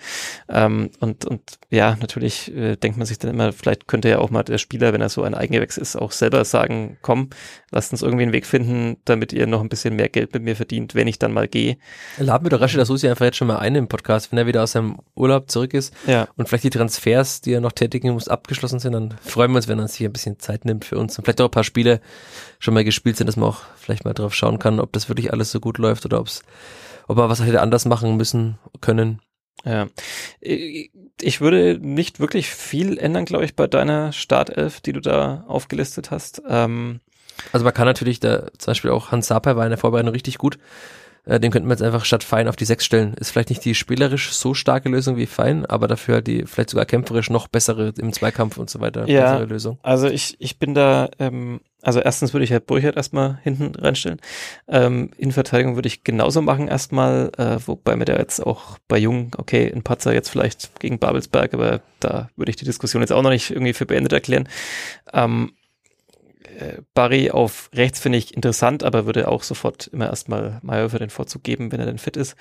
Ähm, 0.49 0.89
und, 0.99 1.23
und 1.25 1.41
ja, 1.69 1.95
natürlich 2.01 2.53
äh, 2.53 2.75
denkt 2.75 2.97
man 2.97 3.07
sich 3.07 3.19
dann 3.19 3.31
immer, 3.31 3.53
vielleicht 3.53 3.87
könnte 3.87 4.09
ja 4.09 4.19
auch 4.19 4.29
mal 4.29 4.43
der 4.43 4.57
Spieler, 4.57 4.91
wenn 4.91 4.99
er 4.99 5.07
so 5.07 5.23
ein 5.23 5.33
Eigengewächs 5.33 5.77
ist, 5.77 5.95
auch 5.95 6.11
selber 6.11 6.43
sagen, 6.43 6.97
komm, 7.01 7.29
lasst 7.71 7.93
uns 7.93 8.01
irgendwie 8.01 8.23
einen 8.23 8.33
Weg 8.33 8.45
finden, 8.45 8.97
damit 9.05 9.31
ihr 9.31 9.47
noch 9.47 9.61
ein 9.61 9.69
bisschen 9.69 9.95
mehr 9.95 10.09
Geld 10.09 10.33
mit 10.33 10.43
mir 10.43 10.57
verdient, 10.57 10.93
wenn 10.93 11.07
ich 11.07 11.19
dann 11.19 11.31
mal 11.31 11.47
gehe. 11.47 11.77
Laden 12.17 12.45
wir 12.45 12.49
doch 12.49 12.59
Rashid 12.61 12.85
Susi 12.85 13.07
einfach 13.07 13.25
jetzt 13.25 13.37
schon 13.37 13.47
mal 13.47 13.59
ein 13.59 13.75
im 13.75 13.87
Podcast, 13.87 14.31
wenn 14.33 14.39
er 14.39 14.45
wieder 14.47 14.61
aus 14.63 14.73
seinem 14.73 14.97
Urlaub 15.15 15.49
zurück 15.49 15.73
ist 15.73 15.93
Ja. 16.05 16.27
und 16.35 16.49
vielleicht 16.49 16.65
die 16.65 16.69
Transfers, 16.69 17.39
die 17.39 17.53
er 17.53 17.61
noch 17.61 17.71
tätigen 17.71 18.11
muss, 18.11 18.27
abgeschlossen 18.27 18.79
sind, 18.79 18.91
dann 18.91 19.15
freuen 19.23 19.51
wir 19.51 19.55
uns, 19.57 19.69
wenn 19.69 19.79
er 19.79 19.87
sich 19.87 20.05
ein 20.05 20.11
bisschen 20.13 20.37
Zeit 20.39 20.65
nimmt 20.65 20.83
für 20.83 20.97
uns 20.97 21.17
und 21.17 21.23
vielleicht 21.23 21.39
auch 21.39 21.45
ein 21.45 21.51
paar 21.51 21.63
Spiele 21.63 22.01
schon 22.59 22.73
mal 22.73 22.83
gespielt 22.83 23.15
sind, 23.17 23.27
dass 23.27 23.37
man 23.37 23.49
auch 23.49 23.61
vielleicht 23.77 24.03
mal 24.03 24.13
drauf 24.19 24.33
schauen 24.35 24.59
kann, 24.59 24.79
ob 24.79 24.91
das 24.93 25.09
wirklich 25.09 25.31
alles 25.33 25.51
so 25.51 25.59
gut 25.59 25.77
läuft 25.77 26.05
oder 26.05 26.19
ob's, 26.19 26.43
ob 27.07 27.17
er 27.17 27.29
was 27.29 27.41
hätte 27.43 27.61
anders 27.61 27.85
machen 27.85 28.17
müssen 28.17 28.57
können. 28.81 29.19
Ja. 29.65 29.87
Ich 30.41 31.41
würde 31.41 31.79
nicht 31.81 32.19
wirklich 32.19 32.49
viel 32.49 32.97
ändern, 32.97 33.25
glaube 33.25 33.45
ich, 33.45 33.55
bei 33.55 33.67
deiner 33.67 34.11
Startelf, 34.13 34.81
die 34.81 34.93
du 34.93 34.99
da 35.01 35.43
aufgelistet 35.47 36.11
hast. 36.11 36.41
Ähm, 36.47 36.99
Also 37.51 37.63
man 37.63 37.73
kann 37.73 37.85
natürlich 37.85 38.19
da 38.19 38.47
zum 38.57 38.71
Beispiel 38.71 38.91
auch 38.91 39.11
Hans 39.11 39.27
Saper 39.27 39.55
war 39.55 39.63
in 39.65 39.71
der 39.71 39.77
Vorbereitung 39.79 40.11
richtig 40.11 40.37
gut. 40.37 40.57
Äh, 41.25 41.39
Den 41.39 41.51
könnten 41.51 41.67
wir 41.67 41.73
jetzt 41.73 41.81
einfach 41.83 42.05
statt 42.05 42.23
Fein 42.23 42.47
auf 42.47 42.55
die 42.55 42.65
Sechs 42.65 42.85
stellen. 42.85 43.13
Ist 43.15 43.31
vielleicht 43.31 43.49
nicht 43.49 43.65
die 43.65 43.75
spielerisch 43.75 44.31
so 44.31 44.53
starke 44.53 44.89
Lösung 44.89 45.17
wie 45.17 45.25
Fein, 45.25 45.65
aber 45.65 45.87
dafür 45.87 46.15
halt 46.15 46.27
die 46.27 46.45
vielleicht 46.45 46.69
sogar 46.69 46.85
kämpferisch 46.85 47.29
noch 47.29 47.47
bessere 47.47 47.93
im 47.97 48.13
Zweikampf 48.13 48.57
und 48.57 48.69
so 48.69 48.79
weiter 48.79 49.07
Ja. 49.07 49.23
bessere 49.33 49.45
Lösung. 49.45 49.79
also 49.83 50.07
ich, 50.07 50.35
ich 50.39 50.59
bin 50.59 50.73
da, 50.75 51.09
ähm, 51.19 51.61
also 51.87 52.01
erstens 52.01 52.33
würde 52.33 52.43
ich 52.43 52.51
halt 52.51 52.65
Burchard 52.65 52.97
erstmal 52.97 53.39
hinten 53.43 53.73
reinstellen. 53.73 54.19
Ähm, 54.67 55.11
in 55.17 55.31
Verteidigung 55.31 55.75
würde 55.75 55.87
ich 55.87 56.03
genauso 56.03 56.41
machen 56.41 56.67
erstmal, 56.67 57.31
äh, 57.37 57.65
wobei 57.65 57.95
mir 57.95 58.03
da 58.03 58.17
jetzt 58.17 58.45
auch 58.45 58.77
bei 58.89 58.97
Jung, 58.97 59.31
okay, 59.37 59.71
ein 59.73 59.83
Patzer 59.83 60.13
jetzt 60.13 60.27
vielleicht 60.27 60.81
gegen 60.81 60.99
Babelsberg, 60.99 61.53
aber 61.53 61.79
da 62.01 62.29
würde 62.35 62.49
ich 62.49 62.57
die 62.57 62.65
Diskussion 62.65 63.01
jetzt 63.01 63.13
auch 63.13 63.21
noch 63.21 63.29
nicht 63.29 63.51
irgendwie 63.51 63.71
für 63.71 63.85
beendet 63.85 64.11
erklären. 64.11 64.49
Ähm, 65.13 65.53
äh, 66.59 66.81
Barry 66.93 67.31
auf 67.31 67.69
rechts 67.73 68.01
finde 68.01 68.17
ich 68.17 68.35
interessant, 68.35 68.83
aber 68.83 69.05
würde 69.05 69.29
auch 69.29 69.43
sofort 69.43 69.87
immer 69.87 70.07
erstmal 70.07 70.59
Mayhofer 70.63 70.99
den 70.99 71.09
Vorzug 71.09 71.43
geben, 71.43 71.71
wenn 71.71 71.79
er 71.79 71.85
denn 71.85 71.99
fit 71.99 72.17
ist. 72.17 72.35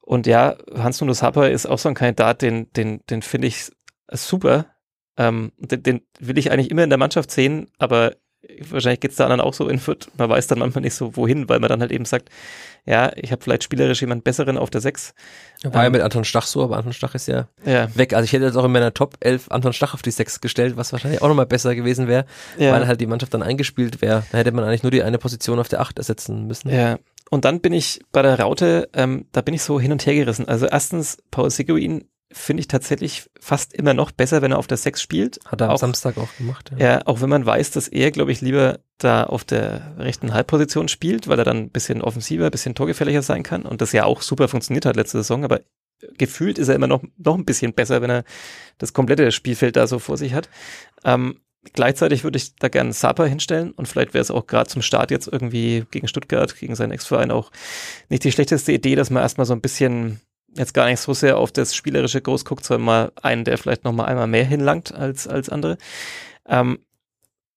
Und 0.00 0.26
ja, 0.26 0.56
Hans-Nunus 0.74 1.22
Happer 1.22 1.48
ist 1.48 1.66
auch 1.66 1.78
so 1.78 1.88
ein 1.88 1.94
Kandidat, 1.94 2.42
den, 2.42 2.72
den, 2.72 3.06
den 3.08 3.22
finde 3.22 3.46
ich 3.46 3.70
super. 4.10 4.66
Ähm, 5.16 5.52
den, 5.58 5.84
den 5.84 6.00
will 6.18 6.36
ich 6.36 6.50
eigentlich 6.50 6.72
immer 6.72 6.82
in 6.82 6.90
der 6.90 6.98
Mannschaft 6.98 7.30
sehen, 7.30 7.68
aber 7.78 8.16
wahrscheinlich 8.70 9.00
geht's 9.00 9.16
da 9.16 9.24
anderen 9.24 9.40
auch 9.40 9.54
so 9.54 9.68
in 9.68 9.78
Fürth. 9.78 10.08
Man 10.16 10.28
weiß 10.28 10.46
dann 10.48 10.58
manchmal 10.58 10.82
nicht 10.82 10.94
so, 10.94 11.16
wohin, 11.16 11.48
weil 11.48 11.60
man 11.60 11.68
dann 11.68 11.80
halt 11.80 11.92
eben 11.92 12.04
sagt, 12.04 12.28
ja, 12.84 13.12
ich 13.14 13.30
habe 13.30 13.42
vielleicht 13.42 13.62
spielerisch 13.62 14.00
jemand 14.00 14.24
Besseren 14.24 14.58
auf 14.58 14.70
der 14.70 14.80
6. 14.80 15.14
War 15.64 15.82
ja 15.82 15.86
Ähm, 15.86 15.92
mit 15.92 16.02
Anton 16.02 16.24
Stach 16.24 16.46
so, 16.46 16.64
aber 16.64 16.76
Anton 16.76 16.92
Stach 16.92 17.14
ist 17.14 17.28
ja 17.28 17.48
Ja, 17.64 17.94
weg. 17.94 18.14
Also 18.14 18.24
ich 18.24 18.32
hätte 18.32 18.44
jetzt 18.44 18.56
auch 18.56 18.64
in 18.64 18.72
meiner 18.72 18.92
Top 18.92 19.16
11 19.20 19.50
Anton 19.50 19.72
Stach 19.72 19.94
auf 19.94 20.02
die 20.02 20.10
6 20.10 20.40
gestellt, 20.40 20.76
was 20.76 20.92
wahrscheinlich 20.92 21.22
auch 21.22 21.28
nochmal 21.28 21.46
besser 21.46 21.74
gewesen 21.74 22.08
wäre, 22.08 22.24
ja. 22.58 22.72
weil 22.72 22.86
halt 22.86 23.00
die 23.00 23.06
Mannschaft 23.06 23.32
dann 23.34 23.42
eingespielt 23.42 24.02
wäre. 24.02 24.24
Da 24.32 24.38
hätte 24.38 24.52
man 24.52 24.64
eigentlich 24.64 24.82
nur 24.82 24.90
die 24.90 25.02
eine 25.02 25.18
Position 25.18 25.60
auf 25.60 25.68
der 25.68 25.80
8 25.80 25.98
ersetzen 25.98 26.46
müssen. 26.46 26.70
Ja, 26.70 26.98
und 27.30 27.46
dann 27.46 27.60
bin 27.60 27.72
ich 27.72 28.00
bei 28.12 28.20
der 28.20 28.38
Raute, 28.38 28.90
ähm, 28.92 29.26
da 29.32 29.40
bin 29.40 29.54
ich 29.54 29.62
so 29.62 29.80
hin 29.80 29.92
und 29.92 30.04
her 30.04 30.14
gerissen. 30.14 30.48
Also 30.48 30.66
erstens, 30.66 31.16
Paul 31.30 31.50
Seguin 31.50 32.04
finde 32.32 32.60
ich 32.62 32.68
tatsächlich 32.68 33.28
fast 33.40 33.72
immer 33.74 33.94
noch 33.94 34.10
besser, 34.10 34.42
wenn 34.42 34.52
er 34.52 34.58
auf 34.58 34.66
der 34.66 34.78
6 34.78 35.00
spielt. 35.02 35.38
Hat 35.46 35.60
er 35.60 35.68
am 35.68 35.74
Auch- 35.74 35.78
Samstag 35.78 36.16
auch 36.18 36.34
gemacht. 36.38 36.70
Ja, 36.78 37.06
auch 37.06 37.20
wenn 37.20 37.28
man 37.28 37.44
weiß, 37.46 37.70
dass 37.72 37.88
er, 37.88 38.10
glaube 38.10 38.32
ich, 38.32 38.40
lieber 38.40 38.80
da 38.98 39.24
auf 39.24 39.44
der 39.44 39.94
rechten 39.98 40.32
Halbposition 40.34 40.88
spielt, 40.88 41.28
weil 41.28 41.38
er 41.38 41.44
dann 41.44 41.58
ein 41.58 41.70
bisschen 41.70 42.02
offensiver, 42.02 42.46
ein 42.46 42.50
bisschen 42.50 42.74
torgefährlicher 42.74 43.22
sein 43.22 43.42
kann 43.42 43.62
und 43.62 43.80
das 43.80 43.92
ja 43.92 44.04
auch 44.04 44.22
super 44.22 44.48
funktioniert 44.48 44.86
hat 44.86 44.96
letzte 44.96 45.18
Saison, 45.18 45.44
aber 45.44 45.60
gefühlt 46.18 46.58
ist 46.58 46.68
er 46.68 46.74
immer 46.74 46.86
noch, 46.88 47.02
noch 47.16 47.36
ein 47.36 47.44
bisschen 47.44 47.74
besser, 47.74 48.02
wenn 48.02 48.10
er 48.10 48.24
das 48.78 48.92
komplette 48.92 49.30
Spielfeld 49.32 49.76
da 49.76 49.86
so 49.86 49.98
vor 49.98 50.16
sich 50.16 50.34
hat. 50.34 50.48
Ähm, 51.04 51.40
gleichzeitig 51.74 52.24
würde 52.24 52.38
ich 52.38 52.56
da 52.56 52.68
gerne 52.68 52.92
Sapa 52.92 53.24
hinstellen 53.24 53.70
und 53.72 53.86
vielleicht 53.86 54.14
wäre 54.14 54.22
es 54.22 54.30
auch 54.30 54.46
gerade 54.46 54.68
zum 54.68 54.82
Start 54.82 55.10
jetzt 55.10 55.28
irgendwie 55.28 55.84
gegen 55.90 56.08
Stuttgart, 56.08 56.56
gegen 56.56 56.74
seinen 56.74 56.90
Ex-Verein 56.92 57.30
auch 57.30 57.50
nicht 58.08 58.24
die 58.24 58.32
schlechteste 58.32 58.72
Idee, 58.72 58.94
dass 58.96 59.10
man 59.10 59.22
erstmal 59.22 59.46
so 59.46 59.52
ein 59.52 59.60
bisschen 59.60 60.20
jetzt 60.56 60.74
gar 60.74 60.86
nicht 60.86 61.00
so 61.00 61.14
sehr 61.14 61.38
auf 61.38 61.52
das 61.52 61.74
Spielerische 61.74 62.20
groß 62.20 62.44
guckt, 62.44 62.64
sondern 62.64 62.84
mal 62.84 63.12
einen, 63.20 63.44
der 63.44 63.58
vielleicht 63.58 63.84
noch 63.84 63.92
mal 63.92 64.04
einmal 64.04 64.26
mehr 64.26 64.44
hinlangt 64.44 64.94
als, 64.94 65.26
als 65.26 65.48
andere. 65.48 65.78
Ähm, 66.46 66.78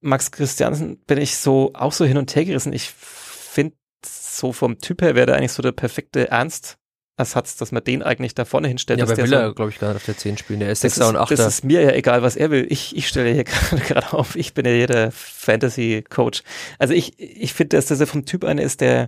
Max 0.01 0.31
Christiansen 0.31 0.97
bin 1.05 1.17
ich 1.17 1.37
so 1.37 1.71
auch 1.73 1.91
so 1.91 2.05
hin 2.05 2.17
und 2.17 2.35
her 2.35 2.45
gerissen. 2.45 2.73
Ich 2.73 2.91
finde, 2.91 3.75
so 4.05 4.53
vom 4.53 4.79
Typ 4.79 5.01
her 5.01 5.15
wäre 5.15 5.25
der 5.25 5.35
eigentlich 5.37 5.51
so 5.51 5.63
der 5.63 5.71
perfekte 5.71 6.31
Ernst-Ersatz, 7.17 7.55
dass 7.55 7.71
man 7.71 7.83
den 7.83 8.03
eigentlich 8.03 8.35
da 8.35 8.45
vorne 8.45 8.67
hinstellt. 8.67 8.99
Ja, 8.99 9.05
aber 9.05 9.15
der 9.15 9.23
will 9.23 9.31
so, 9.31 9.35
er, 9.35 9.53
glaube 9.53 9.71
ich, 9.71 9.79
gar 9.79 9.89
nicht 9.89 9.97
auf 9.97 10.05
der 10.05 10.17
10 10.17 10.37
spielen. 10.37 10.59
Der 10.59 10.71
ist 10.71 10.83
das 10.83 10.99
6er 10.99 11.09
und 11.09 11.15
ist, 11.15 11.21
8er. 11.21 11.35
das 11.35 11.47
ist 11.47 11.63
mir 11.63 11.81
ja 11.81 11.91
egal, 11.91 12.21
was 12.23 12.35
er 12.35 12.51
will. 12.51 12.67
Ich, 12.69 12.95
ich 12.95 13.07
stelle 13.07 13.31
hier 13.31 13.43
gerade 13.45 13.81
gerade 13.81 14.13
auf. 14.13 14.35
Ich 14.35 14.53
bin 14.53 14.65
ja 14.65 14.71
hier 14.71 14.87
der 14.87 15.11
Fantasy-Coach. 15.11 16.43
Also 16.77 16.93
ich, 16.93 17.19
ich 17.19 17.53
finde, 17.53 17.77
dass 17.77 17.99
er 17.99 18.07
vom 18.07 18.25
Typ 18.25 18.43
einer 18.43 18.61
ist, 18.61 18.81
der, 18.81 19.07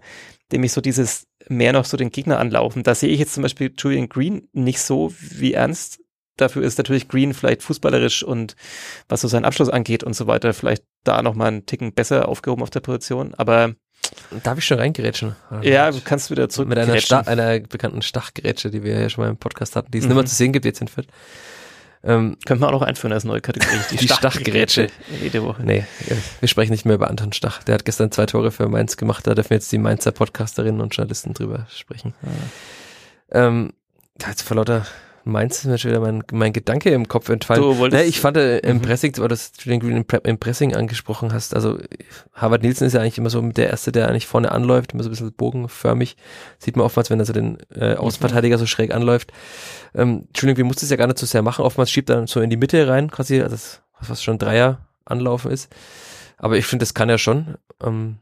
dem 0.51 0.64
ich 0.64 0.72
so 0.72 0.82
dieses 0.82 1.28
mehr 1.49 1.74
noch 1.74 1.86
so 1.86 1.97
den 1.97 2.12
Gegner 2.12 2.39
anlaufen. 2.39 2.84
Da 2.84 2.95
sehe 2.95 3.10
ich 3.10 3.20
jetzt 3.20 3.34
zum 3.34 3.43
Beispiel 3.43 3.74
Julian 3.78 4.10
Green 4.10 4.47
nicht 4.53 4.80
so 4.80 5.14
wie 5.20 5.53
Ernst. 5.53 5.99
Dafür 6.38 6.64
ist 6.64 6.78
natürlich 6.78 7.08
Green 7.08 7.34
vielleicht 7.34 7.64
fußballerisch 7.64 8.24
und 8.24 8.55
was 9.10 9.22
so 9.22 9.28
seinen 9.28 9.45
Abschluss 9.45 9.70
angeht 9.70 10.03
und 10.03 10.16
so 10.16 10.28
weiter, 10.28 10.53
vielleicht 10.53 10.84
da 11.03 11.22
nochmal 11.22 11.47
einen 11.47 11.66
Ticken 11.66 11.93
besser 11.93 12.28
aufgehoben 12.28 12.62
auf 12.62 12.70
der 12.70 12.82
Position. 12.82 13.34
Aber 13.34 13.74
Darf 14.43 14.58
ich 14.58 14.66
schon 14.66 14.80
reingerätschen? 14.80 15.36
ja, 15.62 15.91
du 15.91 16.00
kannst 16.04 16.32
wieder 16.32 16.50
zurück. 16.50 16.68
Mit 16.70 16.78
einer. 16.78 17.00
Sta 17.00 17.20
einer 17.22 17.60
bekannten 17.60 18.02
Stachgerätsche, 18.02 18.70
die 18.72 18.84
wir 18.84 19.00
ja 19.00 19.10
schon 19.10 19.24
mal 19.24 19.30
im 19.30 19.38
Podcast 19.38 19.76
hatten, 19.76 19.91
die 19.91 19.98
es 20.00 20.04
Mhm. 20.04 20.10
nicht 20.10 20.16
mehr 20.18 20.26
zu 20.26 20.36
sehen 20.36 20.52
gibt 20.54 20.66
jetzt 20.66 20.82
in 20.82 20.88
Fürth. 20.88 21.08
Ähm, 22.04 22.38
Könnte 22.45 22.62
man 22.62 22.70
auch 22.70 22.80
noch 22.82 22.88
einführen 22.88 23.12
als 23.12 23.24
neue 23.24 23.41
Kategorie. 23.41 23.76
Die, 23.91 23.98
Die 23.98 24.08
Stachgrätsche. 24.08 24.88
Jede 25.22 25.43
Woche. 25.43 25.64
nee, 25.64 25.84
wir 26.39 26.48
sprechen 26.48 26.72
nicht 26.72 26.86
mehr 26.86 26.95
über 26.95 27.10
Anton 27.10 27.34
Stach. 27.34 27.64
Der 27.64 27.74
hat 27.76 27.86
gestern 27.86 28.12
zwei 28.12 28.26
Tore 28.28 28.52
für 28.52 28.68
Mainz 28.70 28.98
gemacht, 28.98 29.26
da 29.28 29.34
dürfen 29.34 29.54
jetzt 29.54 29.72
die 29.72 29.78
Mainzer 29.78 30.12
Podcasterinnen 30.12 30.80
und 30.82 30.95
Journalisten 30.95 31.34
drüber 31.34 31.66
sprechen. 31.76 32.14
Ähm, 33.32 33.74
ja, 34.22 34.30
jetzt 34.30 34.41
vor 34.43 34.56
lauter 34.58 34.86
meinst, 35.28 35.60
ist 35.60 35.66
mir 35.66 35.78
schon 35.78 35.92
wieder 35.92 36.00
mein, 36.02 36.24
mein 36.32 36.54
Gedanke 36.54 36.90
im 36.90 37.08
Kopf 37.08 37.30
entfallen. 37.30 37.62
Du 37.62 37.78
wolltest- 37.78 38.02
nee, 38.04 38.08
ich 38.10 38.20
fand 38.20 38.38
äh, 38.38 38.60
im 38.60 38.78
Mhm. 38.78 38.82
Pressing, 38.82 39.18
weil 39.18 39.28
du 39.28 39.36
Julian 39.60 39.80
Green 39.80 39.98
im, 39.98 40.06
Pre 40.06 40.18
im 40.24 40.38
Pressing 40.38 40.76
angesprochen 40.76 41.34
hast, 41.34 41.54
also 41.56 41.78
Harvard 42.34 42.64
Nielsen 42.64 42.86
ist 42.88 42.94
ja 42.94 43.02
eigentlich 43.02 43.18
immer 43.18 43.30
so 43.30 43.42
der 43.42 43.70
Erste, 43.70 43.92
der 43.92 44.08
eigentlich 44.10 44.28
vorne 44.28 44.52
anläuft, 44.52 44.94
immer 44.94 45.04
so 45.04 45.10
ein 45.10 45.12
bisschen 45.12 45.34
bogenförmig. 45.34 46.18
Sieht 46.60 46.76
man 46.76 46.86
oftmals, 46.86 47.10
wenn 47.10 47.20
er 47.20 47.26
so 47.26 47.34
den 47.34 47.58
äh, 47.76 47.96
Außenverteidiger 47.96 48.58
so 48.58 48.66
schräg 48.66 48.94
anläuft. 48.94 49.32
Ähm, 49.96 50.28
Julian 50.36 50.56
Green 50.56 50.68
muss 50.68 50.78
das 50.78 50.90
ja 50.90 50.96
gar 50.98 51.08
nicht 51.08 51.20
so 51.20 51.26
sehr 51.26 51.42
machen. 51.42 51.64
Oftmals 51.64 51.92
schiebt 51.92 52.10
er 52.10 52.16
dann 52.18 52.28
so 52.28 52.42
in 52.42 52.50
die 52.50 52.58
Mitte 52.58 52.88
rein, 52.88 53.12
quasi, 53.12 53.42
also 53.42 53.56
das, 53.56 53.82
was 54.02 54.24
schon 54.24 54.38
Dreier 54.40 54.88
anlaufen 55.06 55.52
ist. 55.52 55.70
Aber 56.38 56.58
ich 56.58 56.66
finde, 56.66 56.84
das 56.84 56.94
kann 56.94 57.10
er 57.10 57.18
schon. 57.18 57.56
Ähm, 57.84 58.18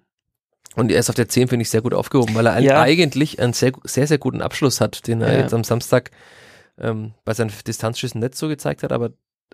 und 0.75 0.91
er 0.91 0.99
ist 0.99 1.09
auf 1.09 1.15
der 1.15 1.29
10, 1.29 1.47
finde 1.47 1.63
ich, 1.63 1.69
sehr 1.69 1.81
gut 1.81 1.93
aufgehoben, 1.93 2.35
weil 2.35 2.47
er 2.47 2.59
Ja. 2.59 2.81
eigentlich 2.81 3.39
einen 3.39 3.53
sehr, 3.53 3.71
sehr, 3.85 4.07
sehr 4.07 4.17
guten 4.17 4.41
Abschluss 4.41 4.81
hat, 4.81 5.07
den 5.07 5.21
er 5.21 5.33
Ja. 5.33 5.39
jetzt 5.39 5.53
am 5.53 5.63
Samstag 5.63 6.11
ähm, 6.79 7.13
bei 7.23 7.33
seinen 7.33 7.51
Distanzschüssen 7.65 8.19
nicht 8.21 8.35
so 8.35 8.47
gezeigt 8.47 8.83
hat, 8.83 8.91
aber 8.91 9.11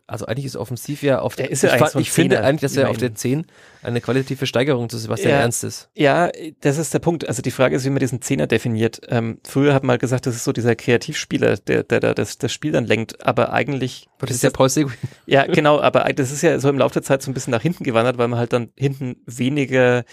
also 0.08 0.26
eigentlich 0.26 0.46
ist 0.46 0.58
offensiv 0.58 1.04
ja 1.04 1.20
auf 1.20 1.34
Er 1.38 1.44
der, 1.44 1.52
ist 1.52 1.64
ja 1.64 1.70
ich, 1.70 1.74
eigentlich 1.76 1.84
fa- 1.86 1.92
so 1.92 2.00
ein 2.00 2.02
ich 2.02 2.12
finde 2.12 2.44
eigentlich, 2.44 2.62
dass 2.62 2.76
er 2.76 2.90
auf 2.90 2.98
der 2.98 3.10
ihn- 3.10 3.16
10 3.16 3.46
eine 3.84 4.02
qualitative 4.02 4.46
Steigerung 4.46 4.90
zu 4.90 4.98
Sebastian 4.98 5.32
Ja. 5.32 5.40
Ernst 5.40 5.64
ist. 5.64 5.90
Ja, 5.96 6.30
das 6.62 6.78
ist 6.78 6.94
der 6.94 7.00
Punkt. 7.00 7.28
Also 7.28 7.42
die 7.42 7.52
Frage 7.52 7.76
ist, 7.76 7.86
wie 7.86 7.90
man 7.92 8.00
diesen 8.00 8.22
Zehner 8.22 8.48
definiert. 8.48 9.00
Ähm, 9.10 9.40
früher 9.46 9.74
hat 9.74 9.84
man 9.84 9.92
halt 9.92 10.02
gesagt, 10.02 10.26
das 10.26 10.36
ist 10.36 10.44
so 10.44 10.52
dieser 10.52 10.76
Kreativspieler, 10.76 11.58
der, 11.58 11.84
der, 11.84 12.00
der 12.02 12.14
das, 12.14 12.38
das 12.38 12.52
Spiel 12.52 12.72
dann 12.74 12.86
lenkt, 12.86 13.26
aber 13.26 13.54
eigentlich 13.54 14.08
Aber 14.18 14.28
das 14.28 14.38
ist 14.38 14.44
ja 14.44 14.50
Paul 14.50 14.70
Seguin. 14.70 14.96
Ja, 15.28 15.46
genau, 15.48 15.80
aber 15.80 16.02
das 16.14 16.32
ist 16.32 16.42
ja 16.42 16.60
so 16.60 16.68
im 16.70 16.78
Laufe 16.78 16.94
der 16.94 17.04
Zeit 17.04 17.22
so 17.22 17.30
ein 17.32 17.34
bisschen 17.34 17.52
nach 17.52 17.62
hinten 17.62 17.84
gewandert, 17.84 18.18
weil 18.18 18.28
man 18.28 18.40
halt 18.40 18.54
dann 18.54 18.70
hinten 18.78 19.18
weniger 19.28 20.04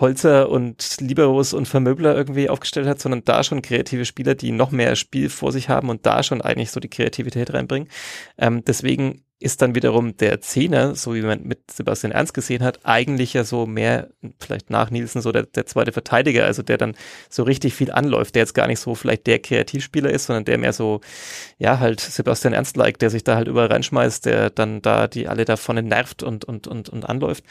Holzer 0.00 0.48
und 0.48 0.96
Liberos 1.00 1.52
und 1.52 1.66
Vermöbler 1.66 2.14
irgendwie 2.16 2.48
aufgestellt 2.48 2.86
hat, 2.86 3.00
sondern 3.00 3.24
da 3.24 3.42
schon 3.42 3.62
kreative 3.62 4.04
Spieler, 4.04 4.34
die 4.34 4.52
noch 4.52 4.70
mehr 4.70 4.96
Spiel 4.96 5.28
vor 5.28 5.52
sich 5.52 5.68
haben 5.68 5.88
und 5.88 6.06
da 6.06 6.22
schon 6.22 6.42
eigentlich 6.42 6.70
so 6.70 6.80
die 6.80 6.90
Kreativität 6.90 7.52
reinbringen. 7.52 7.88
Ähm, 8.38 8.64
deswegen 8.64 9.25
ist 9.38 9.60
dann 9.60 9.74
wiederum 9.74 10.16
der 10.16 10.40
Zehner, 10.40 10.94
so 10.94 11.14
wie 11.14 11.20
man 11.20 11.42
mit 11.42 11.70
Sebastian 11.70 12.10
Ernst 12.10 12.32
gesehen 12.32 12.62
hat, 12.62 12.80
eigentlich 12.84 13.34
ja 13.34 13.44
so 13.44 13.66
mehr, 13.66 14.08
vielleicht 14.40 14.70
nach 14.70 14.90
Nielsen, 14.90 15.20
so 15.20 15.30
der, 15.30 15.42
der 15.42 15.66
zweite 15.66 15.92
Verteidiger, 15.92 16.46
also 16.46 16.62
der 16.62 16.78
dann 16.78 16.94
so 17.28 17.42
richtig 17.42 17.74
viel 17.74 17.90
anläuft, 17.90 18.34
der 18.34 18.42
jetzt 18.42 18.54
gar 18.54 18.66
nicht 18.66 18.80
so 18.80 18.94
vielleicht 18.94 19.26
der 19.26 19.38
Kreativspieler 19.38 20.10
ist, 20.10 20.26
sondern 20.26 20.46
der 20.46 20.56
mehr 20.56 20.72
so, 20.72 21.02
ja, 21.58 21.80
halt 21.80 22.00
Sebastian 22.00 22.54
Ernst-like, 22.54 22.98
der 22.98 23.10
sich 23.10 23.24
da 23.24 23.36
halt 23.36 23.46
überall 23.46 23.66
reinschmeißt, 23.66 24.24
der 24.24 24.48
dann 24.48 24.80
da 24.80 25.06
die 25.06 25.28
alle 25.28 25.44
da 25.44 25.56
vorne 25.56 25.82
nervt 25.82 26.22
und, 26.22 26.46
und, 26.46 26.66
und, 26.66 26.88
und 26.88 27.04
anläuft. 27.06 27.44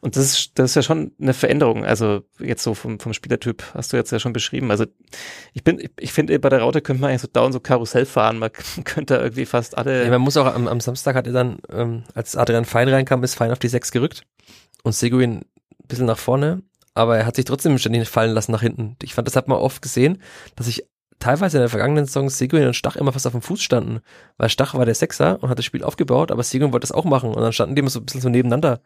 Und 0.00 0.16
das 0.16 0.24
ist, 0.24 0.58
das 0.58 0.70
ist 0.70 0.74
ja 0.76 0.82
schon 0.82 1.12
eine 1.20 1.34
Veränderung. 1.34 1.84
Also 1.84 2.22
jetzt 2.38 2.62
so 2.62 2.72
vom, 2.72 2.98
vom 2.98 3.12
Spielertyp 3.12 3.62
hast 3.74 3.92
du 3.92 3.98
jetzt 3.98 4.10
ja 4.10 4.18
schon 4.18 4.32
beschrieben. 4.32 4.70
Also 4.70 4.86
ich 5.52 5.64
bin, 5.64 5.86
ich, 5.98 6.12
finde, 6.12 6.38
bei 6.38 6.48
der 6.48 6.60
Raute 6.60 6.80
könnte 6.80 7.02
man 7.02 7.10
eigentlich 7.10 7.22
so 7.22 7.28
dauernd 7.28 7.52
so 7.52 7.60
Karussell 7.60 8.06
fahren. 8.06 8.38
Man 8.38 8.50
könnte 8.84 9.16
irgendwie 9.16 9.44
fast 9.44 9.76
alle. 9.76 10.04
Ja, 10.04 10.10
man 10.10 10.22
muss 10.22 10.38
auch 10.38 10.46
am, 10.46 10.66
am 10.66 10.80
Samstag 10.80 11.25
hat 11.26 11.34
er 11.34 11.44
dann, 11.44 11.58
ähm, 11.70 12.02
als 12.14 12.36
Adrian 12.36 12.64
Fein 12.64 12.88
reinkam, 12.88 13.22
ist 13.24 13.34
Fein 13.34 13.50
auf 13.52 13.58
die 13.58 13.68
6 13.68 13.90
gerückt 13.92 14.22
und 14.82 14.92
Seguin 14.92 15.38
ein 15.38 15.44
bisschen 15.88 16.06
nach 16.06 16.18
vorne, 16.18 16.62
aber 16.94 17.18
er 17.18 17.26
hat 17.26 17.36
sich 17.36 17.44
trotzdem 17.44 17.76
ständig 17.78 18.08
fallen 18.08 18.32
lassen 18.32 18.52
nach 18.52 18.62
hinten. 18.62 18.96
Ich 19.02 19.14
fand, 19.14 19.26
das 19.28 19.36
hat 19.36 19.48
man 19.48 19.58
oft 19.58 19.82
gesehen, 19.82 20.22
dass 20.56 20.66
ich 20.68 20.84
teilweise 21.18 21.56
in 21.56 21.62
der 21.62 21.70
vergangenen 21.70 22.04
Saison 22.04 22.28
Seguin 22.28 22.66
und 22.66 22.74
Stach 22.76 22.94
immer 22.94 23.10
fast 23.10 23.26
auf 23.26 23.32
dem 23.32 23.40
Fuß 23.40 23.62
standen, 23.62 24.00
weil 24.36 24.50
Stach 24.50 24.74
war 24.74 24.84
der 24.84 24.94
Sechser 24.94 25.42
und 25.42 25.48
hat 25.48 25.56
das 25.58 25.64
Spiel 25.64 25.82
aufgebaut, 25.82 26.30
aber 26.30 26.42
Seguin 26.42 26.72
wollte 26.72 26.84
das 26.86 26.92
auch 26.92 27.06
machen 27.06 27.30
und 27.32 27.40
dann 27.40 27.54
standen 27.54 27.74
die 27.74 27.80
immer 27.80 27.88
so 27.88 28.00
ein 28.00 28.04
bisschen 28.04 28.20
so 28.20 28.28
nebeneinander. 28.28 28.80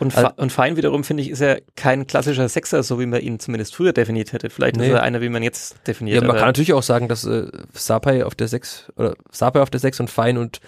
Und, 0.00 0.16
Also- 0.16 0.30
und 0.36 0.50
Fein 0.50 0.76
wiederum, 0.76 1.04
finde 1.04 1.22
ich, 1.22 1.30
ist 1.30 1.40
er 1.40 1.60
kein 1.76 2.08
klassischer 2.08 2.48
Sechser, 2.48 2.82
so 2.82 2.98
wie 2.98 3.06
man 3.06 3.20
ihn 3.20 3.38
zumindest 3.38 3.76
früher 3.76 3.92
definiert 3.92 4.32
hätte. 4.32 4.50
Vielleicht 4.50 4.76
Nee. 4.76 4.88
ist 4.88 4.92
er 4.94 5.04
einer, 5.04 5.20
wie 5.20 5.28
man 5.28 5.44
jetzt 5.44 5.76
definiert. 5.86 6.20
Ja, 6.20 6.26
man 6.26 6.36
kann 6.36 6.46
natürlich 6.46 6.72
auch 6.72 6.82
sagen, 6.82 7.06
dass 7.06 7.24
äh, 7.24 7.46
Sapai 7.72 8.24
auf 8.24 8.34
der 8.34 8.48
6 8.48 8.90
oder 8.96 9.14
Sapai 9.30 9.62
auf 9.62 9.70
der 9.70 9.78
6 9.80 10.00
und 10.00 10.10
Fein 10.10 10.38
und 10.38 10.58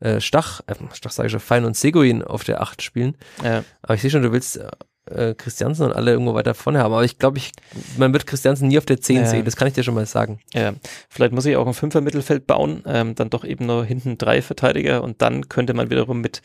äh, 0.00 0.20
Stach, 0.20 0.60
äh, 0.66 0.74
Stach 0.94 1.10
sage 1.10 1.26
ich 1.26 1.32
schon, 1.32 1.40
Fein 1.40 1.64
und 1.64 1.76
Seguin 1.76 2.22
auf 2.22 2.44
der 2.44 2.60
8 2.62 2.82
spielen. 2.82 3.16
ja. 3.42 3.64
Aber 3.82 3.94
ich 3.94 4.02
sehe 4.02 4.10
schon, 4.10 4.22
du 4.22 4.32
willst 4.32 4.60
äh, 5.10 5.34
Christiansen 5.34 5.86
und 5.86 5.92
alle 5.94 6.10
irgendwo 6.12 6.34
weiter 6.34 6.52
vorne 6.52 6.80
haben. 6.80 6.92
Aber 6.92 7.02
ich 7.04 7.18
glaube, 7.18 7.38
ich, 7.38 7.52
man 7.96 8.12
wird 8.12 8.26
Christiansen 8.26 8.68
nie 8.68 8.76
auf 8.76 8.84
der 8.84 9.00
10 9.00 9.16
Ja. 9.16 9.26
sehen. 9.26 9.44
Das 9.46 9.56
kann 9.56 9.66
ich 9.66 9.72
dir 9.72 9.82
schon 9.82 9.94
mal 9.94 10.04
sagen. 10.04 10.40
Ja, 10.52 10.74
vielleicht 11.08 11.32
muss 11.32 11.46
ich 11.46 11.56
auch 11.56 11.66
ein 11.66 11.72
Fünfer-Mittelfeld 11.72 12.46
bauen, 12.46 12.82
ähm, 12.86 13.14
dann 13.14 13.30
doch 13.30 13.44
eben 13.44 13.64
nur 13.64 13.84
hinten 13.86 14.18
drei 14.18 14.42
Verteidiger 14.42 15.02
und 15.02 15.22
dann 15.22 15.48
könnte 15.48 15.72
man 15.72 15.88
wiederum 15.90 16.20
mit, 16.20 16.42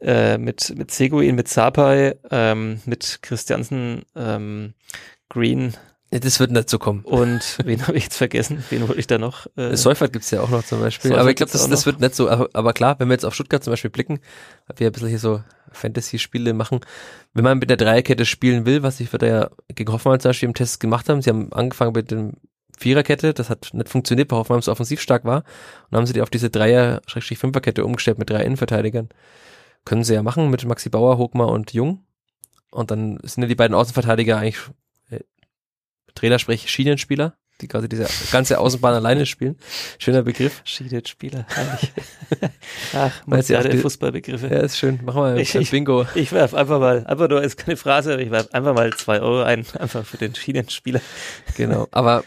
äh, 0.00 0.38
mit, 0.38 0.74
mit 0.76 0.90
Seguin, 0.90 1.36
mit 1.36 1.46
Sapai, 1.48 2.16
ähm, 2.32 2.80
mit 2.84 3.20
Christiansen, 3.22 4.02
ähm, 4.16 4.74
Green 5.28 5.74
Das 6.12 6.40
wird 6.40 6.50
nicht 6.50 6.68
so 6.68 6.78
kommen. 6.80 7.04
und 7.04 7.58
wen 7.64 7.86
habe 7.86 7.96
ich 7.96 8.04
jetzt 8.04 8.16
vergessen? 8.16 8.64
Wen 8.70 8.88
wollte 8.88 8.98
ich 8.98 9.06
da 9.06 9.18
noch? 9.18 9.46
Äh, 9.56 9.76
Seufert 9.76 10.12
gibt's 10.12 10.30
ja 10.32 10.40
auch 10.40 10.50
noch 10.50 10.64
zum 10.64 10.80
Beispiel. 10.80 11.10
Seufert 11.10 11.20
aber 11.20 11.30
ich 11.30 11.36
glaube, 11.36 11.52
das, 11.52 11.68
das 11.68 11.86
wird 11.86 12.00
nicht 12.00 12.16
so. 12.16 12.28
Aber, 12.28 12.48
aber 12.52 12.72
klar, 12.72 12.98
wenn 12.98 13.08
wir 13.08 13.14
jetzt 13.14 13.24
auf 13.24 13.34
Stuttgart 13.34 13.62
zum 13.62 13.72
Beispiel 13.72 13.90
blicken, 13.90 14.18
weil 14.66 14.78
wir 14.80 14.86
ein 14.88 14.92
bisschen 14.92 15.08
hier 15.08 15.20
so 15.20 15.40
Fantasy-Spiele 15.70 16.52
machen, 16.52 16.80
wenn 17.32 17.44
man 17.44 17.58
mit 17.58 17.70
der 17.70 17.76
Dreierkette 17.76 18.24
spielen 18.26 18.66
will, 18.66 18.82
was 18.82 18.98
ich 18.98 19.12
wir 19.12 19.18
da 19.20 19.26
ja 19.26 19.50
gegen 19.68 19.92
Hoffenheim 19.92 20.18
zum 20.18 20.30
Beispiel 20.30 20.48
im 20.48 20.54
Test 20.54 20.80
gemacht 20.80 21.08
haben, 21.08 21.22
sie 21.22 21.30
haben 21.30 21.52
angefangen 21.52 21.92
mit 21.92 22.10
dem 22.10 22.32
Viererkette, 22.76 23.32
das 23.34 23.50
hat 23.50 23.68
nicht 23.72 23.88
funktioniert, 23.88 24.32
weil 24.32 24.38
Hoffenheim 24.38 24.62
so 24.62 24.72
offensiv 24.72 25.00
stark 25.00 25.24
war. 25.24 25.38
Und 25.38 25.92
dann 25.92 25.98
haben 25.98 26.06
sie 26.06 26.14
die 26.14 26.22
auf 26.22 26.30
diese 26.30 26.50
Dreier-Fünferkette 26.50 27.84
umgestellt 27.84 28.18
mit 28.18 28.30
drei 28.30 28.42
Innenverteidigern. 28.42 29.10
Können 29.84 30.02
sie 30.02 30.14
ja 30.14 30.22
machen 30.22 30.50
mit 30.50 30.64
Maxi 30.64 30.88
Bauer, 30.88 31.18
Hochmar 31.18 31.48
und 31.48 31.72
Jung. 31.72 32.04
Und 32.70 32.90
dann 32.90 33.18
sind 33.22 33.42
ja 33.42 33.48
die 33.48 33.54
beiden 33.54 33.74
Außenverteidiger 33.74 34.38
eigentlich 34.38 34.58
äh, 34.58 34.70
Trainer 36.14 36.38
sprich 36.38 36.70
Schienenspieler, 36.70 37.34
die 37.60 37.68
quasi 37.68 37.88
diese 37.88 38.06
ganze 38.32 38.58
Außenbahn 38.58 38.94
alleine 38.94 39.26
spielen. 39.26 39.56
Schöner 39.98 40.22
Begriff. 40.22 40.62
Cheated 40.64 41.08
Spieler, 41.08 41.46
herrlich. 41.48 41.92
Ach, 42.94 43.26
moderne 43.26 43.76
Fußballbegriffe. 43.78 44.46
Ja, 44.48 44.58
ist 44.60 44.78
schön. 44.78 45.00
Machen 45.04 45.22
wir 45.22 45.36
Ich- 45.36 45.56
ein 45.56 45.64
Bingo. 45.66 46.06
Ich 46.14 46.32
werf 46.32 46.54
einfach 46.54 46.80
mal, 46.80 47.04
einfach 47.06 47.28
nur 47.28 47.42
ist 47.42 47.56
keine 47.58 47.76
Phrase, 47.76 48.14
aber 48.14 48.22
ich 48.22 48.30
werf 48.30 48.48
einfach 48.52 48.74
mal 48.74 48.92
zwei 48.94 49.20
Euro 49.20 49.42
ein, 49.42 49.66
einfach 49.78 50.04
für 50.06 50.16
den 50.16 50.34
Schienenspieler. 50.34 51.00
Genau. 51.56 51.86
Aber 51.90 52.24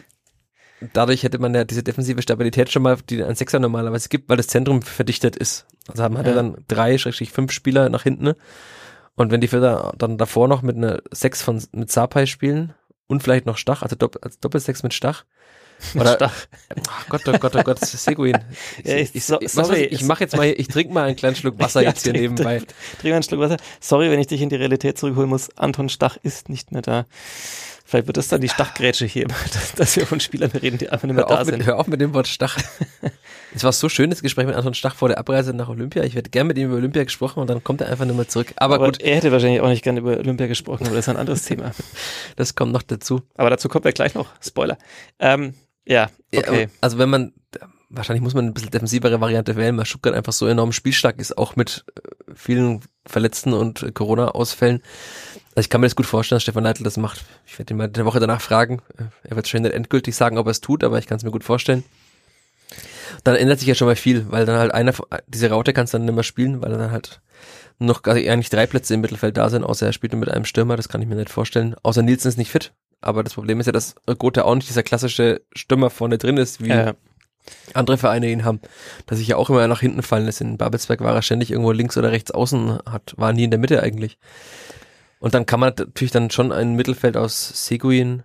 dadurch 0.94 1.24
hätte 1.24 1.40
man 1.40 1.54
ja 1.56 1.64
diese 1.64 1.82
defensive 1.84 2.22
Stabilität 2.22 2.72
schon 2.72 2.84
mal, 2.84 2.98
die 3.10 3.24
ein 3.24 3.36
Sechser 3.36 3.60
normalerweise 3.60 4.10
gibt, 4.10 4.30
weil 4.30 4.38
das 4.38 4.48
Zentrum 4.48 4.82
verdichtet 4.82 5.36
ist. 5.36 5.66
Also 5.88 6.04
haben 6.04 6.18
hat 6.18 6.26
er 6.26 6.32
Ja. 6.36 6.42
dann 6.44 6.58
drei, 6.68 6.98
schrägstrich 6.98 7.32
fünf 7.32 7.52
Spieler 7.52 7.90
nach 7.90 8.04
hinten. 8.04 8.34
Und 9.16 9.32
wenn 9.32 9.42
die 9.42 9.48
Vierter 9.48 9.94
dann 9.98 10.18
davor 10.18 10.48
noch 10.48 10.62
mit 10.64 10.76
einer 10.76 11.02
Sechs 11.12 11.42
von 11.42 11.64
mit 11.72 11.92
Sapai 11.92 12.26
spielen 12.26 12.74
und 13.14 13.24
vielleicht 13.24 13.46
noch 13.46 13.58
Stach, 13.58 13.84
also 13.84 13.96
Dopp, 13.96 14.20
als 14.22 14.40
Doppelsechs 14.40 14.84
mit 14.84 14.94
Stach. 14.94 15.24
Oder, 15.96 16.16
Stach. 16.16 16.34
ach 16.90 17.08
Gott, 17.10 17.22
oh 17.28 17.38
Gott, 17.38 17.56
oh 17.56 17.64
Gott, 17.64 17.82
das 17.82 17.94
ist 17.94 18.04
Seguin. 18.06 18.38
Ich, 18.84 18.86
Ja, 18.90 18.96
ich- 18.98 19.16
ich, 19.16 19.26
so- 19.26 19.40
ich, 19.42 19.52
sorry, 19.52 19.84
ich, 19.84 20.04
mache 20.04 20.24
jetzt 20.24 20.36
mal, 20.36 20.46
ich 20.48 20.68
trinke 20.68 20.94
mal 20.94 21.06
einen 21.06 21.16
kleinen 21.16 21.36
Schluck 21.36 21.60
Wasser 21.60 21.82
Ja, 21.84 21.90
jetzt 21.90 22.04
hier 22.04 22.14
trink- 22.14 22.22
nebenbei. 22.22 22.58
Trink, 22.60 22.70
trink 23.00 23.04
mal 23.12 23.14
einen 23.16 23.24
Schluck 23.24 23.40
Wasser. 23.40 23.58
Sorry, 23.80 24.10
wenn 24.12 24.20
ich 24.20 24.28
dich 24.28 24.42
in 24.42 24.50
die 24.50 24.56
Realität 24.56 24.98
zurückholen 24.98 25.30
muss. 25.30 25.50
Anton 25.58 25.90
Stach 25.90 26.18
ist 26.24 26.50
nicht 26.50 26.72
mehr 26.72 26.82
da. 26.82 27.06
Vielleicht 27.86 28.08
wird 28.08 28.18
das 28.18 28.28
dann 28.30 28.42
die 28.42 28.50
Stachgrätsche 28.50 29.06
hier, 29.06 29.28
dass, 29.54 29.74
dass 29.74 29.96
wir 29.98 30.08
von 30.08 30.20
Spielern 30.20 30.50
reden, 30.52 30.78
die 30.80 30.90
einfach 30.90 31.06
nicht 31.06 31.16
mehr 31.16 31.26
Hör 31.28 31.36
da 31.38 31.44
mit, 31.44 31.54
sind. 31.54 31.66
hör 31.66 31.78
auf 31.80 31.86
mit 31.88 32.02
dem 32.02 32.14
Wort 32.14 32.28
Stach. 32.28 32.58
es 33.54 33.64
war 33.64 33.72
so 33.74 33.88
schön, 33.90 34.10
das 34.10 34.22
Gespräch 34.24 34.48
mit 34.48 34.56
Anton 34.56 34.74
Stach 34.74 34.96
vor 34.96 35.10
der 35.10 35.20
Abreise 35.20 35.54
nach 35.54 35.70
Olympia. 35.70 36.04
Ich 36.04 36.16
hätte 36.16 36.30
gern 36.32 36.48
mit 36.48 36.58
ihm 36.58 36.70
über 36.70 36.78
Olympia 36.78 37.04
gesprochen 37.04 37.40
und 37.42 37.50
dann 37.50 37.64
kommt 37.64 37.82
er 37.82 37.90
einfach 37.90 38.06
nicht 38.06 38.16
mehr 38.16 38.28
zurück. 38.28 38.48
Aber, 38.56 38.76
Aber 38.76 38.86
gut, 38.86 39.02
er 39.02 39.18
hätte 39.18 39.32
wahrscheinlich 39.32 39.62
auch 39.62 39.68
nicht 39.68 39.84
gerne 39.84 40.00
über 40.00 40.18
Olympia 40.18 40.48
gesprochen, 40.48 40.88
aber 40.88 40.96
das 40.96 41.06
ist 41.06 41.10
ein 41.10 41.18
anderes 41.18 41.44
Thema. 41.44 41.72
das 42.36 42.56
kommt 42.56 42.72
noch 42.72 42.84
dazu. 42.84 43.22
Aber 43.36 43.50
dazu 43.52 43.68
kommt 43.70 43.86
er 43.86 43.92
gleich 43.92 44.16
noch. 44.16 44.30
Spoiler. 44.42 44.78
Ähm, 45.20 45.54
ja, 45.86 46.10
okay. 46.36 46.70
also 46.82 46.98
wenn 46.98 47.10
man, 47.10 47.34
wahrscheinlich 47.90 48.24
muss 48.24 48.34
man 48.34 48.46
ein 48.46 48.54
bisschen 48.54 48.72
defensivere 48.72 49.22
Variante 49.22 49.56
wählen, 49.56 49.78
weil 49.78 49.86
Stuttgart 49.86 50.16
einfach 50.16 50.34
so 50.34 50.48
enorm 50.48 50.72
spielstark 50.72 51.20
ist, 51.20 51.38
auch 51.38 51.56
mit 51.56 51.86
äh, 51.96 52.34
vielen 52.36 52.82
Verletzten 53.06 53.54
und 53.54 53.84
äh, 53.84 53.92
Corona-Ausfällen. 53.92 54.82
Also 55.56 55.66
ich 55.66 55.70
kann 55.70 55.82
mir 55.82 55.88
das 55.88 55.96
gut 55.96 56.06
vorstellen, 56.06 56.38
dass 56.38 56.44
Stefan 56.44 56.64
Leitl 56.64 56.84
das 56.84 56.98
macht. 56.98 57.24
Ich 57.46 57.58
werde 57.60 57.74
ihn 57.74 57.78
mal 57.78 57.88
der 57.90 58.06
Woche 58.06 58.20
danach 58.20 58.42
fragen. 58.42 58.82
Äh, 58.98 59.04
Er 59.24 59.36
wird 59.36 59.48
schon 59.48 59.62
nicht 59.62 59.74
endgültig 59.74 60.16
sagen, 60.16 60.38
ob 60.38 60.48
er 60.48 60.52
es 60.52 60.62
tut, 60.62 60.84
aber 60.84 60.98
ich 60.98 61.08
kann 61.08 61.18
es 61.18 61.24
mir 61.24 61.32
gut 61.32 61.44
vorstellen. 61.44 61.84
Dann 63.24 63.36
ändert 63.36 63.60
sich 63.60 63.68
ja 63.68 63.76
schon 63.76 63.88
mal 63.88 63.96
viel, 63.96 64.32
weil 64.32 64.46
dann 64.46 64.58
halt 64.58 64.74
einer, 64.74 64.94
diese 65.28 65.50
Raute 65.50 65.74
kannst 65.74 65.94
du 65.94 65.98
dann 65.98 66.06
nicht 66.06 66.16
mehr 66.16 66.24
spielen, 66.24 66.62
weil 66.62 66.72
dann 66.72 66.92
halt 66.92 67.22
noch 67.80 68.02
gar 68.02 68.16
eigentlich 68.16 68.50
drei 68.50 68.66
Plätze 68.66 68.94
im 68.94 69.02
Mittelfeld 69.02 69.38
da 69.38 69.50
sind, 69.50 69.64
außer 69.64 69.86
er 69.86 69.94
spielt 69.94 70.14
nur 70.14 70.20
mit 70.20 70.30
einem 70.30 70.46
Stürmer, 70.46 70.76
das 70.76 70.90
kann 70.90 71.02
ich 71.02 71.08
mir 71.08 71.16
nicht 71.16 71.30
vorstellen. 71.30 71.76
Außer 71.84 72.02
Nielsen 72.02 72.30
ist 72.30 72.38
nicht 72.38 72.52
fit. 72.52 72.74
Aber 73.04 73.24
das 73.24 73.34
Problem 73.34 73.60
ist 73.60 73.66
ja, 73.66 73.72
dass 73.72 73.96
Gotha 74.18 74.44
auch 74.44 74.56
nicht 74.56 74.70
dieser 74.70 74.84
klassische 74.84 75.42
Stürmer 75.54 75.90
vorne 75.90 76.18
drin 76.18 76.38
ist, 76.38 76.64
wie 76.64 76.70
Äh, 76.70 76.94
andere 77.74 77.98
Vereine 77.98 78.30
ihn 78.30 78.46
haben, 78.46 78.62
dass 79.06 79.18
sich 79.18 79.28
ja 79.28 79.36
auch 79.36 79.50
immer 79.50 79.68
nach 79.68 79.82
hinten 79.82 80.02
fallen 80.02 80.26
lässt. 80.26 80.42
In 80.42 80.58
Babelsberg 80.58 81.02
war 81.02 81.14
er 81.14 81.22
ständig 81.22 81.52
irgendwo 81.52 81.72
links 81.72 81.98
oder 81.98 82.12
rechts 82.12 82.32
außen, 82.32 82.80
hat, 82.86 83.14
war 83.18 83.34
nie 83.34 83.44
in 83.44 83.52
der 83.52 83.60
Mitte 83.60 83.84
eigentlich. 83.84 84.18
Und 85.20 85.34
dann 85.34 85.46
kann 85.46 85.60
man 85.60 85.74
natürlich 85.78 86.12
dann 86.12 86.32
schon 86.32 86.52
ein 86.52 86.76
Mittelfeld 86.76 87.18
aus 87.18 87.68
Seguin, 87.68 88.24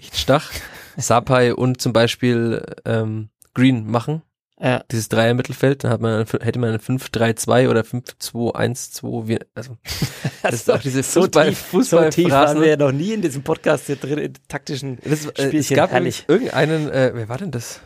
nicht 0.00 0.16
Stach, 0.16 0.50
Sapai 0.96 1.54
und 1.54 1.80
zum 1.80 1.92
Beispiel 1.92 2.64
ähm, 2.84 3.30
Green 3.54 3.90
machen. 3.90 4.22
Ja. 4.62 4.84
Dieses 4.90 5.08
Dreier-Mittelfeld, 5.08 5.84
dann 5.84 5.90
hat 5.90 6.00
man, 6.00 6.26
hätte 6.40 6.58
man 6.58 6.70
ein 6.74 6.78
5-3-2 6.80 7.68
oder 7.68 7.80
5-2-1-2, 7.82 9.28
wie- 9.28 9.38
also 9.54 9.76
das 10.42 10.54
ist 10.54 10.70
auch 10.70 10.80
diese 10.80 11.02
so 11.02 11.22
Fußball, 11.22 11.48
tief, 11.48 11.66
so 11.88 12.10
tief 12.10 12.30
waren 12.30 12.60
wir 12.60 12.68
ja 12.68 12.76
noch 12.76 12.92
nie 12.92 13.12
in 13.12 13.22
diesem 13.22 13.42
Podcast 13.42 13.86
hier 13.86 13.96
drin, 13.96 14.18
in 14.18 14.32
taktischen 14.48 14.98
Das, 15.04 15.26
äh, 15.26 15.32
es 15.36 15.44
Spielchen. 15.46 15.76
gab 15.76 15.90
herrlich. 15.92 16.24
irgendeinen, 16.28 16.90
äh, 16.90 17.10
wer 17.14 17.28
war 17.28 17.38
denn 17.38 17.50
das? 17.50 17.80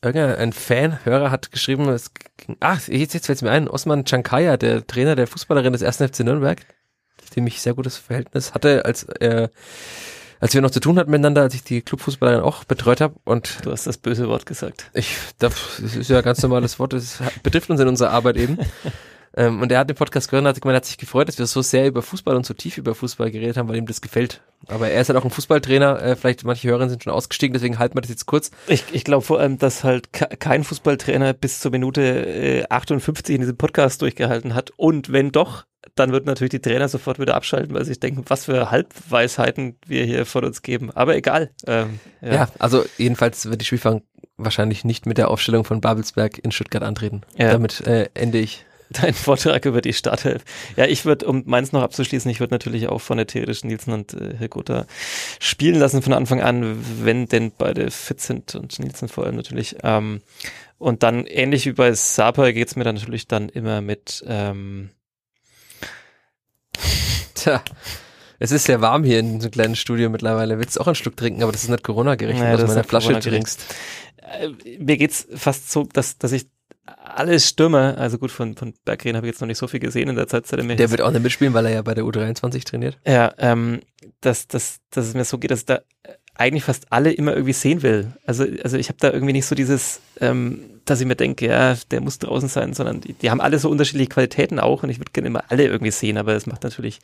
irgendein 0.00 0.52
Fan, 0.52 1.04
Hörer 1.04 1.32
hat 1.32 1.50
geschrieben, 1.50 1.88
es 1.88 2.12
ging, 2.14 2.56
ach, 2.60 2.86
jetzt, 2.86 3.14
jetzt 3.14 3.26
fällt 3.26 3.36
es 3.38 3.42
mir 3.42 3.50
ein, 3.50 3.66
Osman 3.68 4.04
Chankaya, 4.04 4.56
der 4.56 4.86
Trainer 4.86 5.16
der 5.16 5.26
Fußballerin 5.26 5.72
des 5.72 5.82
1. 5.82 5.96
FC 5.96 6.20
Nürnberg, 6.20 6.60
mit 7.24 7.34
dem 7.36 7.46
ich 7.48 7.60
sehr 7.60 7.74
gutes 7.74 7.96
Verhältnis 7.96 8.54
hatte, 8.54 8.84
als 8.84 9.02
er 9.04 9.50
als 10.40 10.54
wir 10.54 10.60
noch 10.62 10.70
zu 10.70 10.80
tun 10.80 10.98
hatten 10.98 11.10
miteinander, 11.10 11.42
als 11.42 11.54
ich 11.54 11.64
die 11.64 11.82
Clubfußballerin 11.82 12.42
auch 12.42 12.64
betreut 12.64 13.00
habe 13.00 13.14
und 13.24 13.58
Du 13.64 13.70
hast 13.72 13.86
das 13.86 13.98
böse 13.98 14.28
Wort 14.28 14.46
gesagt. 14.46 14.90
ich, 14.94 15.16
das 15.38 15.78
ist 15.80 16.10
ja 16.10 16.18
ein 16.18 16.24
ganz 16.24 16.42
normales 16.42 16.78
Wort, 16.78 16.92
das 16.92 17.18
betrifft 17.42 17.70
uns 17.70 17.80
in 17.80 17.88
unserer 17.88 18.10
Arbeit 18.10 18.36
eben. 18.36 18.58
ähm, 19.36 19.60
und 19.62 19.70
er 19.72 19.80
hat 19.80 19.90
den 19.90 19.96
Podcast 19.96 20.28
gehört 20.30 20.44
und 20.44 20.48
hat 20.48 20.60
gemeint, 20.60 20.76
hat 20.76 20.84
sich 20.86 20.98
gefreut, 20.98 21.28
dass 21.28 21.38
wir 21.38 21.46
so 21.46 21.62
sehr 21.62 21.86
über 21.86 22.02
Fußball 22.02 22.34
und 22.36 22.46
so 22.46 22.54
tief 22.54 22.78
über 22.78 22.94
Fußball 22.94 23.30
geredet 23.30 23.56
haben, 23.56 23.68
weil 23.68 23.76
ihm 23.76 23.86
das 23.86 24.00
gefällt. 24.00 24.40
Aber 24.66 24.88
er 24.88 25.00
ist 25.00 25.08
halt 25.08 25.18
auch 25.18 25.24
ein 25.24 25.30
Fußballtrainer, 25.30 26.02
äh, 26.02 26.16
vielleicht 26.16 26.44
manche 26.44 26.68
Hörerinnen 26.68 26.90
sind 26.90 27.04
schon 27.04 27.12
ausgestiegen, 27.12 27.52
deswegen 27.52 27.78
halten 27.78 27.96
wir 27.96 28.00
das 28.00 28.10
jetzt 28.10 28.26
kurz. 28.26 28.50
Ich, 28.66 28.84
ich 28.92 29.04
glaube 29.04 29.24
vor 29.24 29.38
allem, 29.38 29.58
dass 29.58 29.84
halt 29.84 30.12
ke- 30.12 30.36
kein 30.38 30.64
Fußballtrainer 30.64 31.32
bis 31.32 31.60
zur 31.60 31.70
Minute 31.70 32.02
äh, 32.02 32.64
58 32.68 33.34
in 33.34 33.40
diesem 33.42 33.56
Podcast 33.56 34.02
durchgehalten 34.02 34.54
hat. 34.54 34.72
Und 34.76 35.12
wenn 35.12 35.30
doch, 35.30 35.64
dann 35.98 36.12
wird 36.12 36.26
natürlich 36.26 36.50
die 36.50 36.60
Trainer 36.60 36.88
sofort 36.88 37.18
wieder 37.18 37.34
abschalten, 37.34 37.74
weil 37.74 37.84
sie 37.84 37.90
sich 37.90 38.00
denken, 38.00 38.24
was 38.28 38.44
für 38.46 38.70
Halbweisheiten 38.70 39.76
wir 39.86 40.04
hier 40.04 40.26
von 40.26 40.44
uns 40.44 40.62
geben. 40.62 40.90
Aber 40.92 41.16
egal. 41.16 41.50
Ähm, 41.66 42.00
Ja. 42.20 42.34
ja. 42.34 42.48
also 42.58 42.84
jedenfalls 42.96 43.48
wird 43.50 43.60
die 43.60 43.66
Spielfang 43.66 44.02
wahrscheinlich 44.36 44.84
nicht 44.84 45.06
mit 45.06 45.18
der 45.18 45.30
Aufstellung 45.30 45.64
von 45.64 45.80
Babelsberg 45.80 46.38
in 46.38 46.52
Stuttgart 46.52 46.82
antreten. 46.82 47.22
Ja. 47.36 47.52
Damit 47.52 47.86
äh, 47.86 48.08
ende 48.14 48.38
ich. 48.38 48.64
Dein 48.90 49.12
Vortrag 49.12 49.66
über 49.66 49.82
die 49.82 49.92
Startelf. 49.92 50.42
Ja, 50.76 50.86
ich 50.86 51.04
würde, 51.04 51.26
um 51.26 51.42
meins 51.44 51.72
noch 51.72 51.82
abzuschließen, 51.82 52.30
ich 52.30 52.40
würde 52.40 52.54
natürlich 52.54 52.88
auch 52.88 53.00
von 53.00 53.18
der 53.18 53.26
theoretischen 53.26 53.68
Nielsen 53.68 53.92
und 53.92 54.14
äh, 54.14 54.34
Hilgota 54.38 54.86
spielen 55.40 55.78
lassen 55.78 56.00
von 56.00 56.14
Anfang 56.14 56.40
an, 56.40 56.82
wenn 57.04 57.26
denn 57.26 57.52
beide 57.56 57.90
fit 57.90 58.22
sind 58.22 58.54
und 58.54 58.78
Nielsen 58.78 59.08
vor 59.08 59.24
allem 59.26 59.36
natürlich. 59.36 59.76
Ähm, 59.82 60.22
und 60.78 61.02
dann 61.02 61.26
ähnlich 61.26 61.66
wie 61.66 61.72
bei 61.72 61.92
Sapa 61.92 62.52
geht's 62.52 62.76
mir 62.76 62.84
dann 62.84 62.94
natürlich 62.94 63.28
dann 63.28 63.50
immer 63.50 63.82
mit 63.82 64.24
ähm, 64.26 64.88
Tja, 67.38 67.62
es 68.38 68.52
ist 68.52 68.64
sehr 68.64 68.80
warm 68.80 69.04
hier 69.04 69.18
in 69.20 69.40
so 69.40 69.46
einem 69.46 69.50
kleinen 69.50 69.76
Studio 69.76 70.10
mittlerweile. 70.10 70.58
Willst 70.58 70.76
du 70.76 70.80
auch 70.80 70.86
einen 70.86 70.94
Schluck 70.94 71.16
trinken, 71.16 71.42
aber 71.42 71.52
das 71.52 71.62
ist 71.64 71.70
nicht 71.70 71.82
Corona-gerecht, 71.84 72.38
Naja, 72.38 72.54
was 72.54 72.60
das 72.60 72.68
du 72.68 72.72
ist 72.72 72.76
nicht 72.78 72.88
Flasche 72.90 73.20
trinkst. 73.20 73.60
äh, 74.16 74.48
mir 74.78 74.96
geht's 74.96 75.26
fast 75.34 75.70
so, 75.70 75.84
dass, 75.92 76.18
dass 76.18 76.32
ich 76.32 76.46
alle 76.86 77.38
Stürmer, 77.40 77.96
also 77.98 78.18
gut, 78.18 78.30
von, 78.30 78.56
von 78.56 78.72
Berggren 78.84 79.16
habe 79.16 79.26
ich 79.26 79.32
jetzt 79.32 79.40
noch 79.40 79.46
nicht 79.48 79.58
so 79.58 79.66
viel 79.66 79.80
gesehen 79.80 80.08
in 80.08 80.16
der 80.16 80.26
Zeit, 80.26 80.50
er 80.52 80.62
mir 80.64 80.76
Der 80.76 80.90
wird 80.90 81.02
auch 81.02 81.10
nicht 81.10 81.22
mitspielen, 81.22 81.52
weil 81.52 81.66
er 81.66 81.72
ja 81.72 81.82
bei 81.82 81.94
der 81.94 82.04
U23 82.04 82.64
trainiert. 82.64 82.98
Ja, 83.06 83.34
ähm, 83.38 83.80
dass, 84.20 84.46
dass, 84.48 84.78
dass 84.90 85.06
es 85.06 85.14
mir 85.14 85.24
so 85.24 85.38
geht, 85.38 85.50
dass 85.50 85.64
da 85.64 85.80
eigentlich 86.38 86.64
fast 86.64 86.86
alle 86.90 87.12
immer 87.12 87.32
irgendwie 87.32 87.52
sehen 87.52 87.82
will. 87.82 88.12
Also, 88.26 88.46
also 88.62 88.76
ich 88.76 88.88
habe 88.88 88.98
da 89.00 89.10
irgendwie 89.12 89.32
nicht 89.32 89.46
so 89.46 89.54
dieses, 89.54 90.00
ähm, 90.20 90.60
dass 90.84 91.00
ich 91.00 91.06
mir 91.06 91.16
denke, 91.16 91.46
ja, 91.46 91.76
der 91.90 92.00
muss 92.00 92.18
draußen 92.18 92.48
sein, 92.48 92.72
sondern 92.74 93.00
die, 93.00 93.12
die 93.12 93.30
haben 93.30 93.40
alle 93.40 93.58
so 93.58 93.68
unterschiedliche 93.68 94.08
Qualitäten 94.08 94.58
auch 94.60 94.82
und 94.84 94.90
ich 94.90 94.98
würde 95.00 95.10
gerne 95.12 95.26
immer 95.28 95.44
alle 95.48 95.64
irgendwie 95.66 95.90
sehen, 95.90 96.16
aber 96.16 96.34
es 96.34 96.46
macht 96.46 96.62
natürlich 96.62 97.00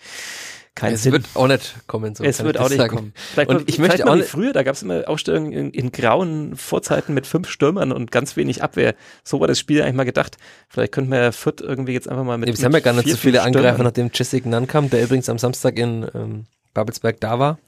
keinen 0.76 0.94
Es 0.94 1.02
Sinn. 1.04 1.12
wird 1.12 1.26
auch 1.34 1.46
nicht 1.46 1.74
kommen. 1.86 2.14
So 2.14 2.24
es 2.24 2.42
wird 2.42 2.58
auch 2.58 2.62
das 2.64 2.70
nicht 2.70 2.78
sagen. 2.80 2.96
kommen. 2.96 3.12
Vielleicht 3.32 3.48
Und 3.50 3.56
mal, 3.56 3.64
ich 3.66 3.78
möchte 3.78 4.06
auch 4.08 4.14
nicht- 4.16 4.28
früher, 4.28 4.52
da 4.52 4.62
gab 4.64 4.74
es 4.74 4.82
immer 4.82 5.08
Ausstellungen 5.08 5.52
in, 5.52 5.70
in 5.70 5.92
grauen 5.92 6.56
Vorzeiten 6.56 7.12
mit 7.14 7.26
fünf 7.28 7.48
Stürmern 7.48 7.92
und 7.92 8.10
ganz 8.10 8.36
wenig 8.36 8.62
Abwehr. 8.62 8.94
So 9.22 9.40
war 9.40 9.46
das 9.46 9.58
Spiel 9.58 9.82
eigentlich 9.82 9.94
mal 9.94 10.04
gedacht. 10.04 10.36
Vielleicht 10.68 10.92
könnten 10.92 11.10
wir 11.12 11.32
Fürth 11.32 11.60
irgendwie 11.60 11.92
jetzt 11.92 12.08
einfach 12.08 12.24
mal 12.24 12.38
mit. 12.38 12.48
Es 12.48 12.58
mit 12.58 12.64
haben 12.64 12.72
ja 12.72 12.80
gar 12.80 12.92
nicht 12.94 13.08
so 13.08 13.16
viele 13.16 13.42
Angreifer, 13.42 13.82
nachdem 13.84 14.10
Jessic 14.12 14.46
Nunn 14.46 14.66
kam, 14.66 14.90
der 14.90 15.02
übrigens 15.04 15.28
am 15.28 15.38
Samstag 15.38 15.78
in 15.78 16.06
ähm, 16.14 16.46
Babelsberg 16.72 17.20
da 17.20 17.38
war, 17.38 17.58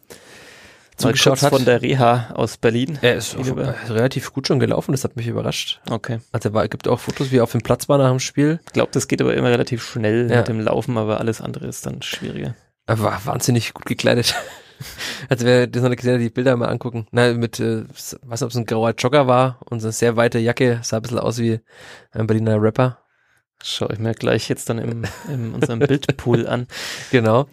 zugeschaut 0.96 1.42
hat. 1.42 1.50
von 1.50 1.64
der 1.64 1.82
Reha 1.82 2.30
aus 2.34 2.56
Berlin. 2.56 2.98
er 3.02 3.16
ist 3.16 3.36
relativ 3.88 4.32
gut 4.32 4.46
schon 4.46 4.58
gelaufen, 4.60 4.92
das 4.92 5.04
hat 5.04 5.16
mich 5.16 5.26
überrascht. 5.26 5.80
Okay. 5.90 6.20
Also 6.32 6.50
er 6.50 6.68
gibt 6.68 6.88
auch 6.88 6.98
Fotos, 7.00 7.30
wie 7.30 7.38
er 7.38 7.42
auf 7.44 7.52
dem 7.52 7.60
Platz 7.62 7.88
war 7.88 7.98
nach 7.98 8.10
dem 8.10 8.20
Spiel. 8.20 8.60
Ich 8.66 8.72
glaube, 8.72 8.90
das 8.92 9.08
geht 9.08 9.20
aber 9.20 9.34
immer 9.34 9.50
relativ 9.50 9.84
schnell 9.84 10.30
Ja. 10.30 10.38
mit 10.38 10.48
dem 10.48 10.60
Laufen, 10.60 10.96
aber 10.98 11.20
alles 11.20 11.40
andere 11.40 11.66
ist 11.66 11.86
dann 11.86 12.02
schwieriger. 12.02 12.54
Er 12.86 13.00
war 13.00 13.24
wahnsinnig 13.24 13.74
gut 13.74 13.86
gekleidet. 13.86 14.34
Also 15.30 15.46
wer 15.46 15.66
das 15.66 15.82
noch 15.82 15.88
nicht 15.88 16.00
gesehen 16.00 16.20
die 16.20 16.28
Bilder 16.28 16.54
mal 16.54 16.68
angucken. 16.68 17.06
Na, 17.10 17.32
mit, 17.32 17.58
äh, 17.60 17.84
weiß 17.88 18.12
nicht, 18.20 18.42
ob 18.42 18.50
es 18.50 18.56
ein 18.56 18.66
grauer 18.66 18.90
Jogger 18.90 19.26
war 19.26 19.58
und 19.70 19.80
so 19.80 19.86
eine 19.86 19.92
sehr 19.92 20.16
weite 20.18 20.38
Jacke, 20.38 20.80
sah 20.82 20.96
ein 20.96 21.02
bisschen 21.02 21.18
aus 21.18 21.38
wie 21.38 21.60
ein 22.12 22.26
Berliner 22.26 22.60
Rapper. 22.60 22.98
Schau 23.62 23.88
ich 23.88 23.98
mir 23.98 24.12
gleich 24.12 24.50
jetzt 24.50 24.68
dann 24.68 24.76
im, 24.78 25.04
in 25.32 25.54
unserem 25.54 25.78
Bildpool 25.78 26.46
an. 26.46 26.66
Genau. 27.10 27.46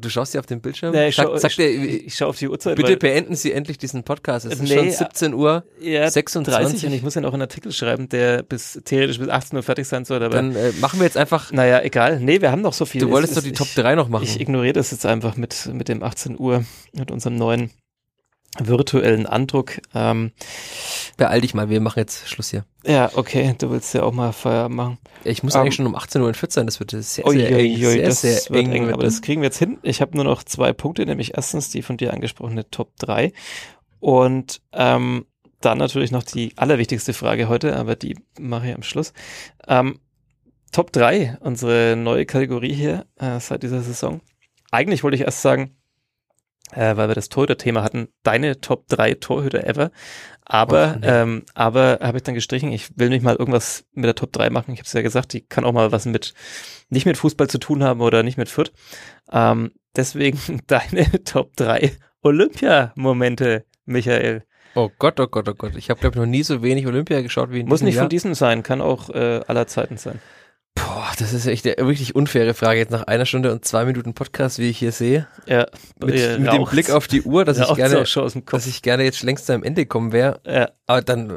Du 0.00 0.08
schaust 0.10 0.34
dir 0.34 0.38
auf 0.40 0.46
den 0.46 0.60
Bildschirm. 0.60 0.92
Nee, 0.92 1.08
ich 1.08 1.16
sag, 1.16 1.26
schau- 1.26 1.36
sag 1.36 1.54
dir, 1.56 1.68
Ich, 1.68 2.06
ich 2.06 2.14
schaue 2.14 2.28
auf 2.28 2.38
die 2.38 2.48
Uhrzeit. 2.48 2.76
bitte 2.76 2.96
beenden 2.96 3.34
Sie 3.34 3.52
endlich 3.52 3.78
diesen 3.78 4.02
Podcast. 4.04 4.46
Es 4.46 4.54
ist 4.54 4.62
Nee, 4.62 4.74
schon 4.76 4.90
17 4.90 5.34
Uhr 5.34 5.64
ja, 5.80 6.10
26. 6.10 6.64
30 6.72 6.86
und 6.86 6.92
ich 6.94 7.02
muss 7.02 7.14
ja 7.14 7.20
noch 7.20 7.32
einen 7.32 7.42
Artikel 7.42 7.72
schreiben, 7.72 8.08
der 8.08 8.42
bis 8.42 8.80
theoretisch 8.84 9.18
bis 9.18 9.28
18 9.28 9.56
Uhr 9.56 9.62
fertig 9.62 9.86
sein 9.88 10.04
soll. 10.04 10.22
Aber 10.22 10.34
Dann 10.34 10.54
äh, 10.56 10.72
machen 10.80 11.00
wir 11.00 11.04
jetzt 11.04 11.16
einfach, 11.16 11.52
naja, 11.52 11.82
egal. 11.82 12.20
Nee, 12.20 12.40
wir 12.40 12.50
haben 12.52 12.62
noch 12.62 12.72
so 12.72 12.84
viel. 12.86 13.00
du 13.00 13.08
Es 13.08 13.12
wolltest 13.12 13.32
ist- 13.32 13.36
doch 13.38 13.42
die 13.44 13.50
ich, 13.50 13.58
Top 13.58 13.68
3 13.74 13.94
noch 13.94 14.08
machen. 14.08 14.24
Ich 14.24 14.40
ignoriere 14.40 14.72
das 14.74 14.90
jetzt 14.90 15.04
einfach 15.06 15.36
mit, 15.36 15.68
mit 15.72 15.88
dem 15.88 16.02
18 16.02 16.38
Uhr, 16.38 16.64
mit 16.92 17.10
unserem 17.10 17.36
neuen 17.36 17.70
virtuellen 18.58 19.26
Andruck. 19.26 19.80
Ähm, 19.94 20.32
Beeil 21.16 21.40
dich 21.40 21.54
mal, 21.54 21.68
wir 21.68 21.80
machen 21.80 21.98
jetzt 22.00 22.28
Schluss 22.28 22.50
hier. 22.50 22.64
ja, 22.84 23.10
okay, 23.14 23.54
du 23.58 23.70
willst 23.70 23.94
ja 23.94 24.02
auch 24.02 24.12
mal 24.12 24.32
Feierabend 24.32 24.76
machen. 24.76 24.98
Ich 25.24 25.42
muss 25.42 25.54
Ähm, 25.54 25.62
eigentlich 25.62 25.74
schon 25.74 25.86
um 25.86 25.94
18 25.94 26.22
Uhr 26.22 26.32
das 26.32 26.80
wird 26.80 26.90
sehr, 26.90 27.02
sehr 27.02 27.26
Ui, 27.26 27.40
eng. 27.42 27.54
ui, 27.54 27.72
ui, 27.72 27.76
sehr, 27.76 28.06
das 28.06 28.20
sehr 28.20 28.34
wird 28.50 28.66
eng. 28.66 28.72
eng, 28.72 28.92
aber 28.92 29.02
das 29.02 29.22
kriegen 29.22 29.42
wir 29.42 29.46
jetzt 29.48 29.58
hin. 29.58 29.78
Ich 29.82 30.00
habe 30.00 30.16
nur 30.16 30.24
noch 30.24 30.42
zwei 30.42 30.72
Punkte, 30.72 31.04
nämlich 31.06 31.34
erstens 31.34 31.70
die 31.70 31.82
von 31.82 31.96
dir 31.96 32.12
angesprochene 32.12 32.68
Top 32.70 32.96
3 32.98 33.32
und 34.00 34.60
ähm, 34.72 35.26
dann 35.60 35.78
natürlich 35.78 36.10
noch 36.12 36.22
die 36.22 36.52
allerwichtigste 36.56 37.12
Frage 37.12 37.48
heute, 37.48 37.76
aber 37.76 37.96
die 37.96 38.16
mache 38.38 38.68
ich 38.68 38.74
am 38.74 38.82
Schluss. 38.82 39.12
Ähm, 39.66 39.98
Top 40.70 40.92
3, 40.92 41.38
unsere 41.40 41.96
neue 41.96 42.26
Kategorie 42.26 42.74
hier 42.74 43.06
äh, 43.16 43.40
seit 43.40 43.62
dieser 43.62 43.82
Saison. 43.82 44.20
Eigentlich 44.70 45.02
wollte 45.02 45.16
ich 45.16 45.22
erst 45.22 45.42
sagen, 45.42 45.77
äh, 46.72 46.96
weil 46.96 47.08
wir 47.08 47.14
das 47.14 47.28
Torhüter-Thema 47.28 47.82
hatten, 47.82 48.08
deine 48.22 48.60
Top 48.60 48.86
3 48.88 49.14
Torhüter 49.14 49.66
ever. 49.66 49.90
Aber, 50.44 50.94
Och, 50.96 51.00
nee. 51.00 51.06
ähm, 51.08 51.44
aber 51.54 51.98
habe 52.00 52.18
ich 52.18 52.22
dann 52.22 52.34
gestrichen, 52.34 52.72
ich 52.72 52.98
will 52.98 53.10
nicht 53.10 53.22
mal 53.22 53.36
irgendwas 53.36 53.84
mit 53.92 54.06
der 54.06 54.14
Top 54.14 54.32
3 54.32 54.50
machen. 54.50 54.72
Ich 54.72 54.80
habe 54.80 54.86
es 54.86 54.92
ja 54.92 55.02
gesagt, 55.02 55.32
die 55.32 55.42
kann 55.42 55.64
auch 55.64 55.72
mal 55.72 55.92
was 55.92 56.06
mit, 56.06 56.34
nicht 56.88 57.06
mit 57.06 57.16
Fußball 57.16 57.48
zu 57.48 57.58
tun 57.58 57.84
haben 57.84 58.00
oder 58.00 58.22
nicht 58.22 58.38
mit 58.38 58.48
Fürth. 58.48 58.72
Ähm, 59.30 59.72
deswegen 59.94 60.38
deine 60.66 61.24
Top 61.24 61.56
3 61.56 61.92
Olympia-Momente, 62.22 63.64
Michael. 63.84 64.44
Oh 64.74 64.90
Gott, 64.98 65.18
oh 65.20 65.26
Gott, 65.26 65.48
oh 65.48 65.54
Gott. 65.54 65.76
Ich 65.76 65.90
habe, 65.90 66.00
glaube 66.00 66.14
ich, 66.14 66.20
noch 66.20 66.26
nie 66.26 66.42
so 66.42 66.62
wenig 66.62 66.86
Olympia 66.86 67.20
geschaut 67.20 67.50
wie 67.50 67.60
in 67.60 67.68
Muss 67.68 67.82
nicht 67.82 67.96
Jahr. 67.96 68.04
von 68.04 68.10
diesem 68.10 68.34
sein, 68.34 68.62
kann 68.62 68.80
auch 68.80 69.10
äh, 69.10 69.40
aller 69.46 69.66
Zeiten 69.66 69.96
sein. 69.96 70.20
Boah, 70.78 71.10
das 71.18 71.32
ist 71.32 71.46
echt 71.46 71.66
eine 71.66 71.86
wirklich 71.86 72.14
unfaire 72.14 72.54
Frage 72.54 72.78
jetzt 72.80 72.90
nach 72.90 73.04
einer 73.04 73.26
Stunde 73.26 73.52
und 73.52 73.64
zwei 73.64 73.84
Minuten 73.84 74.14
Podcast, 74.14 74.58
wie 74.58 74.68
ich 74.70 74.78
hier 74.78 74.92
sehe. 74.92 75.26
Ja, 75.46 75.66
Mit, 76.00 76.14
mit 76.38 76.52
dem. 76.52 76.64
Blick 76.64 76.90
auf 76.90 77.08
die 77.08 77.22
Uhr, 77.22 77.44
dass 77.44 77.58
ich 77.70 77.74
gerne, 77.74 78.04
dass 78.04 78.66
ich 78.66 78.82
gerne 78.82 79.04
jetzt 79.04 79.22
längst 79.22 79.50
am 79.50 79.62
Ende 79.62 79.86
kommen 79.86 80.12
wäre. 80.12 80.40
ja. 80.46 80.68
Aber 80.90 81.02
dann, 81.02 81.28
äh, 81.28 81.34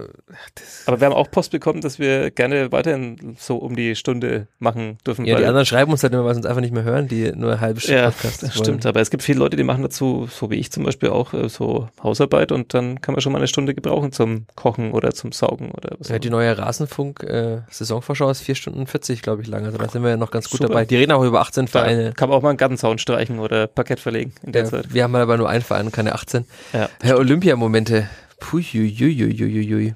Aber 0.86 1.02
wir 1.02 1.08
haben 1.08 1.14
auch 1.14 1.30
Post 1.30 1.52
bekommen, 1.52 1.82
dass 1.82 2.00
wir 2.00 2.32
gerne 2.32 2.72
weiterhin 2.72 3.36
so 3.38 3.58
um 3.58 3.76
die 3.76 3.98
Stunde 3.98 4.48
machen 4.60 4.98
dürfen. 5.06 5.26
ja, 5.26 5.38
die 5.38 5.46
anderen 5.46 5.66
schreiben 5.66 5.92
uns 5.92 6.02
halt 6.04 6.14
immer, 6.14 6.24
weil 6.24 6.36
sie 6.36 6.40
uns 6.40 6.46
einfach 6.46 6.62
nicht 6.62 6.74
mehr 6.74 6.84
hören, 6.84 7.10
die 7.10 7.34
nur 7.34 7.52
eine 7.52 7.60
halbe 7.60 7.82
Stunde 7.82 8.00
Ja, 8.00 8.12
Podcast 8.12 8.44
das 8.44 8.58
stimmt. 8.58 8.86
Aber 8.86 9.02
es 9.02 9.10
gibt 9.10 9.24
viele 9.24 9.40
Leute, 9.40 9.58
die 9.58 9.64
machen 9.64 9.84
dazu, 9.84 10.30
so 10.32 10.50
wie 10.52 10.56
ich 10.56 10.72
zum 10.72 10.86
Beispiel 10.86 11.10
auch, 11.10 11.34
äh, 11.34 11.50
so 11.50 11.90
Hausarbeit 12.02 12.54
und 12.54 12.74
dann 12.74 13.02
kann 13.02 13.14
man 13.14 13.20
schon 13.20 13.34
mal 13.34 13.40
eine 13.40 13.48
Stunde 13.50 13.76
gebrauchen 13.76 14.14
zum 14.14 14.46
Kochen 14.56 14.94
oder 14.94 15.12
zum 15.14 15.34
Saugen 15.34 15.72
oder 15.72 15.98
was 16.00 16.08
Ja, 16.08 16.18
die 16.18 16.30
neue 16.30 16.58
Rasenfunk 16.58 17.22
äh, 17.24 17.64
Saisonvorschau 17.70 18.30
ist 18.30 18.40
vier 18.40 18.56
Stunden 18.56 18.88
40, 18.88 19.22
glaube 19.22 19.31
ich, 19.31 19.31
lang. 19.48 19.66
Also 19.66 19.78
da 19.78 19.88
sind 19.90 20.04
wir 20.04 20.10
ja 20.12 20.18
noch 20.18 20.32
ganz 20.32 20.50
gut 20.50 20.60
Super. 20.60 20.70
dabei. 20.70 20.86
Die 20.86 20.96
reden 20.96 21.12
auch 21.12 21.24
über 21.24 21.42
18 21.42 21.66
Da 21.66 21.72
Vereine. 21.72 22.14
kann 22.14 22.30
man 22.30 22.38
auch 22.38 22.42
mal 22.42 22.50
einen 22.50 22.58
Gartenzaun 22.58 22.98
streichen 22.98 23.40
oder 23.40 23.68
Parkett 23.68 24.00
verlegen 24.00 24.34
in 24.44 24.52
der 24.52 24.64
Ja, 24.64 24.70
Zeit. 24.70 24.94
wir 24.94 25.04
haben 25.04 25.16
aber 25.16 25.38
nur 25.38 25.50
einen 25.50 25.64
Verein, 25.64 25.92
keine 25.92 26.14
18. 26.14 26.46
Ja. 26.74 26.90
Herr 27.02 27.18
Olympia-Momente. 27.18 28.10
Puiuiuiuiui. 28.40 29.96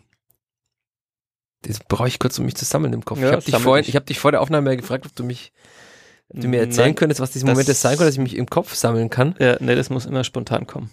Das 1.64 1.80
brauche 1.80 2.08
ich 2.08 2.20
kurz, 2.20 2.38
um 2.38 2.46
mich 2.46 2.56
zu 2.56 2.66
sammeln 2.66 2.94
im 2.94 3.04
Kopf. 3.04 3.20
Ja, 3.20 3.28
ich 3.30 3.34
habe 3.34 3.44
dich, 3.44 3.58
vorhin, 3.58 3.86
ich 3.88 3.96
hab 3.96 4.06
dich 4.06 4.20
vor 4.20 4.32
der 4.32 4.42
Aufnahme 4.42 4.76
gefragt, 4.78 5.06
ob 5.06 5.16
du 5.16 5.24
mich 5.24 5.52
ob 6.30 6.42
du 6.42 6.48
mir 6.48 6.60
erzählen 6.60 6.88
Nein, 6.90 6.96
könntest, 6.96 7.22
was 7.22 7.32
diese 7.32 7.46
Momente 7.46 7.74
sein 7.74 7.98
können, 7.98 8.08
dass 8.08 8.16
ich 8.16 8.22
mich 8.22 8.36
im 8.36 8.48
Kopf 8.48 8.74
sammeln 8.76 9.10
kann. 9.10 9.36
Ja, 9.40 9.58
nee, 9.60 9.76
das 9.76 9.90
muss 9.90 10.06
immer 10.06 10.24
spontan 10.24 10.68
kommen. 10.68 10.90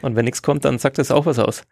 Und 0.00 0.16
wenn 0.16 0.24
nichts 0.24 0.42
kommt, 0.42 0.64
dann 0.64 0.78
sagt 0.78 0.98
das 0.98 1.10
auch 1.10 1.26
was 1.26 1.38
aus. 1.38 1.62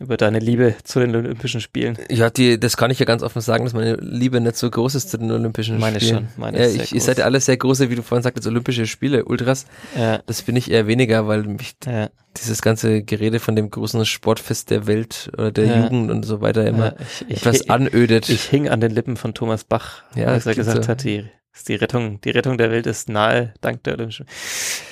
Über 0.00 0.16
deine 0.16 0.38
Liebe 0.38 0.74
zu 0.82 0.98
den 0.98 1.14
Olympischen 1.14 1.60
Spielen. 1.60 1.98
Ja, 2.10 2.30
die, 2.30 2.58
das 2.58 2.78
kann 2.78 2.90
ich 2.90 2.98
ja 2.98 3.04
ganz 3.04 3.22
offen 3.22 3.42
sagen, 3.42 3.64
dass 3.64 3.74
meine 3.74 3.96
Liebe 3.96 4.40
nicht 4.40 4.56
so 4.56 4.70
groß 4.70 4.94
ist 4.94 5.10
zu 5.10 5.18
den 5.18 5.30
Olympischen 5.30 5.78
Meine 5.78 6.00
Spielen. 6.00 6.16
schon, 6.16 6.28
meine 6.38 6.58
ja, 6.58 6.64
ist 6.64 6.72
sehr 6.72 6.82
ich, 6.84 6.94
ihr 6.94 7.00
seid 7.02 7.16
groß. 7.16 7.18
ja 7.18 7.24
alle 7.26 7.40
sehr 7.40 7.56
große, 7.58 7.90
wie 7.90 7.96
du 7.96 8.02
vorhin 8.02 8.22
sagtest, 8.22 8.46
Olympische 8.46 8.86
Spiele, 8.86 9.26
Ultras. 9.26 9.66
Ja, 9.94 10.22
Das 10.24 10.40
bin 10.40 10.56
ich 10.56 10.70
eher 10.70 10.86
weniger, 10.86 11.28
weil 11.28 11.42
mich 11.42 11.74
ja, 11.84 12.08
dieses 12.38 12.62
ganze 12.62 13.02
Gerede 13.02 13.40
von 13.40 13.54
dem 13.56 13.70
großen 13.70 14.06
Sportfest 14.06 14.70
der 14.70 14.86
Welt 14.86 15.30
oder 15.34 15.52
der 15.52 15.66
Ja. 15.66 15.82
Jugend 15.84 16.10
und 16.10 16.22
so 16.24 16.40
weiter 16.40 16.66
immer 16.66 16.94
ich, 16.98 17.26
ich, 17.28 17.36
etwas 17.36 17.68
anödet. 17.68 18.30
ich 18.30 18.42
hing 18.44 18.70
an 18.70 18.80
den 18.80 18.92
Lippen 18.92 19.18
von 19.18 19.34
Thomas 19.34 19.64
Bach, 19.64 20.02
Ja, 20.14 20.28
als 20.28 20.46
er 20.46 20.54
gesagt 20.54 20.84
so. 20.84 20.88
hat, 20.88 21.04
die, 21.04 21.26
ist 21.52 21.68
die 21.68 21.74
Rettung, 21.74 22.22
die 22.22 22.30
Rettung 22.30 22.56
der 22.56 22.70
Welt 22.70 22.86
ist 22.86 23.10
nahe, 23.10 23.52
dank 23.60 23.82
der 23.84 23.94
Olympischen. 23.94 24.24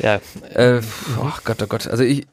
Ja, 0.01 0.21
Äh, 0.53 0.81
oh 1.19 1.33
Gott, 1.45 1.63
oh 1.63 1.67
Gott. 1.67 1.87
Also 1.87 2.03
ich, 2.05 2.27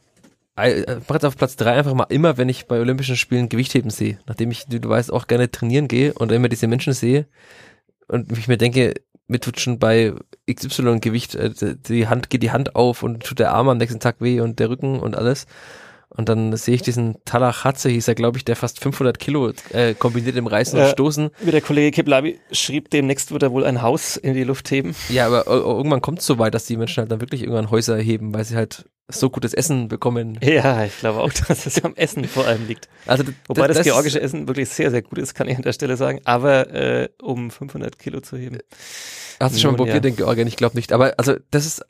mach 0.55 1.15
jetzt 1.15 1.25
auf 1.25 1.37
Platz 1.37 1.55
drei 1.55 1.73
einfach 1.73 1.93
mal 1.93 2.07
immer, 2.09 2.37
wenn 2.37 2.49
ich 2.49 2.67
bei 2.67 2.79
Olympischen 2.79 3.17
Spielen 3.17 3.49
Gewichtheben 3.49 3.89
sehe. 3.89 4.19
Nachdem 4.25 4.51
ich, 4.51 4.65
du, 4.65 4.79
du 4.79 4.89
weißt, 4.89 5.11
auch 5.11 5.27
gerne 5.27 5.51
trainieren 5.51 5.87
gehe 5.87 6.13
und 6.13 6.31
immer 6.31 6.49
diese 6.49 6.67
Menschen 6.67 6.93
sehe 6.93 7.27
und 8.07 8.31
ich 8.37 8.47
mir 8.47 8.57
denke, 8.57 8.93
mir 9.27 9.39
tut 9.39 9.59
schon 9.59 9.79
bei 9.79 10.13
XY 10.51 10.99
Gewicht, 10.99 11.35
äh, 11.35 11.51
die 11.87 12.07
Hand 12.07 12.29
geht 12.29 12.43
die 12.43 12.51
Hand 12.51 12.75
auf 12.75 13.03
und 13.03 13.23
tut 13.23 13.39
der 13.39 13.53
Arm 13.53 13.69
am 13.69 13.77
nächsten 13.77 13.99
Tag 13.99 14.17
weh 14.19 14.39
und 14.39 14.59
der 14.59 14.69
Rücken 14.69 14.99
und 14.99 15.17
alles. 15.17 15.47
Und 16.09 16.29
dann 16.29 16.55
sehe 16.55 16.75
ich 16.75 16.81
diesen 16.81 17.17
Talachatze, 17.25 17.89
hieß 17.89 18.07
er, 18.07 18.15
glaube 18.15 18.37
ich, 18.37 18.45
der 18.45 18.55
fast 18.55 18.79
500 18.79 19.19
Kilo 19.19 19.51
äh, 19.73 19.95
kombiniert 19.95 20.37
im 20.37 20.47
Reißen 20.47 20.79
und 20.79 20.87
Stoßen. 20.87 21.29
Wie 21.41 21.51
der 21.51 21.61
Kollege 21.61 21.91
Kiblavi 21.91 22.39
schrieb, 22.51 22.89
demnächst 22.89 23.31
wird 23.31 23.43
er 23.43 23.51
wohl 23.51 23.65
ein 23.65 23.81
Haus 23.81 24.15
in 24.15 24.33
die 24.33 24.45
Luft 24.45 24.71
heben. 24.71 24.95
Ja, 25.09 25.25
aber 25.25 25.45
irgendwann 25.47 26.01
kommt 26.01 26.19
es 26.19 26.25
so 26.25 26.39
weit, 26.39 26.53
dass 26.53 26.67
die 26.67 26.77
Menschen 26.77 27.01
halt 27.01 27.11
dann 27.11 27.19
wirklich 27.19 27.41
irgendwann 27.41 27.69
Häuser 27.69 27.97
heben, 27.97 28.33
weil 28.33 28.45
sie 28.45 28.55
halt 28.55 28.85
so 29.07 29.29
gutes 29.29 29.53
Essen 29.53 29.87
bekommen. 29.87 30.39
Ja, 30.41 30.83
ich 30.83 30.97
glaube 30.97 31.19
auch, 31.19 31.31
dass 31.47 31.65
es 31.65 31.83
am 31.83 31.95
Essen 31.95 32.25
vor 32.25 32.45
allem 32.45 32.67
liegt. 32.67 32.89
Also 33.05 33.23
Wobei 33.47 33.67
das, 33.67 33.77
das 33.77 33.85
georgische 33.85 34.21
Essen 34.21 34.47
wirklich 34.47 34.69
sehr, 34.69 34.91
sehr 34.91 35.01
gut 35.01 35.17
ist, 35.17 35.33
kann 35.33 35.47
ich 35.47 35.55
an 35.55 35.63
der 35.63 35.73
Stelle 35.73 35.97
sagen. 35.97 36.21
Aber 36.25 36.73
äh, 36.73 37.09
um 37.21 37.51
500 37.51 37.99
Kilo 37.99 38.21
zu 38.21 38.37
heben. 38.37 38.59
Hast 39.39 39.55
du 39.55 39.59
schon 39.59 39.71
mal 39.71 39.77
probiert, 39.77 39.95
ja. 39.95 40.01
den 40.01 40.15
Georgien? 40.15 40.47
Ich 40.47 40.55
glaube 40.55 40.75
nicht. 40.75 40.93
Aber 40.93 41.13
also 41.17 41.35
das 41.51 41.65
ist 41.65 41.85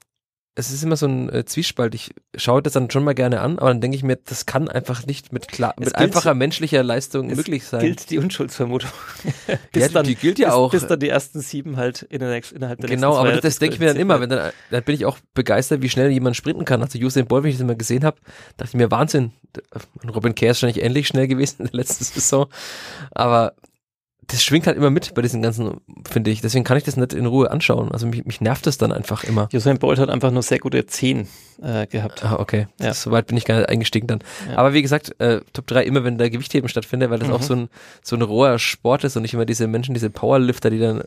es 0.58 0.72
ist 0.72 0.84
immer 0.84 0.96
so 0.96 1.06
ein 1.06 1.30
äh, 1.30 1.44
Zwiespalt. 1.44 1.94
Ich 1.96 2.16
schaue 2.36 2.62
das 2.62 2.74
dann 2.74 2.90
schon 2.90 3.04
mal 3.04 3.14
gerne 3.14 3.42
an, 3.42 3.60
aber 3.60 3.68
dann 3.68 3.82
denke 3.82 3.98
ich 3.98 4.04
mir, 4.04 4.16
das 4.16 4.46
kann 4.46 4.70
einfach 4.70 5.06
nicht 5.06 5.34
mit 5.34 5.50
klar, 5.50 5.74
mit 5.78 5.94
einfacher 5.96 6.34
menschlicher 6.34 6.82
Leistung 6.82 7.28
möglich 7.28 7.66
sein. 7.66 7.82
Gilt 7.82 8.10
die 8.10 8.18
Unschuldsvermutung. 8.18 8.90
bis 9.74 9.84
ja, 9.84 9.90
dann, 9.90 10.06
die 10.06 10.16
gilt 10.16 10.40
ja 10.40 10.48
bis, 10.48 10.56
auch. 10.56 10.72
Bis 10.72 10.88
dann 10.88 11.00
die 11.00 11.10
ersten 11.10 11.42
sieben 11.42 11.76
halt 11.76 12.04
in 12.04 12.20
der 12.20 12.30
nächsten, 12.30 12.56
innerhalb 12.56 12.80
der 12.80 12.90
Genau, 12.90 13.18
aber 13.18 13.34
das, 13.34 13.42
das 13.42 13.60
denke 13.60 13.76
ich 13.76 13.80
mir 13.82 13.88
dann 13.88 13.98
immer, 13.98 14.22
wenn 14.22 14.30
dann, 14.30 14.54
dann 14.72 14.84
bin 14.84 14.96
ich 14.96 15.06
auch 15.06 15.18
begeistert, 15.34 15.82
wie 15.82 15.90
schnell 15.90 16.10
jemand 16.10 16.38
sprinten 16.38 16.64
kann. 16.64 16.82
Also 16.82 16.98
Usain 17.00 17.28
Bolt, 17.28 17.44
wenn 17.44 17.50
ich 17.50 17.58
das 17.58 17.62
immer 17.62 17.76
gesehen 17.76 18.06
habe, 18.06 18.18
dachte 18.56 18.70
ich 18.70 18.76
mir, 18.76 18.90
Wahnsinn. 18.90 19.34
Robin 20.14 20.36
Kerr 20.36 20.52
ist 20.52 20.62
wahrscheinlich 20.62 20.86
ähnlich 20.86 21.08
schnell 21.08 21.28
gewesen 21.28 21.64
in 21.64 21.66
der 21.68 21.76
letzten 21.76 22.04
Saison, 22.06 22.48
aber 23.12 23.54
das 24.28 24.44
schwingt 24.44 24.68
halt 24.68 24.78
immer 24.78 24.90
mit 24.90 25.14
bei 25.14 25.22
diesen 25.22 25.42
ganzen, 25.42 25.82
finde 26.10 26.32
ich. 26.32 26.42
Deswegen 26.42 26.64
kann 26.64 26.78
ich 26.78 26.84
das 26.84 26.98
nicht 26.98 27.14
in 27.14 27.26
Ruhe 27.26 27.52
anschauen. 27.52 27.92
Also 27.92 28.08
mich, 28.08 28.26
mich 28.26 28.42
nervt 28.42 28.66
das 28.66 28.78
dann 28.78 28.92
einfach 28.92 29.24
immer. 29.24 29.50
Usain 29.54 29.78
Bolt 29.78 30.00
hat 30.00 30.10
einfach 30.10 30.32
nur 30.32 30.42
sehr 30.42 30.60
gute 30.60 30.86
Zehen 30.86 31.28
äh, 31.62 31.86
gehabt. 31.88 32.24
Ah, 32.24 32.38
okay. 32.40 32.68
Ja. 32.80 32.94
Soweit 32.94 33.28
bin 33.28 33.38
ich 33.38 33.46
gar 33.46 33.58
nicht 33.58 33.70
eingestiegen 33.70 34.08
dann. 34.08 34.20
Ja. 34.50 34.58
Aber 34.58 34.74
wie 34.74 34.82
gesagt, 34.82 35.20
äh, 35.20 35.42
Top 35.54 35.68
3 35.68 35.84
immer, 35.84 36.04
wenn 36.04 36.18
da 36.18 36.30
Gewichtheben 36.30 36.70
stattfindet, 36.70 37.10
weil 37.10 37.20
das 37.20 37.28
mhm. 37.28 37.34
auch 37.36 37.42
so 37.42 37.56
ein, 37.56 37.70
so 38.04 38.16
ein 38.16 38.22
roher 38.22 38.58
Sport 38.58 39.04
ist 39.04 39.16
und 39.16 39.22
nicht 39.22 39.34
immer 39.34 39.46
diese 39.46 39.68
Menschen, 39.68 39.94
diese 39.94 40.10
Powerlifter, 40.10 40.70
die 40.70 40.80
dann 40.80 41.04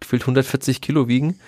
gefühlt 0.00 0.22
140 0.22 0.80
Kilo 0.80 1.08
wiegen 1.08 1.38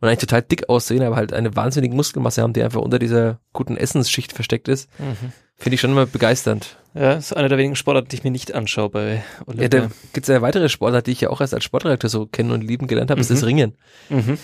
und 0.00 0.08
eigentlich 0.08 0.20
total 0.20 0.42
dick 0.42 0.68
aussehen, 0.68 1.02
aber 1.02 1.16
halt 1.16 1.32
eine 1.32 1.54
wahnsinnige 1.54 1.94
Muskelmasse 1.94 2.42
haben, 2.42 2.52
die 2.52 2.62
einfach 2.62 2.80
unter 2.80 2.98
dieser 2.98 3.38
guten 3.52 3.76
Essensschicht 3.76 4.32
versteckt 4.32 4.68
ist. 4.68 4.88
Mhm. 4.98 5.32
Finde 5.56 5.74
ich 5.74 5.80
schon 5.80 5.92
immer 5.92 6.06
begeisternd. 6.06 6.76
Ja, 6.94 7.14
ist 7.14 7.34
einer 7.34 7.48
der 7.48 7.58
wenigen 7.58 7.76
Sportarten, 7.76 8.08
die 8.08 8.16
ich 8.16 8.24
mir 8.24 8.30
nicht 8.30 8.54
anschaue 8.54 8.90
bei 8.90 9.24
Olympia. 9.46 9.80
Ja, 9.80 9.86
da 9.86 9.94
gibt 10.12 10.28
es 10.28 10.32
ja 10.32 10.42
weitere 10.42 10.68
Sportarten, 10.68 11.06
die 11.06 11.12
ich 11.12 11.22
ja 11.22 11.30
auch 11.30 11.40
erst 11.40 11.54
als 11.54 11.64
Sportredakteur 11.64 12.10
so 12.10 12.26
kennen 12.26 12.50
und 12.50 12.62
lieben 12.62 12.86
gelernt 12.86 13.10
habe, 13.10 13.18
mhm. 13.18 13.22
ist 13.22 13.30
das 13.30 13.44
Ringen. 13.44 13.74
Mhm. 14.10 14.38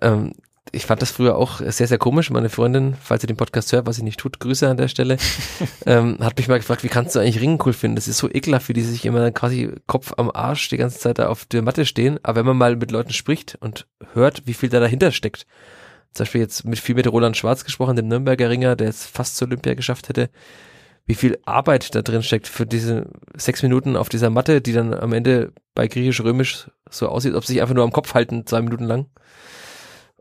Ähm, 0.00 0.32
ich 0.72 0.86
fand 0.86 1.02
das 1.02 1.10
früher 1.10 1.36
auch 1.36 1.60
sehr, 1.60 1.88
sehr 1.88 1.98
komisch. 1.98 2.30
Meine 2.30 2.48
Freundin, 2.48 2.94
falls 3.02 3.22
sie 3.22 3.26
den 3.26 3.36
Podcast 3.36 3.72
hört, 3.72 3.86
was 3.86 3.96
sie 3.96 4.04
nicht 4.04 4.20
tut, 4.20 4.38
Grüße 4.38 4.68
an 4.68 4.76
der 4.76 4.88
Stelle, 4.88 5.16
ähm, 5.86 6.18
hat 6.20 6.36
mich 6.38 6.48
mal 6.48 6.58
gefragt, 6.58 6.84
wie 6.84 6.88
kannst 6.88 7.14
du 7.14 7.18
eigentlich 7.18 7.40
Ringen 7.40 7.58
cool 7.64 7.72
finden? 7.72 7.96
Das 7.96 8.08
ist 8.08 8.18
so 8.18 8.30
ekelhaft, 8.30 8.68
wie 8.68 8.72
die 8.72 8.82
sich 8.82 9.04
immer 9.04 9.20
dann 9.20 9.34
quasi 9.34 9.72
Kopf 9.86 10.12
am 10.16 10.30
Arsch 10.30 10.68
die 10.68 10.76
ganze 10.76 10.98
Zeit 10.98 11.18
da 11.18 11.28
auf 11.28 11.44
der 11.44 11.62
Matte 11.62 11.84
stehen. 11.86 12.20
Aber 12.22 12.36
wenn 12.36 12.46
man 12.46 12.56
mal 12.56 12.76
mit 12.76 12.92
Leuten 12.92 13.12
spricht 13.12 13.56
und 13.60 13.86
hört, 14.12 14.46
wie 14.46 14.54
viel 14.54 14.68
da 14.68 14.80
dahinter 14.80 15.12
steckt, 15.12 15.46
zum 16.12 16.24
Beispiel 16.24 16.40
jetzt 16.40 16.64
mit 16.64 16.78
viel 16.78 16.94
mit 16.94 17.06
Roland 17.06 17.36
Schwarz 17.36 17.64
gesprochen, 17.64 17.96
dem 17.96 18.08
Nürnberger 18.08 18.50
Ringer, 18.50 18.76
der 18.76 18.88
es 18.88 19.04
fast 19.04 19.36
zur 19.36 19.48
Olympia 19.48 19.74
geschafft 19.74 20.08
hätte, 20.08 20.30
wie 21.10 21.16
viel 21.16 21.40
Arbeit 21.44 21.96
da 21.96 22.02
drin 22.02 22.22
steckt 22.22 22.46
für 22.46 22.66
diese 22.66 23.06
sechs 23.34 23.64
Minuten 23.64 23.96
auf 23.96 24.08
dieser 24.08 24.30
Matte, 24.30 24.60
die 24.60 24.72
dann 24.72 24.94
am 24.94 25.12
Ende 25.12 25.52
bei 25.74 25.88
griechisch-römisch 25.88 26.70
so 26.88 27.08
aussieht, 27.08 27.34
ob 27.34 27.44
sie 27.44 27.54
sich 27.54 27.62
einfach 27.62 27.74
nur 27.74 27.82
am 27.82 27.90
Kopf 27.90 28.14
halten, 28.14 28.46
zwei 28.46 28.62
Minuten 28.62 28.84
lang. 28.84 29.06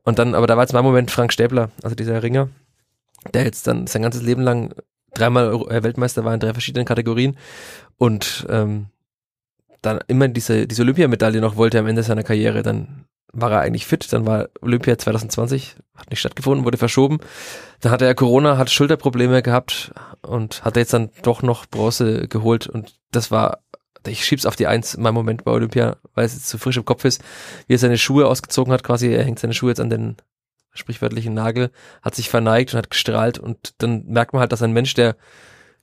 Und 0.04 0.18
dann, 0.18 0.34
aber 0.34 0.48
da 0.48 0.58
war 0.58 0.64
jetzt 0.64 0.74
mein 0.74 0.84
Moment 0.84 1.12
Frank 1.12 1.32
Stäbler, 1.32 1.70
also 1.84 1.96
dieser 1.96 2.24
Ringer, 2.24 2.50
der 3.36 3.44
jetzt 3.44 3.68
dann 3.68 3.86
sein 3.86 4.02
ganzes 4.02 4.24
Leben 4.24 4.42
lang 4.42 4.74
dreimal 5.14 5.54
äh, 5.70 5.84
Weltmeister 5.84 6.26
war 6.26 6.34
in 6.34 6.40
drei 6.40 6.54
verschiedenen 6.54 6.88
Kategorien 6.88 7.38
und 7.98 8.48
ähm, 8.50 8.88
dann 9.84 10.00
immer 10.08 10.28
diese, 10.28 10.66
diese 10.66 10.82
Olympiamedaille 10.82 11.40
noch 11.40 11.56
wollte 11.56 11.78
am 11.78 11.86
Ende 11.86 12.02
seiner 12.02 12.24
Karriere, 12.24 12.64
dann 12.64 13.06
war 13.32 13.52
er 13.52 13.62
eigentlich 13.62 13.86
fit, 13.86 14.12
dann 14.12 14.26
war 14.26 14.50
Olympia 14.62 14.98
2020, 14.98 15.76
hat 15.96 16.10
nicht 16.10 16.20
stattgefunden, 16.20 16.66
wurde 16.66 16.78
verschoben. 16.78 17.20
Dann 17.82 17.92
hatte 17.92 18.06
er 18.06 18.16
Corona, 18.16 18.58
hat 18.58 18.70
Schulterprobleme 18.70 19.42
gehabt 19.42 19.92
und 20.22 20.64
hat 20.64 20.78
jetzt 20.78 20.94
dann 20.94 21.10
doch 21.22 21.42
noch 21.42 21.66
Bronze 21.66 22.28
geholt 22.28 22.68
und 22.68 23.00
das 23.12 23.32
war, 23.32 23.60
ich 24.08 24.26
schieb's 24.26 24.46
auf 24.46 24.56
die 24.56 24.68
Eins 24.68 24.96
in 24.96 25.04
meinem 25.04 25.16
Moment 25.16 25.44
bei 25.44 25.52
Olympia, 25.52 25.98
weil 26.14 26.26
es 26.26 26.34
jetzt 26.34 26.50
zu 26.50 26.58
frisch 26.58 26.78
im 26.78 26.86
Kopf 26.86 27.06
ist, 27.06 27.22
wie 27.68 27.74
er 27.74 27.80
seine 27.80 27.98
Schuhe 27.98 28.28
ausgezogen 28.28 28.74
hat, 28.74 28.84
quasi, 28.84 29.08
er 29.08 29.24
hängt 29.24 29.40
seine 29.40 29.54
Schuhe 29.54 29.70
jetzt 29.70 29.82
an 29.82 29.90
den 29.90 30.18
sprichwörtlichen 30.72 31.34
Nagel, 31.34 31.72
hat 32.02 32.16
sich 32.16 32.30
verneigt 32.30 32.74
und 32.74 32.78
hat 32.78 32.90
gestrahlt 32.90 33.38
und 33.38 33.74
dann 33.80 34.06
merkt 34.06 34.34
man 34.34 34.42
halt, 34.42 34.52
dass 34.52 34.62
ein 34.62 34.74
Mensch, 34.74 34.94
der 34.94 35.16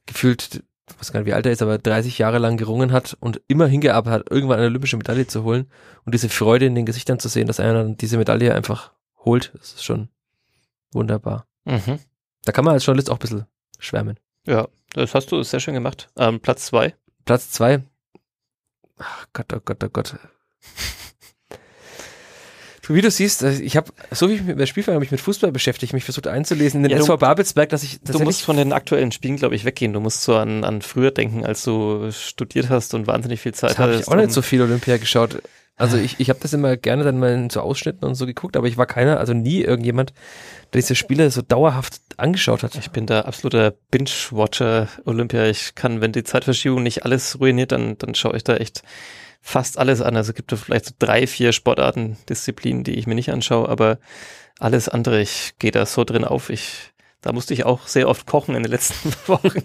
gefühlt 0.07 0.63
ich 0.89 1.01
weiß 1.01 1.13
gar 1.13 1.21
nicht, 1.21 1.27
wie 1.27 1.35
alt 1.35 1.47
er 1.47 1.53
ist, 1.53 1.63
aber 1.63 1.79
30 1.79 2.19
Jahre 2.19 2.39
lang 2.39 2.57
gerungen 2.57 2.93
hat 2.93 3.17
und 3.21 3.41
immer 3.49 3.67
hingearbeitet 3.67 4.21
hat, 4.21 4.31
irgendwann 4.31 4.59
eine 4.59 4.69
olympische 4.69 4.97
Medaille 4.97 5.27
zu 5.27 5.43
holen 5.43 5.69
und 6.05 6.15
diese 6.15 6.29
Freude 6.29 6.67
in 6.67 6.75
den 6.75 6.87
Gesichtern 6.87 7.19
zu 7.19 7.29
sehen, 7.29 7.47
dass 7.47 7.61
einer 7.61 7.75
dann 7.75 7.97
diese 7.97 8.19
Medaille 8.19 8.55
einfach 8.55 8.93
holt, 9.25 9.53
das 9.59 9.75
ist 9.75 9.85
schon 9.85 10.09
wunderbar. 10.93 11.47
Mhm. 11.65 11.99
Da 12.45 12.53
kann 12.53 12.65
man 12.65 12.75
als 12.75 12.87
Journalist 12.87 13.11
auch 13.11 13.17
ein 13.17 13.21
bisschen 13.21 13.47
schwärmen. 13.79 14.19
Ja, 14.47 14.69
das 14.93 15.15
hast 15.15 15.33
du 15.33 15.43
sehr 15.43 15.61
schön 15.61 15.75
gemacht. 15.75 16.09
Ähm, 16.17 16.41
Platz 16.41 16.67
zwei. 16.67 16.95
Platz 17.25 17.51
zwei. 17.51 17.83
Ach 18.99 19.27
Gott, 19.33 19.53
oh 19.53 19.61
Gott, 19.65 19.83
oh 19.83 19.89
Gott. 19.89 20.17
Wie 22.89 23.01
du 23.01 23.11
siehst, 23.11 23.43
äh, 23.43 23.53
ich 23.61 23.77
habe, 23.77 23.93
so 24.11 24.29
wie 24.29 24.35
ich 24.35 24.43
mit 24.43 24.59
der 24.59 24.67
Spielfrage 24.67 24.99
mich 24.99 25.11
mit 25.11 25.21
Fußball 25.21 25.53
beschäftigt, 25.53 25.93
mich 25.93 26.05
versucht 26.05 26.27
einzulesen 26.27 26.79
in 26.79 26.89
den 26.89 26.93
ja, 26.93 26.99
SV 26.99 27.17
Babelsberg, 27.17 27.69
dass 27.71 27.83
ich 27.83 28.01
Du 28.01 28.19
musst 28.21 28.43
von 28.43 28.57
den 28.57 28.73
aktuellen 28.73 29.13
Spielen, 29.13 29.37
glaube 29.37 29.55
ich, 29.55 29.65
weggehen. 29.65 29.93
Du 29.93 30.01
musst 30.01 30.23
so 30.23 30.37
an, 30.37 30.65
an 30.65 30.83
früher 30.83 31.11
denken, 31.11 31.45
als 31.45 31.65
du 31.65 32.11
studiert 32.13 32.69
hast 32.69 32.95
und 32.95 33.07
wahnsinnig 33.07 33.41
viel 33.41 33.55
Zeit 33.55 33.71
das 33.71 33.79
hattest. 33.79 34.01
Ich 34.03 34.09
auch 34.09 34.17
nicht 34.17 34.33
so 34.33 34.43
viel 34.43 34.63
Olympia 34.63 34.97
geschaut. 34.99 35.43
Also 35.79 35.99
ich, 35.99 36.19
ich 36.21 36.31
habe 36.31 36.41
das 36.41 36.55
immer 36.55 36.77
gerne 36.79 37.05
dann 37.05 37.19
mal 37.19 37.35
in 37.35 37.51
so 37.51 37.61
Ausschnitten 37.61 38.07
und 38.07 38.15
so 38.15 38.25
geguckt, 38.25 38.57
aber 38.57 38.67
ich 38.67 38.79
war 38.79 38.87
keiner, 38.87 39.21
also 39.21 39.35
nie 39.35 39.61
irgendjemand, 39.61 40.15
der 40.73 40.81
diese 40.81 40.95
Spiele 40.95 41.31
so 41.31 41.43
dauerhaft 41.43 42.01
angeschaut 42.17 42.63
hat. 42.63 42.77
Ich 42.77 42.91
bin 42.91 43.05
da 43.05 43.23
absoluter 43.23 43.75
Binge-Watcher 43.91 44.89
Olympia. 45.05 45.47
Ich 45.47 45.75
kann, 45.75 46.01
wenn 46.01 46.13
die 46.13 46.25
Zeitverschiebung 46.25 46.83
nicht 46.83 47.05
alles 47.05 47.39
ruiniert, 47.39 47.73
dann, 47.73 47.99
dann 47.99 48.15
schaue 48.15 48.37
ich 48.37 48.45
da 48.45 48.57
echt 48.57 48.83
fast 49.47 49.79
alles 49.79 50.03
an. 50.03 50.17
Also 50.17 50.33
gibt 50.33 50.53
es 50.53 50.61
vielleicht 50.61 50.87
so 50.87 50.93
drei, 50.99 51.29
vier 51.29 51.53
Sportarten, 51.53 52.17
Disziplinen, 52.29 52.83
die 52.83 52.95
ich 52.95 53.07
mir 53.07 53.15
nicht 53.15 53.31
anschaue, 53.31 53.69
aber 53.69 53.99
alles 54.59 54.89
andere, 54.89 55.21
ich 55.21 55.55
gehe 55.61 55.71
da 55.71 55.87
so 55.87 56.03
drin 56.03 56.25
auf. 56.25 56.51
Ich, 56.51 56.93
da 57.21 57.33
musste 57.33 57.55
ich 57.55 57.65
auch 57.65 57.87
sehr 57.87 58.09
oft 58.09 58.27
kochen 58.27 58.57
in 58.57 58.65
den 58.65 58.73
letzten 58.73 59.13
Wochen, 59.29 59.63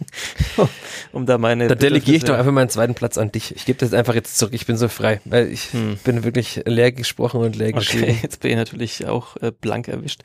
um 1.12 1.26
da 1.26 1.40
meine. 1.40 1.68
Da 1.68 1.74
delegiere 1.74 2.18
ich 2.18 2.24
doch 2.24 2.38
einfach 2.38 2.52
meinen 2.52 2.70
zweiten 2.70 2.94
Platz 2.94 3.18
an 3.18 3.32
dich. 3.32 3.56
Ich 3.56 3.66
gebe 3.66 3.80
das 3.80 3.92
einfach 3.94 4.14
jetzt 4.14 4.38
zurück. 4.38 4.54
Ich 4.54 4.68
bin 4.68 4.78
so 4.78 4.88
frei, 4.88 5.20
weil 5.26 5.52
ich 5.52 5.74
hm. 5.74 5.98
bin 6.04 6.24
wirklich 6.24 6.62
leer 6.68 6.92
gesprochen 6.92 7.42
und 7.42 7.56
leer 7.56 7.74
geschrieben. 7.74 8.04
Okay, 8.04 8.20
jetzt 8.22 8.40
bin 8.42 8.52
ich 8.52 8.58
natürlich 8.58 9.08
auch 9.08 9.36
äh, 9.38 9.52
blank 9.52 9.88
erwischt. 9.88 10.22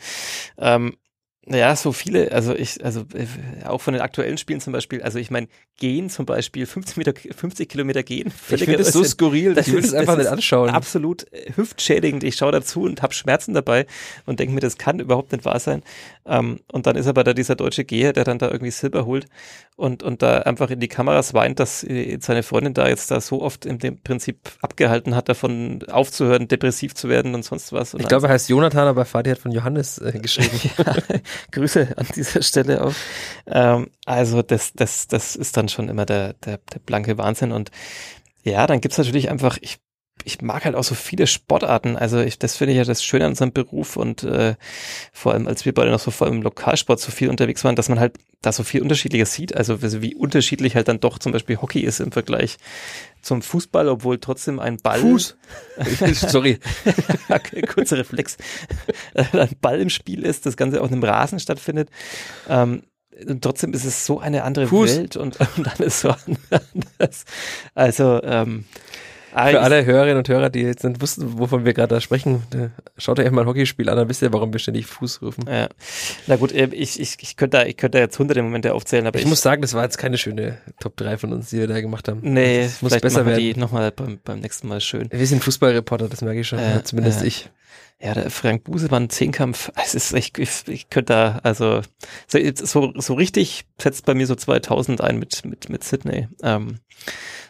Ähm, 0.58 0.98
ja, 1.48 1.76
so 1.76 1.92
viele, 1.92 2.32
also 2.32 2.54
ich, 2.54 2.84
also 2.84 3.02
äh, 3.14 3.64
auch 3.66 3.80
von 3.80 3.94
den 3.94 4.02
aktuellen 4.02 4.36
Spielen 4.36 4.60
zum 4.60 4.72
Beispiel, 4.72 5.02
also 5.02 5.18
ich 5.20 5.30
meine, 5.30 5.46
gehen 5.78 6.10
zum 6.10 6.26
Beispiel, 6.26 6.66
50 6.66 6.96
Meter, 6.96 7.12
50 7.14 7.68
Kilometer 7.68 8.02
gehen. 8.02 8.32
Ich 8.48 8.64
finde 8.64 8.78
das 8.78 8.92
so 8.92 9.04
skurril, 9.04 9.54
das 9.54 9.68
ich 9.68 9.74
will 9.74 9.84
es 9.84 9.94
einfach 9.94 10.16
nicht 10.16 10.26
anschauen. 10.26 10.70
Absolut 10.70 11.30
äh, 11.32 11.52
hüftschädigend. 11.54 12.24
Ich 12.24 12.36
schaue 12.36 12.50
dazu 12.50 12.82
und 12.82 13.02
habe 13.02 13.14
Schmerzen 13.14 13.54
dabei 13.54 13.86
und 14.24 14.40
denke 14.40 14.54
mir, 14.54 14.60
das 14.60 14.76
kann 14.76 14.98
überhaupt 14.98 15.32
nicht 15.32 15.44
wahr 15.44 15.60
sein. 15.60 15.82
Ähm, 16.24 16.58
und 16.72 16.86
dann 16.86 16.96
ist 16.96 17.06
aber 17.06 17.22
da 17.22 17.32
dieser 17.32 17.54
deutsche 17.54 17.84
Geher, 17.84 18.12
der 18.12 18.24
dann 18.24 18.38
da 18.38 18.50
irgendwie 18.50 18.72
Silber 18.72 19.06
holt 19.06 19.26
und, 19.76 20.02
und 20.02 20.22
da 20.22 20.38
einfach 20.38 20.70
in 20.70 20.80
die 20.80 20.88
Kameras 20.88 21.34
weint, 21.34 21.60
dass 21.60 21.84
äh, 21.84 22.18
seine 22.20 22.42
Freundin 22.42 22.74
da 22.74 22.88
jetzt 22.88 23.10
da 23.10 23.20
so 23.20 23.42
oft 23.42 23.66
im 23.66 23.78
Prinzip 24.02 24.38
abgehalten 24.62 25.14
hat, 25.14 25.28
davon 25.28 25.84
aufzuhören, 25.90 26.48
depressiv 26.48 26.94
zu 26.94 27.08
werden 27.08 27.34
und 27.34 27.44
sonst 27.44 27.72
was. 27.72 27.92
Und 27.94 28.00
ich 28.00 28.08
glaube, 28.08 28.26
er 28.26 28.32
heißt 28.32 28.48
Jonathan, 28.48 28.88
aber 28.88 29.04
Vati 29.04 29.30
hat 29.30 29.38
von 29.38 29.52
Johannes 29.52 29.98
äh, 29.98 30.18
geschrieben. 30.18 30.58
ja, 30.78 30.94
Grüße 31.52 31.94
an 31.96 32.06
dieser 32.14 32.42
Stelle 32.42 32.84
auch. 32.84 32.94
Ähm, 33.46 33.90
also 34.04 34.42
das, 34.42 34.72
das, 34.74 35.06
das 35.08 35.36
ist 35.36 35.56
dann 35.56 35.68
schon 35.68 35.88
immer 35.88 36.06
der, 36.06 36.34
der, 36.34 36.58
der 36.58 36.78
blanke 36.80 37.18
Wahnsinn 37.18 37.52
und 37.52 37.70
ja, 38.42 38.66
dann 38.66 38.80
gibt's 38.80 38.98
natürlich 38.98 39.28
einfach, 39.28 39.58
ich 39.60 39.78
ich 40.26 40.42
mag 40.42 40.64
halt 40.64 40.74
auch 40.74 40.82
so 40.82 40.96
viele 40.96 41.28
Sportarten. 41.28 41.96
Also 41.96 42.18
ich, 42.18 42.36
das 42.38 42.56
finde 42.56 42.72
ich 42.72 42.78
ja 42.78 42.84
das 42.84 43.04
Schöne 43.04 43.26
an 43.26 43.30
unserem 43.30 43.52
Beruf 43.52 43.96
und 43.96 44.24
äh, 44.24 44.56
vor 45.12 45.32
allem, 45.32 45.46
als 45.46 45.64
wir 45.64 45.72
beide 45.72 45.92
noch 45.92 46.00
so 46.00 46.10
vor 46.10 46.26
allem 46.26 46.38
im 46.38 46.42
Lokalsport 46.42 46.98
so 46.98 47.12
viel 47.12 47.30
unterwegs 47.30 47.62
waren, 47.62 47.76
dass 47.76 47.88
man 47.88 48.00
halt 48.00 48.18
da 48.42 48.50
so 48.50 48.64
viel 48.64 48.82
Unterschiedliches 48.82 49.32
sieht. 49.32 49.56
Also 49.56 49.80
wie 49.82 50.16
unterschiedlich 50.16 50.74
halt 50.74 50.88
dann 50.88 50.98
doch 50.98 51.20
zum 51.20 51.30
Beispiel 51.30 51.58
Hockey 51.62 51.78
ist 51.78 52.00
im 52.00 52.10
Vergleich 52.10 52.58
zum 53.22 53.40
Fußball, 53.40 53.88
obwohl 53.88 54.18
trotzdem 54.18 54.58
ein 54.58 54.78
Ball. 54.78 54.98
Fuß. 54.98 55.36
Sorry. 56.14 56.58
kurzer 57.68 57.98
Reflex. 57.98 58.36
ein 59.14 59.50
Ball 59.60 59.80
im 59.80 59.90
Spiel 59.90 60.24
ist, 60.24 60.44
das 60.44 60.56
Ganze 60.56 60.82
auch 60.82 60.88
in 60.88 60.94
einem 60.94 61.04
Rasen 61.04 61.38
stattfindet. 61.38 61.88
Ähm, 62.48 62.82
und 63.28 63.42
trotzdem 63.42 63.72
ist 63.74 63.84
es 63.84 64.04
so 64.04 64.18
eine 64.18 64.42
andere 64.42 64.66
Fuß. 64.66 64.96
Welt 64.96 65.16
und, 65.16 65.38
und 65.56 65.80
alles 65.80 66.00
so 66.00 66.10
anders. 66.50 67.24
Also, 67.74 68.20
ähm, 68.24 68.64
Für 69.36 69.60
alle 69.60 69.84
Hörerinnen 69.84 70.18
und 70.18 70.28
Hörer, 70.28 70.48
die 70.50 70.60
jetzt 70.62 70.82
nicht 70.84 71.00
wussten, 71.00 71.38
wovon 71.38 71.64
wir 71.64 71.74
gerade 71.74 71.94
da 71.94 72.00
sprechen, 72.00 72.42
äh, 72.54 72.68
schaut 72.96 73.18
euch 73.18 73.30
mal 73.30 73.42
ein 73.42 73.46
Hockeyspiel 73.46 73.88
an, 73.88 73.96
dann 73.96 74.08
wisst 74.08 74.22
ihr, 74.22 74.32
warum 74.32 74.52
wir 74.52 74.58
ständig 74.60 74.86
Fuß 74.86 75.20
rufen. 75.22 75.44
Ja. 75.48 75.68
Na 76.26 76.36
gut, 76.36 76.52
äh, 76.52 76.68
ich, 76.72 76.98
ich, 76.98 77.16
ich 77.20 77.36
könnte 77.36 77.58
da, 77.58 77.64
ich 77.66 77.76
könnte 77.76 77.98
da 77.98 78.02
jetzt 78.04 78.18
hunderte 78.18 78.42
Momente 78.42 78.72
aufzählen, 78.72 79.06
aber 79.06 79.18
Ich, 79.18 79.26
muss 79.26 79.42
sagen, 79.42 79.62
das 79.62 79.74
war 79.74 79.84
jetzt 79.84 79.98
keine 79.98 80.16
schöne 80.18 80.58
Top 80.80 80.96
3 80.96 81.18
von 81.18 81.32
uns, 81.32 81.50
die 81.50 81.58
wir 81.58 81.66
da 81.66 81.80
gemacht 81.80 82.08
haben. 82.08 82.20
nee, 82.22 82.62
das 82.62 82.80
muss 82.82 82.90
vielleicht 82.90 83.02
besser 83.02 83.18
machen 83.20 83.26
wir 83.26 83.36
werden. 83.36 83.54
die 83.54 83.60
nochmal 83.60 83.92
beim, 83.92 84.18
beim 84.24 84.40
nächsten 84.40 84.68
Mal 84.68 84.80
schön. 84.80 85.08
Wir 85.12 85.26
sind 85.26 85.44
Fußballreporter, 85.44 86.08
das 86.08 86.22
merke 86.22 86.40
ich 86.40 86.48
schon, 86.48 86.58
Ja, 86.58 86.82
zumindest 86.82 87.20
ja. 87.20 87.26
ich. 87.26 87.50
Ja, 87.98 88.12
der 88.12 88.30
Frank 88.30 88.64
Busemann, 88.64 89.08
Zehnkampf, 89.08 89.70
es 89.82 89.94
ist, 89.94 90.12
ich, 90.12 90.36
ich, 90.38 90.68
ich 90.68 90.90
könnte 90.90 91.12
da, 91.14 91.40
also, 91.42 91.80
so, 92.26 92.38
so, 92.54 92.92
so 92.94 93.14
richtig 93.14 93.64
setzt 93.80 94.04
bei 94.04 94.14
mir 94.14 94.26
so 94.26 94.34
2000 94.34 95.00
ein 95.00 95.18
mit, 95.18 95.44
mit, 95.46 95.68
mit 95.70 95.82
Sydney. 95.82 96.28
Ähm, 96.42 96.80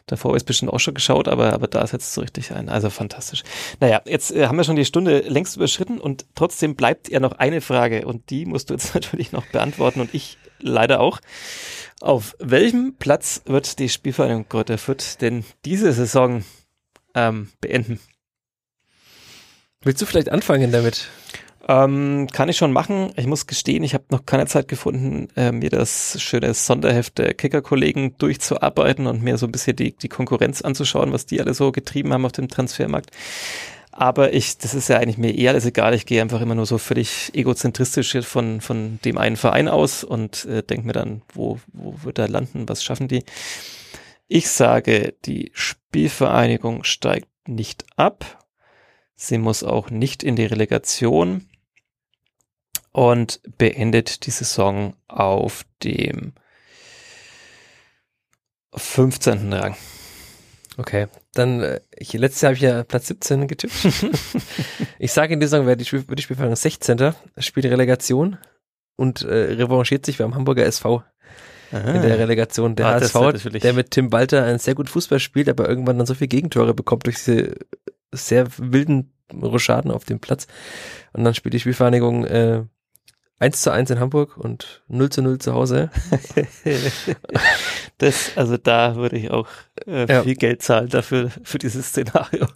davor 0.06 0.30
habe 0.30 0.36
ich 0.38 0.42
es 0.42 0.46
bestimmt 0.46 0.72
auch 0.72 0.80
schon 0.80 0.94
geschaut, 0.94 1.28
aber, 1.28 1.52
aber 1.52 1.66
da 1.66 1.86
setzt 1.86 2.08
es 2.08 2.14
so 2.14 2.20
richtig 2.20 2.52
ein. 2.52 2.68
Also 2.68 2.90
fantastisch. 2.90 3.42
Naja, 3.80 4.02
jetzt 4.06 4.30
äh, 4.30 4.46
haben 4.46 4.56
wir 4.56 4.64
schon 4.64 4.76
die 4.76 4.84
Stunde 4.84 5.20
längst 5.20 5.56
überschritten 5.56 6.00
und 6.00 6.26
trotzdem 6.34 6.76
bleibt 6.76 7.08
ja 7.08 7.20
noch 7.20 7.32
eine 7.32 7.60
Frage 7.60 8.06
und 8.06 8.30
die 8.30 8.46
musst 8.46 8.70
du 8.70 8.74
jetzt 8.74 8.94
natürlich 8.94 9.32
noch 9.32 9.46
beantworten 9.46 10.00
und 10.00 10.14
ich 10.14 10.38
leider 10.60 11.00
auch. 11.00 11.20
Auf 12.00 12.36
welchem 12.38 12.94
Platz 12.98 13.42
wird 13.46 13.78
die 13.78 13.88
Spielvereinigung 13.88 14.48
Kräuter 14.48 14.78
Fürth 14.78 15.20
denn 15.20 15.44
diese 15.64 15.92
Saison 15.92 16.44
ähm, 17.14 17.48
beenden? 17.60 18.00
Willst 19.82 20.02
du 20.02 20.06
vielleicht 20.06 20.30
anfangen 20.30 20.72
damit? 20.72 21.08
Ähm, 21.68 22.28
kann 22.32 22.48
ich 22.48 22.56
schon 22.56 22.72
machen. 22.72 23.12
Ich 23.16 23.26
muss 23.26 23.48
gestehen, 23.48 23.82
ich 23.82 23.94
habe 23.94 24.04
noch 24.10 24.24
keine 24.24 24.46
Zeit 24.46 24.68
gefunden, 24.68 25.28
äh, 25.34 25.50
mir 25.50 25.70
das 25.70 26.20
schöne 26.22 26.54
Sonderheft 26.54 27.18
der 27.18 27.34
Kicker-Kollegen 27.34 28.16
durchzuarbeiten 28.18 29.08
und 29.08 29.22
mir 29.22 29.36
so 29.36 29.46
ein 29.46 29.52
bisschen 29.52 29.74
die, 29.74 29.96
die 29.96 30.08
Konkurrenz 30.08 30.62
anzuschauen, 30.62 31.12
was 31.12 31.26
die 31.26 31.40
alle 31.40 31.54
so 31.54 31.72
getrieben 31.72 32.12
haben 32.12 32.24
auf 32.24 32.32
dem 32.32 32.48
Transfermarkt. 32.48 33.10
Aber 33.90 34.32
ich, 34.32 34.58
das 34.58 34.74
ist 34.74 34.88
ja 34.88 34.98
eigentlich 34.98 35.18
mir 35.18 35.34
eher 35.34 35.52
alles 35.52 35.64
egal. 35.64 35.94
Ich 35.94 36.06
gehe 36.06 36.22
einfach 36.22 36.40
immer 36.40 36.54
nur 36.54 36.66
so 36.66 36.78
völlig 36.78 37.30
egozentristisch 37.34 38.16
von, 38.26 38.60
von 38.60 39.00
dem 39.04 39.18
einen 39.18 39.36
Verein 39.36 39.68
aus 39.68 40.04
und 40.04 40.44
äh, 40.44 40.62
denke 40.62 40.86
mir 40.86 40.92
dann, 40.92 41.22
wo, 41.32 41.58
wo 41.72 41.94
wird 42.04 42.18
er 42.18 42.28
landen, 42.28 42.68
was 42.68 42.84
schaffen 42.84 43.08
die? 43.08 43.24
Ich 44.28 44.50
sage, 44.50 45.14
die 45.24 45.50
Spielvereinigung 45.54 46.84
steigt 46.84 47.28
nicht 47.48 47.86
ab. 47.96 48.44
Sie 49.16 49.38
muss 49.38 49.64
auch 49.64 49.90
nicht 49.90 50.22
in 50.22 50.36
die 50.36 50.44
Relegation 50.44 51.46
und 52.96 53.42
beendet 53.58 54.24
die 54.24 54.30
Saison 54.30 54.94
auf 55.06 55.66
dem 55.84 56.32
15. 58.74 59.52
Rang. 59.52 59.76
Okay, 60.78 61.08
dann, 61.34 61.60
äh, 61.60 61.80
ich, 61.94 62.14
letztes 62.14 62.40
Jahr 62.40 62.48
habe 62.52 62.56
ich 62.56 62.62
ja 62.62 62.84
Platz 62.84 63.08
17 63.08 63.48
getippt. 63.48 63.74
ich 64.98 65.12
sage 65.12 65.34
in 65.34 65.40
dieser 65.40 65.58
Saison 65.58 65.66
wird 65.66 65.82
die, 65.82 65.84
Spiel, 65.84 66.08
wird 66.08 66.18
die 66.18 66.22
Spielvereinigung 66.22 66.56
16. 66.56 67.12
spielt 67.36 67.66
Relegation 67.66 68.38
und 68.96 69.20
äh, 69.20 69.52
revanchiert 69.52 70.06
sich 70.06 70.16
beim 70.16 70.34
Hamburger 70.34 70.64
SV 70.64 71.04
in 71.72 72.00
der 72.00 72.18
Relegation. 72.18 72.76
Der 72.76 72.86
Ah, 72.86 73.00
HSV, 73.00 73.42
der 73.60 73.74
mit 73.74 73.90
Tim 73.90 74.10
Walter 74.10 74.44
ein 74.44 74.58
sehr 74.58 74.74
gut 74.74 74.88
Fußball 74.88 75.20
spielt, 75.20 75.50
aber 75.50 75.68
irgendwann 75.68 75.98
dann 75.98 76.06
so 76.06 76.14
viele 76.14 76.28
Gegentore 76.28 76.72
bekommt 76.72 77.04
durch 77.04 77.16
diese 77.16 77.56
sehr 78.12 78.46
wilden 78.56 79.12
Rochaden 79.34 79.90
auf 79.90 80.06
dem 80.06 80.20
Platz. 80.20 80.46
Und 81.12 81.24
dann 81.24 81.34
spielt 81.34 81.52
die 81.52 81.60
Spielvereinigung 81.60 82.24
äh, 82.24 82.62
1 83.38 83.60
zu 83.60 83.70
1 83.70 83.90
in 83.90 84.00
Hamburg 84.00 84.36
und 84.38 84.82
0 84.88 85.10
zu 85.10 85.22
0 85.22 85.38
zu 85.38 85.52
Hause. 85.52 85.90
Das, 87.98 88.36
also 88.36 88.56
da 88.58 88.96
würde 88.96 89.16
ich 89.16 89.30
auch 89.30 89.48
äh, 89.86 90.06
Ja. 90.06 90.22
viel 90.22 90.34
Geld 90.34 90.60
zahlen 90.62 90.88
dafür, 90.90 91.30
für 91.44 91.56
dieses 91.58 91.88
Szenario. 91.88 92.46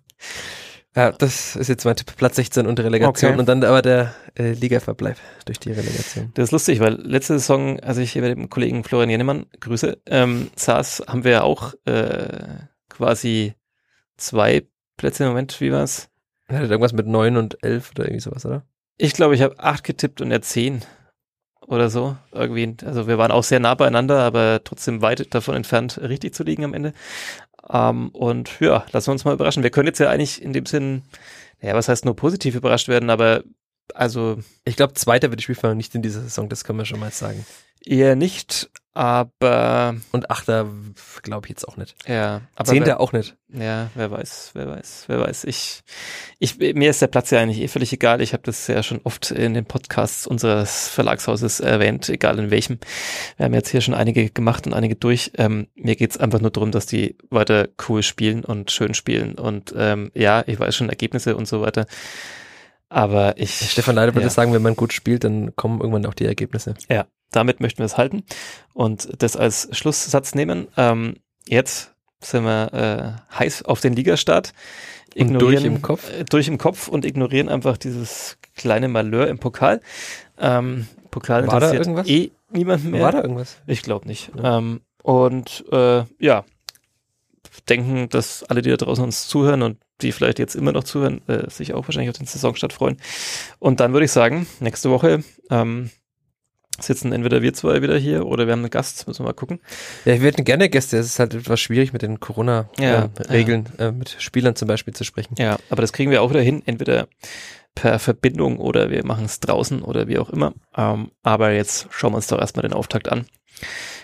Ja, 0.95 1.13
das 1.13 1.57
ist 1.57 1.69
jetzt 1.69 1.85
mein 1.87 1.97
Tipp. 1.97 2.15
Platz 2.17 2.37
16 2.37 2.67
und 2.67 2.79
Relegation 2.81 3.31
Okay. 3.33 3.41
und 3.41 3.49
dann 3.49 3.65
aber 3.65 3.81
der 3.81 4.13
äh, 4.39 4.53
Ligaverbleib 4.53 5.17
durch 5.47 5.59
die 5.59 5.73
Relegation. 5.73 6.31
Das 6.35 6.45
ist 6.45 6.51
lustig, 6.53 6.81
weil 6.81 6.95
letzte 6.95 7.39
Saison, 7.39 7.81
als 7.81 7.97
ich 7.97 8.13
hier 8.13 8.21
mit 8.23 8.33
dem 8.33 8.51
Kollegen 8.51 8.85
Florian 8.85 9.09
Jennemann, 9.09 9.47
Grüße, 9.61 9.99
ähm, 10.07 10.51
saß, 10.57 11.05
haben 11.09 11.25
wir 11.25 11.31
ja 11.31 11.43
auch 11.43 11.73
äh, 11.87 12.45
quasi 12.91 13.55
zwei 14.19 14.67
Plätze 14.99 15.23
im 15.23 15.31
Moment, 15.31 15.59
wie 15.61 15.73
war's? 15.73 16.11
Hat 16.49 16.63
irgendwas 16.63 16.93
mit 16.93 17.07
9 17.07 17.37
und 17.39 17.63
11 17.65 17.93
oder 17.93 18.05
irgendwie 18.05 18.21
sowas, 18.21 18.45
oder? 18.45 18.65
Ich 19.03 19.15
glaube, 19.15 19.35
ich 19.35 19.41
habe 19.41 19.59
acht 19.59 19.83
getippt 19.85 20.21
und 20.21 20.31
er 20.31 20.43
zehn 20.43 20.85
oder 21.67 21.89
so. 21.89 22.17
Irgendwie, 22.33 22.77
also 22.85 23.09
wir 23.09 23.17
waren 23.17 23.31
auch 23.31 23.45
sehr 23.45 23.59
nah 23.59 23.75
beieinander, 23.75 24.19
aber 24.21 24.61
trotzdem 24.63 25.01
weit 25.01 25.35
davon 25.35 25.57
entfernt, 25.57 25.99
richtig 26.03 26.35
zu 26.35 26.43
liegen 26.43 26.65
am 26.65 26.75
Ende. 26.75 26.93
Ähm, 27.71 28.11
und 28.11 28.61
ja, 28.61 28.85
lassen 28.93 29.09
wir 29.09 29.13
uns 29.13 29.25
mal 29.25 29.33
überraschen. 29.33 29.63
Wir 29.63 29.71
können 29.71 29.87
jetzt 29.87 30.01
ja 30.01 30.11
eigentlich 30.11 30.43
in 30.43 30.53
dem 30.53 30.67
Sinn, 30.67 31.03
ja, 31.63 31.75
was 31.75 31.89
heißt 31.89 32.05
nur 32.05 32.15
positiv 32.15 32.55
überrascht 32.55 32.89
werden, 32.89 33.09
aber 33.09 33.43
also 33.95 34.39
Ich 34.65 34.77
glaube, 34.77 34.95
Zweiter 34.95 35.31
wird 35.31 35.41
die 35.41 35.45
Spielvereinigung 35.45 35.79
nicht 35.79 35.95
in 35.95 36.03
dieser 36.03 36.21
Saison, 36.21 36.49
das 36.49 36.65
können 36.65 36.79
wir 36.79 36.85
schon 36.85 37.01
mal 37.01 37.11
sagen. 37.11 37.45
Eher 37.85 38.17
nicht, 38.17 38.71
aber 38.93 39.95
Und 40.11 40.31
Achter 40.31 40.69
glaube 41.23 41.47
ich 41.47 41.51
jetzt 41.51 41.67
auch 41.67 41.77
nicht. 41.77 41.95
ja, 42.09 42.43
aber 42.57 42.69
Zehnter 42.69 42.99
auch 42.99 43.13
nicht. 43.13 43.37
Wer, 43.47 43.65
ja, 43.65 43.91
wer 43.95 44.11
weiß, 44.11 44.51
wer 44.55 44.69
weiß, 44.69 45.05
wer 45.07 45.21
weiß. 45.21 45.45
Ich, 45.45 45.83
ich, 46.41 46.59
mir 46.59 46.91
ist 46.91 47.01
der 47.01 47.07
Platz 47.07 47.31
ja 47.31 47.41
eigentlich 47.41 47.61
eh 47.61 47.69
völlig 47.69 47.93
egal. 47.93 48.21
Ich 48.21 48.33
habe 48.33 48.43
das 48.43 48.67
ja 48.67 48.83
schon 48.83 49.01
oft 49.05 49.31
in 49.31 49.55
den 49.55 49.65
Podcasts 49.65 50.27
unseres 50.27 50.89
Verlagshauses 50.89 51.61
erwähnt, 51.61 52.09
egal 52.09 52.39
in 52.41 52.51
welchem. 52.51 52.79
Wir 53.37 53.47
haben 53.47 53.55
jetzt 53.55 53.71
hier 53.71 53.81
schon 53.81 53.95
einige 53.95 54.29
gemacht 54.29 54.67
und 54.67 54.75
einige 54.75 54.97
durch. 54.97 55.33
Ähm, 55.39 55.69
mir 55.77 55.95
geht's 55.95 56.19
einfach 56.19 56.41
nur 56.41 56.51
darum, 56.51 56.73
dass 56.73 56.87
die 56.87 57.17
weiter 57.31 57.69
cool 57.89 58.03
spielen 58.03 58.45
und 58.45 58.73
schön 58.73 58.95
spielen. 58.95 59.37
Und 59.37 59.73
ähm, 59.77 60.11
ja, 60.15 60.43
ich 60.47 60.59
weiß 60.59 60.75
schon 60.75 60.89
Ergebnisse 60.89 61.37
und 61.37 61.47
so 61.47 61.61
weiter. 61.61 61.87
Aber 62.89 63.39
ich. 63.39 63.55
Stefan 63.71 63.95
Leider 63.95 64.15
würde 64.15 64.27
ja. 64.27 64.31
sagen, 64.31 64.53
wenn 64.53 64.63
man 64.63 64.75
gut 64.75 64.93
spielt, 64.93 65.23
dann 65.23 65.55
kommen 65.55 65.81
irgendwann 65.81 66.07
auch 66.07 66.15
die 66.15 66.27
Ergebnisse. 66.27 66.75
Ja, 66.91 67.07
damit 67.33 67.61
möchten 67.61 67.79
wir 67.79 67.87
es 67.87 67.97
halten 67.97 68.25
und 68.75 69.09
das 69.23 69.37
als 69.37 69.69
Schlusssatz 69.73 70.35
nehmen. 70.35 70.69
Ähm, 70.77 71.17
jetzt 71.47 71.95
sind 72.21 72.45
wir 72.45 72.73
äh, 73.33 73.37
heiß 73.39 73.63
auf 73.65 73.81
den 73.81 73.95
Ligastart. 73.95 74.53
Und 75.17 75.35
durch 75.41 75.65
im 75.65 75.83
Kopf? 75.83 76.09
Äh, 76.11 76.25
durch 76.25 76.49
im 76.49 76.59
Kopf 76.59 76.89
und 76.89 77.05
ignorieren 77.05 77.49
einfach 77.49 77.77
dieses 77.77 78.39
kleine 78.55 78.89
Malheur 78.89 79.29
im 79.29 79.39
Pokal. 79.39 79.81
Ähm, 80.39 80.87
Pokal 81.11 81.47
War 81.47 81.61
da 81.61 81.71
interessiert 81.71 81.87
irgendwas? 81.87 82.09
eh 82.09 82.31
niemanden 82.51 82.91
mehr. 82.91 83.03
War 83.03 83.13
da 83.13 83.23
irgendwas? 83.23 83.59
Ich 83.67 83.83
glaube 83.83 84.07
nicht. 84.07 84.31
Ähm, 84.43 84.81
und 85.03 85.65
äh, 85.73 86.05
ja, 86.19 86.45
denken, 87.69 88.09
dass 88.09 88.45
alle, 88.45 88.63
die 88.63 88.71
da 88.71 88.77
draußen 88.77 89.03
uns 89.03 89.27
zuhören 89.27 89.63
und 89.63 89.79
die 90.03 90.13
vielleicht 90.13 90.39
jetzt 90.39 90.55
immer 90.55 90.73
noch 90.73 90.85
zuhören, 90.85 91.21
äh, 91.29 91.51
sich 91.51 91.75
auch 91.75 91.87
wahrscheinlich 91.87 92.11
auf 92.11 92.17
den 92.17 92.27
Saisonstart 92.27 92.73
freuen. 92.73 92.99
Und 93.59 93.81
dann 93.81 93.93
würde 93.93 94.05
ich 94.05 94.13
sagen, 94.13 94.47
nächste 94.61 94.91
Woche 94.91 95.23
ähm, 95.51 95.91
sitzen 96.83 97.13
entweder 97.13 97.43
wir 97.43 97.53
zwei 97.55 97.83
wieder 97.83 97.97
hier 97.97 98.27
oder 98.27 98.47
wir 98.47 98.53
haben 98.53 98.61
einen 98.61 98.71
Gast, 98.71 99.07
müssen 99.07 99.25
wir 99.25 99.29
mal 99.29 99.35
gucken. 99.35 99.61
Ja, 100.05 100.21
wir 100.21 100.27
hätten 100.29 100.45
gerne 100.45 100.69
Gäste. 100.69 100.99
Es 100.99 101.07
ist 101.07 101.19
halt 101.19 101.35
etwas 101.35 101.61
schwierig 101.61 101.93
mit 101.93 102.03
den 102.03 102.13
Ja, 102.13 102.19
Corona-Regeln, 102.19 103.69
äh, 103.79 103.93
mit 103.93 104.17
Spielern 104.19 104.57
zum 104.57 104.69
Beispiel 104.69 104.95
zu 104.95 105.05
sprechen. 105.05 105.35
Ja, 105.39 105.59
aber 105.69 105.83
das 105.83 105.93
kriegen 105.93 106.11
wir 106.11 106.23
auch 106.23 106.31
wieder 106.31 106.43
hin, 106.43 106.63
entweder 106.67 107.09
per 107.75 107.99
Verbindung 107.99 108.59
oder 108.59 108.91
wir 108.91 109.05
machen 109.05 109.25
es 109.25 109.41
draußen 109.41 109.83
oder 109.83 110.09
wie 110.09 110.19
auch 110.19 110.31
immer. 110.31 110.55
Ähm, 110.77 111.11
aber 111.23 111.53
jetzt 111.53 111.89
schauen 111.91 112.13
wir 112.13 112.17
uns 112.17 112.27
doch 112.27 112.41
erstmal 112.41 112.63
den 112.63 112.73
Auftakt 112.73 113.11
an 113.11 113.27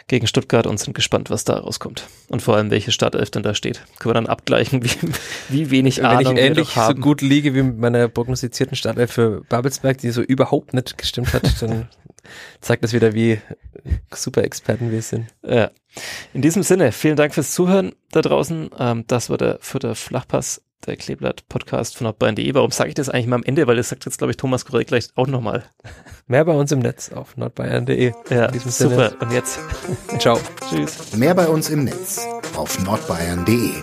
gegen 0.08 0.26
Stuttgart 0.26 0.66
und 0.66 0.78
sind 0.78 0.94
gespannt, 0.94 1.30
was 1.30 1.44
da 1.44 1.58
rauskommt. 1.58 2.06
Und 2.28 2.40
vor 2.40 2.56
allem, 2.56 2.70
welche 2.70 2.92
Startelf 2.92 3.30
denn 3.30 3.42
da 3.42 3.54
steht. 3.54 3.82
Können 3.98 4.10
wir 4.10 4.14
dann 4.14 4.26
abgleichen, 4.26 4.84
wie, 4.84 4.90
wie 5.48 5.70
wenig 5.70 5.98
Wenn 5.98 6.06
Ahnung 6.06 6.36
ich 6.36 6.42
wir 6.42 6.42
ähnlich 6.44 6.68
so 6.68 6.94
gut 6.94 7.22
liege 7.22 7.54
wie 7.54 7.62
mit 7.62 7.78
meiner 7.78 8.08
prognostizierten 8.08 8.76
Startelf 8.76 9.12
für 9.12 9.42
Babelsberg, 9.48 9.98
die 9.98 10.10
so 10.10 10.22
überhaupt 10.22 10.74
nicht 10.74 10.96
gestimmt 10.96 11.32
hat, 11.34 11.60
dann 11.60 11.88
zeigt 12.60 12.84
das 12.84 12.92
wieder, 12.92 13.12
wie 13.14 13.40
super 14.14 14.44
Experten 14.44 14.90
wir 14.90 15.02
sind. 15.02 15.26
Ja. 15.42 15.70
In 16.34 16.42
diesem 16.42 16.62
Sinne, 16.62 16.92
vielen 16.92 17.16
Dank 17.16 17.34
fürs 17.34 17.52
Zuhören 17.52 17.92
da 18.10 18.20
draußen. 18.22 18.70
Ähm, 18.78 19.04
das 19.06 19.30
war 19.30 19.38
der 19.38 19.58
vierte 19.60 19.94
Flachpass, 19.94 20.62
der 20.86 20.96
Kleeblatt-Podcast 20.96 21.96
von 21.96 22.04
nordbayern.de. 22.04 22.54
Warum 22.54 22.70
sage 22.70 22.90
ich 22.90 22.94
das 22.94 23.08
eigentlich 23.08 23.26
mal 23.26 23.36
am 23.36 23.42
Ende? 23.44 23.66
Weil 23.66 23.76
das 23.76 23.88
sagt 23.88 24.04
jetzt, 24.04 24.18
glaube 24.18 24.32
ich, 24.32 24.36
Thomas 24.36 24.64
Korell 24.66 24.84
gleich 24.84 25.08
auch 25.14 25.26
nochmal. 25.26 25.64
Mehr 26.26 26.44
bei 26.44 26.52
uns 26.52 26.70
im 26.72 26.80
Netz 26.80 27.10
auf 27.12 27.36
nordbayern.de. 27.36 28.12
Ja, 28.30 28.46
In 28.46 28.52
diesem 28.52 28.70
super. 28.70 29.10
Sinne. 29.10 29.20
Und 29.20 29.32
jetzt, 29.32 29.58
Ciao. 30.18 30.38
tschüss. 30.70 31.16
Mehr 31.16 31.34
bei 31.34 31.48
uns 31.48 31.70
im 31.70 31.84
Netz 31.84 32.26
auf 32.56 32.78
nordbayern.de. 32.84 33.82